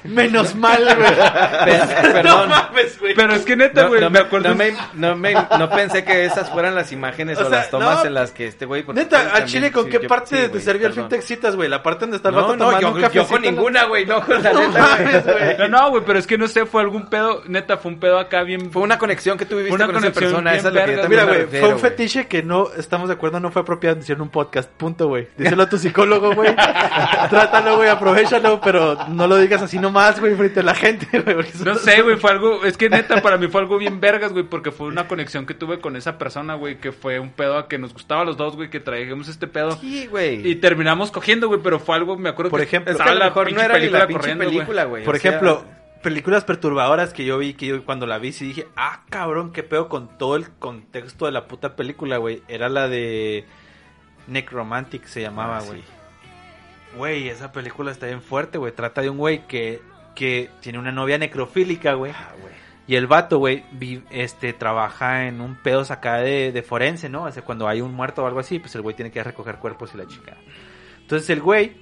Menos 0.03 0.55
mal, 0.55 0.84
güey. 0.84 1.12
No 1.12 2.14
Perdón. 2.14 2.49
mames, 2.49 2.99
güey. 2.99 3.14
Pero 3.16 3.34
es 3.34 3.45
que 3.45 3.55
neta, 3.55 3.84
No, 3.84 3.88
güey, 3.89 4.01
no 4.01 4.10
me 4.10 4.20
me, 4.20 4.26
acuerdo. 4.26 4.49
no, 4.49 4.55
me, 4.55 4.74
no, 4.93 5.16
me- 5.16 5.34
no 5.34 5.70
pensé 5.70 6.03
que 6.03 6.26
esas 6.26 6.49
fueran 6.49 6.76
las 6.76 6.91
imágenes 6.91 7.38
O 7.38 7.41
o, 7.41 7.49
sea, 7.49 7.60
las 7.60 7.70
tomas 7.70 7.99
no. 7.99 8.05
en 8.05 8.14
las 8.14 8.32
que 8.32 8.47
este 8.47 8.66
güey... 8.66 8.84
porque 8.84 9.01
Neta, 9.01 9.18
ustedes 9.18 9.34
al 9.34 9.39
también- 9.39 9.53
chile, 9.58 9.72
¿con 9.72 9.86
sí, 9.86 9.89
qué 9.91 9.99
yo- 10.01 10.08
parte 10.08 10.36
sí, 10.36 10.41
de 10.41 10.47
güey, 10.47 10.62
Serbian 10.62 10.91
Film 10.93 10.95
perdón. 11.05 11.10
te 11.10 11.16
excitas, 11.18 11.55
güey? 11.55 11.70
La 11.70 11.84
parte 11.84 12.01
donde 12.01 12.18
está 12.18 12.30
el 12.30 12.36
vato 12.36 12.47
No, 12.47 12.53
no, 12.55 12.66
tomando 12.66 12.82
yo, 12.82 12.88
un 12.89 12.95
yo 12.95 13.01
cafecito. 13.01 13.28
con 13.30 13.41
ninguna, 13.41 13.84
güey, 13.86 14.05
no 14.05 14.22
con 14.26 14.43
la 14.43 14.53
No 14.53 14.60
neta, 14.68 14.80
güey. 14.95 15.05
mames, 15.05 15.24
güey. 15.26 15.58
No, 15.58 15.68
no, 15.68 15.89
güey, 15.91 16.03
pero 16.05 16.20
es 16.20 16.28
que 16.28 16.38
no 16.38 16.47
sé, 16.47 16.66
fue 16.66 16.82
algún 16.82 17.10
pedo, 17.10 17.43
neta, 17.47 17.78
fue 17.78 17.91
un 17.91 17.99
pedo 17.99 18.20
acá 18.20 18.43
bien... 18.43 18.72
Fue 18.72 18.82
una 18.82 18.97
conexión 18.97 19.38
que 19.38 19.45
tú 19.45 19.55
viviste 19.58 19.76
Una 19.76 19.86
con 19.88 19.95
esa 19.95 20.01
conexión 20.05 20.24
persona, 20.32 20.51
bien 20.51 20.60
esa 20.60 20.68
es 20.70 20.74
lo 20.74 20.80
que 20.80 20.86
yo 20.86 20.88
verga. 20.88 21.01
también 21.03 21.22
Mira, 21.22 21.26
me 21.26 21.32
güey, 21.32 21.41
refiero, 21.45 21.66
fue 21.66 21.76
un 21.76 21.80
güey. 21.82 21.91
fetiche 21.91 22.28
que 22.28 22.43
no, 22.43 22.68
estamos 22.78 23.08
de 23.10 23.14
acuerdo, 23.16 23.39
no 23.39 23.51
fue 23.51 23.62
apropiado 23.62 23.95
decir 23.97 24.16
en 24.16 24.22
un 24.22 24.30
podcast, 24.30 24.70
punto, 24.72 25.08
güey. 25.08 25.28
Díselo 25.38 25.64
a 25.64 25.70
tu 25.70 25.78
psicólogo, 25.78 26.34
güey. 26.34 26.55
Trátalo, 27.30 27.78
güey, 27.78 27.89
aprovechalo, 27.89 28.60
pero 28.62 28.98
no 29.10 29.28
lo 29.28 29.38
digas 29.38 29.62
así 29.62 29.80
nomás, 29.80 30.20
güey, 30.20 30.36
frente 30.36 30.60
a 30.62 30.64
la 30.64 30.76
gente, 30.76 31.08
güey. 31.20 31.45
No 31.64 31.76
sé, 31.76 32.02
güey, 32.02 32.18
fue 32.18 32.32
algo, 32.32 32.64
es 32.66 32.78
que 32.78 32.89
neta 32.89 33.22
para 33.22 33.38
mí 33.38 33.48
fue 33.48 33.62
algo 33.62 33.78
bien 33.78 34.00
vergas, 34.00 34.34
güey, 34.34 34.43
porque 34.45 34.72
fue 34.72 34.88
una 34.88 35.08
conexión 35.08 35.45
que 35.45 35.54
tuve 35.54 35.80
con 35.80 35.95
esa 35.95 36.18
persona, 36.18 36.56
güey, 36.56 36.80
que 36.80 36.91
fue 36.91 37.20
un 37.20 37.32
pedo 37.32 37.58
a 37.58 37.68
que 37.68 37.78
nos 37.78 37.93
gustaba 37.93 38.22
a 38.22 38.26
los 38.26 38.38
dos, 38.38 38.56
güey, 38.56 38.70
que 38.70 38.80
traíamos 38.80 39.28
este 39.28 39.48
pedo. 39.48 39.72
Sí, 39.80 40.08
güey. 40.08 40.48
Y 40.48 40.56
terminamos 40.56 41.12
cogiendo, 41.12 41.48
güey, 41.48 41.60
pero 41.64 41.80
fue 41.80 41.95
algo, 41.95 42.18
me 42.18 42.30
acuerdo 42.30 42.52
Por 42.52 42.60
que 42.60 42.66
ejemplo, 42.66 42.91
Es 42.91 42.98
que 42.98 43.04
estaba 43.04 43.16
a 43.18 43.20
lo 43.20 43.26
mejor 43.26 43.52
no 43.54 43.62
era 43.62 43.78
ni 43.80 43.89
la 43.89 44.08
corriendo, 44.08 44.43
película, 44.45 44.84
güey. 44.86 45.04
Por 45.04 45.16
o 45.16 45.20
sea, 45.20 45.30
ejemplo, 45.32 45.64
películas 46.04 46.43
perturbadoras 46.45 47.14
que 47.14 47.26
yo 47.26 47.38
vi, 47.38 47.54
que 47.54 47.66
yo 47.68 47.84
cuando 47.84 48.06
la 48.06 48.18
vi 48.18 48.32
sí 48.32 48.45
dije, 48.45 48.68
ah, 48.76 49.02
cabrón, 49.10 49.52
qué 49.52 49.64
pedo 49.64 49.89
con 49.89 50.18
todo 50.18 50.36
el 50.36 50.50
contexto 50.52 51.26
de 51.26 51.32
la 51.32 51.48
puta 51.48 51.76
película, 51.76 52.18
güey. 52.18 52.43
Era 52.48 52.70
la 52.70 52.88
de 52.88 53.45
Necromantic, 54.28 55.06
se 55.06 55.22
llamaba, 55.22 55.58
Ah, 55.60 55.64
güey. 55.66 55.82
sí. 55.82 55.88
Güey, 56.98 57.30
esa 57.30 57.52
película 57.52 57.91
está 57.91 58.08
bien 58.08 58.22
fuerte, 58.22 58.58
güey. 58.58 58.74
Trata 58.74 59.02
de 59.02 59.10
un 59.10 59.18
güey 59.18 59.48
que, 59.48 59.82
que 60.16 60.50
tiene 60.62 60.80
una 60.80 60.91
novia 60.91 61.18
necrofílica, 61.18 61.93
güey. 61.93 62.12
Ah. 62.12 62.34
Y 62.88 62.95
el 62.95 63.06
vato, 63.06 63.38
güey, 63.38 63.66
este, 64.12 64.54
trabaja 64.54 65.28
en 65.28 65.41
un 65.41 65.56
pedo 65.56 65.84
acá 65.89 66.20
de, 66.20 66.54
de 66.54 66.64
forense, 66.64 67.10
¿no? 67.10 67.24
O 67.24 67.32
sea, 67.32 67.43
cuando 67.43 67.68
hay 67.68 67.82
un 67.82 67.93
muerto 67.93 68.24
o 68.24 68.28
algo 68.28 68.39
así, 68.39 68.60
pues 68.60 68.74
el 68.76 68.82
güey 68.82 68.95
tiene 68.95 69.12
que 69.12 69.22
recoger 69.22 69.58
cuerpos 69.58 69.91
y 69.93 69.98
la 69.98 70.08
chica. 70.08 70.38
Entonces 71.02 71.30
el 71.30 71.41
güey 71.41 71.76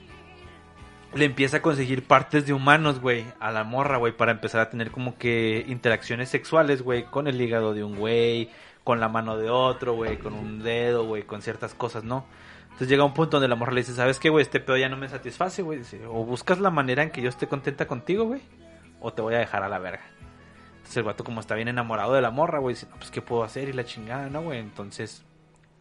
le 1.13 1.25
empieza 1.25 1.57
a 1.57 1.61
conseguir 1.61 2.03
partes 2.03 2.47
de 2.47 2.53
humanos, 2.53 2.99
güey, 2.99 3.23
a 3.39 3.51
la 3.51 3.63
morra, 3.63 3.97
güey, 3.97 4.13
para 4.17 4.31
empezar 4.31 4.61
a 4.61 4.69
tener 4.69 4.89
como 4.89 5.15
que 5.17 5.63
interacciones 5.67 6.29
sexuales, 6.29 6.81
güey, 6.81 7.03
con 7.05 7.27
el 7.27 7.39
hígado 7.39 7.75
de 7.75 7.83
un 7.83 7.97
güey, 7.97 8.49
con 8.83 8.99
la 8.99 9.07
mano 9.07 9.37
de 9.37 9.49
otro, 9.49 9.93
güey, 9.93 10.17
con 10.17 10.33
un 10.33 10.63
dedo, 10.63 11.05
güey, 11.05 11.23
con 11.23 11.43
ciertas 11.43 11.73
cosas, 11.75 12.03
¿no? 12.03 12.25
Entonces 12.75 12.89
llega 12.89 13.05
un 13.05 13.13
punto 13.13 13.37
donde 13.37 13.47
la 13.47 13.55
morra 13.55 13.71
le 13.71 13.79
dice, 13.79 13.93
¿sabes 13.93 14.19
qué, 14.19 14.27
güey? 14.27 14.41
Este 14.41 14.59
pedo 14.59 14.75
ya 14.75 14.89
no 14.89 14.97
me 14.97 15.07
satisface, 15.07 15.61
güey. 15.61 15.79
O 16.09 16.25
buscas 16.25 16.59
la 16.59 16.71
manera 16.71 17.03
en 17.03 17.09
que 17.09 17.21
yo 17.21 17.29
esté 17.29 17.47
contenta 17.47 17.87
contigo, 17.87 18.25
güey, 18.25 18.41
o 18.99 19.13
te 19.13 19.21
voy 19.21 19.33
a 19.35 19.37
dejar 19.37 19.63
a 19.63 19.69
la 19.69 19.79
verga. 19.79 20.03
Entonces 20.75 20.97
el 20.97 21.03
vato 21.03 21.23
como 21.23 21.39
está 21.39 21.55
bien 21.55 21.69
enamorado 21.69 22.13
de 22.13 22.21
la 22.21 22.31
morra, 22.31 22.59
güey, 22.59 22.75
dice, 22.75 22.87
no, 22.91 22.97
pues, 22.97 23.11
¿qué 23.11 23.21
puedo 23.21 23.45
hacer? 23.45 23.69
Y 23.69 23.71
la 23.73 23.85
chingada, 23.85 24.29
¿no, 24.29 24.41
güey? 24.41 24.59
Entonces 24.59 25.23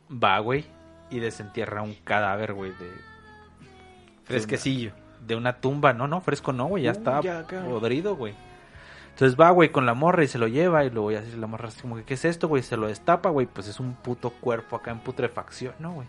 va, 0.09 0.39
güey, 0.39 0.67
y 1.11 1.19
desentierra 1.19 1.83
un 1.83 1.95
cadáver, 1.95 2.55
güey, 2.55 2.71
de... 2.71 2.93
Fresquecillo. 4.23 4.93
De 5.27 5.35
una 5.35 5.55
tumba, 5.61 5.95
no, 5.95 6.07
no, 6.07 6.21
fresco 6.21 6.53
no, 6.53 6.67
güey, 6.67 6.85
ya 6.85 6.91
Uh, 6.91 6.93
está 6.93 7.21
ya, 7.23 7.45
podrido, 7.45 8.15
güey. 8.15 8.35
Entonces 9.11 9.37
va, 9.37 9.51
güey, 9.51 9.71
con 9.71 9.85
la 9.85 9.95
morra 9.95 10.23
y 10.23 10.29
se 10.29 10.39
lo 10.39 10.47
lleva 10.47 10.85
y 10.85 10.91
luego 10.91 11.11
ya 11.11 11.23
la 11.37 11.49
morra 11.49 11.69
así 11.69 11.81
como 11.81 11.97
que, 11.97 12.05
¿qué 12.05 12.15
es 12.15 12.25
esto, 12.25 12.47
güey? 12.47 12.63
Se 12.63 12.77
lo 12.77 12.87
destapa, 12.87 13.31
güey, 13.31 13.49
pues 13.49 13.67
es 13.67 13.81
un 13.81 13.95
puto 13.95 14.31
cuerpo 14.31 14.77
acá 14.77 14.93
en 14.93 15.01
putrefacción, 15.01 15.75
¿no, 15.81 15.93
güey? 15.95 16.07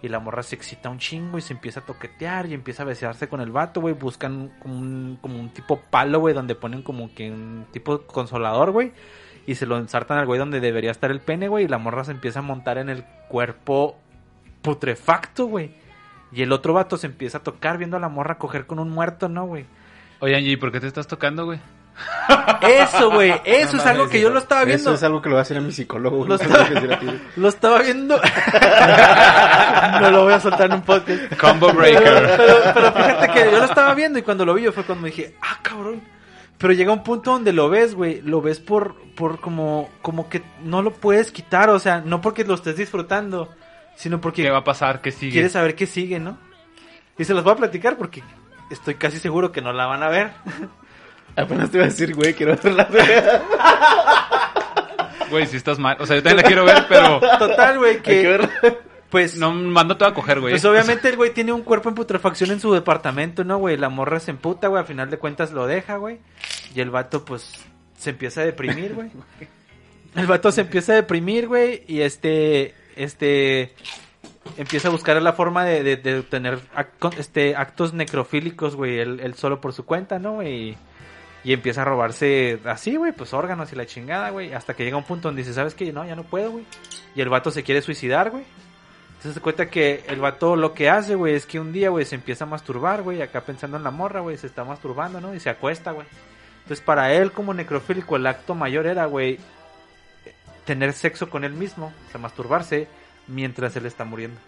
Y 0.00 0.08
la 0.08 0.20
morra 0.20 0.42
se 0.44 0.54
excita 0.54 0.90
un 0.90 0.98
chingo 0.98 1.38
y 1.38 1.40
se 1.40 1.52
empieza 1.52 1.80
a 1.80 1.86
toquetear 1.86 2.46
y 2.46 2.54
empieza 2.54 2.84
a 2.84 2.86
besearse 2.86 3.28
con 3.28 3.40
el 3.40 3.50
vato, 3.50 3.80
güey. 3.80 3.94
Buscan 3.94 4.52
como 4.60 4.78
un, 4.78 5.18
como 5.20 5.40
un 5.40 5.50
tipo 5.50 5.80
palo, 5.90 6.20
güey, 6.20 6.34
donde 6.34 6.54
ponen 6.54 6.82
como 6.82 7.12
que 7.14 7.30
un 7.30 7.66
tipo 7.72 8.02
consolador, 8.02 8.70
güey. 8.70 8.92
Y 9.46 9.56
se 9.56 9.66
lo 9.66 9.76
ensartan 9.76 10.18
al 10.18 10.26
güey 10.26 10.38
donde 10.38 10.60
debería 10.60 10.92
estar 10.92 11.10
el 11.10 11.20
pene, 11.20 11.48
güey. 11.48 11.64
Y 11.64 11.68
la 11.68 11.78
morra 11.78 12.04
se 12.04 12.12
empieza 12.12 12.38
a 12.38 12.42
montar 12.42 12.78
en 12.78 12.88
el 12.90 13.04
cuerpo 13.28 13.96
putrefacto, 14.62 15.46
güey. 15.46 15.74
Y 16.30 16.42
el 16.42 16.52
otro 16.52 16.74
vato 16.74 16.96
se 16.96 17.06
empieza 17.06 17.38
a 17.38 17.42
tocar 17.42 17.78
viendo 17.78 17.96
a 17.96 18.00
la 18.00 18.08
morra 18.08 18.38
coger 18.38 18.66
con 18.66 18.78
un 18.78 18.90
muerto, 18.90 19.28
¿no, 19.28 19.46
güey? 19.46 19.66
Oye, 20.20 20.36
Angie, 20.36 20.58
¿por 20.58 20.70
qué 20.70 20.80
te 20.80 20.86
estás 20.86 21.06
tocando, 21.06 21.44
güey? 21.44 21.58
Eso, 22.62 23.10
güey. 23.10 23.32
Eso 23.44 23.76
No 23.76 23.82
es 23.82 23.86
algo 23.86 24.08
que 24.08 24.20
yo 24.20 24.30
lo 24.30 24.38
estaba 24.38 24.64
viendo. 24.64 24.82
Eso 24.90 24.94
es 24.94 25.02
algo 25.02 25.22
que 25.22 25.28
lo 25.28 25.34
voy 25.36 25.40
a 25.40 25.42
hacer 25.42 25.56
a 25.56 25.60
mi 25.60 25.72
psicólogo. 25.72 26.24
güey. 26.24 26.28
Lo 26.28 26.36
No 26.38 26.38
tengo 26.38 26.64
que 26.68 26.74
decir 26.74 26.92
a 26.92 26.98
ti, 27.00 27.06
güey. 27.06 27.18
Lo 27.36 27.48
estaba 27.48 27.78
viendo. 27.82 28.20
no 30.00 30.10
lo 30.10 30.24
voy 30.24 30.32
a 30.32 30.40
soltar 30.40 30.66
en 30.66 30.72
un 30.74 30.82
podcast. 30.82 31.34
Combo 31.40 31.68
Pero, 31.68 31.78
breaker. 31.78 32.36
pero, 32.36 32.54
pero 32.74 32.92
fíjate 32.92 33.28
que 33.32 33.50
yo 33.50 33.58
lo 33.58 33.64
estaba 33.64 33.94
viendo 33.94 34.18
y 34.18 34.22
cuando 34.22 34.44
lo 34.44 34.54
vi 34.54 34.62
yo 34.62 34.72
fue 34.72 34.84
cuando 34.84 35.02
me 35.02 35.10
dije, 35.10 35.34
ah, 35.42 35.58
cabrón. 35.62 36.02
Pero 36.58 36.72
llega 36.72 36.92
un 36.92 37.02
punto 37.04 37.32
donde 37.32 37.52
lo 37.52 37.68
ves, 37.70 37.94
güey. 37.94 38.20
Lo 38.22 38.40
ves 38.42 38.58
por, 38.58 38.96
por 39.14 39.40
como, 39.40 39.88
como 40.02 40.28
que 40.28 40.42
no 40.64 40.82
lo 40.82 40.92
puedes 40.92 41.30
quitar. 41.30 41.70
O 41.70 41.78
sea, 41.78 42.00
no 42.04 42.20
porque 42.20 42.44
lo 42.44 42.54
estés 42.54 42.76
disfrutando, 42.76 43.48
sino 43.96 44.20
porque 44.20 44.42
¿Qué 44.42 44.50
va 44.50 44.58
a 44.58 44.64
pasar? 44.64 45.00
¿Qué 45.00 45.12
sigue? 45.12 45.32
quieres 45.32 45.52
saber 45.52 45.74
qué 45.76 45.86
sigue, 45.86 46.18
¿no? 46.18 46.36
Y 47.16 47.24
se 47.24 47.34
los 47.34 47.44
voy 47.44 47.52
a 47.52 47.56
platicar 47.56 47.96
porque 47.96 48.22
estoy 48.70 48.94
casi 48.96 49.18
seguro 49.20 49.52
que 49.52 49.60
no 49.62 49.72
la 49.72 49.86
van 49.86 50.02
a 50.02 50.08
ver. 50.08 50.32
Apenas 51.38 51.70
te 51.70 51.76
iba 51.78 51.86
a 51.86 51.88
decir, 51.88 52.14
güey, 52.14 52.34
quiero 52.34 52.56
verla. 52.56 52.88
güey. 52.90 53.04
Güey, 55.30 55.46
si 55.46 55.58
estás 55.58 55.78
mal. 55.78 55.94
O 56.00 56.06
sea, 56.06 56.16
yo 56.16 56.22
también 56.22 56.38
la 56.38 56.42
quiero 56.42 56.64
ver, 56.64 56.86
pero 56.88 57.20
Total, 57.38 57.76
güey, 57.76 57.96
Hay 57.96 58.00
que 58.00 58.48
pues 59.10 59.36
no 59.38 59.52
mando 59.52 59.96
todo 59.96 60.08
a 60.08 60.14
coger, 60.14 60.40
güey. 60.40 60.52
Pues 60.52 60.64
obviamente 60.64 61.08
el 61.08 61.16
güey 61.16 61.32
tiene 61.32 61.52
un 61.52 61.62
cuerpo 61.62 61.88
en 61.88 61.94
putrefacción 61.94 62.50
en 62.50 62.60
su 62.60 62.72
departamento, 62.72 63.42
¿no, 63.42 63.56
güey? 63.58 63.76
La 63.76 63.88
morra 63.88 64.20
se 64.20 64.30
emputa, 64.30 64.68
güey, 64.68 64.80
al 64.80 64.86
final 64.86 65.10
de 65.10 65.18
cuentas 65.18 65.52
lo 65.52 65.66
deja, 65.66 65.96
güey. 65.96 66.18
Y 66.74 66.80
el 66.80 66.90
vato, 66.90 67.24
pues, 67.24 67.50
se 67.96 68.10
empieza 68.10 68.42
a 68.42 68.44
deprimir, 68.44 68.94
güey. 68.94 69.10
El 70.14 70.26
vato 70.26 70.52
se 70.52 70.62
empieza 70.62 70.92
a 70.92 70.96
deprimir, 70.96 71.46
güey, 71.46 71.84
y 71.86 72.00
este, 72.00 72.74
este, 72.96 73.72
empieza 74.58 74.88
a 74.88 74.90
buscar 74.90 75.20
la 75.22 75.32
forma 75.32 75.64
de, 75.64 75.82
de, 75.82 75.96
de 75.96 76.22
tener 76.22 76.58
este, 77.16 77.56
actos 77.56 77.94
necrofílicos, 77.94 78.76
güey, 78.76 78.98
él, 78.98 79.20
él 79.22 79.34
solo 79.34 79.60
por 79.60 79.72
su 79.72 79.86
cuenta, 79.86 80.18
¿no, 80.18 80.34
güey? 80.34 80.76
Y 81.48 81.54
empieza 81.54 81.80
a 81.80 81.86
robarse 81.86 82.60
así, 82.66 82.96
güey, 82.96 83.12
pues 83.12 83.32
órganos 83.32 83.72
y 83.72 83.76
la 83.76 83.86
chingada, 83.86 84.28
güey. 84.28 84.52
Hasta 84.52 84.74
que 84.74 84.84
llega 84.84 84.98
un 84.98 85.04
punto 85.04 85.28
donde 85.28 85.40
dice, 85.40 85.54
¿sabes 85.54 85.74
qué? 85.74 85.94
No, 85.94 86.04
ya 86.04 86.14
no 86.14 86.24
puedo, 86.24 86.50
güey. 86.50 86.66
Y 87.14 87.22
el 87.22 87.30
vato 87.30 87.50
se 87.50 87.62
quiere 87.62 87.80
suicidar, 87.80 88.28
güey. 88.28 88.44
Entonces 89.06 89.32
se 89.32 89.40
cuenta 89.40 89.70
que 89.70 90.04
el 90.08 90.20
vato 90.20 90.56
lo 90.56 90.74
que 90.74 90.90
hace, 90.90 91.14
güey, 91.14 91.34
es 91.34 91.46
que 91.46 91.58
un 91.58 91.72
día, 91.72 91.88
güey, 91.88 92.04
se 92.04 92.16
empieza 92.16 92.44
a 92.44 92.46
masturbar, 92.46 93.00
güey, 93.00 93.22
acá 93.22 93.40
pensando 93.40 93.78
en 93.78 93.82
la 93.82 93.90
morra, 93.90 94.20
güey, 94.20 94.36
se 94.36 94.46
está 94.46 94.62
masturbando, 94.62 95.22
¿no? 95.22 95.34
Y 95.34 95.40
se 95.40 95.48
acuesta, 95.48 95.92
güey. 95.92 96.06
Entonces 96.64 96.84
para 96.84 97.14
él 97.14 97.32
como 97.32 97.54
necrofílico 97.54 98.16
el 98.16 98.26
acto 98.26 98.54
mayor 98.54 98.86
era, 98.86 99.06
güey, 99.06 99.38
tener 100.66 100.92
sexo 100.92 101.30
con 101.30 101.44
él 101.44 101.54
mismo, 101.54 101.94
o 102.08 102.10
sea, 102.10 102.20
masturbarse 102.20 102.88
mientras 103.26 103.74
él 103.74 103.86
está 103.86 104.04
muriendo. 104.04 104.38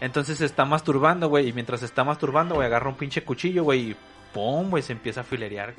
Entonces 0.00 0.38
se 0.38 0.46
está 0.46 0.64
masturbando, 0.64 1.28
güey, 1.28 1.46
y 1.46 1.52
mientras 1.52 1.78
se 1.78 1.86
está 1.86 2.02
masturbando, 2.02 2.56
güey, 2.56 2.66
agarra 2.66 2.88
un 2.88 2.96
pinche 2.96 3.22
cuchillo, 3.22 3.62
güey, 3.62 3.94
pum, 4.32 4.70
güey, 4.70 4.82
se 4.82 4.92
empieza 4.92 5.20
a 5.20 5.24
filerear. 5.24 5.74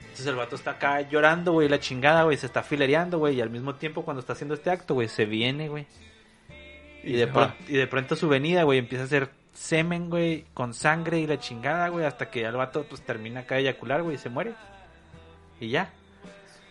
Entonces 0.00 0.26
el 0.26 0.36
vato 0.36 0.56
está 0.56 0.72
acá 0.72 1.02
llorando, 1.02 1.52
güey, 1.52 1.68
la 1.68 1.78
chingada, 1.78 2.22
güey, 2.22 2.36
se 2.36 2.46
está 2.46 2.62
filereando, 2.62 3.18
güey, 3.18 3.36
y 3.36 3.40
al 3.40 3.50
mismo 3.50 3.74
tiempo 3.74 4.02
cuando 4.02 4.20
está 4.20 4.32
haciendo 4.32 4.54
este 4.54 4.70
acto, 4.70 4.94
güey, 4.94 5.08
se 5.08 5.26
viene, 5.26 5.68
güey. 5.68 5.86
Y, 7.02 7.12
de 7.12 7.26
va. 7.26 7.32
pronto, 7.32 7.56
y 7.68 7.76
de 7.76 7.86
pronto 7.86 8.16
su 8.16 8.28
venida, 8.28 8.62
güey, 8.62 8.78
empieza 8.78 9.02
a 9.02 9.06
hacer 9.06 9.30
semen, 9.52 10.08
güey, 10.10 10.44
con 10.54 10.74
sangre 10.74 11.18
y 11.18 11.26
la 11.26 11.38
chingada, 11.38 11.88
güey, 11.88 12.06
hasta 12.06 12.30
que 12.30 12.40
ya 12.40 12.48
el 12.48 12.56
vato, 12.56 12.84
pues, 12.84 13.02
termina 13.02 13.40
acá 13.40 13.56
de 13.56 13.62
eyacular, 13.62 14.02
güey, 14.02 14.16
y 14.16 14.18
se 14.18 14.28
muere. 14.30 14.54
Y 15.60 15.68
ya. 15.68 15.90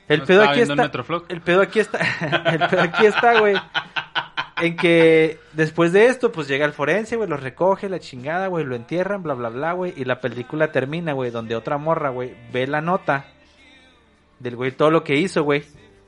El 0.07 0.19
No 0.19 0.26
pedo 0.26 0.43
aquí 0.43 0.61
está... 0.61 0.91
El 1.30 1.41
pedo 1.41 1.61
aquí 1.61 1.80
está... 1.80 1.99
el 2.51 2.67
pedo 2.67 2.82
aquí 2.82 3.05
está, 3.05 3.39
güey. 3.39 3.55
En 4.58 4.78
que 4.78 5.38
después 5.53 5.91
de 5.91 6.06
esto, 6.06 6.32
pues 6.32 6.47
llega 6.47 6.66
el 6.66 6.72
forense, 6.72 7.18
güey, 7.18 7.28
lo 7.28 7.36
recoge, 7.36 7.89
la 7.89 7.99
chingada, 7.99 8.47
güey, 8.47 8.64
lo 8.64 8.76
entierran, 8.76 9.22
bla, 9.22 9.34
bla, 9.34 9.49
bla, 9.49 9.74
güey. 9.74 9.93
Y 9.97 10.06
la 10.06 10.22
película 10.22 10.72
termina, 10.72 11.14
güey, 11.14 11.30
donde 11.30 11.56
otra 11.56 11.78
morra, 11.78 12.10
güey, 12.10 12.34
ve 12.53 12.66
la 12.66 12.80
nota 12.80 13.26
del 14.39 14.56
güey, 14.56 14.72
todo 14.72 14.91
lo 14.91 15.03
que 15.03 15.16
hizo, 15.16 15.43
güey. 15.43 15.64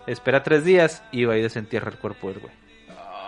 Espera 0.05 0.43
tres 0.43 0.63
días 0.63 1.03
y 1.11 1.25
va 1.25 1.37
y 1.37 1.41
desentierra 1.41 1.91
el 1.91 1.97
cuerpo 1.97 2.29
del 2.29 2.39
güey. 2.39 2.53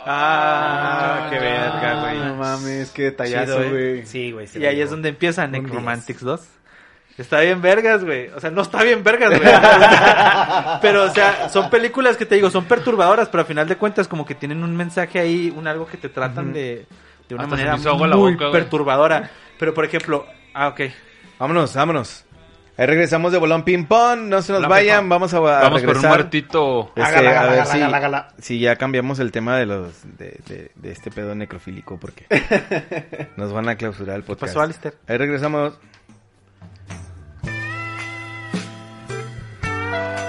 Ah, 0.06 1.28
qué 1.30 1.38
verga, 1.38 2.02
güey. 2.02 2.18
No 2.20 2.36
mames, 2.36 2.92
qué 2.92 3.04
detallazo, 3.04 3.62
¿eh? 3.62 3.70
güey. 3.70 4.06
Sí, 4.06 4.32
güey. 4.32 4.48
sí 4.48 4.60
y 4.60 4.66
ahí 4.66 4.76
digo. 4.76 4.86
es 4.86 4.92
donde 4.92 5.10
empieza 5.10 5.46
Necromantics 5.48 6.22
2. 6.22 6.42
Está 7.20 7.42
bien 7.42 7.62
vergas, 7.62 8.04
güey. 8.04 8.30
O 8.30 8.40
sea, 8.40 8.50
no 8.50 8.62
está 8.62 8.82
bien 8.82 9.04
vergas, 9.04 9.30
güey. 9.38 9.42
pero, 10.82 11.04
o 11.04 11.10
sea, 11.10 11.50
son 11.50 11.70
películas 11.70 12.16
que 12.18 12.26
te 12.26 12.36
digo, 12.36 12.50
son 12.50 12.66
perturbadoras, 12.66 13.28
pero 13.30 13.42
al 13.42 13.48
final 13.48 13.68
de 13.68 13.76
cuentas 13.76 14.08
como 14.08 14.26
que 14.26 14.36
tienen 14.36 14.64
un 14.64 14.76
mensaje 14.76 15.20
ahí, 15.20 15.54
un 15.56 15.68
algo 15.68 15.86
que 15.86 15.98
te 15.98 16.10
tratan 16.10 16.54
de, 16.54 16.86
de 17.28 17.36
una 17.36 17.44
Hasta 17.44 17.56
manera 17.56 17.78
muy 17.78 18.10
boca, 18.36 18.52
perturbadora. 18.52 19.30
Pero, 19.60 19.74
por 19.74 19.84
ejemplo, 19.86 20.26
ah, 20.54 20.70
ok. 20.70 20.82
Vámonos, 21.38 21.76
vámonos. 21.76 22.26
Ahí 22.78 22.86
regresamos 22.86 23.34
de 23.34 23.38
bolón 23.38 23.64
ping 23.64 23.84
pong. 23.84 24.20
No 24.30 24.42
se 24.42 24.54
nos 24.54 24.66
vayan. 24.66 25.10
Vamos 25.10 25.34
a, 25.34 25.38
a 25.40 25.42
Vamos 25.64 25.82
por 25.84 25.98
un 25.98 26.06
muertito. 26.08 26.94
Este, 26.96 27.02
Hágala, 27.02 27.30
a 27.30 27.34
hágala, 27.34 27.50
ver 27.52 27.60
hágala, 27.60 27.66
si, 27.74 27.78
hágala, 27.82 27.98
hágala. 27.98 28.28
si 28.38 28.60
ya 28.60 28.76
cambiamos 28.78 29.20
el 29.20 29.34
tema 29.34 29.58
de 29.58 29.66
los 29.66 30.18
de, 30.18 30.40
de- 30.48 30.72
de 30.76 30.92
este 30.94 31.12
pedo 31.12 31.36
necrofílico 31.36 32.00
porque 32.00 32.26
nos 33.36 33.52
van 33.52 33.68
a 33.68 33.76
clausurar 33.76 34.16
el 34.16 34.22
¿Qué 34.22 34.28
podcast. 34.28 34.54
pasó, 34.54 34.62
Alistair? 34.62 34.94
Ahí 35.10 35.18
regresamos. 35.18 35.74
Bye. 39.92 40.29